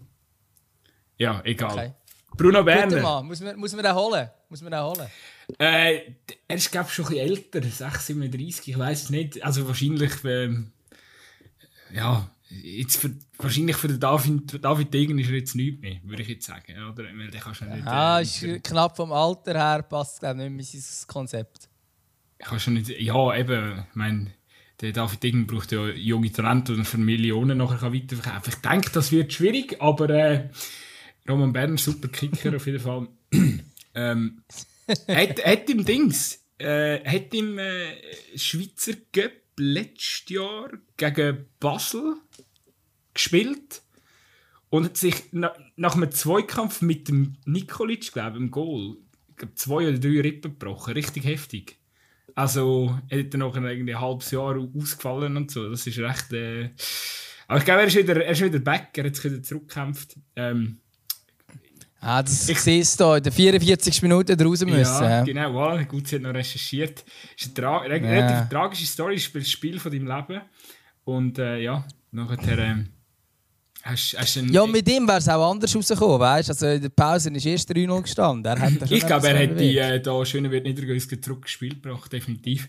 ja, 1.17 1.41
egal. 1.43 1.73
Okay. 1.73 1.93
Bruno 2.37 2.63
Berner. 2.63 3.01
Mal. 3.01 3.23
Muss, 3.23 3.41
man, 3.41 3.57
muss 3.57 3.73
man 3.73 3.83
den 3.83 3.93
holen? 3.93 4.29
Muss 4.49 4.61
man 4.61 4.71
den 4.71 4.81
holen? 4.81 5.07
Äh, 5.59 6.13
er 6.47 6.55
ist, 6.55 6.71
glaube 6.71 6.87
ich, 6.87 6.93
schon 6.93 7.05
ein 7.05 7.11
bisschen 7.11 7.27
älter. 7.27 7.61
6, 7.61 8.07
37, 8.07 8.67
ich 8.69 8.77
weiß 8.77 9.03
es 9.03 9.09
nicht. 9.09 9.43
Also 9.43 9.67
wahrscheinlich... 9.67 10.13
Ähm, 10.23 10.71
ja, 11.93 12.29
jetzt 12.49 12.97
für, 12.97 13.11
wahrscheinlich 13.37 13.75
für 13.75 13.87
den 13.87 13.99
David, 13.99 14.63
David 14.63 14.93
Degen 14.93 15.19
ist 15.19 15.29
er 15.29 15.35
jetzt 15.35 15.55
nichts 15.55 15.81
mehr, 15.81 15.97
würde 16.03 16.21
ich 16.21 16.29
jetzt 16.29 16.45
sagen. 16.45 16.73
Oder? 16.91 17.03
Weil 17.03 17.29
der 17.29 17.41
kannst 17.41 17.61
du 17.61 17.65
nicht, 17.65 17.85
ja, 17.85 18.19
äh, 18.19 18.23
ist 18.23 18.63
knapp 18.63 18.95
vom 18.95 19.11
Alter 19.11 19.53
her, 19.53 19.83
passt 19.83 20.19
glaube 20.19 20.43
ich 20.43 20.49
nicht 20.49 20.73
mehr 20.73 20.81
sein 20.81 21.07
Konzept. 21.07 21.69
Kannst 22.39 22.67
du 22.67 22.71
nicht, 22.71 22.89
ja, 22.89 23.35
eben, 23.35 23.85
ich 23.89 23.95
meine, 23.95 24.31
der 24.81 24.91
David 24.91 25.23
Degen 25.23 25.47
braucht 25.47 25.71
ja 25.71 25.87
junge 25.87 26.31
Talente, 26.31 26.73
die 26.73 26.79
er 26.79 26.85
für 26.85 26.97
Millionen 26.97 27.57
nachher 27.57 27.93
weiterverkaufen 27.93 28.53
kann. 28.53 28.53
Ich 28.53 28.69
denke, 28.69 28.91
das 28.91 29.11
wird 29.11 29.33
schwierig, 29.33 29.81
aber... 29.81 30.09
Äh, 30.09 30.49
Roman 31.27 31.51
Berner, 31.51 31.77
super 31.77 32.07
Kicker 32.07 32.55
auf 32.55 32.65
jeden 32.65 32.79
Fall. 32.79 33.07
Ähm, 33.97 34.43
hat, 35.07 35.43
hat 35.43 35.69
im 35.69 35.83
Dings, 35.83 36.45
äh, 36.59 37.03
hat 37.03 37.33
im 37.33 37.57
äh, 37.57 37.95
Schweizer 38.35 38.93
Cup 39.11 39.31
letztes 39.57 40.29
Jahr 40.29 40.69
gegen 40.95 41.45
Basel 41.59 42.15
gespielt 43.13 43.81
und 44.69 44.85
hat 44.85 44.97
sich 44.97 45.15
na, 45.31 45.53
nach 45.75 45.95
einem 45.95 46.11
Zweikampf 46.11 46.81
mit 46.81 47.07
dem 47.07 47.37
Nikolic, 47.45 48.13
glaube 48.13 48.37
ich, 48.37 48.43
im 48.43 48.51
Goal, 48.51 48.97
zwei 49.55 49.87
oder 49.87 49.97
drei 49.97 50.21
Rippen 50.21 50.51
gebrochen. 50.51 50.93
Richtig 50.93 51.25
heftig. 51.25 51.79
Also, 52.35 52.99
er 53.09 53.19
hat 53.19 53.33
dann 53.33 53.39
noch 53.39 53.55
ein 53.55 53.99
halbes 53.99 54.29
Jahr 54.29 54.57
ausgefallen 54.57 55.37
und 55.37 55.49
so. 55.49 55.69
Das 55.69 55.87
ist 55.87 55.97
recht. 55.97 56.31
Äh... 56.33 56.69
Aber 57.47 57.59
ich 57.59 57.65
glaube, 57.65 57.81
er 57.81 57.87
ist 57.87 57.95
wieder, 57.95 58.23
er 58.23 58.31
ist 58.31 58.43
wieder 58.43 58.59
back, 58.59 58.89
er 58.95 59.05
hat 59.05 59.15
sich 59.15 59.25
wieder 59.25 59.41
zurückgekämpft. 59.41 60.17
Ähm, 60.35 60.81
Ah, 61.99 62.21
das 62.21 62.47
ich 62.47 62.59
sehe 62.59 62.81
es 62.81 62.95
hier, 62.95 63.17
in 63.17 63.23
den 63.23 63.33
44 63.33 64.01
Minuten 64.03 64.39
raus 64.39 64.63
müssen. 64.63 65.03
Ja, 65.03 65.23
genau, 65.23 65.53
wow, 65.53 65.87
gut, 65.87 66.07
sie 66.07 66.15
hat 66.15 66.21
noch 66.21 66.33
recherchiert. 66.33 67.03
Es 67.35 67.47
ist 67.47 67.57
eine 67.57 67.67
tra 67.67 67.85
ja. 67.85 67.93
relativ 67.93 68.49
tragische 68.49 68.85
Story, 68.85 69.15
ist 69.15 69.33
das 69.33 69.49
Spiel 69.49 69.79
von 69.79 69.91
deinem 69.91 70.07
Leben. 70.07 70.41
Und 71.03 71.39
äh, 71.39 71.59
ja, 71.59 71.85
nachher... 72.11 72.59
Äh, 72.59 72.75
hast, 73.87 74.37
einen, 74.37 74.51
ja, 74.51 74.65
mit 74.65 74.87
ihm 74.89 75.07
wäre 75.07 75.17
es 75.17 75.29
auch 75.29 75.51
anders 75.51 75.75
rausgekommen, 75.75 76.19
weißt 76.19 76.49
du? 76.49 76.51
Also 76.51 76.67
in 76.67 76.81
der 76.81 76.89
Pause 76.89 77.29
ist 77.31 77.45
erst 77.45 77.71
3-0 77.71 78.01
gestanden. 78.01 78.79
Ich 78.89 79.05
glaube, 79.05 79.27
er 79.27 79.37
hätte 79.37 79.55
die 79.55 79.77
äh, 79.77 80.01
da 80.01 80.25
schöner 80.25 80.51
wird 80.51 80.65
Niedergösgen 80.65 81.21
zurückgespielt 81.21 81.81
gebracht, 81.81 82.11
definitiv. 82.11 82.67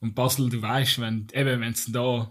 Und 0.00 0.14
Basel, 0.14 0.50
du 0.50 0.60
weißt, 0.60 1.00
wenn 1.00 1.26
es 1.62 1.86
da 1.86 2.30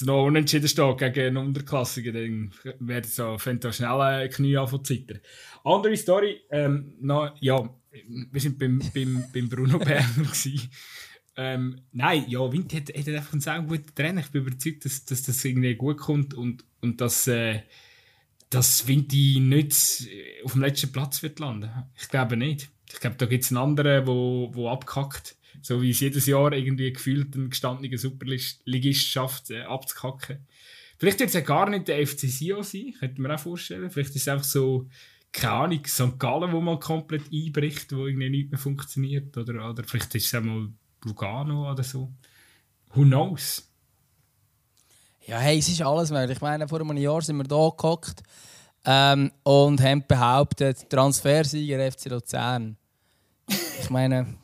es 0.00 0.06
noch 0.06 0.24
unentschieden 0.24 0.68
steht 0.68 0.98
gegen 0.98 1.26
einen 1.26 1.36
Unterklassigen, 1.36 2.14
dann 2.62 2.78
wird 2.86 3.06
so, 3.06 3.38
fängt 3.38 3.64
da 3.64 3.72
schnell 3.72 4.00
ein 4.00 4.30
Knie 4.30 4.56
an 4.56 4.68
von 4.68 4.84
zittern. 4.84 5.20
Andere 5.64 5.96
Story, 5.96 6.40
ähm, 6.50 6.94
noch, 7.00 7.34
ja, 7.40 7.68
wir 8.30 8.40
sind 8.40 8.58
beim, 8.58 8.80
beim, 8.94 9.24
beim 9.32 9.48
Bruno 9.48 9.78
Berner 9.80 10.32
Ähm, 11.36 11.80
nein, 11.92 12.24
ja, 12.28 12.50
Wind 12.52 12.72
hat, 12.74 12.88
hat 12.88 13.08
einfach 13.08 13.32
einen 13.32 13.40
sehr 13.40 13.60
guten 13.62 13.94
Trainer. 13.94 14.20
Ich 14.20 14.30
bin 14.30 14.42
überzeugt, 14.42 14.84
dass, 14.84 15.04
dass 15.04 15.22
das 15.22 15.44
irgendwie 15.44 15.74
gut 15.74 15.98
kommt 15.98 16.34
und, 16.34 16.64
und 16.80 17.00
dass, 17.00 17.26
äh, 17.26 17.62
dass 18.50 18.86
Vinti 18.86 19.40
nicht 19.40 20.08
auf 20.44 20.52
dem 20.52 20.62
letzten 20.62 20.92
Platz 20.92 21.22
wird 21.22 21.38
landen. 21.38 21.70
Ich 21.98 22.08
glaube 22.08 22.36
nicht. 22.36 22.70
Ich 22.92 23.00
glaube, 23.00 23.16
da 23.16 23.26
gibt 23.26 23.44
es 23.44 23.50
einen 23.50 23.58
anderen, 23.58 23.90
der 23.90 24.06
wo, 24.06 24.50
wo 24.54 24.70
abkackt. 24.70 25.35
So 25.66 25.82
wie 25.82 25.90
es 25.90 25.98
jedes 25.98 26.26
Jahr 26.26 26.52
irgendwie 26.52 26.92
gefühlt 26.92 27.34
ein 27.34 27.50
gestandener 27.50 27.98
Superligist 27.98 29.08
schafft, 29.08 29.50
äh, 29.50 29.62
abzukacken. 29.62 30.46
Vielleicht 30.96 31.18
wird 31.18 31.30
es 31.30 31.34
ja 31.34 31.40
gar 31.40 31.68
nicht 31.68 31.88
der 31.88 32.06
FC 32.06 32.28
Sion 32.28 32.62
sein, 32.62 32.94
könnte 32.96 33.20
man 33.20 33.32
auch 33.32 33.40
vorstellen. 33.40 33.90
Vielleicht 33.90 34.10
ist 34.10 34.22
es 34.22 34.28
einfach 34.28 34.44
so, 34.44 34.88
keine 35.32 35.52
Ahnung, 35.52 35.84
St. 35.84 36.20
Gallen, 36.20 36.52
wo 36.52 36.60
mal 36.60 36.78
komplett 36.78 37.24
einbricht, 37.32 37.92
wo 37.92 38.06
irgendwie 38.06 38.30
nicht 38.30 38.50
mehr 38.50 38.60
funktioniert. 38.60 39.36
Oder, 39.36 39.68
oder 39.68 39.82
vielleicht 39.82 40.14
ist 40.14 40.26
es 40.26 40.34
auch 40.36 40.44
mal 40.44 40.68
Lugano 41.04 41.72
oder 41.72 41.82
so. 41.82 42.12
Who 42.94 43.02
knows? 43.02 43.68
Ja, 45.26 45.38
hey, 45.38 45.58
es 45.58 45.68
ist 45.68 45.82
alles 45.82 46.12
möglich. 46.12 46.36
Ich 46.36 46.42
meine, 46.42 46.68
vor 46.68 46.80
einem 46.80 46.96
Jahr 46.96 47.22
sind 47.22 47.38
wir 47.38 47.44
hier 47.44 47.72
gehockt 47.76 48.22
ähm, 48.84 49.32
und 49.42 49.80
haben 49.82 50.04
behauptet, 50.06 50.88
Transfersieger 50.88 51.90
FC 51.90 52.06
Luzern. 52.06 52.76
Ich 53.80 53.90
meine, 53.90 54.38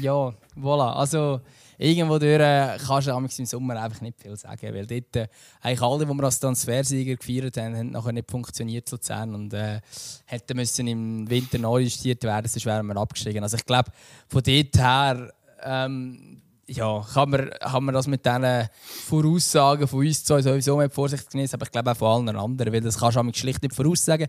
ja, 0.00 0.32
voilà. 0.56 0.92
Also, 0.94 1.40
irgendwo 1.78 2.18
durch 2.18 2.40
äh, 2.40 2.78
kannst 2.84 3.08
du 3.08 3.12
im 3.12 3.46
Sommer 3.46 3.80
einfach 3.80 4.00
nicht 4.00 4.20
viel 4.20 4.36
sagen, 4.36 4.74
weil 4.74 4.86
dort 4.86 5.16
äh, 5.16 5.28
eigentlich 5.60 5.82
alle, 5.82 6.06
die 6.06 6.12
wir 6.12 6.24
als 6.24 6.40
Transfersieger 6.40 7.16
gefeiert 7.16 7.56
haben, 7.56 7.76
haben 7.76 7.90
nachher 7.90 8.12
nicht 8.12 8.30
funktioniert 8.30 8.88
zu 8.88 8.96
Luzern 8.96 9.34
und 9.34 9.52
äh, 9.52 9.80
hätten 10.24 10.56
müssen 10.56 10.86
im 10.86 11.28
Winter 11.28 11.58
neu 11.58 11.80
justiert 11.80 12.22
werden, 12.24 12.48
sonst 12.48 12.66
wären 12.66 12.86
wir 12.86 12.96
abgestiegen. 12.96 13.42
Also 13.42 13.56
ich 13.56 13.66
glaube, 13.66 13.90
von 14.28 14.42
dort 14.42 14.78
her 14.78 15.32
ähm, 15.62 16.42
ja, 16.68 17.04
kann 17.12 17.30
man, 17.30 17.50
kann 17.50 17.84
man 17.84 17.94
das 17.94 18.06
mit 18.06 18.24
diesen 18.26 18.68
Voraussagen 19.06 19.86
von 19.86 20.00
uns 20.00 20.24
zwei 20.24 20.42
sowieso 20.42 20.76
mit 20.76 20.92
Vorsicht 20.92 21.30
genießen, 21.30 21.54
aber 21.54 21.66
ich 21.66 21.72
glaube 21.72 21.92
auch 21.92 21.96
von 21.96 22.28
allen 22.28 22.36
anderen, 22.36 22.72
weil 22.72 22.80
das 22.80 22.98
kannst 22.98 23.16
du 23.16 23.32
schlicht 23.34 23.62
nicht 23.62 23.74
voraussagen. 23.74 24.26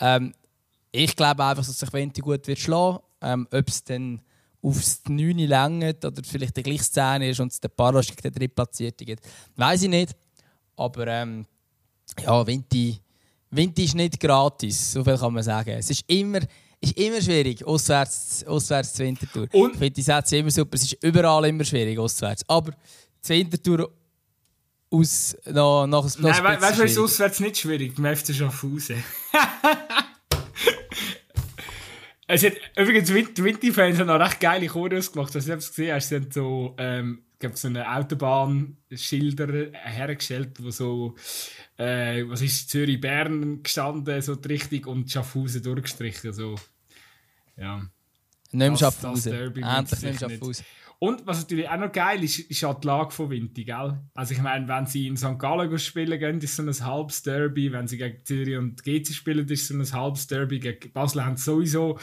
Ähm, 0.00 0.34
ich 0.90 1.14
glaube 1.14 1.44
einfach, 1.44 1.64
dass 1.64 1.78
sich 1.78 1.92
Venti 1.92 2.20
gut 2.20 2.46
wird 2.46 2.58
schlagen. 2.58 2.98
Ähm, 3.20 3.46
Ob 3.50 3.68
es 3.68 3.84
dann 3.84 4.20
aufs 4.66 5.02
9 5.08 5.38
längt 5.38 6.04
oder 6.04 6.22
vielleicht 6.24 6.56
der 6.56 6.64
gleiche 6.64 6.90
10 6.90 7.22
ist 7.22 7.40
und 7.40 7.52
es 7.52 7.60
der 7.60 7.68
Paros 7.68 8.06
gegen 8.08 8.20
den 8.22 8.32
Drittplatzierten 8.32 9.06
gibt, 9.06 9.24
weiß 9.54 9.82
ich 9.82 9.88
nicht. 9.88 10.16
Aber 10.76 11.06
ähm, 11.06 11.46
ja, 12.20 12.46
Venti, 12.46 13.00
Venti 13.50 13.84
ist 13.84 13.94
nicht 13.94 14.18
gratis, 14.18 14.92
so 14.92 15.04
viel 15.04 15.16
kann 15.16 15.32
man 15.32 15.42
sagen. 15.42 15.70
Es 15.70 15.88
ist 15.90 16.04
immer, 16.08 16.40
ist 16.80 16.98
immer 16.98 17.22
schwierig, 17.22 17.64
auswärts, 17.64 18.44
auswärts 18.44 18.94
zu 18.94 19.04
Winterthur. 19.04 19.46
Und? 19.52 19.72
Ich 19.72 19.78
finde 19.78 19.90
die 19.90 20.02
Sätze 20.02 20.36
immer 20.36 20.50
super, 20.50 20.74
es 20.74 20.82
ist 20.82 21.02
überall 21.02 21.46
immer 21.46 21.64
schwierig, 21.64 21.98
auswärts. 21.98 22.42
Aber 22.48 22.72
zu 23.20 23.32
Winterthur 23.32 23.90
aus, 24.90 25.36
noch, 25.46 25.86
noch, 25.86 26.04
noch 26.04 26.20
Nein, 26.20 26.44
we 26.44 26.62
weißt 26.62 26.78
du, 26.78 26.82
es 26.82 26.92
ist 26.92 26.98
auswärts 26.98 27.40
nicht 27.40 27.58
schwierig? 27.58 27.94
Beim 27.94 28.16
FC 28.16 28.34
Schaffhausen. 28.34 29.02
Es 32.28 32.44
hat, 32.44 32.54
übrigens, 32.76 33.08
die 33.08 33.44
Winti-Fans 33.44 33.98
haben 33.98 34.10
auch 34.10 34.20
recht 34.20 34.40
geile 34.40 34.66
Choreos 34.66 35.12
gemacht. 35.12 35.34
Also, 35.34 35.46
ich 35.46 35.52
habe 35.52 35.60
es 35.60 35.68
gesehen, 35.68 35.94
hast, 35.94 36.08
sie 36.08 36.16
haben 36.16 36.30
so, 36.30 36.74
ähm, 36.78 37.22
ich 37.40 37.56
so 37.56 37.68
eine 37.68 37.88
Autobahnschilder 37.94 39.72
hergestellt, 39.72 40.56
wo 40.60 40.70
so, 40.70 41.14
äh, 41.76 42.24
was 42.26 42.42
ist 42.42 42.70
Zürich-Bern 42.70 43.62
gestanden, 43.62 44.20
so 44.22 44.34
die 44.34 44.48
Richtung, 44.48 44.84
und 44.86 45.10
Schaffhausen 45.10 45.62
durchgestrichen, 45.62 46.32
so. 46.32 46.56
Ja. 47.56 47.86
Mehr 48.50 48.76
Schaffhausen. 48.76 49.32
Endlich 49.32 50.02
mehr 50.02 50.18
Schaffhausen. 50.18 50.64
Und 50.98 51.26
was 51.26 51.42
natürlich 51.42 51.68
auch 51.68 51.76
noch 51.76 51.92
geil 51.92 52.24
ist, 52.24 52.38
ist 52.38 52.64
auch 52.64 52.80
die 52.80 52.86
Lage 52.86 53.10
von 53.10 53.28
Vinti, 53.28 53.64
gell? 53.64 54.00
Also 54.14 54.32
ich 54.32 54.40
meine, 54.40 54.66
wenn 54.66 54.86
sie 54.86 55.06
in 55.06 55.18
St. 55.18 55.38
Gallen 55.38 55.78
spielen 55.78 56.18
gehen, 56.18 56.40
ist 56.40 56.56
so 56.56 56.62
ein 56.62 56.72
halbes 56.72 57.22
Derby. 57.22 57.70
Wenn 57.70 57.86
sie 57.86 57.98
gegen 57.98 58.24
Zürich 58.24 58.56
und 58.56 58.82
GC 58.82 59.12
spielen, 59.12 59.46
ist 59.46 59.68
so 59.68 59.74
ein 59.74 59.92
halbes 59.92 60.26
Derby. 60.26 60.58
Gegen 60.58 60.92
Basel 60.92 61.22
haben 61.22 61.36
sie 61.36 61.44
sowieso 61.44 61.98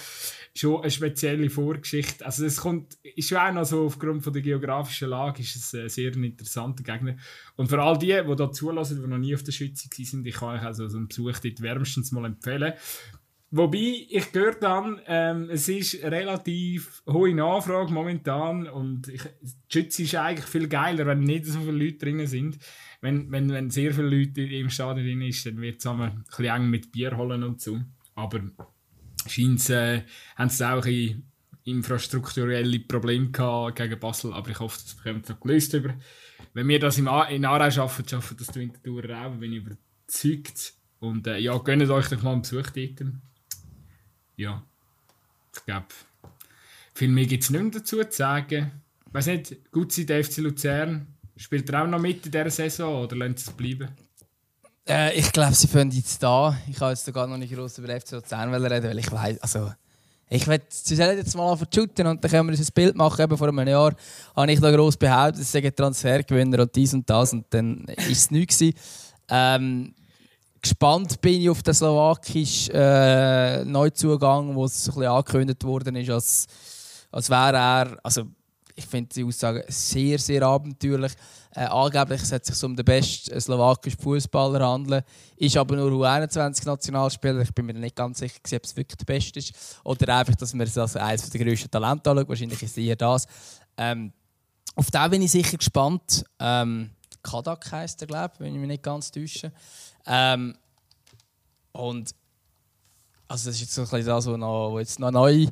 schon 0.56 0.82
eine 0.82 0.92
spezielle 0.92 1.50
Vorgeschichte. 1.50 2.24
Also 2.24 2.46
es 2.46 2.58
kommt, 2.58 2.94
ist 3.02 3.30
schon 3.30 3.40
auch 3.40 3.54
noch 3.54 3.66
so 3.66 3.86
aufgrund 3.86 4.24
von 4.24 4.32
der 4.32 4.44
geografischen 4.44 5.10
Lage, 5.10 5.42
ist 5.42 5.56
es 5.56 5.74
ein 5.74 5.90
sehr 5.90 6.16
interessanter 6.16 6.84
Gegner. 6.84 7.16
Und 7.56 7.70
für 7.70 7.82
all 7.82 7.98
die, 7.98 8.22
die 8.28 8.36
da 8.36 8.52
zulassen, 8.52 9.02
die 9.02 9.08
noch 9.08 9.18
nie 9.18 9.34
auf 9.34 9.42
der 9.42 9.54
Schütze 9.54 9.90
sind, 9.92 10.28
ich 10.28 10.36
kann 10.36 10.60
euch 10.60 10.64
also 10.64 10.88
so 10.88 10.98
einen 10.98 11.08
Besuch 11.08 11.40
dort 11.40 11.62
wärmstens 11.62 12.12
mal 12.12 12.26
empfehlen. 12.26 12.74
Wobei, 13.56 14.08
ich 14.10 14.32
gehört 14.32 14.64
dann, 14.64 15.00
ähm, 15.06 15.48
es 15.52 15.70
ist 15.70 16.02
relativ 16.02 17.04
hohe 17.06 17.36
Nachfrage 17.36 17.94
momentan 17.94 18.68
und 18.68 19.08
ich, 19.10 19.22
die 19.22 19.72
Schütze 19.72 20.02
ist 20.02 20.16
eigentlich 20.16 20.48
viel 20.48 20.68
geiler, 20.68 21.06
wenn 21.06 21.20
nicht 21.20 21.46
so 21.46 21.60
viele 21.60 21.86
Leute 21.86 22.00
drin 22.00 22.26
sind. 22.26 22.58
Wenn, 23.00 23.32
wenn, 23.32 23.52
wenn 23.52 23.70
sehr 23.70 23.94
viele 23.94 24.10
Leute 24.10 24.42
im 24.42 24.72
Stadion 24.72 25.06
drin 25.06 25.32
sind, 25.32 25.54
dann 25.54 25.62
wird 25.62 25.78
es 25.78 25.86
ein 25.86 26.24
bisschen 26.26 26.46
eng 26.46 26.68
mit 26.72 26.92
Bier 26.92 27.16
holen 27.16 27.44
und 27.44 27.62
so. 27.62 27.80
Aber 28.16 28.42
scheint 29.28 29.70
äh, 29.70 30.02
haben 30.36 30.50
sie 30.50 30.68
auch 30.68 30.86
ein 30.88 31.24
infrastrukturelle 31.64 32.80
Probleme 32.80 33.30
gehabt 33.30 33.76
gegen 33.76 34.00
Basel, 34.00 34.34
aber 34.34 34.50
ich 34.50 34.60
hoffe, 34.60 34.80
das 34.82 34.96
bekommt 34.96 35.30
noch 35.30 35.40
gelöst 35.40 35.76
über. 35.76 35.94
Wenn 36.56 36.68
wir 36.68 36.80
das 36.80 36.98
im 36.98 37.08
A 37.08 37.26
in 37.26 37.46
Aarau 37.46 37.70
schaffen, 37.70 38.10
schaffen 38.10 38.36
das 38.36 38.48
die 38.48 38.62
Wintertour 38.62 39.04
auch, 39.16 39.36
bin 39.36 39.54
ich 39.54 39.60
überzeugt. 39.60 40.74
Und 40.98 41.28
äh, 41.28 41.38
ja, 41.38 41.56
gönnt 41.60 41.88
euch 41.88 42.08
doch 42.08 42.24
mal 42.24 42.32
einen 42.32 42.42
Besuch 42.42 42.72
dort 42.72 43.00
ja, 44.38 44.64
ich 45.56 45.66
glaube, 45.66 45.88
viel 46.94 47.10
mehr 47.10 47.26
gibt 47.26 47.44
es 47.44 47.50
nicht 47.50 47.62
mehr 47.62 47.72
dazu 47.72 48.04
zu 48.04 48.12
sagen. 48.12 48.72
Ich 49.08 49.14
weiß 49.14 49.28
nicht, 49.28 49.72
gut 49.72 49.92
sein, 49.92 50.08
der 50.08 50.24
FC 50.24 50.38
Luzern. 50.38 51.08
Spielt 51.36 51.70
er 51.70 51.84
auch 51.84 51.88
noch 51.88 52.00
mit 52.00 52.26
in 52.26 52.32
dieser 52.32 52.50
Saison 52.50 53.04
oder 53.04 53.16
sie 53.16 53.34
es 53.36 53.52
bleiben? 53.52 53.90
Äh, 54.88 55.18
ich 55.18 55.32
glaube, 55.32 55.54
sie 55.56 55.68
fangen 55.68 55.92
jetzt 55.92 56.22
da. 56.22 56.58
Ich 56.70 56.80
habe 56.80 56.92
jetzt 56.92 57.12
gar 57.14 57.28
noch 57.28 57.38
nicht 57.38 57.54
groß 57.54 57.80
über 57.80 58.00
FC 58.00 58.12
Luzern 58.12 58.54
reden, 58.54 58.84
weil 58.84 59.00
ich 59.00 59.12
weiß, 59.12 59.40
also 59.40 59.72
ich 60.30 60.48
will, 60.48 60.62
sie 60.70 60.96
sollen 60.96 61.18
jetzt 61.18 61.36
mal 61.36 61.58
shooten 61.74 62.08
und 62.08 62.24
dann 62.24 62.32
können 62.32 62.48
wir 62.48 62.58
uns 62.58 62.68
ein 62.68 62.74
Bild 62.74 62.96
machen. 62.96 63.22
Eben 63.22 63.38
vor 63.38 63.48
einem 63.48 63.68
Jahr 63.68 63.96
habe 64.36 64.52
ich 64.52 64.60
da 64.60 64.72
gross 64.72 64.98
behauptet, 64.98 65.44
sie 65.44 65.62
seien 65.62 65.76
Transfergewinner 65.76 66.64
und 66.64 66.76
dies 66.76 66.94
und 66.94 67.08
das 67.10 67.34
und 67.34 67.46
dann 67.52 67.86
ist 67.86 68.10
es 68.10 68.32
nichts. 68.32 68.64
Ähm, 69.30 69.94
gespannt 70.64 71.20
bin 71.22 71.42
ich 71.42 71.50
auf 71.50 71.62
den 71.62 71.74
slowakischen 71.74 72.74
äh, 72.74 73.66
Neuzugang, 73.66 74.56
wo 74.56 74.66
es 74.66 74.90
ein 74.90 75.04
angekündigt 75.04 75.64
worden 75.64 75.96
ist, 75.98 76.10
als, 76.10 76.48
als 77.12 77.30
wäre 77.30 77.58
er, 77.58 77.98
also 78.02 78.24
ich 78.76 78.86
finde 78.86 79.14
die 79.14 79.24
Aussage 79.24 79.66
sehr, 79.68 80.18
sehr 80.18 80.42
abenteuerlich. 80.42 81.12
Äh, 81.52 81.66
angeblich 81.66 82.24
sollte 82.24 82.52
es 82.52 82.58
sich 82.58 82.66
um 82.66 82.76
den 82.76 82.86
besten 82.86 83.40
slowakischen 83.40 84.00
Fußballer 84.00 84.68
handeln, 84.68 85.04
ist 85.36 85.56
aber 85.58 85.76
nur 85.76 85.92
U21-Nationalspieler. 85.92 87.42
Ich 87.42 87.54
bin 87.54 87.68
mir 87.68 87.74
nicht 87.74 87.96
ganz 87.96 88.20
sicher, 88.20 88.40
ob 88.56 88.64
es 88.64 88.76
wirklich 88.76 88.98
der 88.98 89.06
Beste 89.06 89.40
ist. 89.40 89.54
Oder 89.84 90.18
einfach, 90.18 90.34
dass 90.36 90.54
man 90.54 90.66
es 90.66 90.78
als 90.78 90.96
eines 90.96 91.30
der 91.30 91.46
grössten 91.46 91.70
Talente 91.70 92.10
anschaut. 92.10 92.30
Wahrscheinlich 92.30 92.64
ist 92.64 92.78
eher 92.78 92.96
das. 92.96 93.28
Ähm, 93.78 94.12
auf 94.76 94.90
den 94.90 95.12
bin 95.12 95.22
ich 95.22 95.32
sicher 95.32 95.58
gespannt. 95.58 96.26
Ähm, 96.40 96.90
Kadak 97.22 97.72
heisst 97.72 98.02
er, 98.02 98.08
glaube 98.08 98.34
ich, 98.34 98.40
wenn 98.40 98.54
ich 98.54 98.60
mich 98.60 98.68
nicht 98.68 98.84
ganz 98.84 99.12
täusche. 99.12 99.52
Ähm, 100.06 100.56
und 101.72 102.12
also 103.28 103.50
das 103.50 103.56
ist 103.56 103.62
jetzt 103.62 103.74
so 103.74 103.82
ein 103.82 103.88
bisschen 103.90 104.06
das, 104.06 104.26
was, 104.28 104.38
noch, 104.38 104.78
jetzt 104.80 105.00
noch 105.00 105.12
neu 105.12 105.48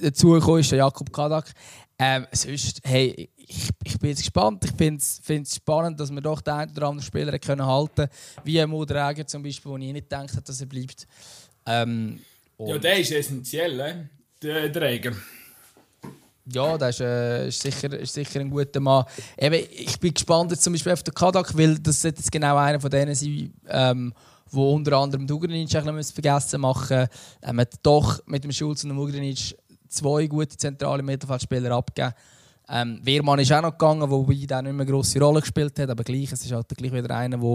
dazugekommen 0.00 0.60
ist, 0.60 0.70
Jakob 0.70 1.12
Kadak. 1.12 1.52
Ähm, 1.98 2.26
sonst, 2.32 2.80
hey, 2.84 3.28
ich, 3.36 3.68
ich 3.84 3.98
bin 3.98 4.10
jetzt 4.10 4.20
gespannt. 4.20 4.64
Ich 4.64 4.72
finde 4.72 5.02
es 5.42 5.54
spannend, 5.54 6.00
dass 6.00 6.10
wir 6.10 6.20
doch 6.20 6.40
den 6.40 6.54
einen 6.54 6.70
oder 6.70 6.88
anderen 6.88 7.06
Spieler 7.06 7.38
können 7.38 7.66
halten 7.66 8.08
wie 8.44 8.64
Mo 8.64 8.84
Dräger 8.84 9.26
zum 9.26 9.42
Beispiel, 9.42 9.70
wo 9.70 9.76
ich 9.76 9.92
nicht 9.92 10.08
gedacht 10.08 10.30
habe, 10.30 10.42
dass 10.42 10.60
er 10.60 10.66
bleibt. 10.66 11.06
Ähm, 11.66 12.20
ja, 12.58 12.78
der 12.78 13.00
ist 13.00 13.12
essentiell, 13.12 13.80
äh? 13.80 13.94
der 14.42 14.68
Dräger. 14.70 15.12
Ja, 16.46 16.78
das 16.78 16.96
ist, 16.96 17.00
äh, 17.00 17.48
ist, 17.48 17.62
sicher, 17.62 17.98
ist 17.98 18.14
sicher 18.14 18.40
ein 18.40 18.50
guter 18.50 18.80
Mann. 18.80 19.04
Eben, 19.38 19.66
ich 19.70 19.98
bin 20.00 20.14
gespannt 20.14 20.50
jetzt 20.50 20.62
zum 20.62 20.72
Beispiel 20.72 20.92
auf 20.92 21.02
den 21.02 21.14
Kadak, 21.14 21.56
weil 21.56 21.78
das 21.78 22.02
jetzt 22.02 22.30
genau 22.32 22.56
einer 22.56 22.80
von 22.80 22.90
denen 22.90 23.14
sein, 23.14 23.52
ähm, 23.68 24.12
wo 24.50 24.74
unter 24.74 24.96
anderem 24.98 25.26
Dugrinic 25.26 25.74
ein 25.76 26.02
vergessen 26.04 26.60
machen 26.60 27.06
ähm, 27.42 27.60
hat 27.60 27.74
doch 27.82 28.20
mit 28.26 28.42
dem 28.42 28.52
Schulz 28.52 28.82
und 28.82 28.90
dem 28.90 28.98
Ugrinic 28.98 29.56
zwei 29.88 30.26
gute 30.26 30.56
zentrale 30.56 31.02
Mittelfeldspieler 31.02 31.72
abgegeben. 31.72 32.14
Ähm, 32.72 33.00
Wehrmann 33.02 33.40
ist 33.40 33.52
auch 33.52 33.62
noch 33.62 33.72
gegangen, 33.72 34.08
wobei 34.08 34.34
der 34.34 34.62
nicht 34.62 34.72
mehr 34.72 34.82
eine 34.82 34.86
grosse 34.86 35.18
Rolle 35.18 35.40
gespielt 35.40 35.76
hat, 35.80 35.90
aber 35.90 36.04
gleich, 36.04 36.30
es 36.30 36.44
ist 36.44 36.52
halt 36.52 36.68
gleich 36.68 36.92
wieder 36.92 37.16
einer, 37.16 37.36
der 37.36 37.48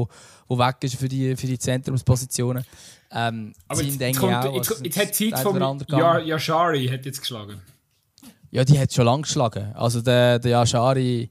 weg 0.58 0.76
ist 0.82 0.96
für 0.96 1.08
die, 1.08 1.38
für 1.38 1.48
die 1.48 1.58
Zentrumspositionen. 1.58 2.66
Ähm, 3.12 3.54
aber 3.68 3.82
jetzt, 3.82 4.20
kommt, 4.20 4.36
auch, 4.36 4.54
jetzt, 4.54 4.82
jetzt 4.84 4.98
hat 4.98 5.16
Zeit 5.16 5.40
von 5.40 5.80
Yashari 6.26 6.88
hat 6.88 7.06
jetzt 7.06 7.22
geschlagen. 7.22 7.62
Ja, 8.56 8.64
die 8.64 8.80
hat 8.80 8.94
schon 8.94 9.04
lange 9.06 9.24
geschlagen. 9.24 9.74
Also 9.74 10.00
der, 10.02 10.40
der 10.40 10.52
Yashari, 10.52 11.30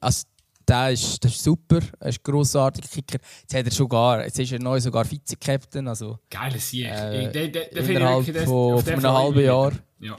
also 0.00 0.24
der 0.66 0.92
ist, 0.92 1.22
der 1.22 1.30
ist 1.30 1.44
super, 1.44 1.80
er 2.00 2.08
ist 2.08 2.20
ein 2.20 2.22
grossartiger 2.22 2.88
Kicker. 2.88 3.18
Jetzt, 3.42 3.54
hat 3.54 3.66
er 3.66 3.70
schon 3.70 3.86
gar, 3.86 4.24
jetzt 4.24 4.38
ist 4.38 4.50
er 4.50 4.58
neu 4.58 4.80
sogar 4.80 5.04
Vize-Captain. 5.04 5.86
Also, 5.86 6.18
Geiles 6.30 6.70
Sieg. 6.70 6.86
Äh, 6.86 7.30
der, 7.30 7.48
der, 7.48 7.66
der 7.66 7.86
innerhalb 7.86 8.26
wirklich, 8.26 8.46
von, 8.46 8.82
von 8.82 8.92
einem 8.94 9.12
halben 9.12 9.44
Jahr. 9.44 9.72
Ja. 10.00 10.16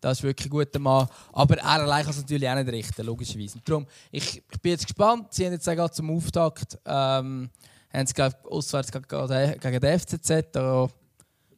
Das 0.00 0.16
ist 0.16 0.24
wirklich 0.24 0.46
ein 0.46 0.50
guter 0.50 0.78
Mann. 0.78 1.08
Aber 1.34 1.58
er 1.58 1.66
allein 1.66 2.04
kann 2.04 2.10
es 2.12 2.22
natürlich 2.22 2.48
auch 2.48 2.54
nicht 2.54 2.68
richten, 2.68 3.04
logischerweise. 3.04 3.58
Darum, 3.62 3.86
ich, 4.10 4.42
ich 4.50 4.60
bin 4.62 4.72
jetzt 4.72 4.86
gespannt. 4.86 5.34
Sie 5.34 5.44
haben 5.44 5.52
jetzt 5.52 5.68
auch 5.68 5.90
zum 5.90 6.10
Auftakt 6.10 6.78
ähm, 6.86 7.50
haben 7.92 8.06
sie, 8.06 8.14
glaub, 8.14 8.32
auswärts 8.46 8.90
gegen, 8.90 9.60
gegen 9.60 9.80
den 9.80 9.98
FCZ. 9.98 10.52
Da, 10.52 10.88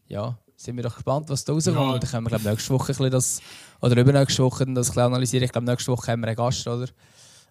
ja, 0.08 0.36
sind 0.58 0.76
wir 0.76 0.82
doch 0.82 0.94
gespannt, 0.94 1.28
was 1.28 1.44
da 1.44 1.52
rauskommt. 1.52 1.76
Ja. 1.76 1.98
Dann 1.98 2.10
können 2.10 2.24
wir 2.26 2.30
glaub, 2.30 2.44
nächste 2.44 2.70
Woche 2.74 2.92
ein 2.92 2.96
bisschen 2.96 3.10
das, 3.10 3.40
oder 3.80 3.96
übernächste 3.96 4.42
Woche 4.42 4.66
das 4.66 4.90
ein 4.90 4.98
analysieren. 4.98 5.44
Ich 5.44 5.52
glaube, 5.52 5.66
nächste 5.66 5.92
Woche 5.92 6.10
haben 6.10 6.20
wir 6.20 6.26
einen 6.26 6.36
Gast, 6.36 6.66
oder? 6.66 6.88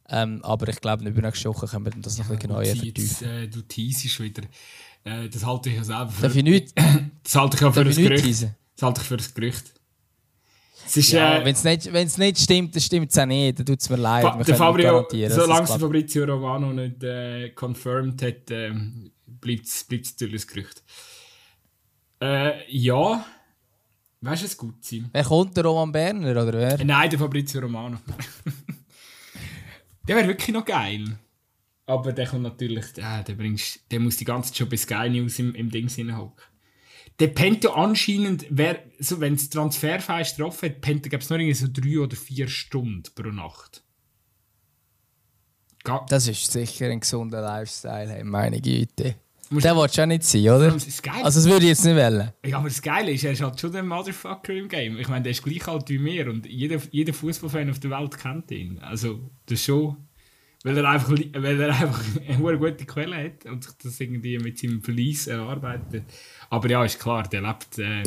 Ähm, 0.10 0.42
aber 0.44 0.68
ich 0.68 0.82
glaube, 0.82 1.08
übernächste 1.08 1.50
Woche 1.50 1.68
können 1.68 1.86
wir 1.86 1.94
das 2.02 2.18
noch 2.18 2.26
ein 2.26 2.38
bisschen 2.38 2.50
genauer 2.50 2.66
vertiefen. 2.66 3.28
Äh, 3.28 3.48
du 3.48 3.62
teasest 3.62 4.20
wieder. 4.20 4.44
Äh, 5.06 5.30
das 5.30 5.46
halte 5.46 5.70
ich 5.70 5.78
ja 5.78 5.84
selber 5.86 6.10
für... 6.10 6.22
Darf 6.24 6.36
ich 6.36 6.44
nicht? 6.44 6.74
Das 7.24 7.36
halte 7.36 7.56
ich 7.56 7.62
ja 7.62 7.72
für 7.72 7.82
ein 7.82 7.92
Gerücht. 7.94 8.44
Das 8.76 8.84
halte 8.84 9.02
ich 9.02 9.08
für 9.08 9.16
ein 9.16 9.34
Gerücht. 9.36 9.74
ja, 11.12 11.40
äh, 11.40 11.46
wenn 11.46 11.56
es 11.56 11.64
nicht, 11.64 12.18
nicht 12.18 12.40
stimmt, 12.40 12.76
dann 12.76 12.82
stimmt 12.82 13.12
es 13.12 13.18
auch 13.18 13.26
nicht. 13.26 13.60
Dann 13.60 13.66
tut 13.66 13.82
es 13.82 13.90
mir 13.90 13.98
leid. 13.98 14.24
Fa 14.24 14.44
der 14.44 14.56
Fabio, 14.56 15.08
solange 15.30 15.68
Fabrizio 15.68 16.26
Romano 16.26 16.72
nicht 16.74 17.04
äh, 17.04 17.50
confirmed 17.50 18.22
hat, 18.22 18.52
äh, 18.52 18.72
bleibt 19.26 19.66
es 19.66 19.86
natürlich 19.90 20.44
ein 20.44 20.48
Gerücht. 20.48 20.84
Äh, 22.22 22.72
ja. 22.72 23.26
Weißt 24.22 24.42
du, 24.42 24.46
es 24.48 24.58
gut 24.58 24.84
sein? 24.84 25.10
Wer 25.12 25.24
kommt, 25.24 25.56
der 25.56 25.66
Roman 25.66 25.92
Berner 25.92 26.32
oder 26.32 26.54
wer? 26.54 26.84
Nein, 26.84 27.10
der 27.10 27.20
Fabrizio 27.20 27.62
Romano. 27.62 27.98
Der 30.08 30.16
wäre 30.16 30.28
wirklich 30.28 30.54
noch 30.54 30.66
geil. 30.66 31.20
Aber 31.86 32.14
der 32.14 32.28
kommt 32.28 32.44
natürlich, 32.44 32.86
äh, 32.98 33.24
der, 33.24 33.34
bringst, 33.34 33.80
der 33.92 34.00
muss 34.00 34.18
die 34.18 34.26
ganze 34.26 34.50
Zeit 34.50 34.58
schon 34.58 34.70
bei 34.70 34.78
Sky 34.78 35.10
News 35.10 35.40
im, 35.40 35.56
im 35.56 35.70
Ding 35.70 35.90
hinhocken. 35.90 36.44
Der 37.20 37.28
pennt 37.28 37.64
ja 37.64 37.74
anscheinend, 37.74 38.46
so, 39.00 39.20
wenn 39.20 39.34
es 39.34 39.50
Transferfeist 39.50 40.38
getroffen 40.38 40.70
hat, 40.70 40.82
pennt 40.82 41.12
er, 41.12 41.38
nur 41.38 41.56
so 41.56 41.68
drei 41.72 42.00
oder 42.00 42.16
vier 42.16 42.48
Stunden 42.48 43.04
pro 43.16 43.30
Nacht. 43.30 43.84
Ga 45.84 46.06
das 46.10 46.28
ist 46.28 46.52
sicher 46.52 46.88
ein 46.88 47.00
gesunder 47.00 47.42
Lifestyle, 47.42 48.10
hey, 48.10 48.24
meine 48.24 48.62
Güte. 48.62 49.16
Der 49.50 49.76
willst 49.78 49.98
du 49.98 50.02
auch 50.02 50.06
nicht 50.06 50.24
sein, 50.24 50.42
oder? 50.42 50.72
Das 50.72 51.02
also, 51.24 51.40
das 51.40 51.46
würde 51.46 51.64
ich 51.64 51.70
jetzt 51.70 51.86
nicht 51.86 51.96
wählen. 51.96 52.32
Ja, 52.46 52.58
aber 52.58 52.68
das 52.68 52.82
Geile 52.82 53.12
ist, 53.12 53.24
er 53.24 53.32
ist 53.32 53.42
halt 53.42 53.60
schon 53.60 53.72
der 53.72 53.84
Motherfucker 53.84 54.54
im 54.54 54.68
Game. 54.68 54.98
Ich 54.98 55.08
meine, 55.08 55.24
der 55.24 55.32
ist 55.32 55.44
gleich 55.44 55.66
alt 55.68 55.90
wie 55.90 55.98
mir 55.98 56.30
und 56.30 56.46
jeder, 56.46 56.80
jeder 56.92 57.14
Fußballfan 57.14 57.70
auf 57.70 57.80
der 57.80 57.92
Welt 57.92 58.18
kennt 58.18 58.52
ihn. 58.52 58.80
Also, 58.80 59.20
das 59.46 59.60
ist 59.60 59.66
schon. 59.66 59.96
Weil 60.64 60.78
er 60.78 60.90
einfach, 60.90 61.12
weil 61.12 61.62
er 61.62 61.70
einfach 61.70 62.04
eine 62.28 62.58
gute 62.58 62.86
Quelle 62.86 63.24
hat 63.24 63.46
und 63.46 63.64
sich 63.64 63.74
das 63.84 64.00
irgendwie 64.00 64.38
mit 64.38 64.60
seinem 64.60 64.82
Verlies 64.82 65.28
erarbeitet. 65.28 66.04
Aber 66.50 66.70
ja, 66.70 66.84
ist 66.84 67.00
klar, 67.00 67.24
der 67.24 67.42
lebt. 67.42 67.78
Äh, 67.80 68.04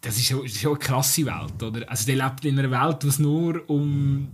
das 0.00 0.16
ist 0.16 0.26
schon, 0.26 0.48
schon 0.48 0.72
eine 0.72 0.78
krasse 0.78 1.26
Welt, 1.26 1.62
oder? 1.62 1.90
Also, 1.90 2.06
der 2.06 2.16
lebt 2.16 2.44
in 2.46 2.58
einer 2.58 2.70
Welt, 2.70 3.04
wo 3.04 3.08
es 3.08 3.18
nur 3.18 3.68
um 3.68 4.28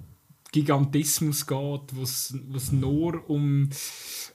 Gigantismus 0.52 1.46
geht, 1.46 1.56
wo 1.94 2.02
es 2.02 2.72
nur 2.72 3.28
um 3.28 3.70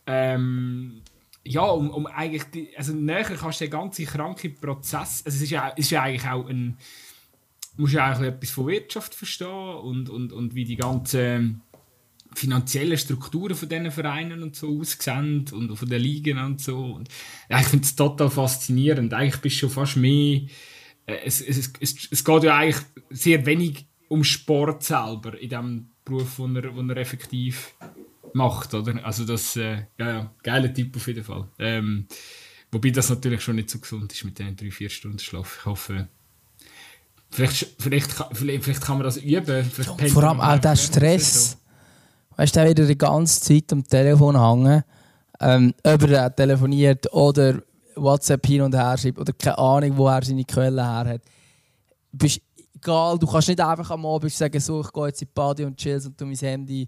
ähm, 0.08 1.02
ja, 1.44 1.62
um, 1.62 1.90
um 1.90 2.08
eigentlich, 2.08 2.78
also 2.78 2.94
näher 2.94 3.24
kannst 3.24 3.62
du 3.62 3.66
den 3.66 3.72
ganzen 3.72 4.06
kranken 4.06 4.56
Prozess, 4.56 5.24
also 5.26 5.36
es 5.36 5.42
ist 5.42 5.50
ja, 5.50 5.70
ist 5.70 5.92
ja 5.92 6.04
eigentlich 6.04 6.28
auch 6.28 6.48
ein, 6.48 6.78
musst 7.78 7.94
ja 7.94 8.06
eigentlich 8.06 8.34
etwas 8.34 8.50
von 8.52 8.68
Wirtschaft 8.68 9.14
verstehen 9.14 9.48
und, 9.48 10.10
und, 10.10 10.34
und 10.34 10.56
wie 10.56 10.66
die 10.66 10.76
ganzen 10.76 11.62
finanziellen 12.34 12.98
Strukturen 12.98 13.56
von 13.56 13.70
diesen 13.70 13.92
Vereinen 13.92 14.44
und 14.44 14.56
so 14.56 14.80
aussehen 14.80 15.46
und 15.52 15.76
von 15.76 15.90
den 15.90 16.02
Ligen 16.02 16.38
und 16.38 16.62
so. 16.62 16.78
Und, 16.78 17.10
ja, 17.50 17.60
ich 17.60 17.68
finde 17.68 17.86
es 17.86 17.96
total 17.96 18.30
faszinierend. 18.30 19.14
Eigentlich 19.14 19.42
bist 19.42 19.56
du 19.56 19.60
schon 19.62 19.70
fast 19.70 19.98
mehr, 19.98 20.42
äh, 21.06 21.18
es, 21.26 21.42
es, 21.42 21.74
es, 21.80 22.12
es 22.12 22.24
geht 22.24 22.44
ja 22.44 22.58
eigentlich 22.58 22.84
sehr 23.10 23.46
wenig 23.46 23.88
um 24.10 24.24
Sport 24.24 24.84
selber 24.84 25.40
in 25.40 25.50
dem 25.50 25.90
Beruf, 26.06 26.38
den 26.38 26.56
er, 26.56 26.72
den 26.72 26.90
er 26.90 26.98
effektiv 26.98 27.74
macht, 28.38 28.74
oder? 28.74 29.04
Also 29.04 29.26
das, 29.26 29.56
äh, 29.56 29.84
ja, 29.98 30.08
ja, 30.08 30.32
geiler 30.44 30.74
Tipp 30.74 30.96
auf 30.96 31.08
jeden 31.08 31.24
Fall. 31.24 31.48
Ähm, 31.60 32.08
wobei 32.72 32.92
das 32.92 33.10
natürlich 33.10 33.42
schon 33.42 33.56
nicht 33.58 33.70
so 33.70 33.80
gesund 33.80 34.14
ist 34.14 34.24
mit 34.24 34.40
den 34.40 34.56
drei, 34.56 34.72
vier 34.72 34.90
Stunden 34.90 35.20
Schlaf. 35.20 35.58
Ich 35.60 35.66
hoffe, 35.66 36.08
vielleicht, 37.32 37.76
vielleicht, 37.80 38.12
vielleicht, 38.32 38.64
vielleicht 38.64 38.82
kann 38.82 38.98
man 38.98 39.06
das 39.06 39.18
üben. 39.18 39.70
Ja, 39.78 40.08
vor 40.08 40.24
allem 40.24 40.42
auch 40.42 40.60
der 40.60 40.76
Stress. 40.76 41.58
Weißt 42.38 42.56
du, 42.56 42.70
wieder 42.70 42.86
die 42.86 42.98
ganze 42.98 43.42
Zeit 43.42 43.74
am 43.74 43.84
Telefon 43.84 44.40
hängen, 44.40 44.84
ähm, 45.40 45.74
ob 45.84 46.04
er 46.04 46.34
telefoniert 46.34 47.12
oder 47.12 47.62
WhatsApp 47.96 48.46
hin 48.46 48.62
und 48.62 48.76
her 48.76 48.96
schreibt 48.98 49.18
oder 49.18 49.34
keine 49.34 49.58
Ahnung, 49.58 49.98
wo 49.98 50.08
er 50.08 50.24
seine 50.24 50.46
Quellen 50.46 50.80
her 50.80 51.14
hat. 51.14 51.22
Bist 52.12 52.42
egal, 52.76 53.18
du 53.18 53.28
kannst 53.28 53.48
nicht 53.48 53.60
einfach 53.60 53.90
am 53.92 54.06
Abend 54.06 54.32
sagen, 54.32 54.60
so, 54.60 54.82
ich 54.82 54.92
gehe 54.92 55.08
jetzt 55.08 55.22
in 55.22 55.28
die 55.28 55.34
Party 55.34 55.66
und 55.66 55.78
chill 55.78 56.02
und 56.06 56.18
tu 56.18 56.26
mein 56.26 56.36
Handy 56.36 56.88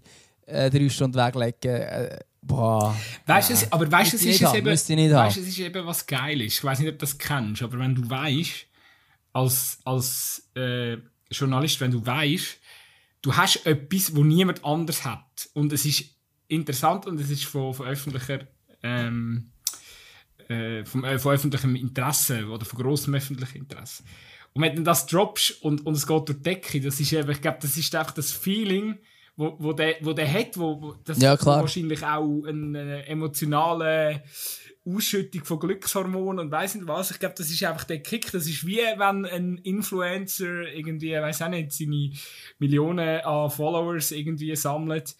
äh, 0.50 0.70
drei 0.70 0.88
Stunden 0.88 1.16
weglegen. 1.16 1.74
Äh, 1.74 2.18
boah. 2.42 2.96
Weißt 3.26 3.50
ja. 3.50 3.68
aber 3.70 3.90
weißt 3.90 4.12
du, 4.12 4.16
es 4.16 4.24
ist, 4.24 4.40
eben, 4.40 4.66
weißt, 4.66 4.90
es 4.90 5.48
ist 5.48 5.58
eben 5.58 5.86
was 5.86 6.06
geil 6.06 6.40
ist. 6.42 6.58
Ich 6.58 6.64
weiß 6.64 6.78
nicht, 6.80 6.88
ob 6.88 6.94
du 6.94 7.00
das 7.00 7.18
kennst, 7.18 7.62
aber 7.62 7.78
wenn 7.78 7.94
du 7.94 8.08
weißt, 8.08 8.66
als, 9.32 9.78
als 9.84 10.50
äh, 10.56 10.96
Journalist, 11.30 11.80
wenn 11.80 11.90
du 11.90 12.04
weißt, 12.04 12.58
du 13.22 13.36
hast 13.36 13.66
etwas, 13.66 14.14
wo 14.14 14.24
niemand 14.24 14.64
anders 14.64 15.04
hat. 15.04 15.48
Und 15.54 15.72
es 15.72 15.84
ist 15.84 16.04
interessant 16.48 17.06
und 17.06 17.20
es 17.20 17.30
ist 17.30 17.44
von, 17.44 17.74
von 17.74 17.86
öffentlicher. 17.86 18.40
Ähm, 18.82 19.50
äh, 20.50 20.84
vom, 20.84 21.04
äh, 21.04 21.18
von 21.18 21.32
öffentlichem 21.32 21.76
Interesse 21.76 22.46
oder 22.46 22.64
von 22.64 22.80
grossem 22.80 23.14
öffentlichem 23.14 23.62
Interesse. 23.62 24.02
Und 24.52 24.62
wenn 24.62 24.74
du 24.74 24.82
das 24.82 25.06
droppst 25.06 25.62
und, 25.62 25.86
und 25.86 25.94
es 25.94 26.06
geht 26.06 26.28
durch 26.28 26.38
die 26.38 26.42
Decke, 26.42 26.80
das 26.80 26.98
ist 26.98 27.12
eben, 27.12 27.30
ich 27.30 27.40
glaube, 27.40 27.58
das 27.62 27.76
ist 27.76 27.94
einfach 27.94 28.14
das 28.14 28.32
Feeling, 28.32 28.98
wo, 29.40 29.56
wo, 29.58 29.72
der, 29.72 29.96
wo 30.02 30.12
der 30.12 30.30
hat, 30.30 30.58
wo, 30.58 30.94
das 31.02 31.20
ja, 31.20 31.34
wahrscheinlich 31.46 32.04
auch 32.04 32.44
eine 32.44 33.06
emotionale 33.06 34.22
Ausschüttung 34.84 35.44
von 35.44 35.58
Glückshormonen 35.58 36.44
und 36.44 36.52
weiß 36.52 36.74
nicht 36.74 36.86
was. 36.86 37.10
Ich 37.10 37.18
glaube, 37.18 37.36
das 37.38 37.50
ist 37.50 37.64
einfach 37.64 37.84
der 37.84 38.02
Kick. 38.02 38.30
Das 38.32 38.46
ist 38.46 38.66
wie 38.66 38.76
wenn 38.76 39.24
ein 39.24 39.56
Influencer 39.58 40.70
irgendwie, 40.74 41.12
weiß 41.12 41.40
auch 41.40 41.48
nicht, 41.48 41.72
seine 41.72 42.10
Millionen 42.58 43.20
an 43.22 43.50
Followers 43.50 44.10
irgendwie 44.12 44.54
sammelt. 44.56 45.16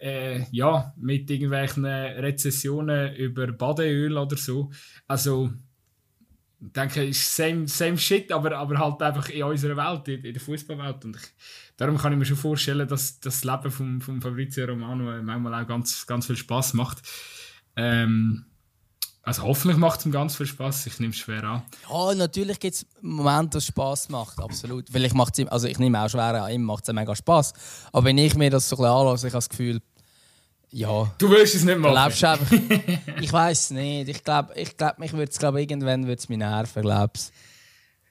Äh, 0.00 0.42
ja, 0.50 0.92
mit 0.98 1.30
irgendwelchen 1.30 1.86
Rezessionen 1.86 3.14
über 3.14 3.46
Badeöl 3.46 4.18
oder 4.18 4.36
so. 4.36 4.70
Also, 5.06 5.52
denke, 6.72 7.04
ist 7.04 7.34
same, 7.34 7.68
same 7.68 7.98
shit, 7.98 8.30
aber, 8.32 8.56
aber 8.56 8.78
halt 8.78 9.02
einfach 9.02 9.28
in 9.28 9.42
unserer 9.42 9.76
Welt, 9.76 10.08
in, 10.08 10.24
in 10.24 10.32
der 10.32 10.42
Fußballwelt. 10.42 11.04
Und 11.04 11.16
ich, 11.16 11.22
darum 11.76 11.98
kann 11.98 12.12
ich 12.12 12.18
mir 12.18 12.24
schon 12.24 12.36
vorstellen, 12.36 12.86
dass 12.86 13.20
das 13.20 13.44
Leben 13.44 13.70
von 13.70 14.00
vom 14.00 14.22
Fabrizio 14.22 14.66
Romano 14.66 15.22
manchmal 15.22 15.62
auch 15.62 15.66
ganz, 15.66 16.06
ganz 16.06 16.26
viel 16.26 16.36
Spaß 16.36 16.74
macht. 16.74 17.02
Ähm, 17.76 18.46
also 19.26 19.42
hoffentlich 19.42 19.78
macht 19.78 20.00
es 20.00 20.06
ihm 20.06 20.12
ganz 20.12 20.36
viel 20.36 20.46
Spaß. 20.46 20.86
Ich 20.86 21.00
nehme 21.00 21.12
es 21.12 21.18
schwer 21.18 21.42
an. 21.44 21.62
Ja, 21.90 22.14
natürlich 22.14 22.60
gibt 22.60 22.74
es 22.74 22.86
Momente, 23.00 23.54
wo 23.54 23.58
es 23.58 23.66
Spaß 23.66 24.08
macht, 24.10 24.38
absolut. 24.38 24.86
Vielleicht 24.90 25.14
macht's 25.14 25.38
ihm, 25.38 25.48
also 25.48 25.66
ich 25.66 25.78
nehme 25.78 25.98
auch 25.98 26.10
schwer 26.10 26.44
an, 26.44 26.52
ihm 26.52 26.62
macht 26.62 26.86
es 26.86 26.94
mega 26.94 27.16
Spaß. 27.16 27.54
Aber 27.92 28.04
wenn 28.04 28.18
ich 28.18 28.34
mir 28.34 28.50
das 28.50 28.68
so 28.68 28.76
ein 28.76 28.82
bisschen 28.82 28.92
anschaue, 28.92 29.14
ich 29.16 29.22
habe 29.24 29.32
das 29.32 29.48
Gefühl, 29.48 29.80
ja. 30.74 31.14
Du 31.18 31.30
willst 31.30 31.54
es 31.54 31.64
nicht 31.64 31.78
machen. 31.78 31.92
Glaubst 31.92 32.24
einfach, 32.24 32.52
ich 33.20 33.32
weiß 33.32 33.70
nicht. 33.70 34.08
Ich 34.08 34.24
glaube, 34.24 34.52
ich 34.56 34.76
glaub, 34.76 34.98
mich 34.98 35.12
würde 35.12 35.30
es 35.30 35.38
glaub, 35.38 35.56
irgendwann 35.56 36.06
wird's 36.06 36.28
mich 36.28 36.38
nerven, 36.38 36.82
glaubst 36.82 37.32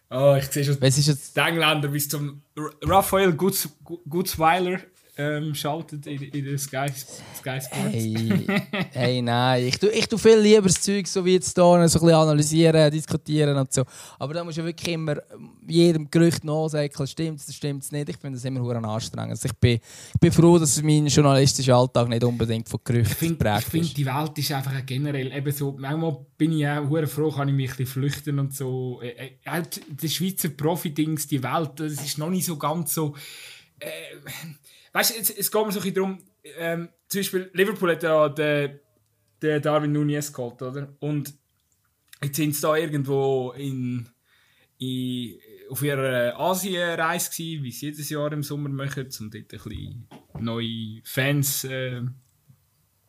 Oh, 0.09 0.35
ich 0.37 0.45
sehe 0.45 0.63
schon 0.63 0.79
Was 0.79 0.97
ist 0.97 1.07
jetzt? 1.07 1.35
die 1.35 1.39
Engländer 1.39 1.87
bis 1.87 2.07
zum 2.07 2.43
Raphael 2.83 3.33
Gutzweiler 3.33 4.79
ähm, 5.15 5.53
schaltet 5.53 6.07
in, 6.07 6.21
in 6.23 6.45
den 6.45 6.57
Sky, 6.57 6.87
Sky 7.37 7.59
Sports. 7.61 7.69
Hey, 7.71 8.47
hey 8.91 9.21
nein, 9.21 9.67
ich 9.67 9.77
tue, 9.77 9.91
ich 9.91 10.07
tue 10.07 10.17
viel 10.17 10.39
lieber 10.39 10.63
das 10.63 10.81
Zeug 10.81 11.05
so 11.07 11.23
wie 11.23 11.33
jetzt 11.33 11.53
hier, 11.53 11.63
so 11.63 11.73
ein 11.73 11.83
bisschen 11.83 12.09
analysieren, 12.09 12.91
diskutieren 12.91 13.55
und 13.55 13.71
so. 13.71 13.83
Aber 14.17 14.33
da 14.33 14.43
musst 14.43 14.57
du 14.57 14.63
wirklich 14.63 14.93
immer 14.93 15.17
jedem 15.67 16.09
Gerücht 16.09 16.43
nachsäckeln, 16.43 17.07
stimmt 17.07 17.39
es, 17.39 17.53
stimmt 17.53 17.83
es 17.83 17.91
nicht. 17.91 18.09
Ich 18.09 18.17
finde 18.17 18.37
das 18.37 18.45
immer 18.45 18.61
hure 18.61 18.77
anstrengend. 18.77 19.31
Also 19.31 19.47
ich, 19.47 19.53
bin, 19.53 19.75
ich 19.75 20.19
bin 20.19 20.31
froh, 20.31 20.57
dass 20.57 20.81
mein 20.81 21.05
journalistischer 21.05 21.75
Alltag 21.75 22.09
nicht 22.09 22.23
unbedingt 22.23 22.67
von 22.67 22.79
Gerüchten 22.83 23.29
geprägt 23.29 23.57
ist. 23.59 23.65
Ich 23.65 23.71
finde, 23.71 23.93
die 23.93 24.05
Welt 24.07 24.37
ist 24.37 24.51
einfach 24.51 24.85
generell 24.85 25.31
eben 25.31 25.51
so, 25.51 25.75
manchmal 25.77 26.17
bin 26.37 26.53
ich 26.53 26.67
auch 26.67 26.89
hure 26.89 27.05
froh, 27.05 27.31
kann 27.31 27.49
ich 27.49 27.53
mich 27.53 27.69
ein 27.69 27.77
bisschen 27.77 28.01
flüchten 28.01 28.39
und 28.39 28.55
so. 28.55 28.99
Äh, 29.03 29.37
äh, 29.43 29.61
die 29.89 30.09
Schweizer 30.09 30.49
Profi-Dings, 30.49 31.27
die 31.27 31.43
Welt, 31.43 31.71
das 31.75 31.93
ist 31.93 32.17
noch 32.17 32.31
nicht 32.31 32.45
so 32.45 32.57
ganz 32.57 32.95
so... 32.95 33.15
Äh, 33.79 33.87
weißt 34.93 35.15
du, 35.15 35.19
es, 35.19 35.29
es 35.29 35.51
geht 35.51 35.65
mir 35.65 35.71
so 35.71 35.79
ein 35.79 35.83
bisschen 35.83 35.95
darum, 35.95 36.23
ähm, 36.57 36.89
zum 37.07 37.19
Beispiel 37.19 37.49
Liverpool 37.53 37.91
hat 37.91 38.03
ja 38.03 38.29
den, 38.29 38.79
den 39.41 39.61
Darwin 39.61 39.91
Nunez 39.91 40.31
geholt, 40.31 40.61
oder? 40.61 40.95
Und 40.99 41.33
jetzt 42.21 42.37
sind 42.37 42.55
sie 42.55 42.61
da 42.61 42.75
irgendwo 42.75 43.51
in, 43.57 44.09
in, 44.77 45.39
auf 45.69 45.81
ihrer 45.81 46.39
Asienreise 46.39 47.31
gewesen, 47.31 47.63
wie 47.63 47.71
sie 47.71 47.85
jedes 47.87 48.09
Jahr 48.09 48.31
im 48.31 48.43
Sommer 48.43 48.69
machen, 48.69 49.09
um 49.19 49.31
dort 49.31 49.35
ein 49.35 49.47
bisschen 49.47 50.07
neue 50.39 51.01
Fans 51.03 51.63
äh, 51.65 52.01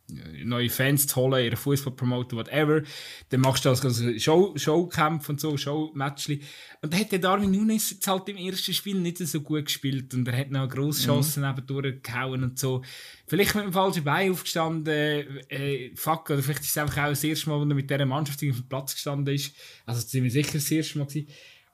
neue 0.08 0.68
Fans 0.68 1.06
zu 1.06 1.16
holen, 1.16 1.44
ihren 1.44 1.56
Fußball 1.56 1.94
promoten, 1.94 2.38
whatever. 2.38 2.82
Dann 3.30 3.40
machst 3.40 3.64
du 3.64 3.70
also 3.70 4.18
Show, 4.18 4.52
Showkämpfe 4.56 5.32
und 5.32 5.40
so, 5.40 5.56
Showmatchli. 5.56 6.42
Und 6.82 6.92
dann 6.92 7.00
hat 7.00 7.12
der 7.12 7.18
Darwin 7.18 7.50
Nunes 7.50 7.90
jetzt 7.90 8.06
halt 8.06 8.28
im 8.28 8.36
ersten 8.36 8.74
Spiel 8.74 8.96
nicht 8.96 9.18
so 9.18 9.40
gut 9.40 9.64
gespielt 9.66 10.12
und 10.12 10.28
er 10.28 10.36
hat 10.36 10.50
noch 10.50 10.68
Grosschancen 10.68 11.42
mhm. 11.42 11.48
nebendurch 11.48 12.02
gehauen 12.02 12.44
und 12.44 12.58
so. 12.58 12.82
Vielleicht 13.26 13.54
mit 13.54 13.64
dem 13.64 13.72
falschen 13.72 14.04
Bein 14.04 14.32
aufgestanden, 14.32 15.40
äh, 15.48 15.90
fuck, 15.94 16.28
oder 16.28 16.42
vielleicht 16.42 16.60
ist 16.60 16.70
es 16.70 16.78
einfach 16.78 17.04
auch 17.04 17.08
das 17.08 17.24
erste 17.24 17.48
Mal, 17.48 17.58
wo 17.58 17.62
er 17.62 17.74
mit 17.74 17.88
dieser 17.88 18.04
Mannschaft 18.04 18.38
auf 18.38 18.56
dem 18.56 18.68
Platz 18.68 18.94
gestanden 18.94 19.34
ist. 19.34 19.54
Also 19.86 20.06
ziemlich 20.06 20.34
sicher 20.34 20.52
das 20.54 20.70
erste 20.70 20.98
Mal 20.98 21.06
gewesen. 21.06 21.28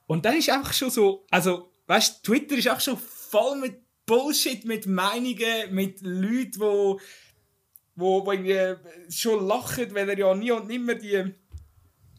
Und 0.07 0.25
dann 0.25 0.37
ist 0.37 0.51
einfach 0.51 0.73
schon 0.73 0.91
so, 0.91 1.27
also, 1.31 1.73
weißt 1.87 2.23
Twitter 2.25 2.57
ist 2.57 2.69
auch 2.69 2.81
schon 2.81 2.97
voll 2.97 3.59
mit 3.59 3.81
Bullshit, 4.07 4.65
mit 4.65 4.87
Meinungen, 4.87 5.73
mit 5.73 6.01
Leuten, 6.03 6.61
die 6.61 6.97
wo, 8.01 8.25
wo 8.25 8.33
irgendwie 8.33 8.77
schon 9.11 9.47
lachen, 9.47 9.95
weil 9.95 10.09
er 10.09 10.19
ja 10.19 10.35
nie 10.35 10.51
und 10.51 10.69
nimmer 10.69 10.95
die, 10.95 11.33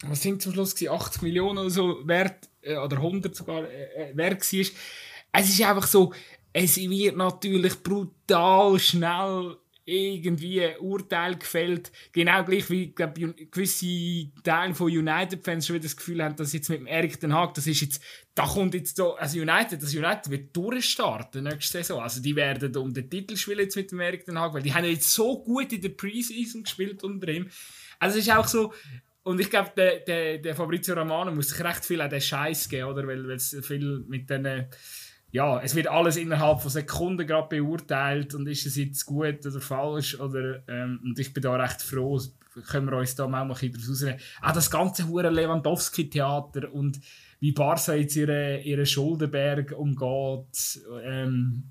was 0.04 0.22
sind 0.22 0.42
zum 0.42 0.54
Schluss 0.54 0.76
80 0.76 1.22
Millionen 1.22 1.60
oder 1.60 1.70
so 1.70 2.08
wert, 2.08 2.50
äh, 2.62 2.78
oder 2.78 2.98
100 2.98 3.36
sogar 3.36 3.64
äh, 3.64 4.12
äh, 4.12 4.18
wert 4.18 4.42
war. 4.42 4.66
Es 5.34 5.50
ist 5.50 5.62
einfach 5.62 5.88
so, 5.88 6.14
es 6.54 6.78
wird 6.78 7.16
natürlich 7.16 7.82
brutal 7.82 8.80
schnell 8.80 9.58
irgendwie 9.86 10.64
ein 10.64 10.78
Urteil 10.80 11.38
gefällt. 11.38 11.92
Genau 12.12 12.44
gleich 12.44 12.70
wie 12.70 12.92
glaub, 12.92 13.16
gewisse 13.16 14.32
Teile 14.44 14.76
von 14.76 14.88
United-Fans 14.88 15.66
schon 15.66 15.76
wieder 15.76 15.84
das 15.84 15.98
Gefühl 15.98 16.24
haben, 16.24 16.36
dass 16.36 16.54
jetzt 16.54 16.70
mit 16.70 16.80
dem 16.80 16.88
Erik 16.88 17.20
Den 17.20 17.34
Haag, 17.34 17.54
das 17.56 17.68
ist 17.68 17.82
jetzt, 17.82 18.04
da 18.36 18.46
kommt 18.46 18.74
jetzt 18.74 18.98
so, 18.98 19.16
also 19.16 19.40
United, 19.40 19.82
das 19.82 19.94
United 19.94 20.30
wird 20.30 20.56
durchstarten 20.56 21.44
nächste 21.44 21.80
Saison. 21.80 22.02
Also 22.02 22.22
die 22.22 22.36
werden 22.36 22.76
um 22.78 22.94
den 22.94 23.10
Titel 23.10 23.36
spielen 23.36 23.60
jetzt 23.60 23.76
mit 23.76 23.92
dem 23.92 24.00
Erik 24.00 24.26
Den 24.26 24.38
Haag, 24.38 24.54
weil 24.54 24.64
die 24.64 24.74
haben 24.74 24.86
jetzt 24.86 25.12
so 25.12 25.44
gut 25.44 25.74
in 25.74 25.82
der 25.82 25.90
Preseason 25.90 26.64
gespielt 26.64 27.04
unter 27.04 27.28
ihm. 27.30 27.50
Also 28.00 28.20
es 28.20 28.28
ist 28.28 28.34
auch 28.34 28.48
so, 28.48 28.74
und 29.24 29.40
ich 29.40 29.50
glaube, 29.50 29.72
der, 29.76 30.00
der, 30.00 30.38
der 30.40 30.56
Fabrizio 30.56 30.96
Romano 30.96 31.32
muss 31.32 31.50
sich 31.50 31.64
recht 31.64 31.86
viel 31.86 32.02
an 32.02 32.10
den 32.10 32.22
Scheiß 32.22 32.70
geben, 32.70 32.88
oder? 32.88 33.06
Weil 33.06 33.30
es 33.32 33.56
viel 33.62 34.04
mit 34.08 34.30
den 34.30 34.68
ja, 35.32 35.62
es 35.62 35.76
wird 35.76 35.88
alles 35.88 36.18
innerhalb 36.18 36.62
von 36.62 36.70
Sekunden 36.70 37.26
gerade 37.26 37.48
beurteilt 37.48 38.36
und 38.36 38.48
ist 38.48 38.66
es 38.66 38.76
jetzt 38.76 39.06
gut 39.06 39.46
oder 39.46 39.62
falsch 39.62 40.20
oder 40.20 40.62
ähm, 40.68 41.00
und 41.04 41.18
ich 41.20 41.34
bin 41.34 41.42
da 41.42 41.56
recht 41.56 41.82
froh, 41.82 42.20
können 42.68 42.90
wir 42.90 42.98
uns 42.98 43.16
da 43.16 43.28
mal 43.28 43.44
ein 43.44 43.48
bisschen 43.48 43.76
rausnehmen. 43.76 44.20
Auch 44.42 44.52
das 44.52 44.70
ganze 44.70 45.08
hure 45.08 45.30
Lewandowski-Theater 45.30 46.74
und 46.74 47.00
wie 47.40 47.54
Barca 47.54 47.94
jetzt 47.94 48.16
ihre, 48.16 48.60
ihre 48.60 48.86
Schuldenberg 48.86 49.72
umgeht, 49.72 50.82
ähm, 51.04 51.64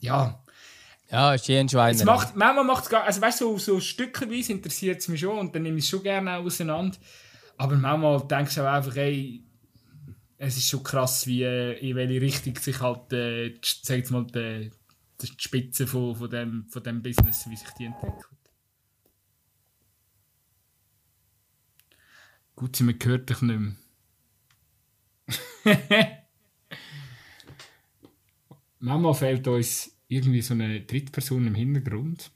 ja. 0.00 0.42
Ja, 1.10 1.32
ist 1.32 1.48
eh 1.48 1.58
ein 1.58 1.68
Schwein. 1.68 1.96
macht, 2.04 2.36
manchmal 2.36 2.64
macht 2.64 2.84
es 2.84 2.90
gar, 2.90 3.04
also 3.04 3.20
weißt 3.20 3.40
du, 3.40 3.56
so, 3.56 3.74
so 3.74 3.80
stückchenweise 3.80 4.52
interessiert 4.52 4.98
es 4.98 5.08
mich 5.08 5.20
schon 5.20 5.38
und 5.38 5.54
dann 5.54 5.62
nehme 5.62 5.78
ich 5.78 5.84
es 5.84 5.90
schon 5.90 6.02
gerne 6.02 6.36
auseinander. 6.36 6.98
Aber 7.56 7.76
manchmal 7.76 8.20
denkst 8.26 8.56
du 8.56 8.62
auch 8.62 8.74
einfach, 8.74 8.96
ey, 8.96 9.42
es 10.38 10.56
ist 10.56 10.68
schon 10.68 10.82
krass, 10.84 11.26
wie 11.26 11.42
äh, 11.42 11.78
in 11.78 11.96
welche 11.96 12.20
Richtung 12.20 12.56
sich 12.56 12.80
halt, 12.80 13.12
äh, 13.12 13.58
sag 13.62 14.10
mal, 14.10 14.24
die, 14.24 14.70
die 15.20 15.26
Spitze 15.36 15.86
von, 15.86 16.14
von, 16.14 16.30
dem, 16.30 16.66
von 16.68 16.82
dem 16.82 17.02
Business, 17.02 17.48
wie 17.50 17.56
sich 17.56 17.68
die 17.70 17.86
entwickelt. 17.86 18.24
Gut, 22.54 22.76
sie 22.76 22.84
hört 22.86 23.28
dich 23.30 23.42
nicht 23.42 23.60
mehr. 23.60 23.74
Manchmal 28.80 29.14
fehlt 29.14 29.46
uns 29.48 29.92
irgendwie 30.06 30.40
so 30.40 30.54
eine 30.54 30.80
Drittperson 30.80 31.48
im 31.48 31.54
Hintergrund, 31.54 32.30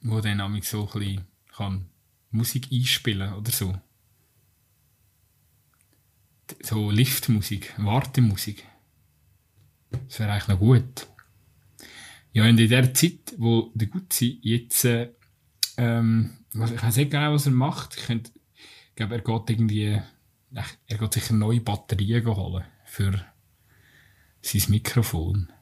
wo 0.00 0.20
dann 0.20 0.38
so 0.62 0.86
ein 0.86 1.00
bisschen 1.00 1.26
kann 1.54 1.86
Musik 2.30 2.68
einspielen 2.72 3.34
oder 3.34 3.50
so 3.52 3.78
so 6.60 6.90
Liftmusik, 6.90 7.74
Wartemusik. 7.76 8.64
Das 10.08 10.18
wäre 10.18 10.32
eigentlich 10.32 10.48
noch 10.48 10.58
gut. 10.58 11.06
Ja, 12.32 12.44
und 12.48 12.58
in 12.58 12.68
der 12.68 12.92
Zeit, 12.94 13.34
wo 13.38 13.70
der 13.74 13.88
Gutzi 13.88 14.40
jetzt, 14.42 14.84
äh, 14.84 15.10
ähm, 15.76 16.38
ich 16.52 16.82
weiß 16.82 16.96
nicht 16.96 17.10
genau, 17.10 17.32
was 17.32 17.46
er 17.46 17.52
macht. 17.52 17.96
Ich, 17.96 18.06
könnte, 18.06 18.32
ich 18.54 18.96
glaube, 18.96 19.14
er 19.14 19.20
geht 19.20 19.50
irgendwie, 19.50 20.02
er 20.86 20.98
geht 20.98 21.12
sicher 21.14 21.34
neue 21.34 21.60
Batterien 21.60 22.26
holen 22.26 22.64
für 22.84 23.24
sein 24.42 24.62
Mikrofon. 24.68 25.52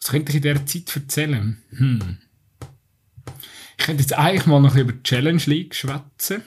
Was 0.00 0.10
könnte 0.10 0.30
ich 0.30 0.36
in 0.36 0.42
dieser 0.42 0.66
Zeit 0.66 0.96
erzählen? 0.96 1.62
Hm. 1.70 2.18
Ich 3.76 3.84
könnte 3.84 4.02
jetzt 4.02 4.14
eigentlich 4.14 4.46
mal 4.46 4.60
noch 4.60 4.76
über 4.76 4.92
die 4.92 5.02
Challenge 5.02 5.42
League 5.46 5.74
schwätzen. 5.74 6.42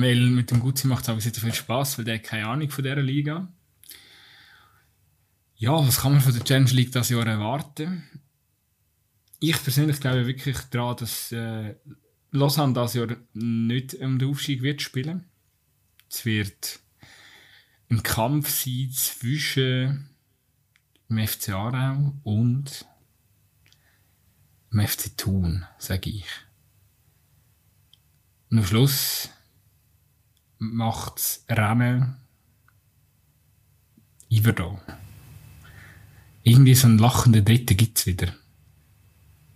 Weil 0.00 0.20
mit 0.30 0.50
dem 0.50 0.60
Gutzi 0.60 0.86
macht 0.86 1.02
es 1.02 1.08
aber 1.08 1.20
sehr 1.20 1.32
viel 1.32 1.54
Spaß, 1.54 1.98
weil 1.98 2.04
der 2.04 2.16
hat 2.16 2.24
keine 2.24 2.46
Ahnung 2.46 2.70
von 2.70 2.84
dieser 2.84 2.96
Liga. 2.96 3.52
Ja, 5.56 5.72
was 5.86 6.00
kann 6.00 6.12
man 6.12 6.20
von 6.20 6.32
der 6.32 6.44
Challenge 6.44 6.70
League 6.70 6.92
das 6.92 7.08
Jahr 7.08 7.26
erwarten? 7.26 8.02
Ich 9.38 9.62
persönlich 9.62 10.00
glaube 10.00 10.26
wirklich 10.26 10.56
daran, 10.70 10.96
dass 10.96 11.32
äh, 11.32 11.74
Lausanne 12.30 12.72
das 12.72 12.94
Jahr 12.94 13.16
nicht 13.34 13.94
um 13.94 14.18
den 14.18 14.30
Aufstieg 14.30 14.62
wird 14.62 14.82
spielen. 14.82 15.24
Es 16.08 16.24
wird 16.24 16.80
ein 17.90 18.02
Kampf 18.02 18.48
sein 18.48 18.90
zwischen 18.92 20.10
dem 21.08 21.26
FC 21.26 21.50
Aarau 21.50 22.14
und 22.22 22.86
dem 24.72 24.86
FC 24.86 25.16
Thun, 25.16 25.66
sage 25.78 26.10
ich. 26.10 26.26
Und 28.50 28.58
am 28.58 28.64
Schluss 28.64 29.30
macht 30.62 31.40
Rennen 31.48 32.16
da. 34.30 34.80
Irgendwie 36.44 36.74
so 36.74 36.86
einen 36.86 36.98
lachenden 36.98 37.44
Dritten 37.44 37.76
gibt 37.76 37.98
es 37.98 38.06
wieder. 38.06 38.32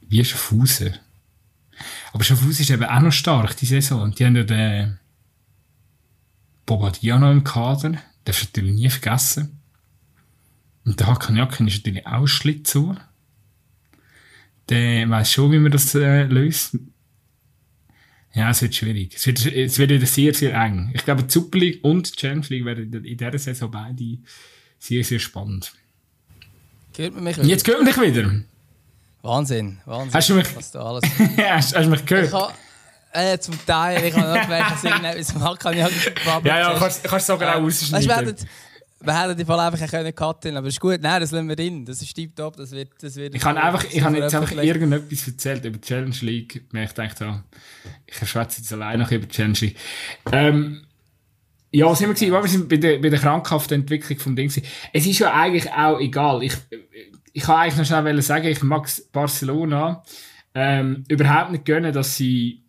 Wie 0.00 0.24
Schaffhausen. 0.24 0.94
Aber 2.12 2.24
Schaffhausen 2.24 2.62
ist 2.62 2.70
eben 2.70 2.84
auch 2.84 3.00
noch 3.00 3.12
stark, 3.12 3.56
die 3.56 3.66
Saison. 3.66 4.02
Und 4.02 4.18
die 4.18 4.26
haben 4.26 4.36
ja 4.36 4.42
den 4.42 4.98
Bobadilla 6.66 7.18
noch 7.18 7.32
im 7.32 7.44
Kader. 7.44 7.98
Darfst 8.24 8.42
du 8.42 8.46
natürlich 8.46 8.74
nie 8.74 8.90
vergessen. 8.90 9.60
Und 10.84 11.00
der 11.00 11.06
Hakan 11.06 11.36
Jakin 11.36 11.68
ist 11.68 11.78
natürlich 11.78 12.06
auch 12.06 12.26
Schlitzohr. 12.26 13.00
Der 14.68 15.08
weiß 15.08 15.32
schon, 15.32 15.52
wie 15.52 15.58
man 15.58 15.72
das 15.72 15.94
äh, 15.94 16.24
löst. 16.24 16.76
Ja, 18.36 18.50
es 18.50 18.60
wird 18.60 18.74
schwierig. 18.74 19.14
Es 19.16 19.26
wird, 19.26 19.46
es 19.46 19.78
wird 19.78 19.90
wieder 19.90 20.06
sehr, 20.06 20.34
sehr 20.34 20.54
eng. 20.54 20.90
Ich 20.92 21.02
glaube, 21.06 21.22
die 21.22 21.32
Super 21.32 21.56
League 21.58 21.82
und 21.82 22.12
die 22.12 22.16
Challenge 22.20 22.44
League 22.50 22.66
werden 22.66 22.92
in 22.92 23.16
dieser 23.16 23.38
Saison 23.38 23.70
beide 23.70 24.18
sehr, 24.78 25.02
sehr 25.02 25.18
spannend. 25.18 25.72
Hört 26.98 27.14
man 27.14 27.24
mich 27.24 27.38
wieder? 27.38 27.46
Jetzt 27.46 27.66
hört 27.66 27.78
man 27.78 27.86
dich 27.86 27.98
wieder. 27.98 28.30
Wahnsinn, 29.22 29.78
Wahnsinn. 29.86 30.12
Hast 30.12 30.28
du 30.28 30.34
mich, 30.34 30.54
was 30.54 30.70
du 30.70 30.80
alles 30.80 31.02
hast, 31.38 31.74
hast 31.74 31.86
du 31.86 31.90
mich 31.90 32.04
gehört? 32.04 32.26
Ich 32.26 32.32
ha, 32.34 32.54
äh, 33.12 33.38
zum 33.38 33.58
Teil. 33.64 34.04
Ich 34.04 34.14
habe 34.14 34.34
noch 34.34 34.42
gemerkt, 34.42 34.70
dass 34.70 34.84
irgendetwas 34.84 35.34
macht, 35.34 35.60
kann 35.60 35.72
ich 35.72 35.78
Ja, 36.44 36.58
ja, 36.58 36.78
kannst, 36.78 37.04
kannst 37.04 37.28
du 37.30 37.32
sogar 37.32 37.56
auch 37.56 37.62
ausschneiden. 37.62 38.36
Wir 39.00 39.22
hätten 39.22 39.36
die 39.36 39.44
Fall 39.44 39.60
einfach 39.60 39.90
können 39.90 40.14
cutten 40.14 40.56
aber 40.56 40.68
ist 40.68 40.80
gut. 40.80 41.00
Nein, 41.02 41.20
das 41.20 41.30
lassen 41.30 41.48
wir 41.48 41.56
drin. 41.56 41.84
Das 41.84 42.00
ist 42.00 42.14
tiptop. 42.14 42.56
Das 42.56 42.70
wird, 42.70 42.90
das 43.00 43.16
wird 43.16 43.34
ich 43.34 43.44
habe 43.44 43.62
einfach, 43.62 43.84
ich 43.84 44.02
habe 44.02 44.16
jetzt 44.16 44.34
einfach 44.34 44.52
irgendetwas 44.52 45.28
erzählt 45.28 45.64
über 45.64 45.76
die 45.76 45.86
Challenge 45.86 46.16
League. 46.22 46.64
Ich 46.72 46.92
dachte, 46.92 47.44
ich 48.06 48.16
schwätze 48.16 48.60
jetzt 48.60 48.72
alleine 48.72 49.02
noch 49.02 49.10
über 49.10 49.26
die 49.26 49.34
Challenge 49.34 49.58
League. 49.60 49.76
Ähm, 50.32 50.86
ja, 51.72 51.94
sind 51.94 52.20
wir 52.20 52.42
Wir 52.42 52.48
sind 52.48 52.68
bei 52.68 52.78
der, 52.78 52.98
bei 52.98 53.10
der 53.10 53.18
krankhaften 53.18 53.82
Entwicklung 53.82 54.18
vom 54.18 54.34
Ding. 54.34 54.50
Es 54.92 55.06
ist 55.06 55.18
ja 55.18 55.34
eigentlich 55.34 55.70
auch 55.70 56.00
egal. 56.00 56.42
Ich, 56.42 56.54
ich 57.34 57.42
kann 57.42 57.56
eigentlich 57.56 57.76
noch 57.76 57.84
schnell 57.84 58.22
sagen, 58.22 58.46
ich 58.46 58.62
mag 58.62 58.88
Barcelona 59.12 60.02
ähm, 60.54 61.04
überhaupt 61.08 61.52
nicht 61.52 61.66
gönnen, 61.66 61.92
dass 61.92 62.16
sie, 62.16 62.64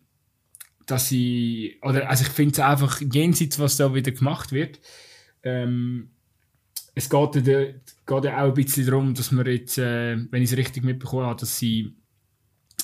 dass 0.84 1.08
sie, 1.08 1.78
oder, 1.80 2.10
also 2.10 2.22
ich 2.22 2.30
finde 2.30 2.52
es 2.52 2.60
einfach 2.60 3.00
jenseits, 3.00 3.58
was 3.58 3.78
da 3.78 3.94
wieder 3.94 4.12
gemacht 4.12 4.52
wird. 4.52 4.78
Ähm, 5.42 6.10
es 6.98 7.08
geht, 7.08 7.44
geht 7.44 8.24
ja 8.24 8.42
auch 8.42 8.48
ein 8.48 8.54
bisschen 8.54 8.86
darum, 8.86 9.14
dass 9.14 9.30
wir 9.30 9.46
jetzt, 9.46 9.78
äh, 9.78 10.16
wenn 10.32 10.42
ich 10.42 10.50
es 10.50 10.56
richtig 10.56 10.82
mitbekommen 10.82 11.26
habe, 11.26 11.38
dass 11.38 11.56
sie 11.56 11.94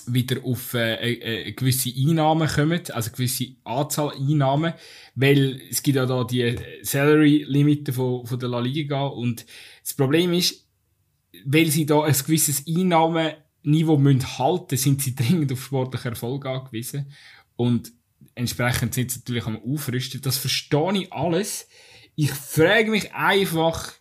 wieder 0.06 0.44
auf 0.44 0.74
äh, 0.74 1.48
äh, 1.48 1.52
gewisse 1.52 1.90
Einnahmen 1.90 2.46
kommen, 2.46 2.80
also 2.92 3.08
eine 3.08 3.16
gewisse 3.16 3.56
Anzahl 3.64 4.12
Einnahmen, 4.16 4.74
weil 5.16 5.60
es 5.68 5.82
gibt 5.82 5.96
ja 5.96 6.06
da 6.06 6.22
die 6.22 6.56
Salary-Limite 6.82 7.92
von, 7.92 8.24
von 8.24 8.38
der 8.38 8.50
La 8.50 8.60
Liga 8.60 9.04
und 9.04 9.46
das 9.82 9.94
Problem 9.94 10.32
ist, 10.32 10.64
weil 11.44 11.66
sie 11.66 11.84
da 11.84 12.02
ein 12.02 12.12
gewisses 12.12 12.64
Einnahmenniveau 12.68 13.98
müssen 13.98 14.38
halten 14.38 14.76
sind 14.76 15.02
sie 15.02 15.16
dringend 15.16 15.52
auf 15.52 15.64
sportlichen 15.64 16.12
Erfolg 16.12 16.46
angewiesen 16.46 17.10
und 17.56 17.90
entsprechend 18.36 18.94
sind 18.94 19.10
sie 19.10 19.18
natürlich 19.20 19.46
am 19.46 19.60
Aufrüsten. 19.60 20.20
Das 20.20 20.38
verstehe 20.38 21.02
ich 21.02 21.12
alles. 21.12 21.66
Ich 22.14 22.30
frage 22.30 22.92
mich 22.92 23.12
einfach, 23.12 23.94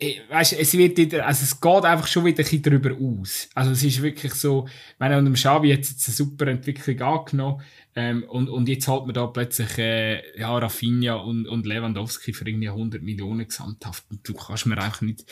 weißt, 0.00 0.54
es 0.54 0.76
wird 0.76 0.98
wieder, 0.98 1.26
also 1.26 1.42
es 1.42 1.58
geht 1.58 1.84
einfach 1.84 2.06
schon 2.06 2.24
wieder 2.24 2.38
ein 2.38 2.44
bisschen 2.44 2.62
darüber 2.62 2.92
aus. 2.92 3.48
Also 3.54 3.70
es 3.70 3.82
ist 3.82 4.02
wirklich 4.02 4.34
so, 4.34 4.66
ich 4.66 4.98
meine, 4.98 5.16
unter 5.16 5.30
dem 5.30 5.34
Xavi 5.34 5.70
hat 5.70 5.78
jetzt 5.78 6.06
eine 6.06 6.14
super 6.14 6.46
Entwicklung 6.48 7.00
angenommen, 7.00 7.62
ähm, 7.98 8.24
und, 8.24 8.50
und 8.50 8.68
jetzt 8.68 8.86
hat 8.88 9.06
man 9.06 9.14
da 9.14 9.26
plötzlich, 9.26 9.78
äh, 9.78 10.38
ja, 10.38 10.56
Rafinha 10.58 11.14
und, 11.14 11.48
und 11.48 11.64
Lewandowski 11.64 12.34
für 12.34 12.46
irgendwie 12.46 12.68
100 12.68 13.02
Millionen 13.02 13.48
gesamthaft. 13.48 14.04
Und 14.10 14.28
du 14.28 14.34
kannst 14.34 14.66
mir 14.66 14.76
einfach 14.76 15.00
nicht, 15.00 15.24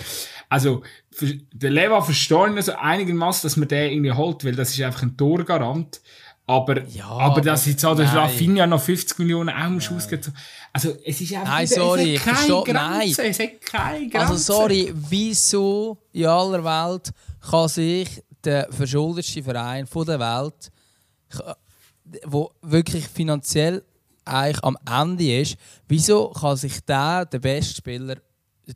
also, 0.49 0.83
der 1.21 1.71
Leva 1.71 2.01
verstehe 2.01 2.49
ich 2.49 2.57
also 2.57 2.73
einigermaßen, 2.73 3.47
dass 3.47 3.59
man 3.59 3.69
den 3.69 3.93
irgendwie 3.93 4.13
holt, 4.13 4.47
weil 4.47 4.57
das 4.57 4.71
ist 4.71 4.81
einfach 4.81 5.03
ein 5.03 5.17
Torgarant. 5.17 6.01
Aber, 6.47 6.85
ja, 6.89 7.07
aber 7.09 7.41
dass 7.41 7.65
jetzt 7.65 7.85
auch 7.87 7.97
der 7.97 8.13
Rafinha 8.13 8.67
noch 8.67 8.81
50 8.81 9.19
Millionen 9.19 9.49
auch 9.49 9.71
muss 9.71 9.91
ausgeben. 9.91 10.35
Also, 10.75 10.95
es 11.05 11.21
ist 11.21 11.33
einfach 11.33 11.49
nein, 11.55 11.67
sorry, 11.67 12.15
es 12.17 12.27
hat 12.27 12.35
keine 12.35 12.49
Grenze. 12.49 12.73
Nein. 12.73 13.15
Es 13.17 13.39
hat 13.39 13.61
keine 13.63 14.09
Grenze. 14.09 14.27
Also, 14.29 14.37
sorry, 14.37 14.93
wieso 14.95 15.97
in 16.13 16.27
aller 16.27 16.63
Welt 16.63 17.13
kann 17.41 17.69
sich 17.69 18.23
der 18.45 18.69
verschuldetste 18.71 19.43
Verein 19.43 19.87
von 19.87 20.05
der 20.05 20.21
Welt, 20.21 20.71
wo 22.27 22.53
wirklich 22.61 23.09
finanziell 23.09 23.83
eigentlich 24.27 24.63
am 24.65 24.77
Ende 24.87 25.41
ist, 25.41 25.57
wieso 25.89 26.29
kann 26.29 26.57
sich 26.57 26.81
der, 26.81 27.25
der 27.25 27.39
beste 27.39 27.77
Spieler, 27.77 28.17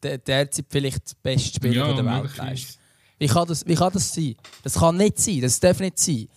der 0.03 0.19
derzeit 0.19 0.65
vielleicht 0.71 1.11
der 1.11 1.17
beste 1.23 1.55
Spieler 1.55 1.89
ja, 1.89 1.93
der 1.93 2.07
Welt 2.07 2.37
leisten? 2.37 2.79
Wie 3.19 3.27
kann 3.27 3.49
das, 3.49 3.67
wie 3.67 3.75
kann 3.75 3.93
das 3.93 4.15
sein? 4.15 4.37
Das 4.63 4.75
kann 4.75 4.97
nicht 4.97 5.19
sein, 5.19 5.41
das 5.41 5.61
darf 5.61 5.81
nicht 5.81 5.99
sein. 5.99 6.29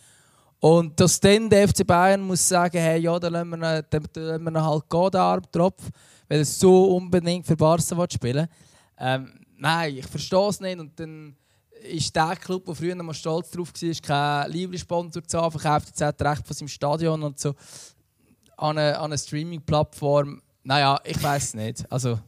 Und 0.62 1.00
dass 1.00 1.20
dann 1.20 1.50
der 1.50 1.68
FC 1.68 1.86
Bayern 1.86 2.22
muss 2.22 2.48
sagen, 2.48 2.78
hey, 2.78 3.02
ja, 3.02 3.20
dann 3.20 3.34
lassen 3.34 3.50
wir 3.50 3.82
dann, 3.82 4.08
lassen 4.14 4.44
wir 4.44 4.64
halt 4.64 4.90
gehen, 4.90 5.10
den 5.12 5.22
Armtropf, 5.22 5.90
weil 6.30 6.38
er 6.38 6.46
so 6.46 6.96
unbedingt 6.96 7.48
für 7.48 7.58
Barca 7.58 8.06
spielen 8.10 8.48
ähm, 8.98 9.34
Nein, 9.58 9.98
ich 9.98 10.06
verstehe 10.06 10.48
es 10.48 10.60
nicht. 10.60 10.80
Und 10.80 11.00
dann 11.00 11.36
ist 11.84 12.16
der 12.16 12.36
Club, 12.36 12.66
der 12.66 12.76
früher 12.76 12.96
mal 12.96 13.14
stolz 13.14 13.50
darauf 13.50 13.72
war, 13.74 13.94
kein 14.04 14.52
Livre-Sponsor 14.52 15.24
zu 15.24 15.42
haben, 15.42 15.52
verkauft 15.52 15.88
jetzt 15.88 16.02
hat 16.02 16.22
Recht 16.22 16.46
von 16.46 16.56
seinem 16.56 16.68
Stadion 16.68 17.24
und 17.24 17.40
so 17.40 17.56
an 18.58 18.78
eine, 18.78 18.98
an 18.98 19.06
eine 19.06 19.18
Streaming-Plattform. 19.18 20.42
Naja, 20.64 21.00
ich 21.04 21.22
weiß 21.22 21.44
es 21.44 21.54
nicht. 21.56 21.92
Also, 21.92 22.20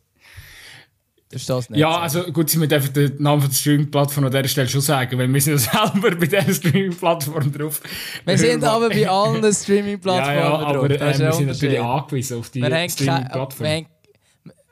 das 1.39 1.69
nicht. 1.69 1.80
Ja, 1.80 1.99
also 1.99 2.23
gut, 2.31 2.49
sie 2.49 2.57
müssen 2.57 2.93
den 2.93 3.22
Namen 3.22 3.41
der 3.41 3.51
Streaming-Plattform 3.51 4.26
an 4.26 4.31
dieser 4.31 4.47
Stelle 4.47 4.69
schon 4.69 4.81
sagen, 4.81 5.18
weil 5.18 5.31
wir 5.31 5.41
sind 5.41 5.53
ja 5.53 5.89
selber 5.91 6.15
bei 6.15 6.26
dieser 6.26 6.53
Streaming-Plattform 6.53 7.51
drauf. 7.51 7.81
Wir 8.26 8.38
sind 8.38 8.64
aber 8.64 8.89
bei 8.89 9.07
allen 9.07 9.53
Streaming-Plattformen 9.53 10.35
ja, 10.35 10.41
ja, 10.41 10.53
aber, 10.53 10.89
drauf. 10.89 11.01
Äh, 11.01 11.19
wir 11.19 11.34
sind 11.34 11.47
natürlich 11.47 11.80
angewiesen 11.80 12.39
auf 12.39 12.49
die 12.49 12.61
Streaming-Plattform. 12.61 13.85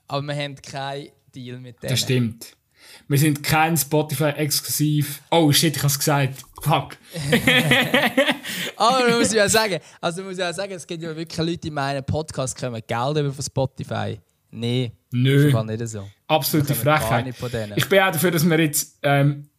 Aber 0.08 0.28
wir 0.28 0.36
haben 0.36 0.56
keinen 0.56 1.08
Deal 1.34 1.60
mit 1.60 1.82
denen. 1.82 1.90
Das 1.90 2.00
stimmt. 2.00 2.58
Wir 3.08 3.18
sind 3.18 3.44
kein 3.44 3.76
Spotify-exklusiv. 3.76 5.22
Oh 5.32 5.52
shit, 5.52 5.76
ich 5.76 5.84
hab's 5.84 5.98
gesagt. 6.00 6.44
Fuck. 6.62 6.98
aber 8.78 9.10
man 9.10 9.20
muss 9.20 9.34
ja 9.34 9.50
sagen, 9.50 9.80
also 10.00 10.24
muss 10.24 10.38
ja 10.38 10.54
sagen, 10.54 10.74
es 10.74 10.86
gibt 10.86 11.02
ja 11.02 11.16
wirklich 11.16 11.38
Leute, 11.38 11.58
die 11.58 11.72
meinen 11.72 12.04
Podcast 12.06 12.58
kommen 12.58 12.82
Geld 12.86 13.18
über 13.18 13.34
von 13.34 13.44
Spotify. 13.44 14.20
Nee. 14.52 14.92
Nö. 15.12 15.52
Nicht 15.64 15.88
so. 15.88 16.10
Absolute 16.28 16.76
Frechheit. 16.76 17.28
Ich 17.76 17.90
bin 17.90 18.00
auch 18.00 18.12
dafür, 18.12 18.32
dass 18.32 18.48
wir 18.48 18.60
jetzt 18.60 19.00
ähm, 19.02 19.50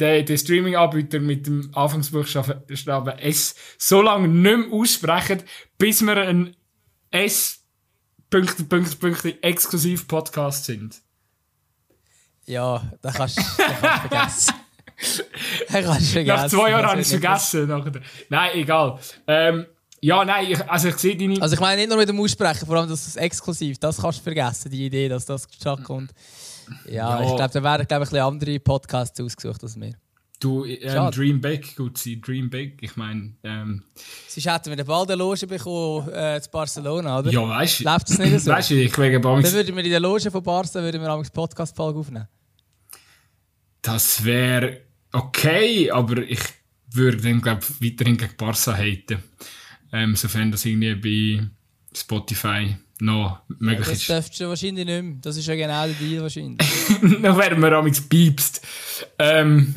den, 0.00 0.26
den 0.26 0.38
Streaming-Anbieter 0.38 1.20
mit 1.20 1.46
dem 1.46 1.70
Anfangsbuchstaben 1.74 3.18
S 3.18 3.54
so 3.78 4.02
lange 4.02 4.28
nicht 4.28 4.42
mehr 4.42 4.72
aussprechen, 4.72 5.42
bis 5.78 6.02
wir 6.02 6.16
ein 6.16 6.56
S. 7.10 7.62
Punkte, 8.30 8.64
Punkte, 8.64 8.96
Punkte 8.96 9.42
exklusiv 9.42 10.08
Podcast 10.08 10.64
sind. 10.64 11.00
Ja, 12.46 12.90
da 13.02 13.10
kannst 13.12 13.38
du 13.38 13.42
vergessen. 13.42 14.54
da 15.68 15.82
kannst 15.82 16.00
du 16.00 16.12
vergessen. 16.12 16.26
Nach 16.26 16.48
zwei 16.48 16.70
Jahren 16.70 16.86
habe 16.86 17.00
ich 17.00 17.06
es 17.06 17.20
vergessen. 17.20 18.02
Nein, 18.28 18.50
egal. 18.54 18.98
Ähm, 19.26 19.66
ja, 20.00 20.24
nein, 20.24 20.50
ich, 20.50 20.70
also 20.70 20.88
ich 20.88 20.96
sehe 20.96 21.16
deine... 21.16 21.40
Also 21.40 21.54
ich 21.54 21.60
meine 21.60 21.80
nicht 21.80 21.88
nur 21.88 21.98
mit 21.98 22.08
dem 22.08 22.20
Aussprechen, 22.20 22.66
vor 22.66 22.76
allem 22.76 22.88
das 22.88 23.06
ist 23.06 23.16
exklusiv, 23.16 23.78
das 23.78 23.98
kannst 23.98 24.18
du 24.18 24.22
vergessen, 24.22 24.70
die 24.70 24.86
Idee, 24.86 25.08
dass 25.08 25.24
das 25.24 25.48
zustande 25.48 25.82
kommt. 25.82 26.12
Ja, 26.86 27.20
ja. 27.20 27.28
ich 27.28 27.36
glaube, 27.36 27.52
da 27.52 27.62
werden 27.62 27.86
glaub, 27.86 28.00
ein 28.00 28.00
bisschen 28.00 28.18
andere 28.20 28.60
Podcasts 28.60 29.20
ausgesucht 29.20 29.62
als 29.62 29.80
wir. 29.80 29.94
Du, 30.38 30.66
ähm, 30.66 31.10
Dream 31.12 31.40
Big, 31.40 31.76
gut 31.76 31.96
sein, 31.96 32.20
Dream 32.20 32.50
Big, 32.50 32.82
ich 32.82 32.94
meine... 32.96 33.32
Ähm, 33.42 33.84
Sie 34.28 34.42
hätten 34.42 34.76
wir 34.76 34.84
Ball 34.84 35.06
der 35.06 35.16
Loge 35.16 35.46
bekommen 35.46 36.08
äh, 36.12 36.40
zu 36.42 36.50
Barcelona, 36.50 37.20
oder? 37.20 37.30
Ja, 37.30 37.48
weißt 37.48 37.80
du... 37.80 37.84
Läuft 37.84 38.10
das 38.10 38.18
nicht 38.18 38.40
so? 38.40 38.50
Weißt 38.50 38.70
du, 38.70 38.74
ich 38.74 38.98
wegen 38.98 39.22
Dann 39.22 39.42
würden 39.42 39.76
wir 39.76 39.84
in 39.84 39.90
der 39.90 40.00
Loge 40.00 40.30
von 40.30 40.42
Barca 40.42 40.74
würden 40.74 41.00
wir 41.00 41.22
Podcast-Folge 41.32 41.98
aufnehmen. 41.98 42.28
Das 43.80 44.24
wäre 44.24 44.82
okay, 45.12 45.90
aber 45.90 46.18
ich 46.18 46.40
würde 46.90 47.16
dann, 47.18 47.40
glaube 47.40 47.62
weiterhin 47.80 48.16
gegen 48.16 48.36
Barca 48.36 48.76
haten. 48.76 49.22
Ähm, 49.96 50.14
sofern 50.14 50.50
das 50.50 50.66
irgendwie 50.66 50.94
bei 51.38 51.46
Spotify 51.94 52.76
noch 53.00 53.40
möglich 53.48 53.78
ja, 53.78 53.78
das 53.78 53.88
ist. 53.88 54.10
Das 54.10 54.16
dürftest 54.16 54.40
du 54.40 54.48
wahrscheinlich 54.48 54.84
nicht 54.84 55.02
mehr. 55.02 55.14
Das 55.22 55.36
ist 55.38 55.46
ja 55.46 55.54
genau 55.54 55.86
der 55.86 55.94
Deal 55.94 56.22
wahrscheinlich. 56.22 56.58
Dann 57.00 57.38
werden 57.38 57.62
wir 57.62 57.72
amigs 57.72 58.06
piepst. 58.06 58.60
Ähm, 59.18 59.74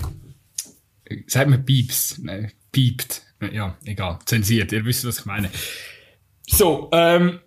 sagt 1.27 1.49
man 1.49 1.63
piepst? 1.63 2.19
Nein, 2.21 2.51
piept. 2.73 3.21
Ja, 3.53 3.77
egal. 3.85 4.19
Zensiert. 4.25 4.73
Ihr 4.73 4.83
wisst, 4.83 5.05
was 5.05 5.19
ich 5.19 5.25
meine. 5.25 5.49
So, 6.47 6.89
ähm, 6.91 7.39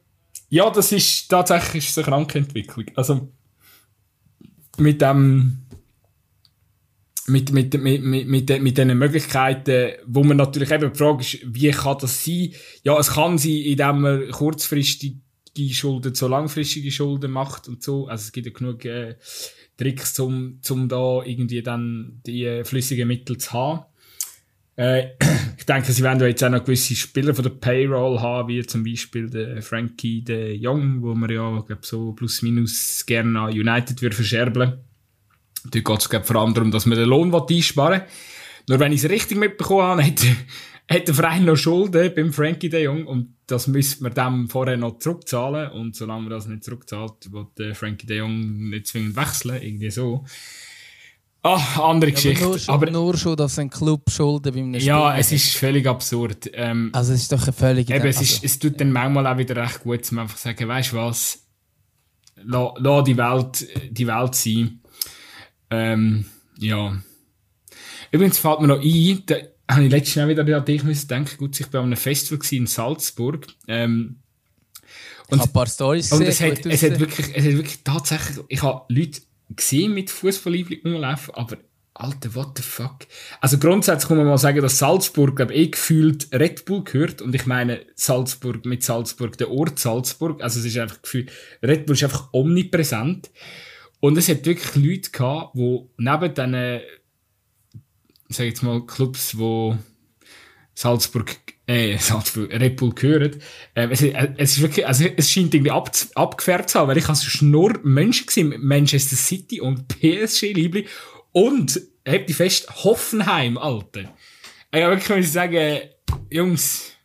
ja, 0.48 0.70
das 0.70 0.92
ist 0.92 1.28
tatsächlich 1.28 1.88
ist 1.88 1.98
eine 1.98 2.06
kranke 2.06 2.38
Entwicklung. 2.38 2.86
Also, 2.94 3.30
mit 4.78 5.02
dem 5.02 5.61
mit, 7.26 7.52
mit, 7.52 7.74
mit, 7.74 8.02
mit, 8.02 8.26
mit, 8.26 8.62
mit 8.62 8.78
diesen 8.78 8.98
Möglichkeiten, 8.98 9.92
wo 10.06 10.24
man 10.24 10.36
natürlich 10.36 10.70
eben 10.70 10.92
die 10.92 10.98
Frage 10.98 11.20
ist, 11.20 11.38
wie 11.44 11.70
kann 11.70 11.98
das 12.00 12.24
sein? 12.24 12.52
Ja, 12.82 12.98
es 12.98 13.12
kann 13.12 13.38
sein, 13.38 13.52
indem 13.52 14.00
man 14.00 14.30
kurzfristige 14.30 15.20
Schulden 15.72 16.14
zu 16.14 16.28
langfristige 16.28 16.90
Schulden 16.90 17.30
macht 17.30 17.68
und 17.68 17.82
so. 17.82 18.08
Also 18.08 18.22
es 18.22 18.32
gibt 18.32 18.46
ja 18.46 18.52
genug 18.52 18.84
äh, 18.84 19.16
Tricks, 19.76 20.18
um, 20.18 20.60
um 20.68 20.88
da 20.88 21.22
irgendwie 21.24 21.62
dann 21.62 22.20
die 22.26 22.44
äh, 22.44 22.64
flüssigen 22.64 23.06
Mittel 23.06 23.38
zu 23.38 23.52
haben. 23.52 23.84
Äh, 24.74 25.10
ich 25.58 25.66
denke, 25.66 25.92
sie 25.92 26.02
werden 26.02 26.26
jetzt 26.26 26.42
auch 26.42 26.50
noch 26.50 26.64
gewisse 26.64 26.96
Spieler 26.96 27.34
von 27.34 27.44
der 27.44 27.50
Payroll 27.50 28.20
haben, 28.20 28.48
wie 28.48 28.66
zum 28.66 28.82
Beispiel 28.82 29.30
der 29.30 29.62
Frankie 29.62 30.22
de 30.22 30.54
Jong, 30.54 31.02
wo 31.02 31.14
man 31.14 31.30
ja 31.30 31.60
glaub, 31.60 31.84
so 31.84 32.12
plus 32.12 32.42
minus 32.42 33.06
gerne 33.06 33.38
an 33.38 33.52
United 33.52 34.02
würde 34.02 34.16
verscherbeln 34.16 34.80
Dort 35.64 35.84
geht 35.84 36.20
es 36.22 36.26
vor 36.26 36.36
allem 36.36 36.54
darum, 36.54 36.70
dass 36.70 36.86
man 36.86 36.98
den 36.98 37.08
Lohn 37.08 37.34
einsparen 37.34 38.00
will. 38.00 38.08
Nur 38.68 38.80
wenn 38.80 38.92
ich 38.92 39.04
es 39.04 39.10
richtig 39.10 39.38
mitbekommen 39.38 39.82
habe, 39.82 40.04
hat, 40.06 40.22
hat 40.90 41.08
der 41.08 41.14
Verein 41.14 41.44
noch 41.44 41.56
Schulden 41.56 42.12
beim 42.14 42.32
Frankie 42.32 42.68
de 42.68 42.84
Jong 42.84 43.06
und 43.06 43.36
das 43.46 43.66
müsste 43.66 44.02
man 44.02 44.14
dem 44.14 44.48
vorher 44.48 44.76
noch 44.76 44.98
zurückzahlen 44.98 45.70
und 45.72 45.96
solange 45.96 46.22
man 46.22 46.30
das 46.30 46.46
nicht 46.46 46.64
zurückzahlt, 46.64 47.32
wird 47.32 47.58
der 47.58 47.74
Frankie 47.74 48.06
de 48.06 48.18
Jong 48.18 48.70
nicht 48.70 48.86
zwingend 48.86 49.16
wechseln, 49.16 49.60
irgendwie 49.60 49.90
so. 49.90 50.24
Ah, 51.44 51.90
andere 51.90 52.10
ja, 52.10 52.14
Geschichte. 52.14 52.44
Aber 52.44 52.50
nur, 52.50 52.58
schon, 52.58 52.74
aber 52.74 52.90
nur 52.90 53.16
schon, 53.16 53.36
dass 53.36 53.58
ein 53.58 53.68
Club 53.68 54.08
Schulden 54.08 54.54
beim 54.54 54.74
Spiel 54.74 54.86
Ja, 54.86 55.16
es 55.16 55.32
ist 55.32 55.56
völlig 55.56 55.86
absurd. 55.88 56.48
Ähm, 56.52 56.90
also 56.92 57.12
es 57.12 57.22
ist 57.22 57.32
doch 57.32 57.42
eine 57.42 57.52
völlige... 57.52 57.94
Eben, 57.94 58.06
es, 58.06 58.20
ist, 58.20 58.34
also, 58.34 58.46
es 58.46 58.58
tut 58.60 58.80
dann 58.80 58.92
manchmal 58.92 59.26
auch 59.26 59.36
wieder 59.36 59.56
recht 59.56 59.80
gut, 59.80 60.04
zu 60.04 60.16
einfach 60.18 60.36
sagen, 60.36 60.68
weißt 60.68 60.92
du 60.92 60.96
was, 60.96 61.42
lass, 62.44 62.72
lass 62.78 63.04
die 63.04 63.16
Welt 63.16 63.66
die 63.90 64.06
Welt 64.06 64.34
sein. 64.36 64.81
Ähm, 65.72 66.26
ja. 66.58 67.02
Übrigens 68.10 68.38
fällt 68.38 68.60
mir 68.60 68.68
noch 68.68 68.82
ein, 68.82 69.22
da 69.26 69.36
habe 69.70 69.84
ich 69.84 69.90
letztes 69.90 70.14
Jahr 70.16 70.28
wieder 70.28 70.42
an 70.42 70.64
dich 70.64 70.84
müssen 70.84 71.08
denken, 71.08 71.38
gut, 71.38 71.58
ich 71.58 71.72
war 71.72 71.80
an 71.80 71.86
einem 71.86 71.96
Festival 71.96 72.46
in 72.50 72.66
Salzburg. 72.66 73.46
Ähm, 73.66 74.16
und, 75.28 75.38
ich 75.38 75.44
ein 75.44 75.52
paar 75.52 75.66
Storys. 75.66 76.12
Und 76.12 76.22
es 76.22 76.40
hat, 76.42 76.66
es 76.66 76.82
hat 76.82 77.00
wirklich, 77.00 77.34
es 77.34 77.44
hat 77.44 77.52
wirklich 77.52 77.82
tatsächlich, 77.82 78.38
ich 78.48 78.62
habe 78.62 78.84
Leute 78.88 79.22
gesehen 79.48 79.94
mit 79.94 80.10
Fußballliebling 80.10 80.80
rumlaufen, 80.84 81.34
aber 81.34 81.56
Alter, 81.94 82.34
what 82.34 82.56
the 82.56 82.62
fuck? 82.62 83.06
Also 83.40 83.58
grundsätzlich 83.58 84.08
kann 84.08 84.16
man 84.16 84.26
mal 84.26 84.38
sagen, 84.38 84.62
dass 84.62 84.78
Salzburg, 84.78 85.36
glaube 85.36 85.52
ich, 85.52 85.60
eh 85.60 85.68
gefühlt 85.68 86.28
Red 86.32 86.64
Bull 86.64 86.84
gehört. 86.84 87.20
Und 87.20 87.34
ich 87.34 87.44
meine 87.44 87.84
Salzburg 87.94 88.64
mit 88.64 88.82
Salzburg, 88.82 89.36
der 89.36 89.50
Ort 89.50 89.78
Salzburg. 89.78 90.42
Also 90.42 90.60
es 90.60 90.64
ist 90.64 90.78
einfach 90.78 91.02
gefühlt, 91.02 91.30
Red 91.62 91.84
Bull 91.84 91.94
ist 91.94 92.02
einfach 92.02 92.30
omnipräsent. 92.32 93.30
Und 94.04 94.18
es 94.18 94.28
hat 94.28 94.44
wirklich 94.44 94.74
Leute 94.74 95.10
gehabt, 95.12 95.54
die 95.54 95.80
neben 95.96 96.34
diesen, 96.34 96.80
sag 98.30 98.46
jetzt 98.46 98.64
mal, 98.64 98.84
Clubs, 98.84 99.38
wo 99.38 99.78
Salzburg, 100.74 101.36
äh, 101.68 101.96
Salzburg, 102.00 102.50
Red 102.50 102.78
Bull 102.78 102.92
gehören, 102.96 103.40
äh, 103.74 103.86
es, 103.92 104.02
es, 104.02 104.56
ist 104.56 104.60
wirklich, 104.60 104.88
also 104.88 105.04
es 105.04 105.30
scheint 105.30 105.54
irgendwie 105.54 105.70
ab, 105.70 105.92
abgefärbt 106.16 106.70
zu 106.70 106.80
haben, 106.80 106.88
weil 106.88 106.98
ich 106.98 107.08
also 107.08 107.44
nur 107.44 107.78
Menschen 107.84 108.26
gesehen, 108.26 108.52
Manchester 108.58 109.14
City 109.14 109.60
und 109.60 109.86
PSG, 110.00 110.52
Liebli, 110.52 110.88
und, 111.30 111.80
habt 112.04 112.28
die 112.28 112.34
fest, 112.34 112.68
Hoffenheim, 112.82 113.56
Alter. 113.56 114.12
Ich 114.72 114.80
wirklich 114.80 115.16
muss 115.16 115.32
sagen, 115.32 115.80
Jungs, 116.28 116.96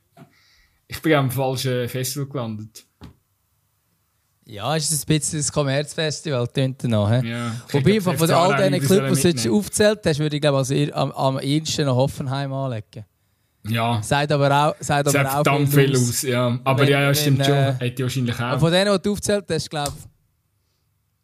ich 0.88 1.00
bin 1.04 1.14
am 1.14 1.30
falschen 1.30 1.88
Festival 1.90 2.28
gelandet. 2.28 2.87
Ja, 4.50 4.76
ist 4.78 4.92
ein 4.92 5.06
bisschen 5.06 5.40
das 5.40 5.52
Kommerzfestival, 5.52 6.48
tönt 6.48 6.82
noch. 6.86 7.12
Ja, 7.22 7.54
Wobei, 7.70 8.00
von, 8.00 8.18
von 8.18 8.32
all 8.32 8.70
diesen 8.70 8.88
Clubs, 8.88 9.22
die 9.22 9.34
du 9.34 9.58
aufgezählt 9.58 10.00
hast, 10.06 10.20
würde 10.20 10.38
ich 10.38 10.42
glaube 10.42 10.60
als 10.60 10.72
am, 10.94 11.12
am 11.12 11.40
ehesten 11.40 11.86
noch 11.86 11.98
Hoffenheim 11.98 12.54
anlegen. 12.54 13.06
Ja. 13.68 14.02
Sagt 14.02 14.32
aber 14.32 14.70
auch, 14.70 14.76
sagt 14.80 15.10
aber 15.10 15.30
auch 15.30 15.34
verdammt 15.34 15.74
viel 15.74 15.92
aus. 15.92 16.10
aus. 16.10 16.22
ja. 16.22 16.58
Aber 16.64 16.80
wenn, 16.80 16.90
ja, 16.90 17.02
ja, 17.02 17.14
stimmt 17.14 17.40
wenn, 17.40 17.46
schon. 17.46 17.56
Äh, 17.56 17.76
Hätte 17.80 18.04
wahrscheinlich 18.04 18.40
auch. 18.40 18.60
Von 18.60 18.72
denen, 18.72 18.94
die 18.94 19.02
du 19.02 19.12
aufgezählt 19.12 19.46
hast, 19.50 19.70
glaube 19.70 19.92
ich, 19.98 20.06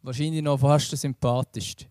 wahrscheinlich 0.02 0.42
noch 0.42 0.58
fast 0.58 0.92
der 0.92 0.98
sympathischste. 0.98 1.86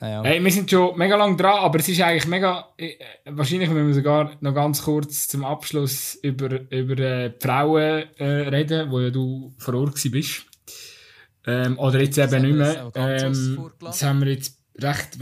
Naja. 0.00 0.22
Hey, 0.24 0.42
wir 0.42 0.50
sind 0.50 0.70
schon 0.70 0.98
mega 0.98 1.16
lang 1.16 1.36
dran, 1.36 1.58
aber 1.60 1.78
es 1.78 1.88
ist 1.88 2.00
eigentlich 2.00 2.26
mega. 2.26 2.68
Äh, 2.76 2.94
wahrscheinlich 3.26 3.70
müssen 3.70 3.86
wir 3.86 3.94
sogar 3.94 4.36
noch 4.40 4.54
ganz 4.54 4.82
kurz 4.82 5.28
zum 5.28 5.44
Abschluss 5.44 6.16
über, 6.16 6.60
über 6.70 6.98
äh, 6.98 7.30
die 7.30 7.46
Frauen 7.46 8.04
äh, 8.16 8.24
reden, 8.24 8.90
wo 8.90 9.00
ja 9.00 9.10
du 9.10 9.54
vor 9.58 9.74
Ort 9.74 10.00
bist. 10.10 10.46
Ähm, 11.46 11.78
oder 11.78 12.00
jetzt 12.00 12.18
eben 12.18 12.42
nicht 12.42 12.56
mehr. 12.56 12.92
Ähm, 12.94 13.70
das 13.80 14.02
haben 14.02 14.20
wir 14.20 14.32
jetzt 14.32 14.58
recht 14.78 15.18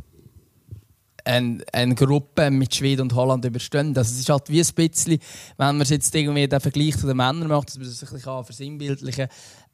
eine, 1.25 1.65
eine 1.73 1.95
Gruppe 1.97 2.49
mit 2.53 2.73
Schweden 2.73 3.03
und 3.03 3.15
Holland 3.15 3.45
überstehen. 3.45 3.95
Es 3.97 4.17
ist 4.17 4.29
halt 4.29 4.49
wie 4.49 4.61
ein 4.61 4.75
bisschen, 4.75 5.19
wenn 5.57 5.79
man 5.79 5.87
jetzt 5.87 6.15
irgendwie 6.15 6.47
den 6.47 6.61
Vergleich 6.61 6.97
zu 6.97 7.09
den 7.09 7.17
Männern 7.17 7.49
macht, 7.49 7.69
dass 7.69 7.79
man 7.79 7.89
das 7.89 8.03
ein 8.03 8.15
bisschen 8.15 8.45
versinnbildlichen 8.45 9.27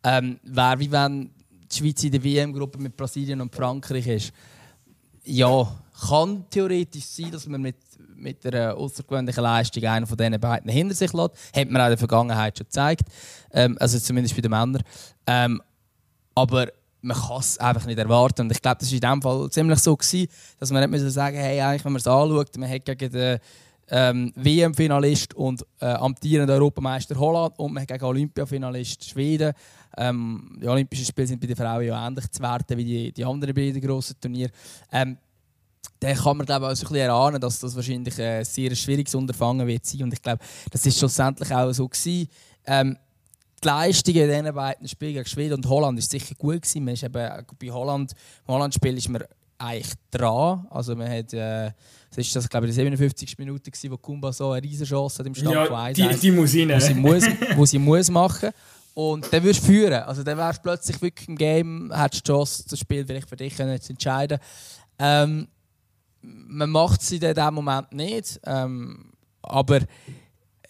ähm, 0.02 0.40
wäre 0.42 0.78
wie 0.78 0.90
wenn 0.90 1.30
die 1.70 1.76
Schweiz 1.76 2.02
in 2.02 2.12
der 2.12 2.24
WM-Gruppe 2.24 2.78
mit 2.78 2.96
Brasilien 2.96 3.42
und 3.42 3.54
Frankreich 3.54 4.06
ist. 4.06 4.32
Ja, 5.24 5.84
kann 6.08 6.44
theoretisch 6.50 7.04
sein, 7.04 7.30
dass 7.30 7.46
man 7.46 7.62
mit 7.62 7.76
mit 8.16 8.46
einer 8.46 8.76
außergewöhnlichen 8.76 9.42
Leistung 9.42 9.84
einen 9.84 10.06
von 10.06 10.16
diesen 10.16 10.40
beiden 10.40 10.70
hinter 10.70 10.94
sich 10.94 11.12
lässt. 11.12 11.34
Hat 11.54 11.70
man 11.70 11.80
auch 11.82 11.86
in 11.86 11.90
der 11.90 11.98
Vergangenheit 11.98 12.56
schon 12.56 12.66
gezeigt. 12.66 13.08
Ähm, 13.52 13.76
also 13.78 13.98
zumindest 13.98 14.34
bei 14.34 14.42
den 14.42 14.50
Männern. 14.50 14.82
Ähm, 15.26 15.62
aber 16.34 16.68
man 17.02 17.16
kann 17.16 17.40
es 17.40 17.58
einfach 17.58 17.86
nicht 17.86 17.98
erwarten. 17.98 18.42
Und 18.42 18.52
ich 18.52 18.60
glaube, 18.60 18.78
das 18.80 18.88
war 18.88 18.94
in 18.94 19.00
diesem 19.00 19.22
Fall 19.22 19.50
ziemlich 19.50 19.78
so, 19.78 19.96
gewesen, 19.96 20.28
dass 20.58 20.70
man 20.70 20.90
nicht 20.90 21.10
sagen 21.10 21.36
hey, 21.36 21.60
eigentlich, 21.60 21.84
wenn 21.84 21.92
man 21.92 22.00
es 22.00 22.06
anschaut, 22.06 22.56
man 22.56 22.70
hat 22.70 22.84
gegen 22.84 23.12
den 23.12 23.38
ähm, 23.88 24.32
WM-Finalist 24.34 25.34
und 25.34 25.64
äh, 25.80 25.86
amtierenden 25.86 26.56
Europameister 26.56 27.16
Holland 27.16 27.56
und 27.58 27.72
man 27.72 27.82
hat 27.82 27.88
gegen 27.88 28.04
Olympiafinalist 28.04 29.08
Schweden. 29.08 29.52
Ähm, 29.96 30.58
die 30.60 30.66
Olympischen 30.66 31.04
Spiele 31.04 31.26
sind 31.28 31.40
bei 31.40 31.46
den 31.46 31.56
Frauen 31.56 31.84
ja 31.84 32.06
ähnlich 32.06 32.28
zu 32.30 32.42
werten 32.42 32.76
wie 32.76 32.84
die, 32.84 33.12
die 33.12 33.24
anderen 33.24 33.54
beiden 33.54 33.80
grossen 33.80 34.16
Turniere. 34.20 34.50
Ähm, 34.90 35.16
dann 36.00 36.16
kann 36.16 36.36
man 36.36 36.46
glaube 36.46 36.66
ich, 36.66 36.72
auch 36.72 36.76
so 36.76 36.86
ein 36.86 36.92
bisschen 36.92 36.96
erahnen, 36.96 37.40
dass 37.40 37.60
das 37.60 37.74
wahrscheinlich 37.74 38.20
ein 38.20 38.44
sehr 38.44 38.74
schwieriges 38.74 39.14
Unterfangen 39.14 39.66
wird 39.66 39.84
sein. 39.86 40.02
Und 40.04 40.12
ich 40.12 40.22
glaube, 40.22 40.42
das 40.70 40.84
ist 40.84 40.98
schlussendlich 40.98 41.52
auch 41.52 41.72
so 41.72 41.88
gewesen. 41.88 42.28
Ähm, 42.66 42.96
die 43.62 43.66
Leistungen 43.66 44.18
in 44.18 44.28
diesen 44.28 44.54
beiden 44.54 44.88
Spielen 44.88 45.14
gegen 45.14 45.26
Schweden 45.26 45.54
und 45.54 45.68
Holland 45.68 45.98
ist 45.98 46.10
sicher 46.10 46.34
gut 46.34 46.62
gewesen. 46.62 46.84
Man 46.84 46.94
ist 46.94 47.02
eben, 47.02 47.46
bei 47.58 47.70
Holland, 47.70 48.12
im 48.46 48.54
Holland-Spiel 48.54 48.96
ist 48.98 49.08
man 49.08 49.22
eigentlich 49.58 49.94
dran. 50.10 50.66
Also 50.70 50.94
man 50.94 51.08
hat, 51.08 51.32
äh, 51.32 51.70
das 52.10 52.18
ist 52.18 52.36
das, 52.36 52.48
glaube 52.48 52.66
ich, 52.66 52.72
die 52.72 52.80
57. 52.80 53.38
Minute 53.38 53.70
gewesen, 53.70 53.90
wo 53.90 53.96
Kumba 53.96 54.32
so 54.32 54.50
eine 54.50 54.62
riesen 54.62 54.86
Chance 54.86 55.18
hat 55.18 55.26
im 55.26 55.34
Stand 55.34 55.54
ja, 55.54 55.66
von 55.66 55.76
1 55.76 55.96
die, 55.96 56.08
die 56.08 56.30
muss 56.30 56.54
rein. 56.54 56.70
Wo 56.70 56.78
sie 56.80 56.94
muss, 56.94 57.24
wo 57.56 57.64
sie 57.64 57.78
muss 57.78 58.10
machen. 58.10 58.50
Und 58.94 59.30
dann 59.30 59.42
wirst 59.42 59.60
du 59.62 59.66
führen. 59.66 60.02
Also 60.04 60.22
dann 60.22 60.38
wärst 60.38 60.58
du 60.58 60.62
plötzlich 60.62 61.00
wirklich 61.02 61.28
im 61.28 61.36
Game, 61.36 61.92
hättest 61.94 62.26
du 62.26 62.32
die 62.32 62.36
Chance, 62.36 62.64
das 62.68 62.78
Spiel 62.78 63.04
vielleicht 63.04 63.28
für 63.28 63.36
dich 63.36 63.54
zu 63.54 63.62
entscheiden. 63.62 64.38
Ähm, 64.98 65.48
man 66.26 66.70
macht 66.70 67.02
es 67.02 67.12
in 67.12 67.20
diesem 67.20 67.54
Moment 67.54 67.92
nicht. 67.92 68.40
Ähm, 68.44 69.12
aber 69.42 69.80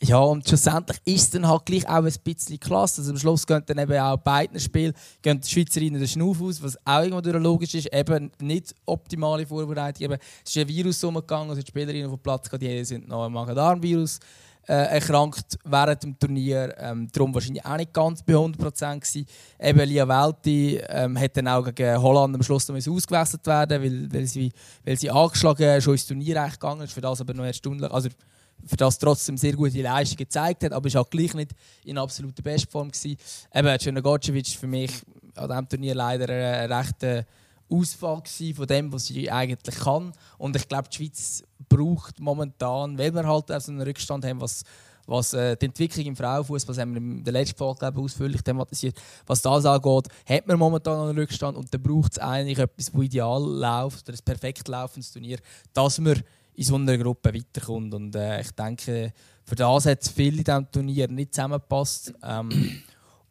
ja, 0.01 0.19
und 0.19 0.47
schlussendlich 0.47 0.99
ist 1.05 1.23
es 1.23 1.31
dann 1.31 1.49
halt 1.49 1.65
gleich 1.65 1.89
auch 1.89 2.05
ein 2.05 2.12
bisschen 2.23 2.61
klasse. 2.61 3.01
Also 3.01 3.12
am 3.12 3.19
Schluss 3.19 3.47
gehen 3.47 3.62
dann 3.66 3.78
eben 3.78 3.99
auch 3.99 4.19
beiden 4.19 4.61
Spielen 4.61 4.93
gehen 5.23 5.41
die 5.41 5.49
Schweizerinnen 5.49 5.99
den 5.99 6.09
Schnuff 6.09 6.41
aus, 6.43 6.62
was 6.62 6.77
auch 6.85 7.03
irgendwo 7.03 7.39
logisch 7.39 7.74
ist. 7.74 7.93
Eben 7.93 8.31
nicht 8.41 8.74
optimale 8.85 9.47
Vorbereitung. 9.47 10.05
Eben, 10.05 10.19
es 10.45 10.55
ist 10.55 10.59
ein 10.59 10.69
Virus 10.69 11.03
umgegangen, 11.03 11.51
also 11.51 11.62
die 11.62 11.69
Spielerinnen 11.69 12.11
dem 12.11 12.19
Platz 12.19 12.49
die 12.61 12.85
sind 12.85 13.09
noch 13.09 13.24
ein 13.24 13.33
Magen-Darm-Virus 13.33 14.20
äh, 14.69 14.97
erkrankt 14.97 15.59
während 15.65 16.03
dem 16.03 16.19
Turnier. 16.19 16.75
Ähm, 16.79 17.09
darum 17.13 17.33
wahrscheinlich 17.35 17.65
auch 17.65 17.77
nicht 17.77 17.93
ganz 17.93 18.23
bei 18.23 18.35
100% 18.35 19.01
gewesen. 19.01 19.27
Eben 19.61 19.89
Lia 19.89 20.09
Welti 20.09 20.81
ähm, 20.89 21.19
hat 21.19 21.37
dann 21.37 21.49
auch 21.49 21.65
gegen 21.75 22.01
Holland 22.01 22.35
am 22.35 22.43
Schluss 22.43 22.69
noch 22.69 22.77
ausgewechselt 22.77 23.47
werden, 23.47 23.83
weil, 23.83 24.13
weil, 24.13 24.27
sie, 24.27 24.53
weil 24.85 24.97
sie 24.99 25.11
angeschlagen 25.11 25.81
schon 25.81 25.95
ins 25.95 26.07
Turnier 26.07 26.49
gegangen 26.51 26.83
ist, 26.83 26.93
für 26.93 27.01
das 27.01 27.21
aber 27.21 27.35
noch 27.35 27.45
erst 27.45 27.59
Stunden, 27.59 27.85
also 27.85 28.09
für 28.65 28.77
das 28.77 28.99
trotzdem 28.99 29.37
sehr 29.37 29.53
gute 29.53 29.81
Leistung 29.81 30.17
gezeigt 30.17 30.65
hat, 30.65 30.73
aber 30.73 30.87
ist 30.89 30.97
auch 30.97 31.09
gleich 31.09 31.35
nicht 31.35 31.53
in 31.85 31.99
absoluter 31.99 32.43
Bestform 32.43 32.91
gewesen. 32.91 33.17
Eben 33.55 33.79
Czernogocevic 33.79 34.49
für 34.49 34.67
mich 34.67 34.91
an 35.37 35.49
diesem 35.49 35.69
Turnier 35.69 35.95
leider 35.95 36.29
ein 36.29 36.73
rechter 36.73 37.25
Ausfall 37.69 38.23
von 38.55 38.67
dem, 38.67 38.93
was 38.93 39.07
sie 39.07 39.31
eigentlich 39.31 39.77
kann. 39.77 40.13
Und 40.39 40.57
ich 40.57 40.69
glaube, 40.69 40.89
die 40.89 40.97
Schweiz 40.97 41.43
braucht 41.69 42.21
momentan, 42.21 42.99
weil 42.99 43.15
wir 43.15 43.27
halt 43.27 43.49
so 43.49 43.73
einen 43.73 43.83
Rückstand 43.83 44.25
haben, 44.25 44.41
was, 44.41 44.63
was 45.07 45.33
äh, 45.33 45.57
die 45.57 45.67
Entwicklung 45.67 46.07
im 46.07 46.17
Frauenfußball, 46.17 46.75
das 46.75 46.83
haben 46.83 46.95
wir 46.95 47.01
in 47.01 47.25
der 47.25 47.33
letzten 47.33 47.57
Folge 47.57 47.93
ausführlich 47.95 48.43
thematisiert, 48.43 49.01
was 49.27 49.43
das 49.43 49.65
angeht, 49.65 50.09
hat 50.29 50.47
man 50.47 50.59
momentan 50.59 51.09
einen 51.09 51.19
Rückstand 51.19 51.57
und 51.57 51.73
dann 51.73 51.83
braucht 51.83 52.13
es 52.13 52.19
eigentlich 52.19 52.59
etwas, 52.59 52.91
das 52.93 53.03
ideal 53.03 53.43
läuft, 53.43 54.09
oder 54.09 54.19
ein 54.19 54.25
perfekt 54.25 54.69
laufendes 54.69 55.13
Turnier, 55.13 55.39
dass 55.73 55.99
man 55.99 56.23
in 56.55 56.65
so 56.65 56.77
einer 56.77 56.97
Gruppe 56.99 57.35
weiterkommt. 57.35 57.95
Und 57.95 58.15
äh, 58.17 58.41
ich 58.41 58.51
denke, 58.53 59.13
für 59.45 59.55
das 59.55 59.87
hat 59.87 60.03
es 60.03 60.09
viel 60.09 60.39
in 60.39 60.45
diesem 60.45 60.71
Turnier 60.71 61.09
nicht 61.09 61.35
zusammengepasst. 61.35 62.15
Ähm, 62.23 62.83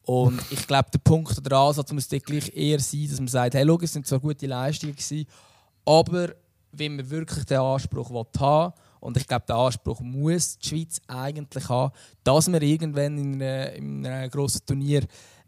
und 0.06 0.40
ich 0.52 0.68
glaube, 0.68 0.90
der 0.94 0.99
Punkt 0.99 1.38
oder 1.38 1.49
der 1.49 1.57
Ansatz 1.57 1.91
muss 1.91 2.07
gleich 2.07 2.56
eher 2.56 2.80
sein, 2.80 3.07
dass 3.10 3.19
man 3.19 3.27
sagt, 3.27 3.56
hey, 3.56 3.65
schau, 3.65 3.80
es 3.82 3.94
sind 3.94 4.06
zwar 4.06 4.19
gute 4.19 4.48
Leistungen 4.48 4.95
gewesen, 4.95 5.26
aber 5.86 6.30
wenn 6.72 6.95
man 6.95 7.10
wirklich 7.10 7.45
den 7.45 7.57
Anspruch 7.57 8.10
haben 8.10 8.73
will, 8.73 8.73
und 8.99 9.18
ich 9.18 9.27
glaube, 9.27 9.45
den 9.48 9.56
Anspruch 9.56 9.99
muss 10.02 10.57
die 10.57 10.69
Schweiz 10.69 10.99
eigentlich 11.07 11.69
haben, 11.69 11.94
dass 12.23 12.48
man 12.48 12.61
irgendwann 12.61 13.18
in 13.18 13.41
einem, 13.41 14.06
einem 14.06 14.30
grossen 14.32 14.61
Turnier 14.65 15.03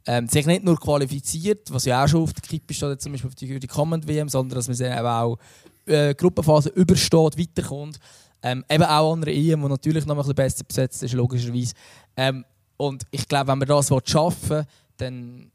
ähm, 0.06 0.28
sich 0.28 0.46
nicht 0.46 0.64
nur 0.64 0.80
qualifiziert, 0.80 1.72
was 1.72 1.86
ja 1.86 2.04
auch 2.04 2.08
schon 2.08 2.24
auf 2.24 2.34
der 2.34 2.42
Kippe 2.42 2.74
steht, 2.74 3.02
zum 3.02 3.12
Beispiel 3.12 3.28
auf 3.28 3.36
die, 3.36 3.60
die 3.60 3.68
Command 3.68 4.08
WM, 4.08 4.30
sondern 4.30 4.56
dass 4.56 4.68
man 4.68 4.76
sich 4.76 4.88
eben 4.88 5.06
auch 5.06 5.38
äh, 5.86 6.14
Gruppenphase 6.16 6.70
übersteht, 6.70 7.38
weiterkommt. 7.38 8.00
Ähm, 8.44 8.64
eben 8.70 8.84
auch 8.84 9.14
an 9.14 9.24
einer 9.24 9.32
EM, 9.32 9.62
die 9.62 9.68
natürlich 9.68 10.06
noch 10.06 10.16
ein 10.16 10.20
bisschen 10.20 10.36
besser 10.36 10.64
besetzt 10.64 11.04
ist, 11.04 11.14
logischerweise. 11.14 11.74
Ähm, 12.16 12.46
und 12.78 13.04
ich 13.12 13.28
glaube, 13.28 13.48
wenn 13.49 13.60
man 13.60 13.68
das 13.68 13.91
schaffen 14.06 14.49
will, 14.49 14.66
dann 14.98 15.52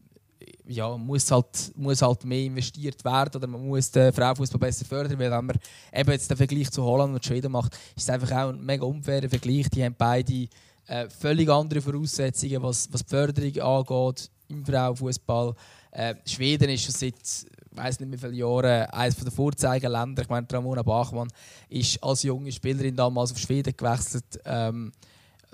ja, 0.66 0.96
muss, 0.96 1.30
halt, 1.30 1.72
muss 1.76 2.02
halt 2.02 2.24
mehr 2.24 2.44
investiert 2.44 3.04
werden 3.04 3.36
oder 3.36 3.46
man 3.46 3.66
muss 3.66 3.90
den 3.90 4.12
Frauenfußball 4.12 4.60
besser 4.60 4.84
fördern, 4.84 5.18
weil 5.18 5.30
wenn 5.30 5.46
man 5.46 5.58
eben 5.92 6.10
jetzt 6.10 6.30
den 6.30 6.36
Vergleich 6.36 6.70
zu 6.70 6.82
Holland 6.82 7.14
und 7.14 7.24
Schweden 7.24 7.52
macht, 7.52 7.74
ist 7.96 8.04
es 8.04 8.10
einfach 8.10 8.30
auch 8.32 8.48
ein 8.50 8.64
mega 8.64 8.84
unfairer 8.84 9.28
Vergleich. 9.28 9.68
Die 9.70 9.84
haben 9.84 9.94
beide 9.96 10.48
äh, 10.86 11.08
völlig 11.08 11.48
andere 11.48 11.80
Voraussetzungen, 11.80 12.62
was, 12.62 12.88
was 12.92 13.04
die 13.04 13.10
Förderung 13.10 13.60
angeht 13.60 14.30
im 14.48 14.64
Frauenfußball. 14.64 15.54
Äh, 15.90 16.14
Schweden 16.24 16.70
ist 16.70 16.84
schon 16.84 16.94
seit 16.94 17.14
weiß 17.74 18.00
nicht 18.00 18.12
wie 18.12 18.18
viele 18.18 18.34
Jahren 18.34 18.86
eines 18.90 19.16
der 19.16 19.32
Vorzeigeländer. 19.32 20.22
Ich 20.22 20.28
meine, 20.28 20.46
Ramona 20.50 20.82
Bachmann 20.82 21.28
ist 21.68 22.02
als 22.02 22.22
junge 22.22 22.52
Spielerin 22.52 22.96
damals 22.96 23.32
auf 23.32 23.38
Schweden 23.38 23.74
gewechselt. 23.76 24.40
Ähm, 24.44 24.92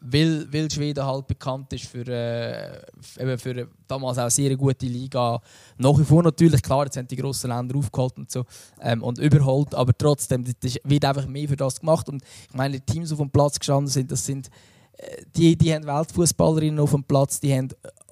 weil, 0.03 0.47
weil 0.53 0.70
Schweden 0.70 1.05
halt 1.05 1.27
bekannt 1.27 1.73
ist 1.73 1.87
für, 1.87 2.07
äh, 2.07 2.83
eben 3.19 3.39
für 3.39 3.69
damals 3.87 4.19
auch 4.19 4.31
sehr 4.31 4.57
gute 4.57 4.87
Liga. 4.87 5.41
Nach 5.77 5.99
wie 5.99 6.05
vor 6.05 6.23
natürlich, 6.23 6.62
klar, 6.62 6.85
jetzt 6.85 6.97
haben 6.97 7.09
die 7.09 7.16
grossen 7.16 7.51
Länder 7.51 7.77
aufgeholt 7.77 8.16
und 8.16 8.31
so 8.31 8.45
ähm, 8.81 9.03
und 9.03 9.19
überholt, 9.19 9.75
aber 9.75 9.97
trotzdem 9.97 10.45
das 10.45 10.77
wird 10.85 11.05
einfach 11.05 11.27
mehr 11.27 11.49
für 11.49 11.57
das 11.57 11.81
gemacht. 11.81 12.09
Und 12.09 12.23
ich 12.23 12.55
meine, 12.55 12.81
die 12.81 12.93
Teams, 12.93 13.09
die 13.09 13.15
auf 13.15 13.20
dem 13.20 13.31
Platz 13.31 13.59
gestanden 13.59 13.89
sind, 13.89 14.11
das 14.12 14.25
sind 14.25 14.49
äh, 14.97 15.23
die, 15.37 15.57
die 15.57 15.75
haben 15.75 15.87
Weltfußballerinnen 15.87 16.81
auf 16.81 16.93
dem 16.93 17.05
Platz, 17.05 17.41
die 17.41 17.53
haben 17.53 17.69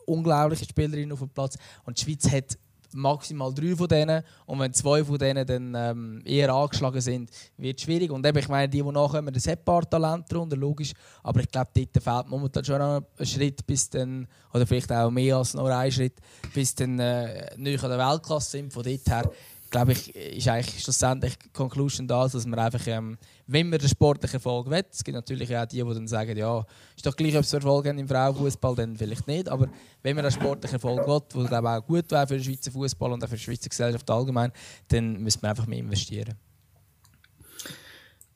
unglaubliche 0.07 0.65
Spielerinnen 0.65 1.13
auf 1.13 1.21
dem 1.21 1.31
Platz 1.31 1.57
und 1.85 1.99
die 1.99 2.05
Schweiz 2.05 2.31
hat 2.31 2.59
maximal 2.97 3.53
drei 3.55 3.77
von 3.77 3.89
denen. 3.89 4.23
Und 4.47 4.59
wenn 4.59 4.73
zwei 4.73 5.05
von 5.05 5.19
denen 5.19 5.47
dann 5.47 5.75
ähm, 5.75 6.23
eher 6.25 6.53
angeschlagen 6.53 7.01
sind, 7.01 7.31
wird 7.57 7.79
es 7.79 7.85
schwierig. 7.85 8.11
Und 8.11 8.27
eben, 8.27 8.39
ich 8.39 8.49
meine, 8.49 8.69
die, 8.69 8.83
die 8.83 8.91
nachkommen, 8.91 9.33
das 9.33 9.47
hat 9.47 9.61
ein 9.61 9.65
paar 9.65 9.89
Talente 9.89 10.27
darunter, 10.29 10.57
logisch. 10.57 10.93
Aber 11.23 11.41
ich 11.41 11.51
glaube, 11.51 11.71
dort 11.75 12.03
fehlt 12.03 12.29
momentan 12.29 12.65
schon 12.65 12.79
noch 12.79 13.03
ein 13.19 13.27
Schritt, 13.27 13.67
bis 13.67 13.89
dann, 13.91 14.27
oder 14.53 14.67
vielleicht 14.67 14.93
auch 14.93 15.11
mehr 15.11 15.37
als 15.37 15.55
nur 15.55 15.75
ein 15.75 15.93
Schritt, 15.93 16.15
bis 16.55 16.75
dann 16.75 16.99
äh, 16.99 17.55
nicht 17.57 17.83
an 17.83 17.91
der 17.91 17.99
Weltklasse 17.99 18.51
sind. 18.51 18.73
Von 18.73 18.83
dort 18.83 19.07
her 19.07 19.31
glaube 19.71 19.93
ich, 19.93 20.15
ist 20.15 20.49
eigentlich 20.49 20.83
schlussendlich 20.83 21.37
die 21.39 21.49
Conclusion 21.51 22.07
da, 22.07 22.27
dass 22.27 22.47
man 22.47 22.59
einfach, 22.59 22.87
ähm, 22.87 23.19
wenn 23.47 23.69
man 23.69 23.79
den 23.79 23.89
sportlichen 23.89 24.37
Erfolg 24.37 24.69
will, 24.69 24.85
es 24.91 25.05
gibt 25.05 25.15
natürlich 25.15 25.57
auch 25.57 25.67
die, 25.67 25.83
die 25.83 25.95
dann 25.95 26.09
sagen, 26.09 26.37
ja, 26.37 26.65
ist 26.97 27.07
doch 27.07 27.17
gleich, 27.17 27.37
ob 27.37 27.43
es 27.43 27.53
Erfolg 27.53 27.87
haben 27.87 27.99
im 27.99 28.09
Frauenfußball, 28.09 28.75
dann 28.75 28.97
vielleicht 28.97 29.27
nicht, 29.27 29.49
aber 29.49 29.69
wenn 30.03 30.17
man 30.17 30.25
einen 30.25 30.33
sportlichen 30.33 30.77
Erfolg 30.77 31.07
will, 31.07 31.43
der 31.43 31.49
glaube 31.49 31.71
auch 31.71 31.87
gut 31.87 32.11
wäre 32.11 32.27
für 32.27 32.35
den 32.35 32.45
Schweizer 32.45 32.73
Fußball 32.73 33.13
und 33.13 33.23
auch 33.23 33.29
für 33.29 33.37
die 33.37 33.43
Schweizer 33.43 33.69
Gesellschaft 33.69 34.11
allgemein, 34.11 34.53
dann 34.89 35.23
müsste 35.23 35.43
man 35.43 35.51
einfach 35.51 35.67
mehr 35.67 35.79
investieren. 35.79 36.35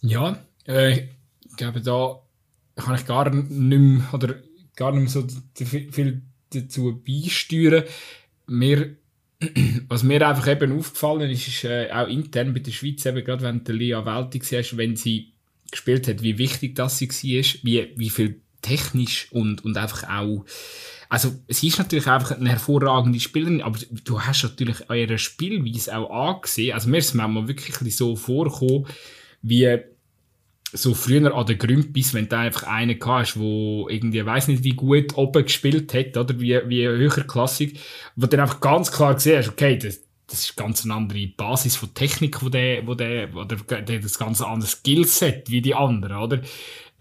Ja, 0.02 0.38
äh, 0.66 1.08
ich 1.48 1.56
glaube, 1.56 1.80
da 1.80 2.20
kann 2.76 2.94
ich 2.94 3.04
gar 3.04 3.28
nicht 3.30 3.50
mehr, 3.50 4.14
oder 4.14 4.36
gar 4.76 4.92
nicht 4.92 5.14
mehr 5.14 5.24
so 5.24 5.26
viel 5.64 6.22
dazu 6.50 7.02
beisteuern. 7.04 7.84
Wir 8.46 8.96
was 9.88 10.02
mir 10.02 10.26
einfach 10.26 10.48
eben 10.48 10.78
aufgefallen 10.78 11.30
ist, 11.30 11.48
ist 11.48 11.64
äh, 11.64 11.90
auch 11.92 12.08
intern 12.08 12.52
bei 12.52 12.60
der 12.60 12.72
Schweiz, 12.72 13.06
eben 13.06 13.24
gerade 13.24 13.42
wenn 13.42 13.64
du 13.64 13.72
Lia 13.72 14.04
Welti 14.04 14.40
siehst, 14.42 14.76
wenn 14.76 14.96
sie 14.96 15.32
gespielt 15.70 16.08
hat, 16.08 16.22
wie 16.22 16.38
wichtig 16.38 16.74
das 16.74 16.98
sie 16.98 17.08
war, 17.08 17.60
wie, 17.62 17.92
wie 17.96 18.10
viel 18.10 18.40
technisch 18.60 19.28
und, 19.30 19.64
und 19.64 19.76
einfach 19.76 20.04
auch, 20.08 20.44
also 21.08 21.32
sie 21.48 21.68
ist 21.68 21.78
natürlich 21.78 22.06
einfach 22.06 22.36
eine 22.36 22.50
hervorragende 22.50 23.20
Spielerin, 23.20 23.62
aber 23.62 23.78
du 24.04 24.20
hast 24.20 24.42
natürlich 24.42 24.90
eure 24.90 25.18
Spielweise 25.18 25.96
auch 25.96 26.34
angesehen, 26.34 26.74
also 26.74 26.88
mir 26.88 26.98
ist 26.98 27.06
es 27.06 27.14
manchmal 27.14 27.48
wirklich 27.48 27.96
so 27.96 28.16
vorgekommen, 28.16 28.86
wie 29.42 29.78
so 30.72 30.94
früher 30.94 31.34
an 31.34 31.46
der 31.46 31.56
Grümpis, 31.56 32.14
wenn 32.14 32.28
du 32.28 32.36
einfach 32.36 32.64
einen 32.64 32.98
hast, 33.04 33.38
wo 33.38 33.88
irgendwie, 33.88 34.24
weiß 34.24 34.48
nicht 34.48 34.64
wie 34.64 34.74
gut 34.74 35.16
oben 35.16 35.44
gespielt 35.44 35.92
hat, 35.94 36.16
oder 36.16 36.38
wie, 36.38 36.60
wie 36.66 36.86
höherklassig, 36.86 37.80
wo 38.16 38.22
du 38.22 38.28
dann 38.28 38.40
einfach 38.40 38.60
ganz 38.60 38.92
klar 38.92 39.14
gesehen 39.14 39.38
hast, 39.38 39.48
okay, 39.48 39.76
das, 39.76 40.00
das 40.26 40.40
ist 40.40 40.56
ganz 40.56 40.84
eine 40.84 40.94
andere 40.94 41.26
Basis 41.36 41.76
von 41.76 41.92
Technik, 41.94 42.42
wo 42.42 42.48
der, 42.48 42.86
wo 42.86 42.94
der, 42.94 43.34
oder 43.34 43.56
der, 43.56 43.98
das 43.98 44.18
ganz 44.18 44.40
andere 44.40 44.70
Skillset 44.70 45.50
wie 45.50 45.60
die 45.60 45.74
anderen, 45.74 46.16
oder? 46.16 46.40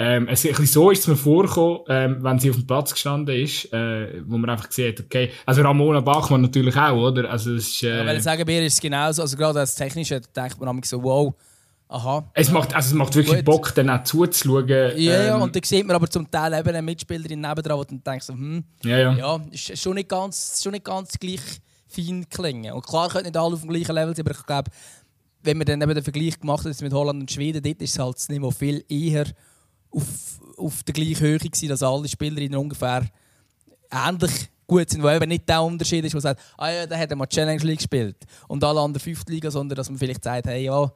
Ähm, 0.02 0.30
es, 0.30 0.46
ein 0.46 0.52
bisschen 0.52 0.66
so 0.66 0.92
ist 0.92 1.00
es 1.00 1.08
mir 1.08 1.18
vorgekommen, 1.18 1.80
ähm, 1.90 2.24
wenn 2.24 2.40
sie 2.40 2.50
auf 2.50 2.56
dem 2.56 2.66
Platz 2.66 2.94
gestanden 2.94 3.36
ist, 3.36 3.72
äh, 3.74 4.22
wo 4.26 4.38
man 4.38 4.50
einfach 4.50 4.70
gesehen 4.70 4.94
hat, 4.94 5.04
okay, 5.04 5.30
also 5.46 5.62
Ramona 5.62 6.00
Bachmann 6.00 6.42
natürlich 6.42 6.78
auch, 6.78 7.10
oder? 7.10 7.30
Also 7.30 7.54
es 7.54 7.68
ist, 7.68 7.84
äh, 7.84 7.98
ja, 7.98 8.06
weil 8.06 8.16
ich 8.16 8.24
sagen, 8.24 8.44
mir 8.46 8.66
ist 8.66 8.76
es 8.76 8.80
genauso, 8.80 9.22
also 9.22 9.36
gerade 9.36 9.60
als 9.60 9.76
Technische 9.76 10.22
denkt 10.34 10.58
man 10.62 10.82
so, 10.84 11.04
wow, 11.04 11.34
Aha. 11.92 12.30
Es 12.34 12.52
macht, 12.52 12.76
also 12.76 12.90
es 12.90 12.94
macht 12.94 13.16
wirklich 13.16 13.38
Gut. 13.38 13.46
Bock, 13.46 13.74
dann 13.74 13.90
auch 13.90 14.04
zuzuschauen. 14.04 14.68
Ja, 14.68 14.94
ja, 14.96 15.36
ähm, 15.36 15.42
und 15.42 15.56
dann 15.56 15.64
sieht 15.64 15.88
man 15.88 15.96
aber 15.96 16.08
zum 16.08 16.30
Teil 16.30 16.54
eben 16.54 16.70
eine 16.70 16.84
Mitspielerin 16.84 17.42
nebendran, 17.42 17.80
wo 17.80 17.84
du 17.84 17.98
denkst, 17.98 18.28
hm, 18.28 18.64
ja, 18.84 18.98
ja. 18.98 19.14
ja, 19.14 19.42
ist 19.50 19.76
schon 19.80 19.96
nicht 19.96 20.08
ganz, 20.08 20.62
schon 20.62 20.74
nicht 20.74 20.86
ganz 20.86 21.18
gleich 21.18 21.42
fein 21.88 22.30
klingen. 22.30 22.74
Und 22.74 22.86
klar 22.86 23.10
können 23.10 23.26
nicht 23.26 23.38
alle 23.38 23.56
auf 23.56 23.62
dem 23.62 23.72
gleichen 23.72 23.96
Level 23.96 24.16
sein, 24.16 24.24
aber 24.24 24.36
ich 24.38 24.46
glaube, 24.46 24.72
wenn 25.42 25.58
man 25.58 25.66
dann 25.66 25.82
eben 25.82 25.96
den 25.96 26.04
Vergleich 26.04 26.40
gemacht 26.40 26.64
hat 26.64 26.82
mit 26.82 26.94
Holland 26.94 27.22
und 27.22 27.32
Schweden, 27.32 27.64
dort 27.64 27.82
ist 27.82 27.94
es 27.94 28.00
halt 28.00 28.18
das 28.18 28.30
Niveau 28.30 28.52
viel 28.52 28.86
eher 28.88 29.26
auf, 29.90 30.40
auf 30.58 30.84
der 30.84 30.94
gleichen 30.94 31.22
Höhe 31.22 31.40
gewesen, 31.40 31.70
dass 31.70 31.82
alle 31.82 32.08
Spielerinnen 32.08 32.60
ungefähr 32.60 33.04
ähnlich 33.90 34.50
gut 34.68 34.92
sind, 34.92 35.02
wo 35.02 35.10
eben 35.10 35.28
nicht 35.28 35.50
der 35.50 35.64
Unterschied 35.64 36.06
ist, 36.06 36.14
wo 36.14 36.18
man 36.18 36.22
sagt, 36.22 36.42
ah 36.56 36.70
ja, 36.70 36.86
der 36.86 37.00
hat 37.00 37.16
mal 37.16 37.26
Challenge 37.26 37.64
League 37.64 37.80
gespielt 37.80 38.18
und 38.48 38.64
alle 38.64 38.80
anderen 38.80 39.04
fünfte 39.04 39.32
Liga, 39.32 39.50
sondern 39.50 39.76
dass 39.76 39.90
man 39.90 39.98
vielleicht 39.98 40.24
sagt, 40.24 40.46
hey, 40.46 40.66
ja, 40.66 40.92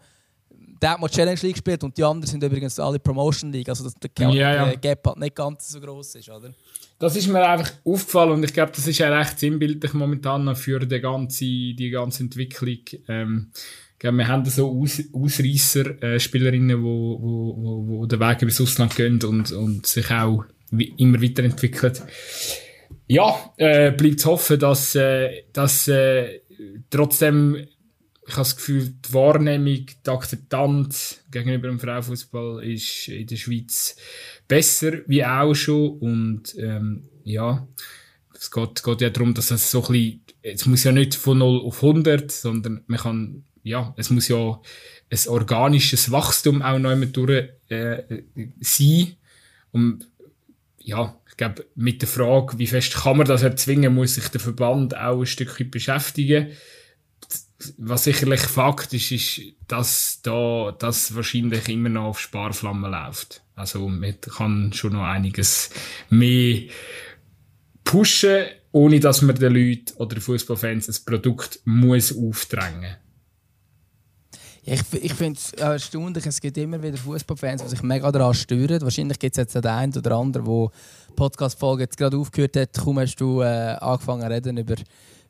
der 0.84 0.92
hat 0.92 1.00
mal 1.00 1.08
Challenge 1.08 1.40
League 1.42 1.54
gespielt 1.54 1.84
und 1.84 1.98
die 1.98 2.04
anderen 2.04 2.28
sind 2.28 2.44
übrigens 2.44 2.78
alle 2.78 3.00
Promotion 3.00 3.52
League, 3.52 3.70
also 3.70 3.86
dass 3.86 3.96
der 3.96 4.10
Gap, 4.10 4.34
ja, 4.34 4.54
ja. 4.54 4.76
Gap 4.76 5.08
halt 5.08 5.18
nicht 5.18 5.34
ganz 5.34 5.70
so 5.70 5.80
groß 5.80 6.16
ist, 6.16 6.30
oder? 6.30 6.54
Das 7.00 7.16
ist 7.16 7.28
mir 7.28 7.48
einfach 7.48 7.72
aufgefallen 7.86 8.32
und 8.34 8.44
ich 8.44 8.54
glaube, 8.54 8.74
das 8.76 8.86
ist 8.86 8.98
ja 8.98 9.18
recht 9.18 9.40
sinnbildlich 9.40 9.94
momentan 9.94 10.54
für 10.56 10.80
die 10.80 11.00
ganze, 11.00 11.46
die 11.46 11.90
ganze 11.90 12.24
Entwicklung. 12.24 12.80
Ähm, 13.08 13.52
wir 14.02 14.28
haben 14.28 14.46
so 14.46 14.70
Aus 14.70 15.02
Ausreißer, 15.14 16.04
äh, 16.04 16.20
Spielerinnen, 16.20 16.84
wo, 16.84 17.18
wo, 17.22 17.56
wo, 17.58 17.88
wo 17.88 18.06
den 18.06 18.20
Weg 18.20 18.42
übers 18.42 18.60
Ausland 18.60 18.94
gehen 18.98 19.24
und, 19.24 19.54
und 19.54 19.88
sich 19.88 20.12
auch 20.12 20.44
immer 20.98 21.22
weiterentwickeln. 21.22 21.94
Ja, 23.08 23.54
äh, 23.56 23.92
bleibt 23.92 24.20
zu 24.20 24.32
hoffen, 24.32 24.60
dass, 24.60 24.96
äh, 24.96 25.44
dass 25.54 25.88
äh, 25.88 26.42
trotzdem 26.90 27.66
ich 28.26 28.34
habe 28.34 28.42
das 28.44 28.56
Gefühl, 28.56 28.94
die 29.06 29.14
Wahrnehmung, 29.14 29.86
die 29.86 30.10
Akzeptanz 30.10 31.24
gegenüber 31.30 31.68
dem 31.68 31.80
Frauenfußball 31.80 32.64
ist 32.64 33.10
in 33.10 33.28
der 33.28 33.36
Schweiz 33.36 33.98
besser, 34.48 35.00
wie 35.08 35.26
auch 35.26 35.54
schon. 35.54 35.98
Und 36.00 36.56
ähm, 36.58 37.10
ja, 37.24 37.68
es 38.34 38.50
geht, 38.50 38.84
geht 38.84 39.02
ja 39.02 39.10
darum, 39.10 39.34
dass 39.34 39.52
es 39.52 39.70
so 39.70 39.84
ein 39.86 39.92
bisschen, 39.92 40.22
es 40.42 40.66
muss 40.66 40.84
ja 40.84 40.92
nicht 40.92 41.16
von 41.16 41.38
0 41.38 41.62
auf 41.62 41.84
100, 41.84 42.32
sondern 42.32 42.84
man 42.88 43.00
kann, 43.00 43.44
ja, 43.64 43.94
es 43.98 44.10
muss 44.10 44.30
ja 44.30 44.62
ein 45.10 45.28
organisches 45.28 46.12
Wachstum 46.12 46.62
auch 46.62 46.80
noch 46.80 46.92
immer 46.92 47.06
durch 47.08 47.50
äh, 47.70 48.24
sein. 48.62 49.16
Und 49.72 50.08
ja, 50.80 51.20
ich 51.30 51.38
glaube, 51.38 51.66
mit 51.76 52.02
der 52.02 52.10
Frage, 52.10 52.58
wie 52.58 52.68
fest 52.68 52.94
kann 52.94 53.18
man 53.18 53.28
das 53.28 53.44
erzwingen, 53.44 53.94
muss 53.94 54.16
sich 54.16 54.28
der 54.30 54.40
Verband 54.40 54.96
auch 54.96 55.20
ein 55.20 55.26
Stückchen 55.26 55.72
beschäftigen 55.72 56.52
was 57.78 58.04
sicherlich 58.04 58.42
Fakt 58.42 58.94
ist, 58.94 59.12
ist, 59.12 59.42
dass 59.68 60.22
da 60.22 60.76
das 60.78 61.16
wahrscheinlich 61.16 61.70
immer 61.70 61.90
noch 61.90 62.06
auf 62.06 62.20
Sparflammen 62.20 62.92
läuft. 62.92 63.42
Also 63.56 63.88
man 63.88 64.20
kann 64.22 64.74
schon 64.74 64.94
noch 64.94 65.04
einiges 65.04 65.70
mehr 66.10 66.64
pushen, 67.84 68.46
ohne 68.72 69.00
dass 69.00 69.22
man 69.22 69.36
den 69.36 69.54
Leuten 69.54 69.94
oder 69.98 70.16
den 70.16 70.22
Fußballfans 70.22 70.90
ein 70.90 71.06
Produkt 71.06 71.60
muss 71.66 72.16
aufdrängen. 72.16 72.98
Ja, 74.66 74.76
ich 74.76 75.04
ich 75.04 75.14
finde 75.14 75.38
es 75.38 75.52
erstaunlich, 75.54 76.26
es 76.26 76.40
gibt 76.40 76.58
immer 76.58 76.82
wieder 76.82 76.98
Fußballfans, 76.98 77.64
die 77.64 77.70
sich 77.70 77.84
mega 77.84 78.10
daran 78.12 78.34
stören. 78.34 78.82
Wahrscheinlich 78.82 79.20
gibt 79.20 79.36
es 79.36 79.42
jetzt 79.42 79.56
den 79.56 79.66
einen 79.66 79.96
oder 79.96 80.16
anderen, 80.16 80.46
der 80.46 80.54
die 80.56 81.14
Podcast-Folge 81.16 81.88
gerade 81.88 82.18
aufgehört 82.18 82.56
hat. 82.56 82.74
Kaum 82.74 83.00
hast 83.00 83.18
du 83.18 83.42
äh, 83.42 83.76
angefangen 83.80 84.22
zu 84.22 84.30
reden 84.30 84.58
über, 84.58 84.76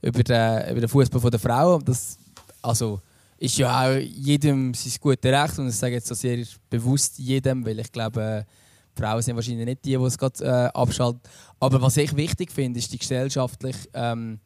über 0.03 0.23
den, 0.23 0.69
über 0.69 0.79
den 0.81 0.87
Fußball 0.87 1.31
der 1.31 1.39
Frauen. 1.39 1.83
Das 1.83 2.17
also 2.63 3.01
ist 3.37 3.57
ja 3.57 3.87
auch 3.87 3.97
jedem 3.97 4.73
sein 4.73 4.93
gutes 5.01 5.31
Recht 5.31 5.59
und 5.59 5.67
ich 5.67 5.75
sage 5.75 5.95
jetzt 5.95 6.07
so 6.07 6.15
sehr 6.15 6.43
bewusst 6.69 7.19
jedem, 7.19 7.65
weil 7.65 7.79
ich 7.79 7.91
glaube, 7.91 8.45
Frauen 8.95 9.21
sind 9.21 9.35
wahrscheinlich 9.35 9.65
nicht 9.65 9.85
die, 9.85 9.97
die 9.97 10.03
es 10.03 10.17
gerade 10.17 10.43
äh, 10.43 10.77
abschalten. 10.77 11.21
Aber 11.59 11.81
was 11.81 11.97
ich 11.97 12.15
wichtig 12.15 12.51
finde, 12.51 12.79
ist 12.79 12.91
die 12.93 12.99
gesellschaftliche 12.99 13.89
ähm, 13.93 14.39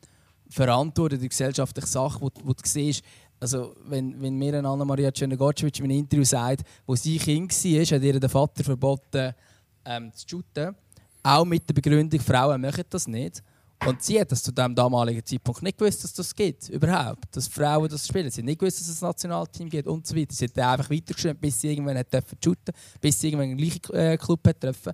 Verantwortung, 0.50 1.20
die 1.20 1.30
gesellschaftliche 1.30 1.88
Sache, 1.88 2.20
die, 2.20 2.42
die 2.42 2.46
du 2.48 2.54
siehst. 2.64 3.04
Also, 3.40 3.76
wenn, 3.86 4.20
wenn 4.20 4.36
mir 4.36 4.56
Anna-Maria 4.56 5.12
Czernogorcevic 5.12 5.78
in 5.80 5.86
einem 5.86 6.00
Interview 6.00 6.24
sagt, 6.24 6.64
wo 6.88 6.96
sie 6.96 7.20
Kind 7.20 7.52
war, 7.52 7.86
hat 7.86 8.04
ihr 8.04 8.20
der 8.20 8.30
Vater 8.30 8.64
verboten, 8.64 9.34
ähm, 9.86 10.12
zu 10.14 10.28
shooten. 10.28 10.76
Auch 11.22 11.46
mit 11.46 11.68
der 11.70 11.74
Begründung, 11.74 12.20
Frauen 12.20 12.62
machen 12.62 12.86
das 12.90 13.08
nicht. 13.08 13.44
Und 13.86 14.02
sie 14.02 14.20
hat 14.20 14.32
das 14.32 14.42
zu 14.44 14.52
dem 14.52 14.74
damaligen 14.74 15.24
Zeitpunkt 15.24 15.62
nicht 15.62 15.78
gewusst, 15.78 16.04
dass 16.04 16.14
das 16.14 16.34
geht, 16.34 16.68
überhaupt. 16.70 17.36
Dass 17.36 17.48
Frauen 17.48 17.88
das 17.88 18.08
spielen. 18.08 18.30
Sie 18.32 18.42
hat 18.42 18.46
nicht 18.46 18.60
gewusst, 18.60 18.82
dass 18.82 18.90
es 18.90 19.04
ein 19.04 19.08
Nationalteam 19.08 19.70
gibt 19.70 19.88
und 19.88 20.06
so 20.06 20.16
weiter. 20.16 20.34
Sie 20.34 20.46
hat 20.46 20.58
einfach 20.58 20.90
weitergeschrieben, 20.90 21.38
bis 21.40 21.62
sie 21.62 21.70
irgendwann 21.72 21.98
hat 21.98 22.08
shooten 22.44 22.74
bis 23.00 23.20
sie 23.20 23.28
irgendwann 23.28 23.50
einen 23.50 23.58
gleichen 23.58 23.94
äh, 23.94 24.18
Club 24.18 24.48
hat 24.48 24.62
treffen. 24.62 24.94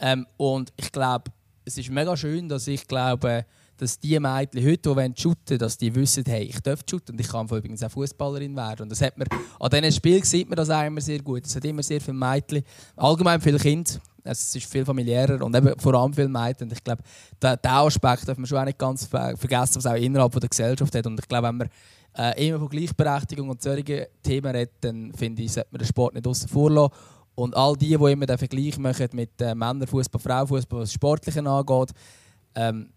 Ähm, 0.00 0.26
und 0.36 0.72
ich 0.76 0.90
glaube, 0.90 1.30
es 1.64 1.78
ist 1.78 1.90
mega 1.90 2.16
schön, 2.16 2.48
dass 2.48 2.66
ich 2.66 2.86
glaube, 2.88 3.44
dass 3.76 3.98
die 3.98 4.18
Mädchen 4.18 4.64
heute, 4.64 4.94
die 4.94 5.20
shooten 5.20 5.58
dass 5.58 5.76
die 5.76 5.94
wissen, 5.94 6.24
hey, 6.26 6.44
ich 6.44 6.60
darf 6.60 6.80
shooten 6.88 7.14
und 7.14 7.20
ich 7.20 7.28
kann 7.28 7.46
übrigens 7.46 7.82
auch 7.82 7.90
Fußballerin 7.90 8.54
werden. 8.56 8.82
Und 8.84 8.88
das 8.90 9.00
hat 9.00 9.18
man, 9.18 9.26
an 9.58 9.70
diesen 9.70 9.92
Spielen 9.92 10.22
sieht 10.22 10.48
man 10.48 10.56
das 10.56 10.70
auch 10.70 10.84
immer 10.84 11.00
sehr 11.00 11.20
gut. 11.20 11.46
Es 11.46 11.56
hat 11.56 11.64
immer 11.64 11.82
sehr 11.82 12.00
viele 12.00 12.16
Mädchen, 12.16 12.62
allgemein 12.96 13.40
viele 13.40 13.58
Kinder, 13.58 13.92
es 14.24 14.54
ist 14.54 14.66
viel 14.66 14.84
familiärer 14.84 15.44
und 15.44 15.54
eben 15.56 15.78
vor 15.78 15.94
allem 15.94 16.12
viel 16.12 16.28
Mädchen. 16.28 16.70
Ich 16.70 16.82
glaube, 16.82 17.02
diesen 17.42 17.58
Aspekt 17.64 18.28
darf 18.28 18.38
man 18.38 18.46
schon 18.46 18.58
auch 18.58 18.64
nicht 18.64 18.78
ganz 18.78 19.06
vergessen, 19.06 19.76
was 19.76 19.86
auch 19.86 19.94
innerhalb 19.94 20.32
der 20.32 20.48
Gesellschaft 20.48 20.94
hat. 20.94 21.06
Und 21.06 21.18
ich 21.18 21.28
glaube, 21.28 21.48
wenn 21.48 21.56
man 21.56 21.68
äh, 22.16 22.48
immer 22.48 22.58
von 22.58 22.68
Gleichberechtigung 22.68 23.48
und 23.48 23.62
solchen 23.62 24.06
Themen 24.22 24.54
redet, 24.54 24.74
dann 24.80 25.12
finde 25.14 25.42
ich, 25.42 25.52
sollte 25.52 25.68
man 25.72 25.78
den 25.78 25.88
Sport 25.88 26.14
nicht 26.14 26.26
außen 26.26 26.48
vor. 26.48 26.90
Und 27.34 27.56
all 27.56 27.76
die, 27.76 27.88
die 27.88 27.94
immer 27.94 28.26
den 28.26 28.38
Vergleich 28.38 28.78
machen 28.78 29.08
mit 29.12 29.40
äh, 29.40 29.54
Männerfußball, 29.54 30.20
Frauenfußball, 30.20 30.80
was 30.80 30.90
das 30.90 30.94
Sportliche 30.94 31.40
angeht, 31.44 31.90
ähm, 32.54 32.90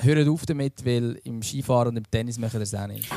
hören 0.00 0.28
auf 0.28 0.46
damit, 0.46 0.84
weil 0.84 1.20
im 1.24 1.42
Skifahren 1.42 1.88
und 1.88 1.98
im 1.98 2.10
Tennis 2.10 2.38
machen 2.38 2.60
das 2.60 2.74
auch 2.74 2.86
nicht. 2.86 3.08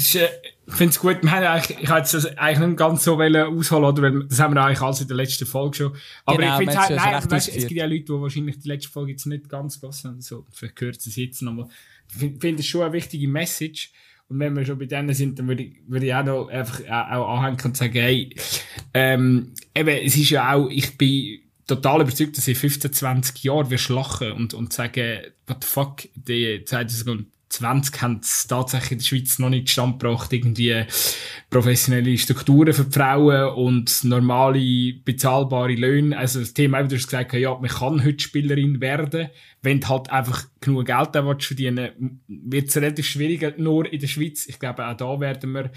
Ist, 0.00 0.14
äh, 0.14 0.28
ich 0.66 0.74
finde 0.74 0.90
es 0.90 0.98
gut, 0.98 1.22
wir 1.22 1.30
haben 1.30 1.44
eigentlich, 1.44 1.78
ich 1.78 1.90
hätte 1.90 2.16
es 2.16 2.26
eigentlich 2.38 2.68
nicht 2.68 2.78
ganz 2.78 3.04
so 3.04 3.20
ausholen 3.20 3.84
oder 3.84 4.02
weil 4.02 4.24
das 4.24 4.38
haben 4.38 4.54
wir 4.54 4.64
eigentlich 4.64 4.80
alles 4.80 5.00
in 5.00 5.08
der 5.08 5.16
letzten 5.16 5.46
Folge 5.46 5.76
schon. 5.76 5.96
Aber 6.24 6.38
Genau, 6.38 6.52
ich 6.52 6.58
finde 6.58 6.72
wir 6.72 6.80
halt, 6.80 6.96
nein, 6.96 7.14
recht 7.14 7.30
weißt, 7.30 7.48
es 7.48 7.66
gibt 7.66 7.72
ja 7.72 7.86
Leute, 7.86 8.04
die 8.04 8.12
wahrscheinlich 8.12 8.58
die 8.60 8.68
letzte 8.68 8.88
Folge 8.88 9.12
jetzt 9.12 9.26
nicht 9.26 9.48
ganz 9.48 9.80
gehört 9.80 10.04
haben, 10.04 10.20
so, 10.20 10.46
vielleicht 10.52 10.82
es 10.82 11.16
jetzt 11.16 11.42
nochmal. 11.42 11.68
Ich 12.10 12.16
finde 12.16 12.40
find 12.40 12.60
es 12.60 12.66
schon 12.66 12.82
eine 12.82 12.92
wichtige 12.92 13.28
Message. 13.28 13.92
Und 14.28 14.38
wenn 14.38 14.54
wir 14.54 14.64
schon 14.64 14.78
bei 14.78 14.86
denen 14.86 15.12
sind, 15.12 15.38
dann 15.40 15.48
würde 15.48 15.64
ich, 15.64 15.76
würde 15.88 16.06
ich 16.06 16.14
auch 16.14 16.24
noch 16.24 16.48
einfach 16.48 16.80
auch, 16.88 17.36
anhängen 17.36 17.60
und 17.64 17.76
sagen, 17.76 17.94
hey, 17.94 18.32
ähm, 18.94 19.52
eben, 19.74 19.88
es 19.88 20.16
ist 20.16 20.30
ja 20.30 20.54
auch, 20.54 20.68
ich 20.70 20.96
bin 20.96 21.40
total 21.66 22.02
überzeugt, 22.02 22.36
dass 22.36 22.46
in 22.46 22.54
15, 22.54 22.92
20 22.92 23.42
Jahren 23.42 23.68
du 23.68 23.92
lachen 23.92 24.32
und, 24.32 24.54
und 24.54 24.72
sagen, 24.72 25.20
what 25.48 25.64
the 25.64 25.68
fuck, 25.68 26.08
die 26.14 26.64
2020 27.50 28.02
haben 28.02 28.20
es 28.22 28.46
tatsächlich 28.46 28.92
in 28.92 28.98
der 28.98 29.04
Schweiz 29.04 29.38
noch 29.38 29.50
nicht 29.50 29.70
stand 29.70 29.98
gebracht, 29.98 30.32
irgendwie 30.32 30.84
professionelle 31.50 32.16
Strukturen 32.16 32.72
für 32.72 32.84
die 32.84 32.92
Frauen 32.92 33.54
und 33.54 34.04
normale, 34.04 34.94
bezahlbare 35.04 35.74
Löhne. 35.74 36.16
Also 36.16 36.40
das 36.40 36.54
Thema, 36.54 36.78
eben, 36.78 36.88
du 36.88 36.96
hast 36.96 37.08
gesagt, 37.08 37.32
ja, 37.32 37.52
man 37.54 37.68
kann 37.68 38.04
heute 38.04 38.20
Spielerin 38.20 38.80
werden, 38.80 39.30
wenn 39.62 39.80
du 39.80 39.88
halt 39.88 40.10
einfach 40.10 40.46
genug 40.60 40.86
Geld 40.86 41.08
da 41.12 41.22
verdienen, 41.38 42.22
wird 42.28 42.68
es 42.68 42.76
relativ 42.76 43.06
schwierig, 43.06 43.58
nur 43.58 43.92
in 43.92 44.00
der 44.00 44.06
Schweiz. 44.06 44.46
Ich 44.46 44.58
glaube, 44.58 44.86
auch 44.86 44.96
da 44.96 45.20
werden 45.20 45.52
wir 45.52 45.70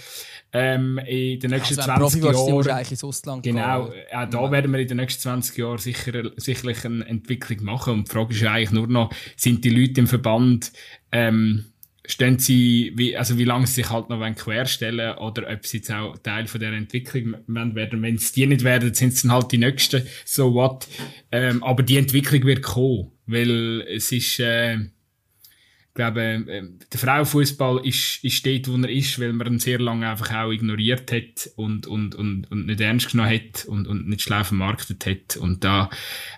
ähm, 0.54 1.00
in 1.00 1.40
den 1.40 1.52
nächsten 1.52 1.80
Also, 1.80 1.92
wenn 1.92 2.00
du 2.00 2.08
20 2.08 2.22
Profi 2.22 2.54
willst, 2.54 2.68
Jahren... 2.68 2.78
eigentlich 2.78 2.92
ins 2.92 3.04
Ausland 3.04 3.44
Genau, 3.44 3.90
gehen. 3.90 4.04
auch 4.14 4.30
da 4.30 4.52
werden 4.52 4.72
wir 4.72 4.80
in 4.80 4.88
den 4.88 4.98
nächsten 4.98 5.22
20 5.22 5.58
Jahren 5.58 5.78
sicher, 5.78 6.32
sicherlich 6.38 6.86
eine 6.86 7.06
Entwicklung 7.06 7.64
machen. 7.66 7.94
Und 7.94 8.08
die 8.08 8.12
Frage 8.12 8.34
ist 8.34 8.42
ja 8.42 8.52
eigentlich 8.54 8.72
nur 8.72 8.88
noch, 8.88 9.14
sind 9.36 9.66
die 9.66 9.70
Leute 9.70 10.00
im 10.02 10.08
Verband, 10.08 10.72
ähm, 11.12 11.66
stehen 12.06 12.38
sie, 12.38 12.92
wie, 12.96 13.16
also 13.16 13.38
wie 13.38 13.46
lange 13.46 13.66
sie 13.66 13.76
sich 13.76 13.90
halt 13.90 14.10
noch 14.10 14.20
wollen 14.20 14.36
querstellen 14.36 15.18
oder 15.18 15.50
ob 15.50 15.66
sie 15.66 15.78
jetzt 15.78 15.92
auch 15.92 16.18
Teil 16.18 16.48
von 16.48 16.60
dieser 16.60 16.74
Entwicklung 16.74 17.36
wollen 17.48 17.76
werden. 17.76 18.02
Wenn 18.02 18.16
es 18.16 18.32
die 18.34 18.46
nicht 18.46 18.64
werden, 18.64 18.94
sind 18.94 19.14
es 19.14 19.22
dann 19.22 19.32
halt 19.32 19.52
die 19.52 19.58
Nächsten, 19.58 20.06
so 20.26 20.54
what. 20.54 20.88
Ähm, 21.32 21.64
aber 21.64 21.84
die 21.84 21.98
Entwicklung 21.98 22.44
wird 22.44 22.62
kommen, 22.62 23.12
weil 23.26 23.82
es 23.82 24.12
ist, 24.12 24.40
äh, 24.40 24.76
ich 24.76 25.95
glaube, 25.95 26.22
äh, 26.22 26.64
der 26.91 27.00
Frauenfußball 27.00 27.86
ist, 27.86 28.24
ist 28.24 28.45
dort, 28.45 28.68
wo 28.68 28.78
er 28.78 28.90
ist, 28.90 29.20
weil 29.20 29.34
man 29.34 29.48
ihn 29.48 29.60
sehr 29.60 29.80
lange 29.80 30.10
einfach 30.10 30.34
auch 30.34 30.52
ignoriert 30.52 31.12
hat 31.12 31.50
und, 31.56 31.86
und, 31.88 32.16
und, 32.16 32.52
und 32.52 32.66
nicht 32.66 32.82
ernst 32.82 33.12
genommen 33.12 33.32
hat 33.32 33.66
und, 33.66 33.88
und 33.88 34.08
nicht 34.08 34.22
schlau 34.22 34.44
vermarktet 34.44 35.06
hat. 35.06 35.38
Und 35.38 35.64
da 35.64 35.90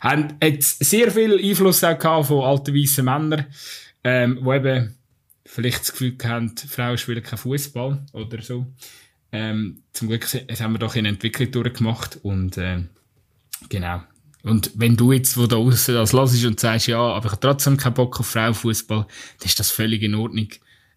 haben 0.02 0.34
jetzt 0.44 0.84
sehr 0.84 1.12
viel 1.12 1.40
Einfluss 1.40 1.84
auch 1.84 2.26
von 2.26 2.44
alten 2.44 2.76
weißen 2.76 3.06
Männern, 3.06 3.46
ähm, 4.04 4.40
wo 4.42 4.54
eben 4.54 4.96
vielleicht 5.46 5.82
das 5.82 5.92
Gefühl 5.92 6.18
haben, 6.24 6.56
Frauen 6.58 6.98
spielen 6.98 7.24
keinen 7.24 7.38
Fußball 7.38 8.06
oder 8.12 8.42
so. 8.42 8.68
Ähm, 9.32 9.84
zum 9.94 10.10
Glück 10.10 10.28
es 10.48 10.62
haben 10.62 10.74
wir 10.74 10.80
doch 10.80 10.96
eine 10.96 11.10
Entwicklung 11.10 11.52
durchgemacht 11.52 12.20
und 12.24 12.58
äh, 12.58 12.84
genau. 13.70 14.04
Und 14.46 14.72
wenn 14.76 14.96
du 14.96 15.12
jetzt, 15.12 15.38
wo 15.38 15.48
da 15.48 15.56
raus 15.56 15.88
das 15.88 16.14
hörst 16.14 16.46
und 16.46 16.60
sagst, 16.60 16.86
ja, 16.86 17.00
aber 17.00 17.26
ich 17.26 17.32
habe 17.32 17.42
trotzdem 17.42 17.78
keinen 17.78 17.96
Bock 17.96 18.20
auf 18.20 18.28
Frauenfußball, 18.28 19.08
dann 19.40 19.46
ist 19.46 19.60
das 19.60 19.72
völlig 19.72 20.04
in 20.04 20.14
Ordnung. 20.14 20.50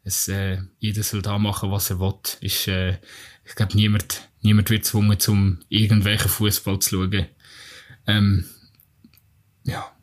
Es, 0.04 0.28
äh, 0.28 0.58
jeder 0.78 1.02
soll 1.02 1.22
da 1.22 1.38
machen, 1.38 1.70
was 1.70 1.88
er 1.88 1.98
will. 1.98 2.12
Ist, 2.42 2.68
äh, 2.68 2.98
ich 3.46 3.54
glaube, 3.54 3.74
niemand, 3.74 4.28
niemand 4.42 4.68
wird 4.68 4.82
gezwungen, 4.82 5.18
zum 5.18 5.60
irgendwelchen 5.70 6.28
Fußball 6.28 6.78
zu 6.80 6.90
schauen. 6.90 7.26
Ähm, 8.06 8.44
ja, 9.64 9.96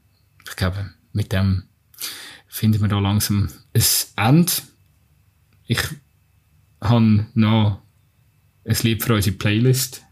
ich 0.50 0.56
glaube, 0.56 0.90
mit 1.14 1.32
dem 1.32 1.66
finden 2.48 2.82
wir 2.82 2.88
da 2.88 2.98
langsam 2.98 3.50
ein 3.74 3.84
Ende. 4.16 4.54
Ich 5.68 5.82
habe 6.82 7.28
noch 7.36 7.84
ein 8.66 8.78
Lied 8.82 9.04
für 9.04 9.14
unsere 9.14 9.36
Playlist 9.36 10.05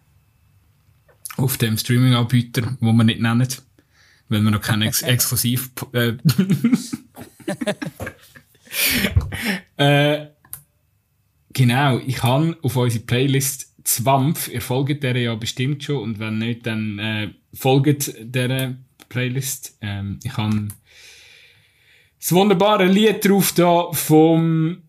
auf 1.38 1.58
dem 1.58 1.78
Streaming-Anbieter, 1.78 2.78
wo 2.80 2.92
wir 2.94 3.04
nicht 3.04 3.22
nennen, 3.22 3.48
weil 4.30 4.42
wir 4.42 4.52
noch 4.52 4.62
keinen 4.62 4.84
Ex 4.84 5.02
Exklusiv... 5.04 5.72
Äh, 5.92 6.14
äh, 9.78 10.28
genau, 11.52 12.00
ich 12.00 12.24
habe 12.24 12.58
auf 12.62 12.76
unsere 12.76 13.04
Playlist 13.04 13.74
Zwampf, 13.84 14.48
ihr 14.48 14.62
folgt 14.62 15.04
der 15.04 15.18
ja 15.18 15.36
bestimmt 15.36 15.84
schon 15.84 15.98
und 15.98 16.20
wenn 16.20 16.38
nicht, 16.38 16.66
dann 16.66 17.00
äh, 17.00 17.34
folgt 17.54 18.16
der 18.20 18.78
Playlist. 19.10 19.78
Ähm, 19.82 20.20
ich 20.24 20.36
habe 20.38 20.70
das 22.20 22.32
wunderbare 22.32 22.86
Lied 22.86 23.26
drauf 23.26 23.52
da 23.52 23.92
vom 23.92 24.84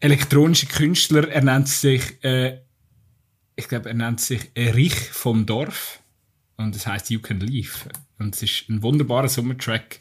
elektronischen 0.00 0.68
Künstler. 0.68 1.28
Er 1.28 1.42
nennt 1.42 1.68
sich, 1.68 2.22
äh, 2.22 2.60
ich 3.56 3.68
glaube, 3.68 3.88
er 3.88 3.94
nennt 3.94 4.20
sich 4.20 4.50
Erich 4.54 4.94
vom 4.94 5.46
Dorf. 5.46 6.00
Und 6.56 6.74
das 6.74 6.86
heißt 6.86 7.10
You 7.10 7.20
Can 7.20 7.40
Leave. 7.40 7.88
Und 8.18 8.34
es 8.34 8.42
ist 8.42 8.68
ein 8.68 8.82
wunderbarer 8.82 9.28
Sommertrack. 9.28 10.00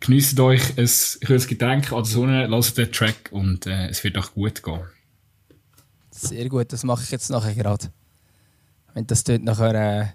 Genießt 0.00 0.38
euch 0.40 0.76
ein 0.76 0.90
kühles 1.24 1.46
Getränk 1.46 1.90
an 1.92 2.02
der 2.02 2.04
Sonne, 2.04 2.46
lasst 2.46 2.76
den 2.76 2.92
Track 2.92 3.30
und 3.30 3.66
äh, 3.66 3.88
es 3.88 4.04
wird 4.04 4.18
auch 4.18 4.32
gut 4.34 4.62
gehen. 4.62 4.82
Sehr 6.10 6.48
gut, 6.48 6.72
das 6.72 6.84
mache 6.84 7.02
ich 7.02 7.10
jetzt 7.10 7.30
nachher 7.30 7.54
gerade. 7.54 7.90
Wenn 8.92 9.06
das 9.06 9.24
dort 9.24 9.42
nachher 9.42 9.74
äh, 9.74 10.06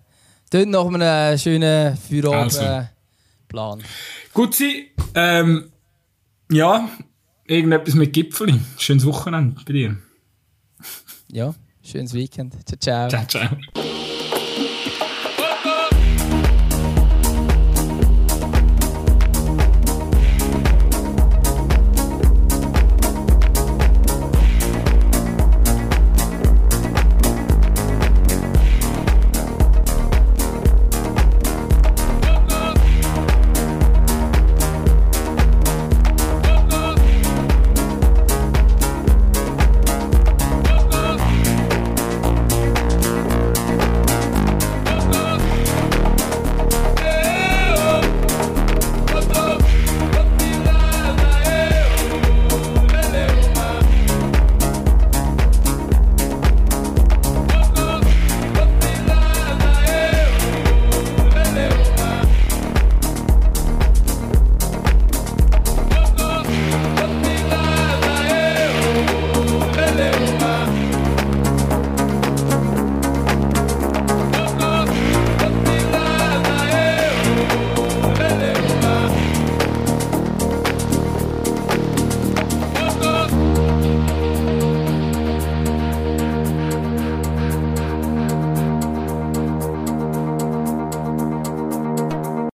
dort 0.51 0.67
nach 0.67 0.85
einem 0.85 1.37
schönen 1.37 1.97
Feierabendplan. 1.97 2.89
Also. 3.51 3.79
Gut 4.33 4.53
sie, 4.53 4.91
ähm, 5.15 5.71
ja, 6.51 6.87
irgendetwas 7.45 7.95
mit 7.95 8.13
Gipfeli. 8.13 8.59
Schönes 8.77 9.05
Wochenende 9.05 9.59
bei 9.65 9.73
dir. 9.73 9.97
Ja, 11.31 11.55
schönes 11.89 12.13
Weekend. 12.13 12.53
Ciao, 12.65 12.77
ciao. 12.77 13.09
Ciao, 13.09 13.25
ciao. 13.25 13.98